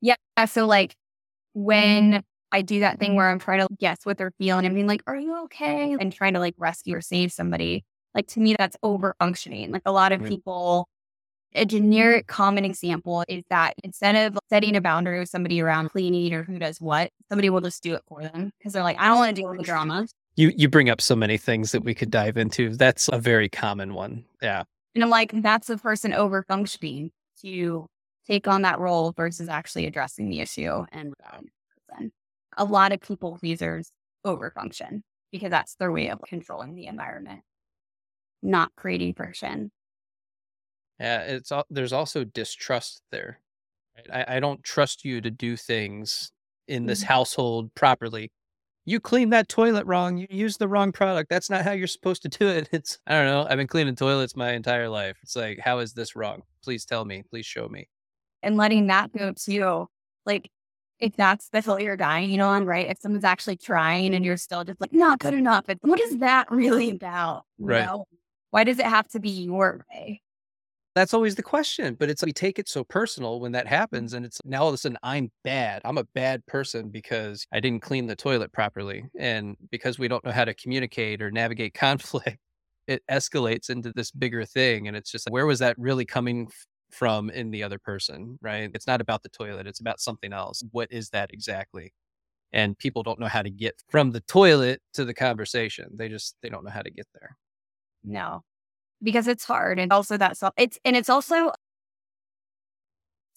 Yeah. 0.00 0.16
So 0.46 0.66
like 0.66 0.94
when 1.54 2.12
mm. 2.12 2.22
I 2.52 2.62
do 2.62 2.80
that 2.80 2.98
thing 2.98 3.14
where 3.14 3.28
I'm 3.28 3.38
trying 3.38 3.60
to 3.60 3.68
guess 3.78 3.98
what 4.04 4.16
they're 4.16 4.32
feeling 4.38 4.64
and 4.64 4.74
being 4.74 4.86
like, 4.86 5.02
are 5.06 5.16
you 5.16 5.44
okay? 5.44 5.96
And 5.98 6.12
trying 6.12 6.34
to 6.34 6.40
like 6.40 6.54
rescue 6.56 6.96
or 6.96 7.00
save 7.00 7.32
somebody. 7.32 7.84
Like 8.14 8.26
to 8.28 8.40
me, 8.40 8.54
that's 8.56 8.76
over 8.82 9.14
functioning. 9.18 9.70
Like 9.70 9.82
a 9.84 9.92
lot 9.92 10.12
of 10.12 10.24
people, 10.24 10.88
a 11.54 11.66
generic 11.66 12.26
common 12.26 12.64
example 12.64 13.24
is 13.28 13.44
that 13.50 13.74
instead 13.84 14.14
of 14.16 14.38
setting 14.48 14.76
a 14.76 14.80
boundary 14.80 15.18
with 15.18 15.28
somebody 15.28 15.60
around 15.60 15.90
cleaning 15.90 16.32
or 16.32 16.42
who 16.42 16.58
does 16.58 16.80
what, 16.80 17.10
somebody 17.28 17.50
will 17.50 17.60
just 17.60 17.82
do 17.82 17.94
it 17.94 18.02
for 18.08 18.22
them 18.22 18.50
because 18.58 18.72
they're 18.72 18.82
like, 18.82 18.98
I 18.98 19.08
don't 19.08 19.18
want 19.18 19.36
to 19.36 19.42
deal 19.42 19.50
with 19.50 19.58
the 19.58 19.64
drama. 19.64 20.06
You 20.38 20.52
you 20.56 20.68
bring 20.68 20.88
up 20.88 21.00
so 21.00 21.16
many 21.16 21.36
things 21.36 21.72
that 21.72 21.82
we 21.82 21.94
could 21.94 22.12
dive 22.12 22.36
into. 22.36 22.76
That's 22.76 23.08
a 23.12 23.18
very 23.18 23.48
common 23.48 23.94
one. 23.94 24.24
Yeah. 24.40 24.62
And 24.94 25.02
I'm 25.02 25.10
like, 25.10 25.32
that's 25.42 25.68
a 25.68 25.76
person 25.76 26.12
over 26.12 26.44
functioning 26.44 27.10
to 27.42 27.86
take 28.24 28.46
on 28.46 28.62
that 28.62 28.78
role 28.78 29.12
versus 29.12 29.48
actually 29.48 29.86
addressing 29.86 30.28
the 30.28 30.40
issue. 30.40 30.84
And 30.92 31.12
um, 31.32 31.46
a 32.56 32.64
lot 32.64 32.92
of 32.92 33.00
people 33.00 33.36
pleasers 33.38 33.90
overfunction 34.24 35.02
because 35.32 35.50
that's 35.50 35.74
their 35.74 35.90
way 35.90 36.08
of 36.08 36.20
controlling 36.26 36.74
the 36.76 36.86
environment, 36.86 37.40
not 38.40 38.70
creating 38.76 39.14
friction. 39.14 39.70
Yeah, 41.00 41.22
it's 41.22 41.50
all, 41.50 41.64
there's 41.68 41.92
also 41.92 42.22
distrust 42.22 43.02
there. 43.10 43.40
I, 44.12 44.36
I 44.36 44.40
don't 44.40 44.62
trust 44.62 45.04
you 45.04 45.20
to 45.20 45.30
do 45.30 45.56
things 45.56 46.30
in 46.66 46.86
this 46.86 47.00
mm-hmm. 47.00 47.12
household 47.12 47.74
properly. 47.74 48.30
You 48.88 49.00
cleaned 49.00 49.34
that 49.34 49.50
toilet 49.50 49.84
wrong. 49.84 50.16
You 50.16 50.26
used 50.30 50.58
the 50.58 50.66
wrong 50.66 50.92
product. 50.92 51.28
That's 51.28 51.50
not 51.50 51.62
how 51.62 51.72
you're 51.72 51.86
supposed 51.86 52.22
to 52.22 52.28
do 52.28 52.48
it. 52.48 52.70
It's 52.72 52.98
I 53.06 53.12
don't 53.12 53.26
know. 53.26 53.46
I've 53.48 53.58
been 53.58 53.66
cleaning 53.66 53.96
toilets 53.96 54.34
my 54.34 54.52
entire 54.52 54.88
life. 54.88 55.18
It's 55.22 55.36
like, 55.36 55.58
how 55.58 55.80
is 55.80 55.92
this 55.92 56.16
wrong? 56.16 56.42
Please 56.64 56.86
tell 56.86 57.04
me. 57.04 57.22
Please 57.28 57.44
show 57.44 57.68
me. 57.68 57.88
And 58.42 58.56
letting 58.56 58.86
that 58.86 59.12
go 59.12 59.32
too. 59.32 59.88
Like 60.24 60.50
if 61.00 61.14
that's 61.16 61.50
the 61.50 61.60
hill 61.60 61.78
you're 61.78 61.98
dying, 61.98 62.30
you 62.30 62.38
know, 62.38 62.48
on 62.48 62.64
right. 62.64 62.88
If 62.88 62.98
someone's 62.98 63.24
actually 63.24 63.56
trying 63.56 64.14
and 64.14 64.24
you're 64.24 64.38
still 64.38 64.64
just 64.64 64.80
like 64.80 64.92
not 64.92 65.18
good 65.18 65.34
enough, 65.34 65.68
it's, 65.68 65.82
what 65.82 66.00
is 66.00 66.18
that 66.18 66.46
really 66.50 66.90
about? 66.90 67.44
Right. 67.58 67.84
Know? 67.84 68.06
Why 68.52 68.64
does 68.64 68.78
it 68.78 68.86
have 68.86 69.08
to 69.08 69.20
be 69.20 69.28
your 69.28 69.84
way? 69.92 70.22
That's 70.98 71.14
always 71.14 71.36
the 71.36 71.44
question. 71.44 71.94
But 71.94 72.10
it's 72.10 72.24
we 72.24 72.32
take 72.32 72.58
it 72.58 72.68
so 72.68 72.82
personal 72.82 73.38
when 73.38 73.52
that 73.52 73.66
mm-hmm. 73.66 73.74
happens, 73.76 74.14
and 74.14 74.26
it's 74.26 74.40
now 74.44 74.62
all 74.62 74.68
of 74.68 74.74
a 74.74 74.78
sudden 74.78 74.98
I'm 75.04 75.30
bad. 75.44 75.80
I'm 75.84 75.96
a 75.96 76.02
bad 76.02 76.44
person 76.46 76.88
because 76.88 77.46
I 77.52 77.60
didn't 77.60 77.82
clean 77.82 78.08
the 78.08 78.16
toilet 78.16 78.50
properly, 78.52 79.04
and 79.16 79.56
because 79.70 79.96
we 79.96 80.08
don't 80.08 80.24
know 80.24 80.32
how 80.32 80.44
to 80.44 80.54
communicate 80.54 81.22
or 81.22 81.30
navigate 81.30 81.74
conflict. 81.86 82.38
It 82.88 83.02
escalates 83.08 83.70
into 83.70 83.92
this 83.94 84.10
bigger 84.10 84.44
thing. 84.44 84.88
And 84.88 84.96
it's 84.96 85.12
just 85.12 85.28
where 85.30 85.46
was 85.46 85.60
that 85.60 85.78
really 85.78 86.06
coming 86.06 86.48
from 86.90 87.30
in 87.30 87.50
the 87.52 87.62
other 87.62 87.78
person, 87.78 88.38
right? 88.40 88.70
It's 88.74 88.86
not 88.86 89.00
about 89.00 89.22
the 89.22 89.28
toilet, 89.28 89.68
it's 89.68 89.80
about 89.80 90.00
something 90.00 90.32
else. 90.32 90.64
What 90.72 90.90
is 90.90 91.10
that 91.10 91.30
exactly? 91.32 91.92
And 92.52 92.76
people 92.76 93.04
don't 93.04 93.20
know 93.20 93.28
how 93.28 93.42
to 93.42 93.50
get 93.50 93.74
from 93.88 94.10
the 94.10 94.20
toilet 94.22 94.80
to 94.94 95.04
the 95.04 95.14
conversation. 95.14 95.90
They 95.94 96.08
just 96.08 96.34
they 96.42 96.48
don't 96.48 96.64
know 96.64 96.72
how 96.72 96.82
to 96.82 96.90
get 96.90 97.06
there. 97.14 97.36
No. 98.02 98.42
Because 99.02 99.28
it's 99.28 99.44
hard 99.44 99.78
and 99.78 99.92
also 99.92 100.16
that's 100.16 100.42
it's 100.56 100.78
and 100.84 100.96
it's 100.96 101.08
also 101.08 101.52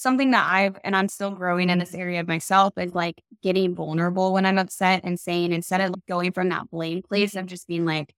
something 0.01 0.31
that 0.31 0.51
I've 0.51 0.77
and 0.83 0.95
I'm 0.95 1.07
still 1.07 1.31
growing 1.31 1.69
in 1.69 1.77
this 1.77 1.93
area 1.93 2.19
of 2.19 2.27
myself 2.27 2.73
is 2.77 2.95
like 2.95 3.21
getting 3.43 3.75
vulnerable 3.75 4.33
when 4.33 4.45
I'm 4.45 4.57
upset 4.57 5.01
and 5.03 5.19
saying 5.19 5.53
instead 5.53 5.81
of 5.81 5.93
going 6.07 6.31
from 6.31 6.49
that 6.49 6.69
blame 6.71 7.03
place 7.03 7.35
of 7.35 7.45
just 7.45 7.67
being 7.67 7.85
like, 7.85 8.13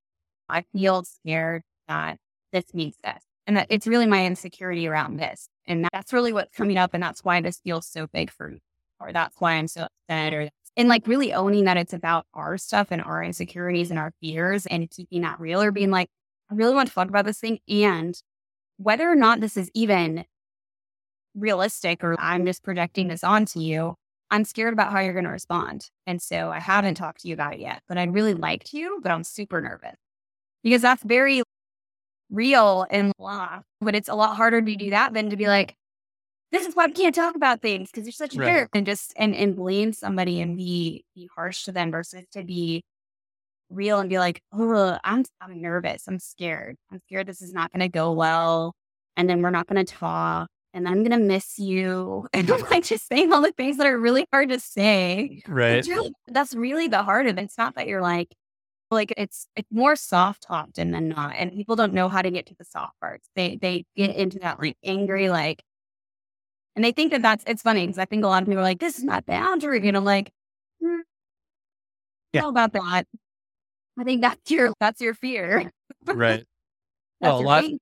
I 0.47 0.63
feel 0.73 1.03
scared 1.03 1.63
that 1.89 2.17
this 2.53 2.73
means 2.73 2.95
this 3.03 3.21
and 3.45 3.57
that 3.57 3.67
it's 3.69 3.87
really 3.87 4.07
my 4.07 4.25
insecurity 4.25 4.87
around 4.87 5.17
this. 5.17 5.49
And 5.65 5.87
that's 5.91 6.13
really 6.13 6.31
what's 6.31 6.55
coming 6.55 6.77
up. 6.77 6.93
And 6.93 7.03
that's 7.03 7.23
why 7.23 7.41
this 7.41 7.59
feels 7.59 7.87
so 7.87 8.07
big 8.07 8.31
for 8.31 8.49
me. 8.49 8.59
Or 8.99 9.11
that's 9.11 9.35
why 9.39 9.53
I'm 9.53 9.67
so 9.67 9.87
upset. 10.07 10.33
Or 10.33 10.49
and 10.77 10.87
like 10.87 11.05
really 11.05 11.33
owning 11.33 11.65
that 11.65 11.77
it's 11.77 11.93
about 11.93 12.25
our 12.33 12.57
stuff 12.57 12.87
and 12.91 13.01
our 13.01 13.23
insecurities 13.23 13.89
and 13.91 13.99
our 13.99 14.13
fears 14.21 14.65
and 14.65 14.89
keeping 14.89 15.21
that 15.21 15.39
real 15.39 15.61
or 15.61 15.71
being 15.71 15.91
like, 15.91 16.09
I 16.53 16.55
really 16.55 16.75
want 16.75 16.87
to 16.87 16.93
talk 16.93 17.09
about 17.09 17.25
this 17.25 17.39
thing. 17.39 17.59
And 17.67 18.15
whether 18.77 19.09
or 19.09 19.15
not 19.15 19.39
this 19.39 19.57
is 19.57 19.71
even 19.73 20.25
realistic 21.35 22.03
or 22.03 22.15
I'm 22.19 22.45
just 22.45 22.63
projecting 22.63 23.07
this 23.07 23.23
onto 23.23 23.59
you, 23.59 23.95
I'm 24.29 24.45
scared 24.45 24.73
about 24.73 24.91
how 24.91 24.99
you're 24.99 25.13
going 25.13 25.25
to 25.25 25.31
respond. 25.31 25.89
And 26.05 26.21
so 26.21 26.49
I 26.49 26.59
haven't 26.59 26.95
talked 26.95 27.21
to 27.21 27.27
you 27.27 27.33
about 27.33 27.55
it 27.55 27.59
yet, 27.59 27.81
but 27.87 27.97
I'd 27.97 28.13
really 28.13 28.33
like 28.35 28.63
to, 28.65 28.99
but 29.01 29.11
I'm 29.11 29.23
super 29.23 29.61
nervous 29.61 29.95
because 30.63 30.81
that's 30.81 31.03
very 31.03 31.41
real 32.29 32.85
and 32.89 33.11
blah. 33.17 33.61
But 33.81 33.95
it's 33.95 34.09
a 34.09 34.15
lot 34.15 34.35
harder 34.35 34.61
to 34.61 34.75
do 34.75 34.89
that 34.91 35.13
than 35.13 35.29
to 35.31 35.37
be 35.37 35.47
like, 35.47 35.75
this 36.51 36.67
is 36.67 36.75
why 36.75 36.85
we 36.85 36.93
can't 36.93 37.15
talk 37.15 37.35
about 37.35 37.63
things 37.63 37.89
because 37.89 38.05
you're 38.05 38.11
such 38.11 38.35
a 38.35 38.39
right. 38.39 38.53
jerk 38.53 38.69
and 38.75 38.85
just 38.85 39.11
and, 39.15 39.33
and 39.33 39.55
blame 39.55 39.91
somebody 39.91 40.39
and 40.39 40.55
be 40.55 41.03
be 41.15 41.27
harsh 41.35 41.63
to 41.63 41.71
them 41.71 41.89
versus 41.89 42.25
to 42.31 42.43
be 42.43 42.83
real 43.74 43.99
and 43.99 44.09
be 44.09 44.19
like, 44.19 44.41
oh, 44.53 44.97
I'm, 45.03 45.26
I'm 45.41 45.61
nervous. 45.61 46.03
I'm 46.07 46.19
scared. 46.19 46.78
I'm 46.91 46.99
scared 47.07 47.28
this 47.28 47.41
is 47.41 47.53
not 47.53 47.71
going 47.71 47.82
to 47.82 47.89
go 47.89 48.11
well. 48.11 48.76
And 49.15 49.30
then 49.30 49.41
we're 49.41 49.51
not 49.51 49.67
going 49.67 49.84
to 49.84 49.91
talk. 49.93 50.49
And 50.74 50.88
I'm 50.88 51.03
going 51.03 51.11
to 51.11 51.26
miss 51.26 51.59
you. 51.59 52.28
And 52.34 52.49
I'm 52.49 52.61
like 52.71 52.84
just 52.84 53.07
saying 53.07 53.32
all 53.32 53.41
the 53.41 53.51
things 53.51 53.78
that 53.78 53.88
are 53.88 53.97
really 53.97 54.26
hard 54.32 54.49
to 54.49 54.59
say. 54.59 55.41
Right. 55.47 55.86
Really, 55.86 56.13
that's 56.28 56.55
really 56.55 56.88
the 56.88 57.03
heart 57.03 57.28
of 57.28 57.38
it. 57.38 57.43
It's 57.43 57.57
not 57.57 57.76
that 57.76 57.88
you're 57.88 58.01
like, 58.01 58.34
like 58.93 59.13
it's 59.17 59.47
it's 59.55 59.67
more 59.71 59.95
soft 59.95 60.45
often 60.49 60.91
than 60.91 61.09
not 61.09 61.34
and 61.36 61.51
people 61.51 61.76
don't 61.76 61.93
know 61.93 62.07
how 62.07 62.21
to 62.21 62.32
get 62.32 62.45
to 62.45 62.55
the 62.55 62.63
soft 62.63 62.97
parts 63.01 63.28
they 63.36 63.57
they 63.57 63.86
get 63.97 64.15
into 64.15 64.39
that 64.39 64.59
like 64.59 64.78
angry 64.84 65.30
like 65.30 65.63
and 66.76 66.86
they 66.86 66.91
think 66.91 67.11
that 67.11 67.21
that's 67.21 67.43
it's 67.47 67.61
funny 67.61 67.86
because 67.86 67.97
i 67.97 68.05
think 68.05 68.24
a 68.24 68.28
lot 68.28 68.41
of 68.41 68.47
people 68.47 68.59
are 68.59 68.63
like 68.63 68.80
this 68.80 68.97
is 68.97 69.03
my 69.03 69.19
boundary 69.21 69.86
and 69.88 69.97
i'm 69.97 70.05
like 70.05 70.32
hmm, 70.82 70.99
yeah 72.32 72.41
how 72.41 72.49
about 72.49 72.71
that 72.74 73.05
i 73.99 74.03
think 74.03 74.21
that's 74.21 74.51
your 74.51 74.73
that's 74.79 75.01
your 75.01 75.13
fear 75.13 75.71
right 76.05 76.45
well 77.21 77.39
a 77.39 77.41
lot 77.41 77.63
thing. 77.63 77.79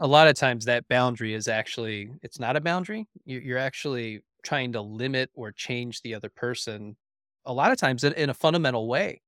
a 0.00 0.06
lot 0.06 0.28
of 0.28 0.34
times 0.34 0.64
that 0.64 0.86
boundary 0.88 1.34
is 1.34 1.48
actually 1.48 2.10
it's 2.22 2.38
not 2.38 2.56
a 2.56 2.60
boundary 2.60 3.06
you're 3.24 3.58
actually 3.58 4.22
trying 4.42 4.72
to 4.72 4.80
limit 4.80 5.30
or 5.34 5.50
change 5.52 6.02
the 6.02 6.14
other 6.14 6.28
person 6.28 6.96
a 7.46 7.52
lot 7.52 7.70
of 7.70 7.78
times 7.78 8.04
in, 8.04 8.12
in 8.14 8.30
a 8.30 8.34
fundamental 8.34 8.86
way 8.86 9.20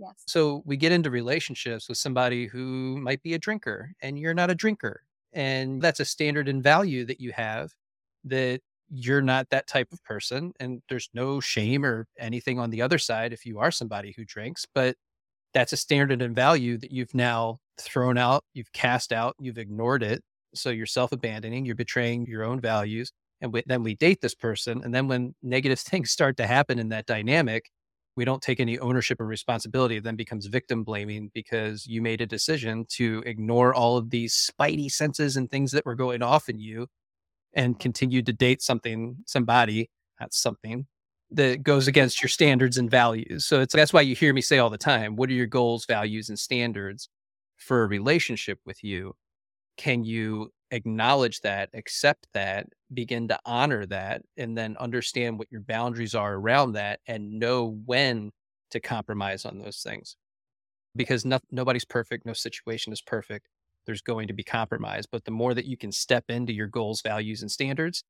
Yes. 0.00 0.14
So 0.26 0.62
we 0.64 0.78
get 0.78 0.92
into 0.92 1.10
relationships 1.10 1.88
with 1.88 1.98
somebody 1.98 2.46
who 2.46 2.98
might 3.02 3.22
be 3.22 3.34
a 3.34 3.38
drinker 3.38 3.92
and 4.00 4.18
you're 4.18 4.34
not 4.34 4.50
a 4.50 4.54
drinker. 4.54 5.02
And 5.34 5.80
that's 5.82 6.00
a 6.00 6.04
standard 6.06 6.48
and 6.48 6.62
value 6.62 7.04
that 7.04 7.20
you 7.20 7.32
have 7.32 7.70
that 8.24 8.60
you're 8.88 9.20
not 9.20 9.48
that 9.50 9.66
type 9.66 9.88
of 9.92 10.02
person. 10.02 10.52
And 10.58 10.82
there's 10.88 11.10
no 11.12 11.38
shame 11.38 11.84
or 11.84 12.06
anything 12.18 12.58
on 12.58 12.70
the 12.70 12.80
other 12.82 12.98
side 12.98 13.32
if 13.32 13.44
you 13.44 13.58
are 13.58 13.70
somebody 13.70 14.12
who 14.16 14.24
drinks, 14.24 14.66
but 14.74 14.96
that's 15.54 15.72
a 15.72 15.76
standard 15.76 16.22
and 16.22 16.34
value 16.34 16.78
that 16.78 16.90
you've 16.90 17.14
now 17.14 17.58
thrown 17.78 18.18
out, 18.18 18.44
you've 18.54 18.72
cast 18.72 19.12
out, 19.12 19.34
you've 19.38 19.58
ignored 19.58 20.02
it. 20.02 20.22
So 20.54 20.70
you're 20.70 20.86
self 20.86 21.12
abandoning, 21.12 21.64
you're 21.64 21.74
betraying 21.74 22.26
your 22.26 22.44
own 22.44 22.60
values. 22.60 23.12
And 23.40 23.52
we, 23.52 23.62
then 23.66 23.82
we 23.82 23.94
date 23.94 24.20
this 24.20 24.34
person. 24.34 24.82
And 24.84 24.94
then 24.94 25.08
when 25.08 25.34
negative 25.42 25.78
things 25.80 26.10
start 26.10 26.36
to 26.38 26.46
happen 26.46 26.78
in 26.78 26.90
that 26.90 27.06
dynamic, 27.06 27.70
we 28.16 28.24
don't 28.24 28.42
take 28.42 28.60
any 28.60 28.78
ownership 28.78 29.20
or 29.20 29.26
responsibility, 29.26 29.96
it 29.96 30.04
then 30.04 30.16
becomes 30.16 30.46
victim 30.46 30.82
blaming 30.82 31.30
because 31.32 31.86
you 31.86 32.02
made 32.02 32.20
a 32.20 32.26
decision 32.26 32.84
to 32.90 33.22
ignore 33.24 33.72
all 33.72 33.96
of 33.96 34.10
these 34.10 34.50
spidey 34.50 34.90
senses 34.90 35.36
and 35.36 35.48
things 35.50 35.72
that 35.72 35.86
were 35.86 35.94
going 35.94 36.22
off 36.22 36.48
in 36.48 36.58
you 36.58 36.88
and 37.54 37.78
continue 37.78 38.22
to 38.22 38.32
date 38.32 38.62
something, 38.62 39.16
somebody, 39.26 39.90
not 40.20 40.34
something 40.34 40.86
that 41.32 41.62
goes 41.62 41.86
against 41.86 42.22
your 42.22 42.28
standards 42.28 42.76
and 42.78 42.90
values. 42.90 43.46
So 43.46 43.60
it's 43.60 43.74
that's 43.74 43.92
why 43.92 44.00
you 44.00 44.14
hear 44.14 44.34
me 44.34 44.40
say 44.40 44.58
all 44.58 44.70
the 44.70 44.78
time, 44.78 45.16
what 45.16 45.30
are 45.30 45.34
your 45.34 45.46
goals, 45.46 45.86
values, 45.86 46.28
and 46.28 46.38
standards 46.38 47.08
for 47.56 47.84
a 47.84 47.88
relationship 47.88 48.58
with 48.66 48.82
you? 48.82 49.14
Can 49.76 50.04
you 50.04 50.50
acknowledge 50.70 51.40
that, 51.40 51.70
accept 51.74 52.26
that, 52.34 52.66
begin 52.92 53.28
to 53.28 53.38
honor 53.44 53.86
that, 53.86 54.22
and 54.36 54.56
then 54.56 54.76
understand 54.78 55.38
what 55.38 55.50
your 55.50 55.60
boundaries 55.60 56.14
are 56.14 56.34
around 56.34 56.72
that 56.72 57.00
and 57.06 57.38
know 57.38 57.80
when 57.86 58.30
to 58.70 58.80
compromise 58.80 59.44
on 59.44 59.58
those 59.58 59.82
things. 59.82 60.16
Because 60.96 61.24
no, 61.24 61.38
nobody's 61.50 61.84
perfect, 61.84 62.26
no 62.26 62.32
situation 62.32 62.92
is 62.92 63.02
perfect. 63.02 63.48
There's 63.86 64.02
going 64.02 64.28
to 64.28 64.34
be 64.34 64.42
compromise. 64.42 65.06
But 65.10 65.24
the 65.24 65.30
more 65.30 65.54
that 65.54 65.66
you 65.66 65.76
can 65.76 65.92
step 65.92 66.24
into 66.28 66.52
your 66.52 66.66
goals, 66.66 67.02
values, 67.02 67.42
and 67.42 67.50
standards, 67.50 68.04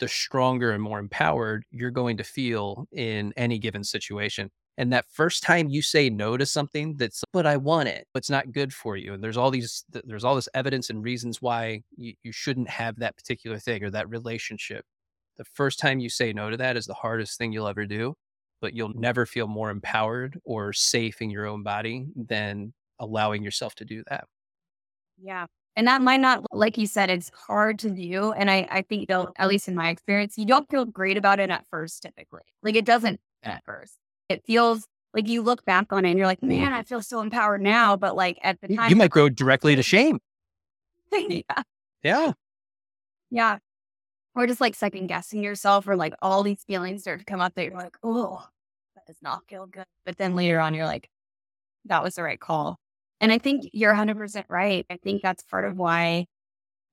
the 0.00 0.08
stronger 0.08 0.72
and 0.72 0.82
more 0.82 0.98
empowered 0.98 1.64
you're 1.70 1.90
going 1.90 2.16
to 2.16 2.24
feel 2.24 2.86
in 2.92 3.32
any 3.36 3.58
given 3.58 3.84
situation. 3.84 4.50
And 4.76 4.92
that 4.92 5.06
first 5.08 5.44
time 5.44 5.68
you 5.68 5.82
say 5.82 6.10
no 6.10 6.36
to 6.36 6.44
something 6.44 6.96
that's, 6.96 7.22
but 7.32 7.46
I 7.46 7.56
want 7.56 7.88
it, 7.88 8.08
but 8.12 8.18
it's 8.18 8.30
not 8.30 8.50
good 8.50 8.74
for 8.74 8.96
you. 8.96 9.14
And 9.14 9.22
there's 9.22 9.36
all 9.36 9.50
these, 9.52 9.84
there's 9.88 10.24
all 10.24 10.34
this 10.34 10.48
evidence 10.52 10.90
and 10.90 11.04
reasons 11.04 11.40
why 11.40 11.82
you, 11.96 12.14
you 12.24 12.32
shouldn't 12.32 12.68
have 12.68 12.98
that 12.98 13.16
particular 13.16 13.58
thing 13.58 13.84
or 13.84 13.90
that 13.90 14.08
relationship. 14.10 14.84
The 15.36 15.44
first 15.44 15.78
time 15.78 16.00
you 16.00 16.08
say 16.08 16.32
no 16.32 16.50
to 16.50 16.56
that 16.56 16.76
is 16.76 16.86
the 16.86 16.94
hardest 16.94 17.38
thing 17.38 17.52
you'll 17.52 17.68
ever 17.68 17.86
do, 17.86 18.16
but 18.60 18.74
you'll 18.74 18.94
never 18.94 19.26
feel 19.26 19.46
more 19.46 19.70
empowered 19.70 20.40
or 20.44 20.72
safe 20.72 21.22
in 21.22 21.30
your 21.30 21.46
own 21.46 21.62
body 21.62 22.06
than 22.16 22.72
allowing 22.98 23.44
yourself 23.44 23.76
to 23.76 23.84
do 23.84 24.02
that. 24.08 24.24
Yeah. 25.22 25.46
And 25.76 25.88
that 25.88 26.02
might 26.02 26.20
not, 26.20 26.44
like 26.52 26.78
you 26.78 26.86
said, 26.86 27.10
it's 27.10 27.30
hard 27.34 27.80
to 27.80 27.90
do. 27.90 28.32
And 28.32 28.50
I, 28.50 28.68
I 28.70 28.82
think, 28.82 29.08
though, 29.08 29.32
at 29.36 29.48
least 29.48 29.66
in 29.66 29.74
my 29.74 29.88
experience, 29.88 30.38
you 30.38 30.46
don't 30.46 30.70
feel 30.70 30.84
great 30.84 31.16
about 31.16 31.40
it 31.40 31.50
at 31.50 31.66
first, 31.68 32.02
typically. 32.02 32.42
Like 32.62 32.76
it 32.76 32.84
doesn't 32.84 33.20
at 33.42 33.64
first 33.64 33.98
it 34.28 34.44
feels 34.44 34.86
like 35.12 35.28
you 35.28 35.42
look 35.42 35.64
back 35.64 35.92
on 35.92 36.04
it 36.04 36.10
and 36.10 36.18
you're 36.18 36.26
like, 36.26 36.42
man, 36.42 36.72
I 36.72 36.82
feel 36.82 37.02
so 37.02 37.20
empowered 37.20 37.62
now. 37.62 37.96
But 37.96 38.16
like 38.16 38.38
at 38.42 38.60
the 38.60 38.74
time, 38.74 38.90
you 38.90 38.96
might 38.96 39.10
go 39.10 39.28
directly 39.28 39.76
to 39.76 39.82
shame. 39.82 40.18
yeah. 41.12 41.62
Yeah. 42.02 42.32
Yeah. 43.30 43.58
Or 44.34 44.46
just 44.46 44.60
like 44.60 44.74
second 44.74 45.06
guessing 45.06 45.42
yourself, 45.42 45.86
or 45.86 45.94
like 45.94 46.14
all 46.20 46.42
these 46.42 46.64
feelings 46.66 47.02
start 47.02 47.20
to 47.20 47.24
come 47.24 47.40
up 47.40 47.54
that 47.54 47.66
you're 47.66 47.78
like, 47.78 47.96
oh, 48.02 48.44
that 48.96 49.06
does 49.06 49.22
not 49.22 49.42
feel 49.48 49.66
good. 49.66 49.84
But 50.04 50.18
then 50.18 50.34
later 50.34 50.58
on, 50.58 50.74
you're 50.74 50.86
like, 50.86 51.08
that 51.84 52.02
was 52.02 52.16
the 52.16 52.24
right 52.24 52.40
call. 52.40 52.80
And 53.20 53.32
I 53.32 53.38
think 53.38 53.70
you're 53.72 53.94
100% 53.94 54.44
right. 54.48 54.84
I 54.90 54.96
think 54.96 55.22
that's 55.22 55.42
part 55.44 55.64
of 55.64 55.76
why 55.76 56.26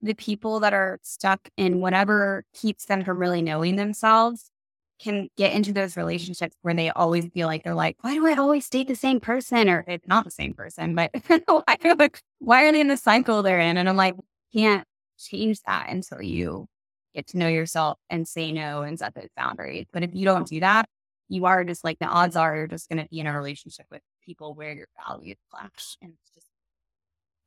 the 0.01 0.13
people 0.13 0.59
that 0.61 0.73
are 0.73 0.99
stuck 1.03 1.49
in 1.57 1.79
whatever 1.79 2.43
keeps 2.53 2.85
them 2.85 3.03
from 3.03 3.19
really 3.19 3.41
knowing 3.41 3.75
themselves 3.75 4.51
can 4.99 5.29
get 5.35 5.53
into 5.53 5.73
those 5.73 5.97
relationships 5.97 6.55
where 6.61 6.73
they 6.73 6.89
always 6.91 7.27
feel 7.33 7.47
like 7.47 7.63
they're 7.63 7.73
like, 7.73 7.97
why 8.01 8.13
do 8.13 8.25
I 8.27 8.35
always 8.35 8.69
date 8.69 8.87
the 8.87 8.95
same 8.95 9.19
person? 9.19 9.67
Or 9.67 9.83
it's 9.87 10.07
not 10.07 10.25
the 10.25 10.31
same 10.31 10.53
person, 10.53 10.95
but 10.95 11.11
why, 11.47 11.77
like, 11.97 12.21
why 12.39 12.65
are 12.65 12.71
they 12.71 12.81
in 12.81 12.87
the 12.87 12.97
cycle 12.97 13.41
they're 13.41 13.59
in? 13.59 13.77
And 13.77 13.89
I'm 13.89 13.97
like, 13.97 14.15
can't 14.53 14.85
change 15.17 15.59
that 15.65 15.89
until 15.89 16.21
you 16.21 16.67
get 17.15 17.27
to 17.27 17.37
know 17.37 17.47
yourself 17.47 17.97
and 18.09 18.27
say 18.27 18.51
no 18.51 18.83
and 18.83 18.97
set 18.97 19.15
those 19.15 19.29
boundaries. 19.35 19.87
But 19.91 20.03
if 20.03 20.11
you 20.13 20.25
don't 20.25 20.47
do 20.47 20.59
that, 20.59 20.87
you 21.29 21.45
are 21.45 21.63
just 21.63 21.83
like 21.83 21.99
the 21.99 22.05
odds 22.05 22.35
are 22.35 22.55
you're 22.55 22.67
just 22.67 22.89
going 22.89 23.01
to 23.01 23.09
be 23.09 23.19
in 23.19 23.27
a 23.27 23.33
relationship 23.33 23.85
with 23.89 24.01
people 24.25 24.53
where 24.53 24.73
your 24.73 24.87
values 25.07 25.37
clash. 25.49 25.97
And 26.01 26.13
it's 26.13 26.33
just, 26.33 26.47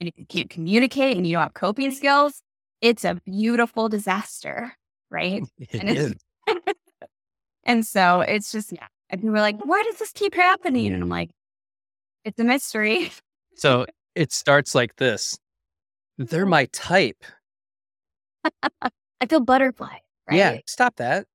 and 0.01 0.09
if 0.09 0.19
you 0.19 0.27
can't 0.27 0.51
communicate 0.51 1.17
and 1.17 1.27
you 1.27 1.35
don't 1.35 1.43
have 1.43 1.55
coping 1.55 1.91
skills, 1.91 2.43
it's 2.81 3.05
a 3.05 3.21
beautiful 3.27 3.89
disaster, 3.89 4.73
right? 5.11 5.43
It 5.59 5.75
and 5.75 5.91
is. 5.91 6.15
And 7.67 7.87
so 7.87 8.21
it's 8.21 8.53
just, 8.53 8.73
yeah. 8.73 8.87
And 9.09 9.23
people 9.23 9.37
are 9.37 9.41
like, 9.41 9.65
why 9.65 9.83
does 9.85 9.97
this 9.99 10.13
keep 10.13 10.35
happening? 10.35 10.93
And 10.93 11.03
I'm 11.03 11.09
mm. 11.09 11.13
like, 11.13 11.31
it's 12.25 12.39
a 12.39 12.45
mystery. 12.45 13.11
So 13.57 13.87
it 14.15 14.33
starts 14.33 14.75
like 14.75 14.97
this 14.97 15.39
they're 16.19 16.43
mm-hmm. 16.43 16.51
my 16.51 16.65
type. 16.67 17.25
I 18.63 19.27
feel 19.29 19.41
butterfly. 19.41 19.97
Right? 20.29 20.37
Yeah, 20.37 20.59
stop 20.67 20.97
that. 20.97 21.27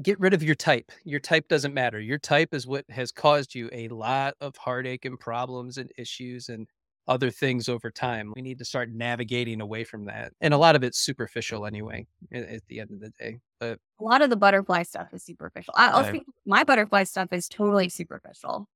Get 0.00 0.18
rid 0.20 0.32
of 0.32 0.42
your 0.42 0.54
type. 0.54 0.90
Your 1.04 1.20
type 1.20 1.48
doesn't 1.48 1.74
matter. 1.74 2.00
Your 2.00 2.18
type 2.18 2.54
is 2.54 2.66
what 2.66 2.84
has 2.88 3.12
caused 3.12 3.54
you 3.54 3.68
a 3.72 3.88
lot 3.88 4.34
of 4.40 4.56
heartache 4.56 5.04
and 5.04 5.20
problems 5.20 5.76
and 5.76 5.90
issues 5.98 6.48
and 6.48 6.66
other 7.08 7.30
things 7.30 7.68
over 7.68 7.90
time. 7.90 8.32
We 8.34 8.42
need 8.42 8.58
to 8.58 8.64
start 8.64 8.90
navigating 8.90 9.60
away 9.60 9.84
from 9.84 10.06
that. 10.06 10.32
And 10.40 10.54
a 10.54 10.58
lot 10.58 10.76
of 10.76 10.82
it's 10.82 10.98
superficial 10.98 11.66
anyway 11.66 12.06
at, 12.32 12.62
the 12.68 12.80
end 12.80 12.90
of 12.92 13.00
the 13.00 13.10
day. 13.18 13.40
But 13.60 13.78
a 14.00 14.04
lot 14.04 14.22
of 14.22 14.30
the 14.30 14.36
butterfly 14.36 14.84
stuff 14.84 15.08
is 15.12 15.24
superficial. 15.24 15.74
I, 15.76 16.00
will 16.00 16.08
speak, 16.08 16.22
my 16.46 16.64
butterfly 16.64 17.04
stuff 17.04 17.28
is 17.32 17.48
totally 17.48 17.88
superficial. 17.88 18.68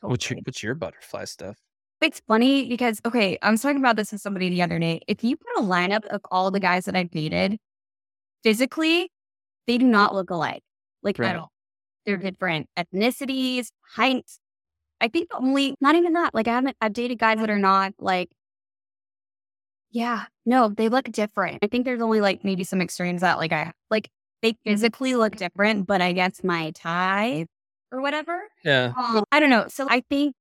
Totally. 0.00 0.10
What's 0.12 0.30
your 0.30 0.38
what's 0.44 0.62
your 0.62 0.74
butterfly 0.74 1.24
stuff? 1.24 1.56
It's 2.00 2.20
funny 2.26 2.68
because 2.68 3.00
okay, 3.06 3.38
I 3.40 3.50
was 3.50 3.62
talking 3.62 3.78
about 3.78 3.96
this 3.96 4.12
with 4.12 4.20
somebody 4.20 4.50
the 4.50 4.62
other 4.62 4.78
day. 4.78 5.00
If 5.06 5.22
you 5.22 5.36
put 5.36 5.64
a 5.64 5.66
lineup 5.66 6.04
of 6.06 6.20
all 6.30 6.50
the 6.50 6.60
guys 6.60 6.84
that 6.86 6.96
I've 6.96 7.10
dated, 7.10 7.58
physically, 8.42 9.10
they 9.66 9.78
do 9.78 9.86
not 9.86 10.14
look 10.14 10.30
alike. 10.30 10.62
Like 11.02 11.18
right. 11.18 11.30
at 11.30 11.36
all. 11.36 11.50
They're 12.06 12.16
different 12.16 12.68
ethnicities, 12.78 13.68
heights, 13.94 14.38
I 15.00 15.08
think 15.08 15.28
only 15.34 15.74
not 15.80 15.94
even 15.96 16.14
that. 16.14 16.34
Like 16.34 16.48
I 16.48 16.52
haven't 16.54 16.76
I've 16.80 16.92
dated 16.92 17.18
guys 17.18 17.38
that 17.38 17.50
are 17.50 17.58
not 17.58 17.92
like 17.98 18.30
yeah, 19.90 20.24
no, 20.44 20.68
they 20.70 20.88
look 20.88 21.04
different. 21.12 21.58
I 21.62 21.68
think 21.68 21.84
there's 21.84 22.00
only 22.00 22.20
like 22.20 22.42
maybe 22.42 22.64
some 22.64 22.80
extremes 22.80 23.20
that 23.20 23.38
like 23.38 23.52
I 23.52 23.72
like 23.90 24.08
they 24.42 24.56
physically 24.64 25.14
look 25.14 25.36
different, 25.36 25.86
but 25.86 26.00
I 26.00 26.12
guess 26.12 26.42
my 26.42 26.72
tie 26.72 27.46
or 27.92 28.00
whatever. 28.00 28.48
Yeah. 28.64 28.92
Um, 28.96 29.24
I 29.30 29.40
don't 29.40 29.50
know. 29.50 29.66
So 29.68 29.86
I 29.88 30.02
think 30.08 30.34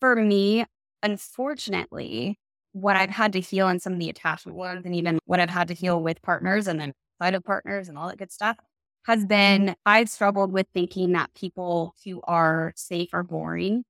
for 0.00 0.16
me, 0.16 0.64
unfortunately, 1.02 2.38
what 2.72 2.96
I've 2.96 3.10
had 3.10 3.32
to 3.32 3.40
heal 3.40 3.68
in 3.68 3.80
some 3.80 3.94
of 3.94 3.98
the 3.98 4.08
attachment 4.08 4.56
wounds 4.56 4.86
and 4.86 4.94
even 4.94 5.18
what 5.26 5.40
I've 5.40 5.50
had 5.50 5.68
to 5.68 5.74
heal 5.74 6.00
with 6.00 6.22
partners 6.22 6.68
and 6.68 6.80
then 6.80 6.92
side 7.20 7.34
of 7.34 7.44
partners 7.44 7.88
and 7.88 7.98
all 7.98 8.08
that 8.08 8.18
good 8.18 8.32
stuff 8.32 8.56
has 9.06 9.24
been 9.24 9.62
mm-hmm. 9.62 9.72
I've 9.86 10.08
struggled 10.10 10.52
with 10.52 10.66
thinking 10.74 11.12
that 11.12 11.32
people 11.34 11.94
who 12.04 12.20
are 12.24 12.72
safe 12.76 13.10
are 13.12 13.22
boring 13.22 13.84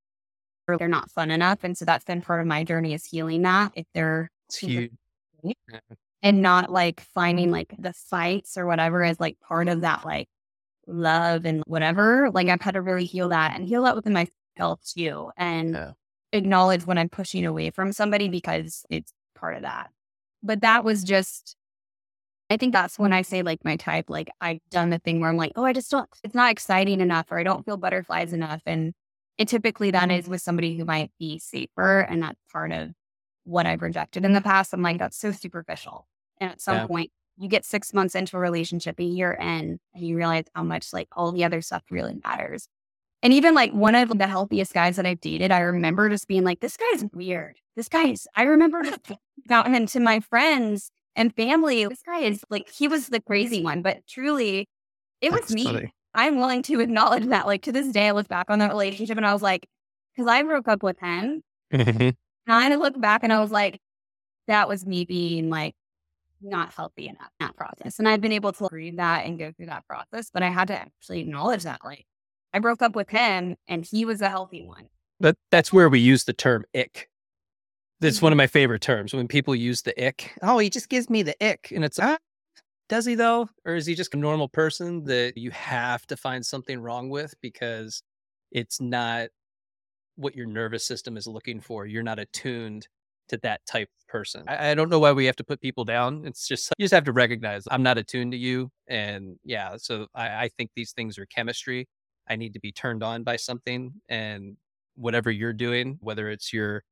or 0.68 0.78
they're 0.78 0.88
not 0.88 1.10
fun 1.10 1.30
enough. 1.30 1.64
And 1.64 1.76
so 1.76 1.84
that's 1.84 2.04
been 2.04 2.22
part 2.22 2.40
of 2.40 2.46
my 2.46 2.64
journey 2.64 2.94
is 2.94 3.04
healing 3.04 3.42
that 3.42 3.72
if 3.74 3.86
they're 3.94 4.30
huge. 4.52 4.92
and 6.22 6.42
not 6.42 6.70
like 6.70 7.00
finding 7.00 7.50
like 7.50 7.74
the 7.78 7.92
fights 7.92 8.56
or 8.56 8.66
whatever 8.66 9.02
as 9.02 9.18
like 9.18 9.38
part 9.40 9.68
of 9.68 9.80
that 9.82 10.04
like 10.04 10.28
love 10.86 11.44
and 11.44 11.62
whatever. 11.66 12.30
Like 12.32 12.48
I've 12.48 12.60
had 12.60 12.74
to 12.74 12.82
really 12.82 13.04
heal 13.04 13.30
that 13.30 13.56
and 13.56 13.66
heal 13.66 13.82
that 13.84 13.96
within 13.96 14.12
myself 14.12 14.80
too 14.84 15.30
and 15.36 15.74
Yeah. 15.74 15.92
acknowledge 16.32 16.86
when 16.86 16.98
I'm 16.98 17.08
pushing 17.08 17.44
away 17.46 17.70
from 17.70 17.92
somebody 17.92 18.28
because 18.28 18.84
it's 18.90 19.12
part 19.34 19.56
of 19.56 19.62
that. 19.62 19.90
But 20.42 20.60
that 20.62 20.84
was 20.84 21.02
just 21.04 21.56
I 22.50 22.56
think 22.56 22.72
that's 22.72 22.98
when 22.98 23.12
I 23.12 23.22
say 23.22 23.42
like 23.42 23.64
my 23.64 23.76
type, 23.76 24.10
like 24.10 24.28
I've 24.40 24.58
done 24.70 24.90
the 24.90 24.98
thing 24.98 25.20
where 25.20 25.30
I'm 25.30 25.36
like, 25.36 25.52
oh, 25.54 25.64
I 25.64 25.72
just 25.72 25.90
don't, 25.90 26.08
it's 26.24 26.34
not 26.34 26.50
exciting 26.50 27.00
enough 27.00 27.30
or 27.30 27.38
I 27.38 27.44
don't 27.44 27.64
feel 27.64 27.76
butterflies 27.76 28.32
enough. 28.32 28.62
And 28.66 28.92
and 29.38 29.48
typically 29.48 29.90
that 29.92 30.10
is 30.10 30.24
mm-hmm. 30.24 30.32
with 30.32 30.42
somebody 30.42 30.76
who 30.76 30.84
might 30.84 31.10
be 31.18 31.38
safer. 31.38 32.00
And 32.00 32.22
that's 32.22 32.38
part 32.52 32.72
of 32.72 32.90
what 33.44 33.64
I've 33.64 33.80
rejected 33.80 34.24
in 34.24 34.34
the 34.34 34.42
past. 34.42 34.74
I'm 34.74 34.82
like, 34.82 34.98
that's 34.98 35.16
so 35.16 35.32
superficial. 35.32 36.06
And 36.38 36.50
at 36.50 36.60
some 36.60 36.76
Yeah. 36.76 36.86
point, 36.86 37.10
you 37.38 37.48
get 37.48 37.64
six 37.64 37.94
months 37.94 38.14
into 38.14 38.36
a 38.36 38.40
relationship, 38.40 39.00
a 39.00 39.04
year 39.04 39.32
in, 39.32 39.78
and 39.94 40.06
you 40.06 40.14
realize 40.16 40.44
how 40.54 40.62
much 40.62 40.92
like 40.92 41.08
all 41.12 41.32
the 41.32 41.44
other 41.44 41.62
stuff 41.62 41.84
really 41.90 42.20
matters. 42.22 42.68
And 43.22 43.32
even 43.32 43.54
like 43.54 43.72
one 43.72 43.94
of 43.94 44.10
the 44.18 44.26
healthiest 44.26 44.74
guys 44.74 44.96
that 44.96 45.06
I've 45.06 45.20
dated, 45.20 45.50
I 45.50 45.60
remember 45.60 46.10
just 46.10 46.28
being 46.28 46.44
like, 46.44 46.60
this 46.60 46.76
guy's 46.76 47.06
weird. 47.14 47.56
This 47.76 47.88
guy's, 47.88 48.26
I 48.34 48.42
remember 48.42 48.82
about 49.46 49.66
him 49.74 49.86
to 49.86 50.00
my 50.00 50.20
friends 50.20 50.90
and 51.16 51.34
family. 51.34 51.86
This 51.86 52.02
guy 52.02 52.20
is 52.20 52.42
like, 52.50 52.68
he 52.68 52.88
was 52.88 53.08
the 53.08 53.20
crazy 53.20 53.62
one, 53.62 53.82
but 53.82 54.06
truly, 54.06 54.68
it 55.20 55.32
was 55.32 55.52
me. 55.52 55.64
funny. 55.64 55.94
I'm 56.14 56.38
willing 56.38 56.62
to 56.64 56.80
acknowledge 56.80 57.26
that. 57.26 57.46
Like 57.46 57.62
to 57.62 57.72
this 57.72 57.88
day, 57.88 58.08
I 58.08 58.10
look 58.12 58.28
back 58.28 58.50
on 58.50 58.58
that 58.58 58.70
relationship 58.70 59.16
and 59.16 59.26
I 59.26 59.32
was 59.32 59.42
like, 59.42 59.66
because 60.14 60.28
I 60.28 60.42
broke 60.42 60.66
up 60.66 60.82
with 60.82 60.98
him. 60.98 61.42
And 61.70 62.14
I 62.46 62.74
look 62.74 63.00
back 63.00 63.22
and 63.22 63.32
I 63.32 63.40
was 63.40 63.52
like, 63.52 63.80
that 64.48 64.68
was 64.68 64.84
me 64.84 65.04
being 65.04 65.50
like 65.50 65.74
not 66.42 66.72
healthy 66.72 67.06
enough 67.06 67.30
in 67.38 67.46
that 67.46 67.54
process. 67.54 67.98
And 67.98 68.08
I've 68.08 68.20
been 68.20 68.32
able 68.32 68.52
to 68.54 68.68
read 68.72 68.98
that 68.98 69.26
and 69.26 69.38
go 69.38 69.52
through 69.52 69.66
that 69.66 69.86
process, 69.86 70.30
but 70.32 70.42
I 70.42 70.48
had 70.48 70.68
to 70.68 70.74
actually 70.74 71.20
acknowledge 71.20 71.62
that. 71.62 71.80
Like 71.84 72.06
I 72.52 72.58
broke 72.58 72.82
up 72.82 72.96
with 72.96 73.10
him 73.10 73.56
and 73.68 73.84
he 73.84 74.04
was 74.04 74.20
a 74.20 74.28
healthy 74.28 74.66
one. 74.66 74.88
But 75.20 75.36
that's 75.50 75.70
where 75.72 75.90
we 75.90 76.00
use 76.00 76.24
the 76.24 76.32
term 76.32 76.64
ick. 76.74 77.09
Mm-hmm. 78.00 78.24
one 78.24 78.32
of 78.32 78.36
my 78.36 78.46
favorite 78.46 78.82
terms 78.82 79.12
when 79.14 79.28
people 79.28 79.54
use 79.54 79.82
the 79.82 80.06
ick. 80.06 80.32
Oh, 80.42 80.58
he 80.58 80.70
just 80.70 80.88
gives 80.88 81.10
me 81.10 81.22
the 81.22 81.36
ick. 81.44 81.72
And 81.74 81.84
it's, 81.84 81.98
ah, 81.98 82.16
does 82.88 83.06
he 83.06 83.14
though? 83.14 83.48
Or 83.64 83.74
is 83.74 83.86
he 83.86 83.94
just 83.94 84.14
a 84.14 84.18
normal 84.18 84.48
person 84.48 85.04
that 85.04 85.36
you 85.36 85.50
have 85.50 86.06
to 86.06 86.16
find 86.16 86.44
something 86.44 86.80
wrong 86.80 87.08
with 87.10 87.34
because 87.40 88.02
it's 88.50 88.80
not 88.80 89.28
what 90.16 90.34
your 90.34 90.46
nervous 90.46 90.84
system 90.84 91.16
is 91.16 91.26
looking 91.26 91.60
for? 91.60 91.86
You're 91.86 92.02
not 92.02 92.18
attuned 92.18 92.88
to 93.28 93.36
that 93.38 93.60
type 93.66 93.88
of 94.00 94.08
person. 94.08 94.44
I, 94.48 94.70
I 94.70 94.74
don't 94.74 94.88
know 94.88 94.98
why 94.98 95.12
we 95.12 95.26
have 95.26 95.36
to 95.36 95.44
put 95.44 95.60
people 95.60 95.84
down. 95.84 96.24
It's 96.26 96.48
just, 96.48 96.72
you 96.78 96.84
just 96.84 96.94
have 96.94 97.04
to 97.04 97.12
recognize 97.12 97.64
I'm 97.70 97.82
not 97.82 97.96
attuned 97.96 98.32
to 98.32 98.38
you. 98.38 98.70
And 98.88 99.36
yeah, 99.44 99.76
so 99.76 100.06
I, 100.14 100.44
I 100.44 100.50
think 100.56 100.70
these 100.74 100.92
things 100.92 101.18
are 101.18 101.26
chemistry. 101.26 101.86
I 102.28 102.36
need 102.36 102.54
to 102.54 102.60
be 102.60 102.72
turned 102.72 103.02
on 103.02 103.22
by 103.22 103.36
something. 103.36 103.92
And 104.08 104.56
whatever 104.96 105.30
you're 105.30 105.52
doing, 105.52 105.98
whether 106.00 106.28
it's 106.28 106.52
your 106.52 106.82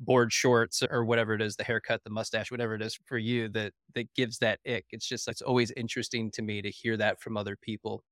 board 0.00 0.32
shorts 0.32 0.82
or 0.90 1.04
whatever 1.04 1.34
it 1.34 1.42
is, 1.42 1.56
the 1.56 1.64
haircut, 1.64 2.02
the 2.04 2.10
mustache, 2.10 2.50
whatever 2.50 2.74
it 2.74 2.82
is 2.82 2.98
for 3.06 3.18
you 3.18 3.48
that 3.50 3.72
that 3.94 4.12
gives 4.14 4.38
that 4.38 4.60
ick. 4.66 4.86
It's 4.90 5.06
just 5.08 5.28
it's 5.28 5.42
always 5.42 5.70
interesting 5.72 6.30
to 6.32 6.42
me 6.42 6.62
to 6.62 6.70
hear 6.70 6.96
that 6.96 7.20
from 7.20 7.36
other 7.36 7.56
people 7.56 8.02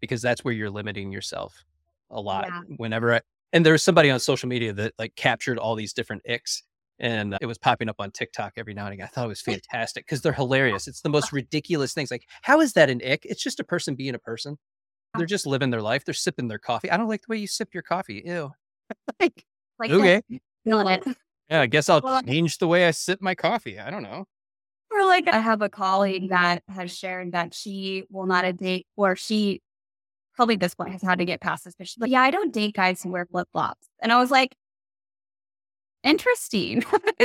because 0.00 0.22
that's 0.22 0.44
where 0.44 0.54
you're 0.54 0.70
limiting 0.70 1.10
yourself 1.10 1.64
a 2.10 2.20
lot. 2.20 2.46
Yeah. 2.48 2.60
Whenever 2.76 3.14
I 3.14 3.20
and 3.52 3.64
there 3.64 3.72
was 3.72 3.82
somebody 3.82 4.10
on 4.10 4.20
social 4.20 4.48
media 4.48 4.72
that 4.72 4.94
like 4.98 5.16
captured 5.16 5.58
all 5.58 5.74
these 5.74 5.92
different 5.92 6.22
icks 6.28 6.62
and 6.98 7.36
it 7.40 7.46
was 7.46 7.58
popping 7.58 7.88
up 7.88 7.96
on 7.98 8.10
TikTok 8.10 8.54
every 8.56 8.74
now 8.74 8.86
and 8.86 8.94
again. 8.94 9.04
I 9.04 9.08
thought 9.08 9.26
it 9.26 9.28
was 9.28 9.42
fantastic 9.42 10.06
because 10.06 10.22
they're 10.22 10.32
hilarious. 10.32 10.88
It's 10.88 11.02
the 11.02 11.10
most 11.10 11.30
ridiculous 11.32 11.92
things. 11.92 12.10
Like, 12.10 12.26
how 12.42 12.60
is 12.60 12.72
that 12.72 12.88
an 12.88 13.02
ick? 13.06 13.26
It's 13.26 13.42
just 13.42 13.60
a 13.60 13.64
person 13.64 13.94
being 13.94 14.14
a 14.14 14.18
person. 14.18 14.56
They're 15.16 15.26
just 15.26 15.46
living 15.46 15.70
their 15.70 15.82
life. 15.82 16.04
They're 16.04 16.14
sipping 16.14 16.48
their 16.48 16.58
coffee. 16.58 16.90
I 16.90 16.96
don't 16.96 17.08
like 17.08 17.22
the 17.22 17.26
way 17.30 17.38
you 17.38 17.46
sip 17.46 17.74
your 17.74 17.82
coffee. 17.82 18.22
Ew. 18.24 18.52
Like, 19.20 19.44
like 19.80 19.90
Okay. 19.90 20.22
Feeling 20.66 20.88
it. 20.88 21.04
Yeah, 21.48 21.60
I 21.60 21.66
guess 21.66 21.88
I'll 21.88 22.00
Well, 22.00 22.22
change 22.24 22.58
the 22.58 22.66
way 22.66 22.88
I 22.88 22.90
sip 22.90 23.22
my 23.22 23.36
coffee. 23.36 23.78
I 23.78 23.88
don't 23.88 24.02
know. 24.02 24.26
Or 24.90 25.04
like 25.04 25.28
I 25.28 25.38
have 25.38 25.62
a 25.62 25.68
colleague 25.68 26.30
that 26.30 26.64
has 26.68 26.92
shared 26.92 27.32
that 27.32 27.54
she 27.54 28.02
will 28.10 28.26
not 28.26 28.44
a 28.44 28.52
date 28.52 28.84
or 28.96 29.14
she 29.14 29.62
probably 30.34 30.54
at 30.54 30.60
this 30.60 30.74
point 30.74 30.90
has 30.90 31.02
had 31.02 31.20
to 31.20 31.24
get 31.24 31.40
past 31.40 31.64
this, 31.64 31.74
but 31.78 31.86
she's 31.86 32.00
like, 32.00 32.10
yeah, 32.10 32.22
I 32.22 32.32
don't 32.32 32.52
date 32.52 32.74
guys 32.74 33.00
who 33.00 33.10
wear 33.10 33.26
flip 33.26 33.46
flops. 33.52 33.86
And 34.00 34.12
I 34.12 34.18
was 34.18 34.32
like, 34.32 34.56
interesting. 36.02 36.84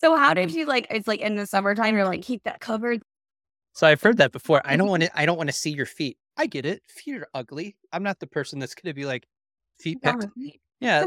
so 0.00 0.16
how 0.16 0.32
did 0.32 0.52
you 0.52 0.64
like, 0.64 0.86
it's 0.90 1.06
like 1.06 1.20
in 1.20 1.36
the 1.36 1.46
summertime, 1.46 1.94
you're 1.94 2.06
like, 2.06 2.22
keep 2.22 2.42
that 2.44 2.60
covered. 2.60 3.02
So 3.74 3.86
I've 3.86 4.02
heard 4.02 4.16
that 4.16 4.32
before. 4.32 4.62
I 4.64 4.76
don't 4.76 4.88
want 4.88 5.02
to. 5.02 5.18
I 5.18 5.26
don't 5.26 5.36
want 5.36 5.48
to 5.48 5.54
see 5.54 5.70
your 5.70 5.86
feet. 5.86 6.16
I 6.36 6.46
get 6.46 6.64
it. 6.64 6.82
Feet 6.88 7.16
are 7.16 7.28
ugly. 7.34 7.76
I'm 7.92 8.02
not 8.02 8.18
the 8.20 8.26
person 8.26 8.58
that's 8.58 8.74
going 8.74 8.90
to 8.90 8.94
be 8.94 9.04
like 9.04 9.26
feet 9.78 10.00
picked. 10.02 10.26
Yeah. 10.80 11.06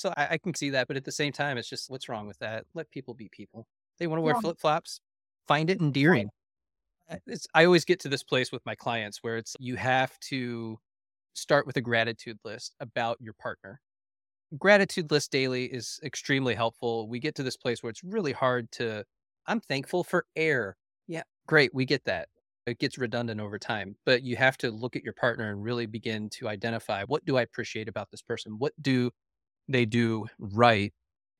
So 0.00 0.12
I, 0.16 0.28
I 0.32 0.38
can 0.38 0.54
see 0.54 0.70
that, 0.70 0.88
but 0.88 0.96
at 0.96 1.04
the 1.04 1.12
same 1.12 1.32
time, 1.32 1.58
it's 1.58 1.68
just 1.68 1.90
what's 1.90 2.08
wrong 2.08 2.26
with 2.26 2.38
that? 2.38 2.64
Let 2.74 2.90
people 2.90 3.14
be 3.14 3.28
people. 3.28 3.66
They 3.98 4.06
want 4.06 4.18
to 4.18 4.22
wear 4.22 4.34
Yeah. 4.34 4.40
flip 4.40 4.58
flops. 4.58 5.00
Find 5.46 5.68
it 5.70 5.80
endearing. 5.80 6.30
It's. 7.26 7.46
I 7.54 7.64
always 7.64 7.84
get 7.84 8.00
to 8.00 8.08
this 8.08 8.22
place 8.22 8.52
with 8.52 8.64
my 8.64 8.74
clients 8.74 9.18
where 9.22 9.36
it's 9.36 9.56
you 9.58 9.76
have 9.76 10.18
to 10.30 10.78
start 11.34 11.66
with 11.66 11.76
a 11.76 11.80
gratitude 11.80 12.38
list 12.44 12.74
about 12.80 13.18
your 13.20 13.34
partner. 13.34 13.80
Gratitude 14.58 15.10
list 15.12 15.30
daily 15.30 15.66
is 15.66 16.00
extremely 16.02 16.54
helpful. 16.54 17.08
We 17.08 17.20
get 17.20 17.36
to 17.36 17.42
this 17.44 17.56
place 17.56 17.82
where 17.82 17.90
it's 17.90 18.02
really 18.02 18.32
hard 18.32 18.70
to. 18.72 19.04
I'm 19.46 19.60
thankful 19.60 20.02
for 20.04 20.26
air. 20.36 20.76
Yeah, 21.06 21.22
great. 21.46 21.74
We 21.74 21.84
get 21.84 22.04
that. 22.04 22.28
It 22.66 22.78
gets 22.78 22.98
redundant 22.98 23.40
over 23.40 23.58
time, 23.58 23.96
but 24.04 24.22
you 24.22 24.36
have 24.36 24.56
to 24.58 24.70
look 24.70 24.96
at 24.96 25.02
your 25.02 25.12
partner 25.14 25.50
and 25.50 25.62
really 25.62 25.86
begin 25.86 26.28
to 26.30 26.48
identify 26.48 27.04
what 27.04 27.24
do 27.24 27.36
I 27.36 27.42
appreciate 27.42 27.88
about 27.88 28.10
this 28.10 28.22
person? 28.22 28.58
What 28.58 28.74
do 28.80 29.10
they 29.72 29.84
do 29.86 30.26
right? 30.38 30.92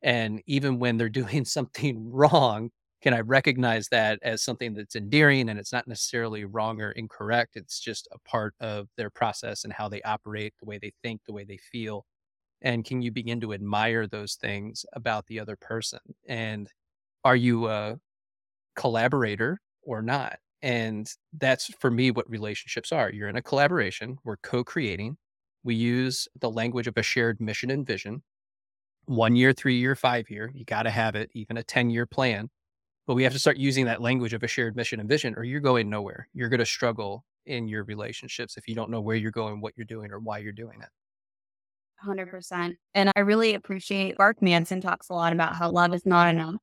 And 0.02 0.42
even 0.46 0.78
when 0.78 0.96
they're 0.96 1.08
doing 1.22 1.44
something 1.44 2.10
wrong, 2.10 2.70
can 3.02 3.14
I 3.14 3.20
recognize 3.20 3.88
that 3.88 4.18
as 4.22 4.42
something 4.42 4.74
that's 4.74 4.94
endearing 4.96 5.48
and 5.48 5.58
it's 5.58 5.72
not 5.72 5.88
necessarily 5.88 6.44
wrong 6.44 6.80
or 6.82 6.92
incorrect? 6.92 7.56
It's 7.56 7.80
just 7.80 8.08
a 8.12 8.18
part 8.28 8.54
of 8.60 8.88
their 8.96 9.10
process 9.10 9.64
and 9.64 9.72
how 9.72 9.88
they 9.88 10.02
operate, 10.02 10.54
the 10.60 10.66
way 10.66 10.78
they 10.78 10.92
think, 11.02 11.22
the 11.26 11.32
way 11.32 11.44
they 11.44 11.56
feel. 11.58 12.04
And 12.62 12.84
can 12.84 13.02
you 13.02 13.12
begin 13.12 13.40
to 13.42 13.52
admire 13.54 14.06
those 14.06 14.34
things 14.36 14.86
about 14.94 15.26
the 15.26 15.40
other 15.40 15.56
person? 15.56 16.00
And 16.28 16.68
are 17.24 17.36
you 17.36 17.68
a 17.68 17.98
collaborator 18.76 19.60
or 19.82 20.02
not? 20.02 20.38
And 20.62 21.10
that's 21.38 21.66
for 21.80 21.90
me 21.90 22.10
what 22.10 22.28
relationships 22.30 22.92
are. 22.92 23.10
You're 23.10 23.28
in 23.28 23.36
a 23.36 23.42
collaboration, 23.42 24.18
we're 24.24 24.36
co 24.38 24.64
creating. 24.64 25.16
We 25.62 25.74
use 25.74 26.28
the 26.40 26.50
language 26.50 26.86
of 26.86 26.96
a 26.96 27.02
shared 27.02 27.40
mission 27.40 27.70
and 27.70 27.86
vision 27.86 28.22
one 29.06 29.34
year, 29.34 29.52
three 29.52 29.76
year, 29.76 29.94
five 29.94 30.30
year. 30.30 30.50
You 30.54 30.64
got 30.64 30.84
to 30.84 30.90
have 30.90 31.14
it, 31.16 31.30
even 31.34 31.56
a 31.56 31.62
10 31.62 31.90
year 31.90 32.06
plan. 32.06 32.48
But 33.06 33.14
we 33.14 33.24
have 33.24 33.32
to 33.32 33.38
start 33.38 33.56
using 33.56 33.86
that 33.86 34.00
language 34.00 34.34
of 34.34 34.42
a 34.42 34.46
shared 34.46 34.76
mission 34.76 35.00
and 35.00 35.08
vision, 35.08 35.34
or 35.36 35.42
you're 35.42 35.60
going 35.60 35.90
nowhere. 35.90 36.28
You're 36.32 36.48
going 36.48 36.60
to 36.60 36.66
struggle 36.66 37.24
in 37.46 37.66
your 37.66 37.82
relationships 37.84 38.56
if 38.56 38.68
you 38.68 38.74
don't 38.74 38.90
know 38.90 39.00
where 39.00 39.16
you're 39.16 39.32
going, 39.32 39.60
what 39.60 39.72
you're 39.76 39.86
doing, 39.86 40.12
or 40.12 40.20
why 40.20 40.38
you're 40.38 40.52
doing 40.52 40.80
it. 40.80 40.88
100%. 42.06 42.74
And 42.94 43.10
I 43.16 43.20
really 43.20 43.54
appreciate 43.54 44.18
Mark 44.18 44.40
Manson 44.40 44.80
talks 44.80 45.08
a 45.08 45.14
lot 45.14 45.32
about 45.32 45.56
how 45.56 45.70
love 45.70 45.92
is 45.92 46.06
not 46.06 46.28
enough. 46.32 46.56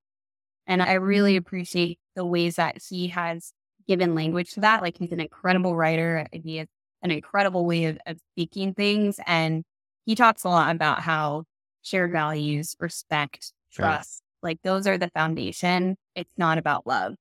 And 0.65 0.81
I 0.81 0.93
really 0.93 1.33
mm-hmm. 1.33 1.45
appreciate 1.45 1.99
the 2.15 2.25
ways 2.25 2.55
that 2.55 2.77
he 2.89 3.09
has 3.09 3.53
given 3.87 4.15
language 4.15 4.51
to 4.51 4.61
that. 4.61 4.81
Like 4.81 4.97
he's 4.97 5.11
an 5.11 5.19
incredible 5.19 5.75
writer. 5.75 6.27
and 6.31 6.43
He 6.43 6.57
has 6.57 6.67
an 7.01 7.11
incredible 7.11 7.65
way 7.65 7.85
of, 7.85 7.97
of 8.05 8.19
speaking 8.33 8.73
things. 8.73 9.19
And 9.25 9.63
he 10.05 10.15
talks 10.15 10.43
a 10.43 10.49
lot 10.49 10.75
about 10.75 11.01
how 11.01 11.43
shared 11.81 12.11
values, 12.11 12.75
respect, 12.79 13.51
trust, 13.71 14.21
like 14.41 14.59
those 14.63 14.87
are 14.87 14.97
the 14.97 15.09
foundation. 15.09 15.95
It's 16.15 16.33
not 16.37 16.57
about 16.57 16.87
love. 16.87 17.15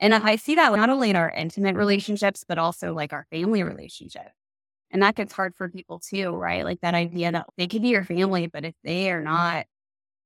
And 0.00 0.14
I 0.14 0.36
see 0.36 0.54
that 0.54 0.72
not 0.74 0.90
only 0.90 1.10
in 1.10 1.16
our 1.16 1.30
intimate 1.30 1.74
relationships, 1.74 2.44
but 2.46 2.58
also 2.58 2.94
like 2.94 3.12
our 3.12 3.26
family 3.30 3.62
relationship. 3.62 4.30
And 4.90 5.02
that 5.02 5.16
gets 5.16 5.32
hard 5.32 5.54
for 5.56 5.68
people 5.68 5.98
too, 5.98 6.30
right? 6.30 6.64
Like 6.64 6.80
that 6.80 6.94
idea 6.94 7.32
that 7.32 7.46
they 7.56 7.66
could 7.66 7.82
be 7.82 7.88
your 7.88 8.04
family, 8.04 8.46
but 8.46 8.64
if 8.64 8.74
they 8.84 9.10
are 9.10 9.20
not 9.20 9.66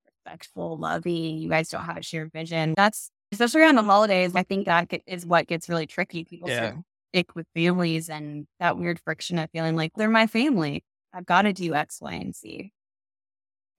respectful, 0.06 0.76
loving, 0.76 1.38
you 1.38 1.48
guys 1.48 1.68
don't 1.68 1.84
have 1.84 1.96
a 1.96 2.02
shared 2.02 2.32
vision. 2.32 2.74
That's 2.76 3.10
especially 3.32 3.62
around 3.62 3.76
the 3.76 3.82
holidays. 3.82 4.32
I 4.34 4.42
think 4.42 4.66
that 4.66 4.92
is 5.06 5.26
what 5.26 5.46
gets 5.46 5.68
really 5.68 5.86
tricky. 5.86 6.24
People 6.24 6.48
Yeah. 6.48 6.74
Stick 7.12 7.34
with 7.34 7.46
families 7.54 8.08
and 8.08 8.46
that 8.58 8.78
weird 8.78 8.98
friction 9.00 9.38
of 9.38 9.50
feeling 9.50 9.76
like 9.76 9.92
they're 9.96 10.08
my 10.08 10.26
family. 10.26 10.82
I've 11.12 11.26
got 11.26 11.42
to 11.42 11.52
do 11.52 11.74
X, 11.74 11.98
Y, 12.00 12.12
and 12.12 12.34
Z 12.34 12.72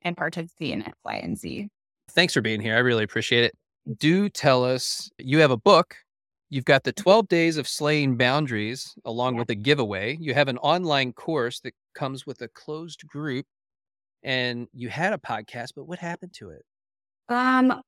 and 0.04 0.16
participate 0.16 0.72
in 0.72 0.84
X, 0.84 0.98
Y, 1.04 1.16
and 1.16 1.38
Z. 1.38 1.68
Thanks 2.12 2.34
for 2.34 2.42
being 2.42 2.62
here. 2.62 2.76
I 2.76 2.80
really 2.80 3.04
appreciate 3.04 3.44
it. 3.46 3.54
Do 4.00 4.30
tell 4.30 4.64
us 4.64 5.10
you 5.18 5.40
have 5.40 5.50
a 5.52 5.58
book. 5.58 5.96
You've 6.50 6.66
got 6.66 6.84
the 6.84 6.94
12 6.94 7.28
days 7.28 7.58
of 7.58 7.68
slaying 7.68 8.18
boundaries 8.18 8.94
along 9.06 9.34
Yeah. 9.36 9.40
with 9.40 9.50
a 9.50 9.56
giveaway. 9.56 10.18
You 10.20 10.36
have 10.36 10.48
an 10.48 10.60
online 10.60 11.14
course 11.14 11.60
that 11.62 11.74
comes 11.96 12.28
with 12.28 12.42
a 12.42 12.48
closed 12.50 13.08
group 13.08 13.46
and 14.22 14.68
you 14.74 14.90
had 14.90 15.14
a 15.14 15.18
podcast, 15.18 15.70
but 15.76 15.86
what 15.88 15.98
happened 16.00 16.34
to 16.34 16.52
it? 16.52 16.64
Um, 17.30 17.82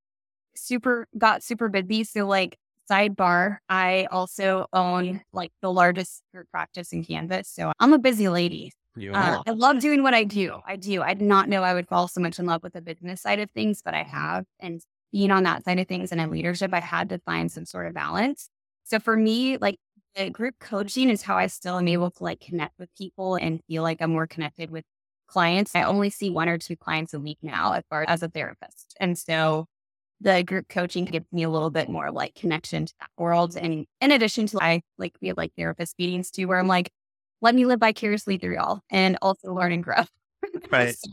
super 0.56 1.08
got 1.18 1.44
super 1.44 1.70
busy. 1.70 2.04
So 2.04 2.26
like 2.26 2.58
sidebar, 2.90 3.58
I 3.70 4.08
also 4.12 4.68
own 4.74 5.22
like 5.34 5.52
the 5.62 5.72
largest 5.72 6.22
group 6.34 6.48
practice 6.52 6.94
in 6.94 7.04
Kansas. 7.04 7.50
So 7.50 7.72
I'm 7.80 7.94
a 7.94 8.00
busy 8.00 8.30
lady. 8.30 8.72
You 8.96 9.14
uh, 9.14 9.44
I 9.46 9.52
love 9.52 9.80
doing 9.80 10.04
what 10.04 10.14
I 10.14 10.24
do. 10.24 10.60
I 10.66 10.78
do. 10.78 11.02
I 11.02 11.14
did 11.14 11.28
not 11.28 11.50
know 11.50 11.64
I 11.64 11.74
would 11.74 11.88
fall 11.88 12.08
so 12.08 12.22
much 12.22 12.40
in 12.40 12.46
love 12.46 12.64
with 12.64 12.74
the 12.74 12.82
business 12.82 13.22
side 13.22 13.40
of 13.40 13.52
things, 13.52 13.82
but 13.84 13.94
I 13.94 14.04
have. 14.04 14.46
And 14.60 14.82
being 15.12 15.32
on 15.32 15.44
that 15.44 15.66
side 15.66 15.80
of 15.80 15.88
things 15.88 16.12
and 16.12 16.22
in 16.22 16.32
leadership, 16.32 16.74
I 16.74 16.80
had 16.80 17.10
to 17.10 17.20
find 17.20 17.52
some 17.52 17.66
sort 17.66 17.88
of 17.88 17.94
balance. 17.94 18.50
So 18.86 19.00
for 19.00 19.18
me, 19.18 19.58
like 19.58 19.80
the 20.16 20.30
group 20.30 20.56
coaching 20.60 21.10
is 21.10 21.22
how 21.22 21.36
I 21.36 21.48
still 21.48 21.78
am 21.78 21.88
able 21.88 22.12
to 22.12 22.24
like 22.24 22.40
connect 22.40 22.80
with 22.80 22.90
people 22.98 23.36
and 23.36 23.62
feel 23.68 23.84
like 23.84 24.02
I'm 24.02 24.12
more 24.12 24.28
connected 24.28 24.72
with 24.72 24.86
clients. 25.28 25.76
I 25.76 25.84
only 25.84 26.10
see 26.10 26.30
one 26.30 26.48
or 26.48 26.58
two 26.58 26.76
clients 26.76 27.14
a 27.14 27.20
week 27.20 27.40
now 27.42 27.74
as 27.74 27.84
far 27.90 28.06
as 28.08 28.24
a 28.24 28.30
therapist. 28.30 28.96
And 29.00 29.18
so 29.18 29.66
the 30.22 30.44
group 30.44 30.68
coaching 30.70 31.06
gives 31.06 31.26
me 31.32 31.44
a 31.44 31.50
little 31.50 31.70
bit 31.70 31.90
more 31.90 32.12
like 32.12 32.36
connection 32.36 32.86
to 32.86 32.94
that 33.00 33.10
world. 33.18 33.56
And 33.58 33.86
in 34.02 34.12
addition 34.12 34.48
to 34.48 34.60
I 34.62 34.82
like 34.98 35.16
we 35.22 35.28
have 35.28 35.38
like 35.38 35.54
therapist 35.58 35.96
meetings 36.00 36.32
too, 36.32 36.48
where 36.48 36.60
I'm 36.60 36.68
like, 36.68 36.92
let 37.42 37.54
me 37.54 37.66
live 37.66 37.80
vicariously 37.80 38.38
through 38.38 38.56
y'all 38.56 38.82
and 38.90 39.18
also 39.22 39.54
learn 39.54 39.72
and 39.72 39.84
grow. 39.84 40.04
Right. 40.72 40.96
so 40.98 41.12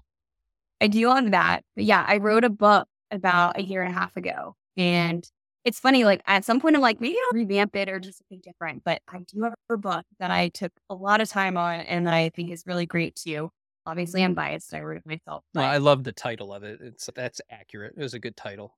I 0.81 0.87
do 0.87 1.09
on 1.09 1.31
that. 1.31 1.63
But 1.75 1.85
yeah, 1.85 2.05
I 2.07 2.19
wrote 2.19 2.45
a 2.45 2.51
book 2.51 2.87
about 3.11 3.59
a 3.59 3.63
year 3.63 3.83
and 3.83 3.91
a 3.91 3.99
half 3.99 4.17
ago. 4.17 4.55
And 4.77 5.29
it's 5.65 5.79
funny, 5.79 6.05
like 6.05 6.23
at 6.27 6.45
some 6.45 6.61
point 6.61 6.75
I'm 6.77 6.83
like, 6.83 7.01
maybe 7.01 7.17
I'll 7.17 7.39
revamp 7.39 7.77
it 7.77 7.89
or 7.89 8.01
just 8.01 8.19
something 8.19 8.41
different. 8.43 8.83
But 8.85 9.01
I 9.09 9.19
do 9.19 9.43
have 9.43 9.55
a 9.71 9.77
book 9.77 10.05
that 10.19 10.31
I 10.31 10.49
took 10.49 10.73
a 10.91 10.95
lot 10.95 11.21
of 11.21 11.29
time 11.29 11.57
on 11.57 11.81
and 11.81 12.07
that 12.07 12.15
I 12.15 12.31
think 12.31 12.51
is 12.51 12.65
really 12.67 12.87
great 12.87 13.15
too. 13.17 13.51
Obviously 13.87 14.23
I'm 14.23 14.35
biased. 14.35 14.75
I 14.75 14.81
wrote 14.81 14.99
it 14.99 15.07
myself. 15.07 15.45
Well, 15.55 15.65
I 15.65 15.79
love 15.79 16.05
the 16.05 16.13
title 16.13 16.53
of 16.53 16.63
it. 16.63 16.81
It's 16.81 17.09
that's 17.15 17.41
accurate. 17.51 17.95
It 17.97 18.03
was 18.03 18.15
a 18.15 18.19
good 18.19 18.37
title. 18.37 18.75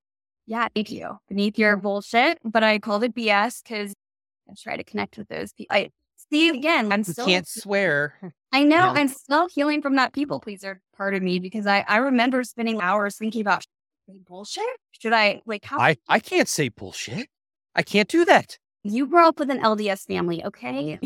Yeah, 0.46 0.68
thank 0.74 0.90
you. 0.90 1.18
Beneath 1.28 1.58
your 1.58 1.76
bullshit, 1.76 2.38
but 2.44 2.62
I 2.62 2.78
called 2.78 3.04
it 3.04 3.14
BS 3.14 3.62
because 3.62 3.94
I 4.48 4.54
try 4.62 4.76
to 4.76 4.84
connect 4.84 5.16
with 5.16 5.28
those 5.28 5.52
people. 5.52 5.74
I 5.74 5.90
see 6.30 6.50
again. 6.50 6.92
I'm 6.92 7.04
still 7.04 7.24
can't 7.24 7.48
swear. 7.48 8.18
I 8.52 8.62
know 8.62 8.76
yeah. 8.76 8.92
I'm 8.92 9.08
still 9.08 9.48
healing 9.48 9.82
from 9.82 9.96
that 9.96 10.12
people 10.12 10.40
pleaser 10.40 10.80
part 10.96 11.14
of 11.14 11.22
me 11.22 11.38
because 11.38 11.66
I 11.66 11.84
I 11.88 11.96
remember 11.96 12.44
spending 12.44 12.80
hours 12.80 13.16
thinking 13.16 13.40
about 13.40 13.64
bullshit. 14.26 14.64
Should 14.92 15.12
I 15.12 15.40
like 15.46 15.64
how? 15.64 15.78
I 15.78 15.96
I 16.08 16.20
can't 16.20 16.48
say 16.48 16.68
bullshit. 16.68 17.28
I 17.74 17.82
can't 17.82 18.08
do 18.08 18.24
that. 18.26 18.58
You 18.82 19.06
grew 19.06 19.26
up 19.26 19.38
with 19.38 19.50
an 19.50 19.60
LDS 19.60 20.06
family, 20.06 20.44
okay? 20.44 21.00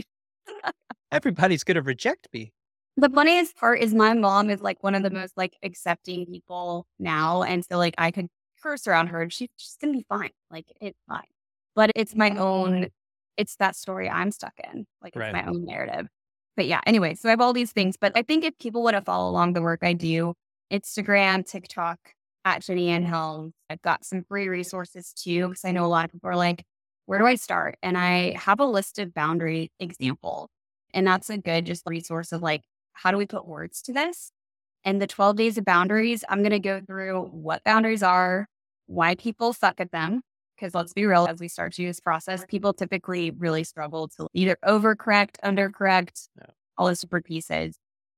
Everybody's 1.12 1.65
gonna 1.65 1.82
reject 1.82 2.28
me. 2.32 2.52
The 2.97 3.09
funniest 3.09 3.56
part 3.56 3.81
is 3.81 3.94
my 3.94 4.12
mom 4.15 4.51
is 4.51 4.60
like 4.60 4.82
one 4.82 4.97
of 4.97 5.05
the 5.05 5.10
most 5.10 5.36
like 5.36 5.56
accepting 5.62 6.27
people 6.27 6.86
now, 6.98 7.44
and 7.44 7.65
so 7.65 7.78
like 7.78 7.94
I 7.97 8.10
could 8.10 8.27
curse 8.63 8.87
around 8.87 9.09
her 9.09 9.23
and 9.23 9.33
she, 9.33 9.51
she's 9.57 9.77
gonna 9.81 9.93
be 9.93 10.07
fine. 10.09 10.31
Like 10.51 10.67
it's 10.81 10.99
fine. 11.09 11.23
But 11.75 11.93
it's 11.95 12.15
my 12.15 12.31
own, 12.31 12.89
it's 13.37 13.57
that 13.57 13.77
story 13.77 14.09
I'm 14.09 14.31
stuck 14.31 14.55
in. 14.73 14.87
Like 15.03 15.15
it's 15.15 15.21
right. 15.21 15.33
my 15.33 15.47
own 15.47 15.65
narrative. 15.65 16.09
But 16.57 16.67
yeah, 16.67 16.81
anyway, 16.87 17.15
so 17.15 17.29
I 17.29 17.31
have 17.31 17.41
all 17.41 17.53
these 17.53 17.73
things. 17.73 17.97
But 17.97 18.13
I 18.17 18.23
think 18.23 18.45
if 18.45 18.59
people 18.59 18.83
want 18.83 18.97
to 18.97 19.03
follow 19.03 19.31
along 19.31 19.53
the 19.53 19.63
work 19.63 19.81
I 19.83 19.93
do, 19.93 20.35
Instagram, 20.73 21.47
TikTok, 21.49 21.99
at 22.49 22.63
Jenny 22.63 22.89
Ann 22.89 23.05
Helms. 23.05 23.53
I've 23.69 23.83
got 23.83 24.05
some 24.05 24.25
free 24.25 24.49
resources 24.49 25.13
too, 25.13 25.49
because 25.49 25.65
I 25.65 25.73
know 25.73 25.85
a 25.85 25.87
lot 25.87 26.07
of 26.07 26.13
people 26.13 26.31
are 26.31 26.37
like, 26.37 26.65
where 27.07 27.19
do 27.19 27.27
I 27.27 27.35
start? 27.35 27.77
And 27.83 27.97
I 27.97 28.37
have 28.37 28.61
a 28.61 28.65
list 28.65 28.99
of 28.99 29.15
boundary 29.15 29.71
examples. 29.79 30.49
And 30.95 31.07
that's 31.07 31.31
a 31.31 31.39
good 31.39 31.67
just 31.67 31.83
resource 31.87 32.33
of 32.33 32.43
like, 32.43 32.63
how 32.93 33.11
do 33.11 33.19
we 33.19 33.27
put 33.27 33.47
words 33.47 33.83
to 33.83 33.93
this? 33.93 34.33
And 34.85 35.03
the 35.03 35.07
12 35.07 35.37
days 35.37 35.59
of 35.59 35.65
boundaries, 35.65 36.25
I'm 36.29 36.41
going 36.41 36.51
to 36.51 36.59
go 36.59 36.81
through 36.81 37.25
what 37.33 37.65
boundaries 37.65 38.03
are, 38.03 38.47
why 38.87 39.15
people 39.15 39.53
suck 39.53 39.81
at 39.81 39.93
them. 39.93 40.23
Because 40.57 40.75
let's 40.75 40.93
be 40.93 41.07
real, 41.07 41.27
as 41.29 41.39
we 41.39 41.47
start 41.47 41.73
to 41.75 41.83
use 41.83 42.01
process, 42.01 42.45
people 42.49 42.73
typically 42.73 43.31
really 43.31 43.63
struggle 43.63 44.09
to 44.09 44.27
either 44.35 44.57
overcorrect, 44.65 45.37
undercorrect, 45.45 46.29
yeah. 46.37 46.47
all 46.77 46.87
those 46.87 47.01
different 47.01 47.27
pieces. 47.27 47.77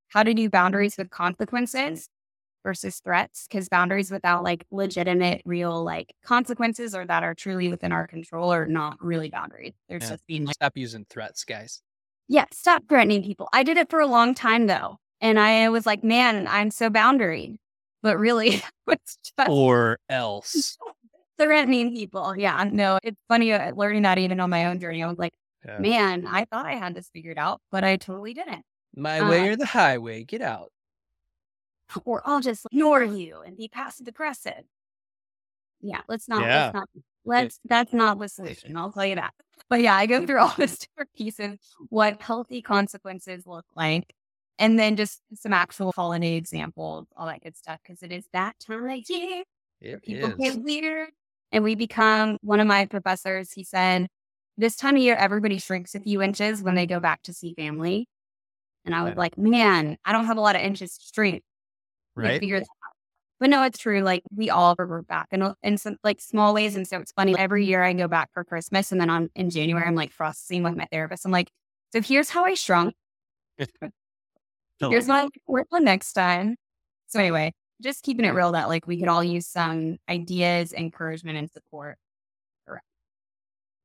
How 0.08 0.22
to 0.22 0.32
do 0.32 0.48
boundaries 0.48 0.96
with 0.96 1.10
consequences 1.10 2.08
versus 2.62 3.00
threats 3.00 3.46
because 3.48 3.68
boundaries 3.68 4.10
without 4.10 4.42
like 4.42 4.64
legitimate 4.70 5.42
real 5.44 5.82
like 5.82 6.14
consequences 6.24 6.94
or 6.94 7.06
that 7.06 7.22
are 7.22 7.34
truly 7.34 7.68
within 7.68 7.92
our 7.92 8.06
control 8.06 8.52
are 8.52 8.66
not 8.66 9.02
really 9.02 9.30
boundaries 9.30 9.72
they're 9.88 9.98
yeah. 10.00 10.08
just 10.08 10.26
being 10.26 10.44
like 10.44 10.54
stop 10.54 10.76
using 10.76 11.06
threats 11.08 11.44
guys 11.44 11.82
yeah 12.28 12.44
stop 12.52 12.82
threatening 12.88 13.22
people 13.22 13.48
i 13.52 13.62
did 13.62 13.76
it 13.76 13.88
for 13.88 14.00
a 14.00 14.06
long 14.06 14.34
time 14.34 14.66
though 14.66 14.98
and 15.20 15.38
i 15.38 15.68
was 15.68 15.86
like 15.86 16.04
man 16.04 16.46
i'm 16.48 16.70
so 16.70 16.90
boundary 16.90 17.58
but 18.02 18.18
really 18.18 18.62
it's 18.88 19.18
just 19.36 19.48
or 19.48 19.98
else 20.08 20.76
threatening 21.38 21.94
people 21.94 22.36
yeah 22.36 22.68
no 22.70 22.98
it's 23.02 23.20
funny 23.28 23.52
uh, 23.52 23.72
learning 23.74 24.02
that 24.02 24.18
even 24.18 24.40
on 24.40 24.50
my 24.50 24.66
own 24.66 24.78
journey 24.78 25.02
i 25.02 25.06
was 25.06 25.18
like 25.18 25.32
yeah. 25.64 25.78
man 25.78 26.26
i 26.26 26.44
thought 26.44 26.66
i 26.66 26.74
had 26.74 26.94
this 26.94 27.08
figured 27.12 27.38
out 27.38 27.60
but 27.70 27.82
i 27.82 27.96
totally 27.96 28.34
didn't 28.34 28.62
my 28.94 29.26
way 29.28 29.48
uh, 29.48 29.52
or 29.52 29.56
the 29.56 29.66
highway 29.66 30.22
get 30.24 30.42
out 30.42 30.70
or 32.04 32.22
I'll 32.24 32.40
just 32.40 32.66
ignore 32.70 33.02
you 33.02 33.40
and 33.44 33.56
be 33.56 33.68
passive 33.68 34.08
aggressive. 34.08 34.64
Yeah, 35.80 36.00
let's 36.08 36.28
not. 36.28 36.42
Yeah. 36.42 36.64
Let's 36.64 36.74
not. 36.74 36.88
Let's. 37.24 37.60
That's 37.64 37.92
not 37.92 38.18
the 38.18 38.28
solution. 38.28 38.76
I'll 38.76 38.92
tell 38.92 39.06
you 39.06 39.16
that. 39.16 39.32
But 39.68 39.80
yeah, 39.80 39.94
I 39.94 40.06
go 40.06 40.24
through 40.26 40.40
all 40.40 40.54
this 40.58 40.78
different 40.78 41.12
pieces, 41.14 41.58
what 41.88 42.20
healthy 42.22 42.62
consequences 42.62 43.46
look 43.46 43.66
like, 43.74 44.14
and 44.60 44.78
then 44.78 44.94
just 44.94 45.20
some 45.34 45.52
actual 45.52 45.92
holiday 45.96 46.34
examples, 46.34 47.06
all 47.16 47.26
that 47.26 47.42
good 47.42 47.56
stuff, 47.56 47.80
because 47.82 48.04
it 48.04 48.12
is 48.12 48.26
that 48.32 48.54
time 48.60 48.88
of 48.88 49.10
year. 49.10 49.42
It 49.80 50.02
People 50.02 50.30
is. 50.30 50.36
get 50.36 50.62
weird, 50.62 51.08
and 51.50 51.64
we 51.64 51.74
become. 51.74 52.38
One 52.42 52.60
of 52.60 52.68
my 52.68 52.86
professors, 52.86 53.52
he 53.52 53.64
said, 53.64 54.06
this 54.56 54.76
time 54.76 54.94
of 54.94 55.02
year, 55.02 55.16
everybody 55.16 55.58
shrinks 55.58 55.96
a 55.96 56.00
few 56.00 56.22
inches 56.22 56.62
when 56.62 56.76
they 56.76 56.86
go 56.86 57.00
back 57.00 57.22
to 57.22 57.32
see 57.32 57.54
family. 57.54 58.06
And 58.84 58.94
I 58.94 59.02
was 59.02 59.16
like, 59.16 59.36
man, 59.36 59.98
I 60.04 60.12
don't 60.12 60.26
have 60.26 60.36
a 60.36 60.40
lot 60.40 60.56
of 60.56 60.62
inches 60.62 60.96
to 60.96 61.04
shrink 61.14 61.42
right? 62.14 62.40
Figure 62.40 62.58
that 62.58 62.62
out. 62.62 62.92
But 63.38 63.50
no, 63.50 63.62
it's 63.62 63.78
true. 63.78 64.02
Like 64.02 64.22
we 64.34 64.50
all 64.50 64.74
revert 64.78 65.06
back 65.06 65.28
in, 65.30 65.54
in 65.62 65.78
some 65.78 65.96
like 66.04 66.20
small 66.20 66.52
ways. 66.52 66.76
And 66.76 66.86
so 66.86 66.98
it's 66.98 67.12
funny. 67.12 67.36
Every 67.38 67.64
year 67.64 67.82
I 67.82 67.92
go 67.94 68.06
back 68.06 68.30
for 68.34 68.44
Christmas 68.44 68.92
and 68.92 69.00
then 69.00 69.08
on 69.08 69.30
in 69.34 69.48
January, 69.48 69.86
I'm 69.86 69.94
like 69.94 70.14
processing 70.14 70.62
with 70.62 70.76
my 70.76 70.86
therapist. 70.92 71.24
I'm 71.24 71.32
like, 71.32 71.50
so 71.92 72.02
here's 72.02 72.30
how 72.30 72.44
I 72.44 72.54
shrunk. 72.54 72.94
Oh. 74.80 74.90
here's 74.90 75.06
what 75.06 75.24
I 75.24 75.28
work 75.46 75.66
on 75.72 75.84
next 75.84 76.12
time. 76.12 76.56
So 77.06 77.18
anyway, 77.18 77.52
just 77.82 78.02
keeping 78.02 78.24
it 78.24 78.30
real 78.30 78.52
that 78.52 78.68
like 78.68 78.86
we 78.86 78.98
could 78.98 79.08
all 79.08 79.24
use 79.24 79.46
some 79.46 79.98
ideas, 80.08 80.72
encouragement, 80.72 81.38
and 81.38 81.50
support. 81.50 81.96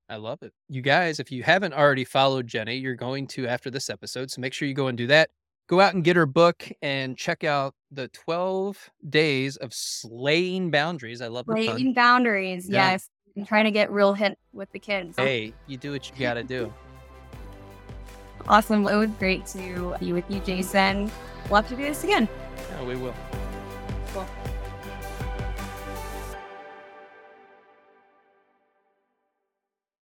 I 0.08 0.18
love 0.18 0.44
it. 0.44 0.54
You 0.70 0.84
guys, 0.84 1.20
if 1.20 1.32
you 1.32 1.42
haven't 1.42 1.74
already 1.74 2.04
followed 2.04 2.46
Jenny, 2.46 2.76
you're 2.76 2.94
going 2.94 3.26
to 3.30 3.48
after 3.48 3.72
this 3.72 3.90
episode. 3.90 4.30
So 4.30 4.40
make 4.40 4.54
sure 4.54 4.68
you 4.68 4.76
go 4.76 4.86
and 4.86 4.96
do 4.96 5.08
that 5.08 5.32
go 5.68 5.80
out 5.80 5.94
and 5.94 6.04
get 6.04 6.16
her 6.16 6.26
book 6.26 6.70
and 6.82 7.18
check 7.18 7.44
out 7.44 7.74
the 7.92 8.08
12 8.10 8.90
days 9.10 9.58
of 9.58 9.74
slaying 9.74 10.72
boundaries. 10.72 11.22
I 11.22 11.28
love 11.28 11.46
slaying 11.48 11.94
boundaries. 11.94 12.70
Yeah. 12.70 12.92
Yes. 12.92 13.10
I'm 13.38 13.46
trying 13.46 13.66
to 13.66 13.72
get 13.72 13.92
real 13.92 14.14
hit 14.14 14.38
with 14.54 14.72
the 14.72 14.80
kids. 14.80 15.16
Hey, 15.18 15.54
you 15.68 15.78
do 15.78 15.92
what 15.92 16.10
you 16.10 16.16
got 16.18 16.36
to 16.36 16.44
do. 16.44 16.74
Awesome. 18.48 18.88
It 18.88 18.96
was 18.96 19.10
great 19.12 19.46
to 19.48 19.96
be 20.00 20.14
with 20.14 20.26
you, 20.30 20.40
Jason. 20.40 21.12
We'll 21.50 21.62
have 21.62 21.70
to 21.70 21.76
do 21.76 21.84
this 21.84 22.04
again. 22.04 22.28
Yeah, 22.72 22.84
we 22.84 22.96
will. 22.96 23.14
Cool. 24.14 24.26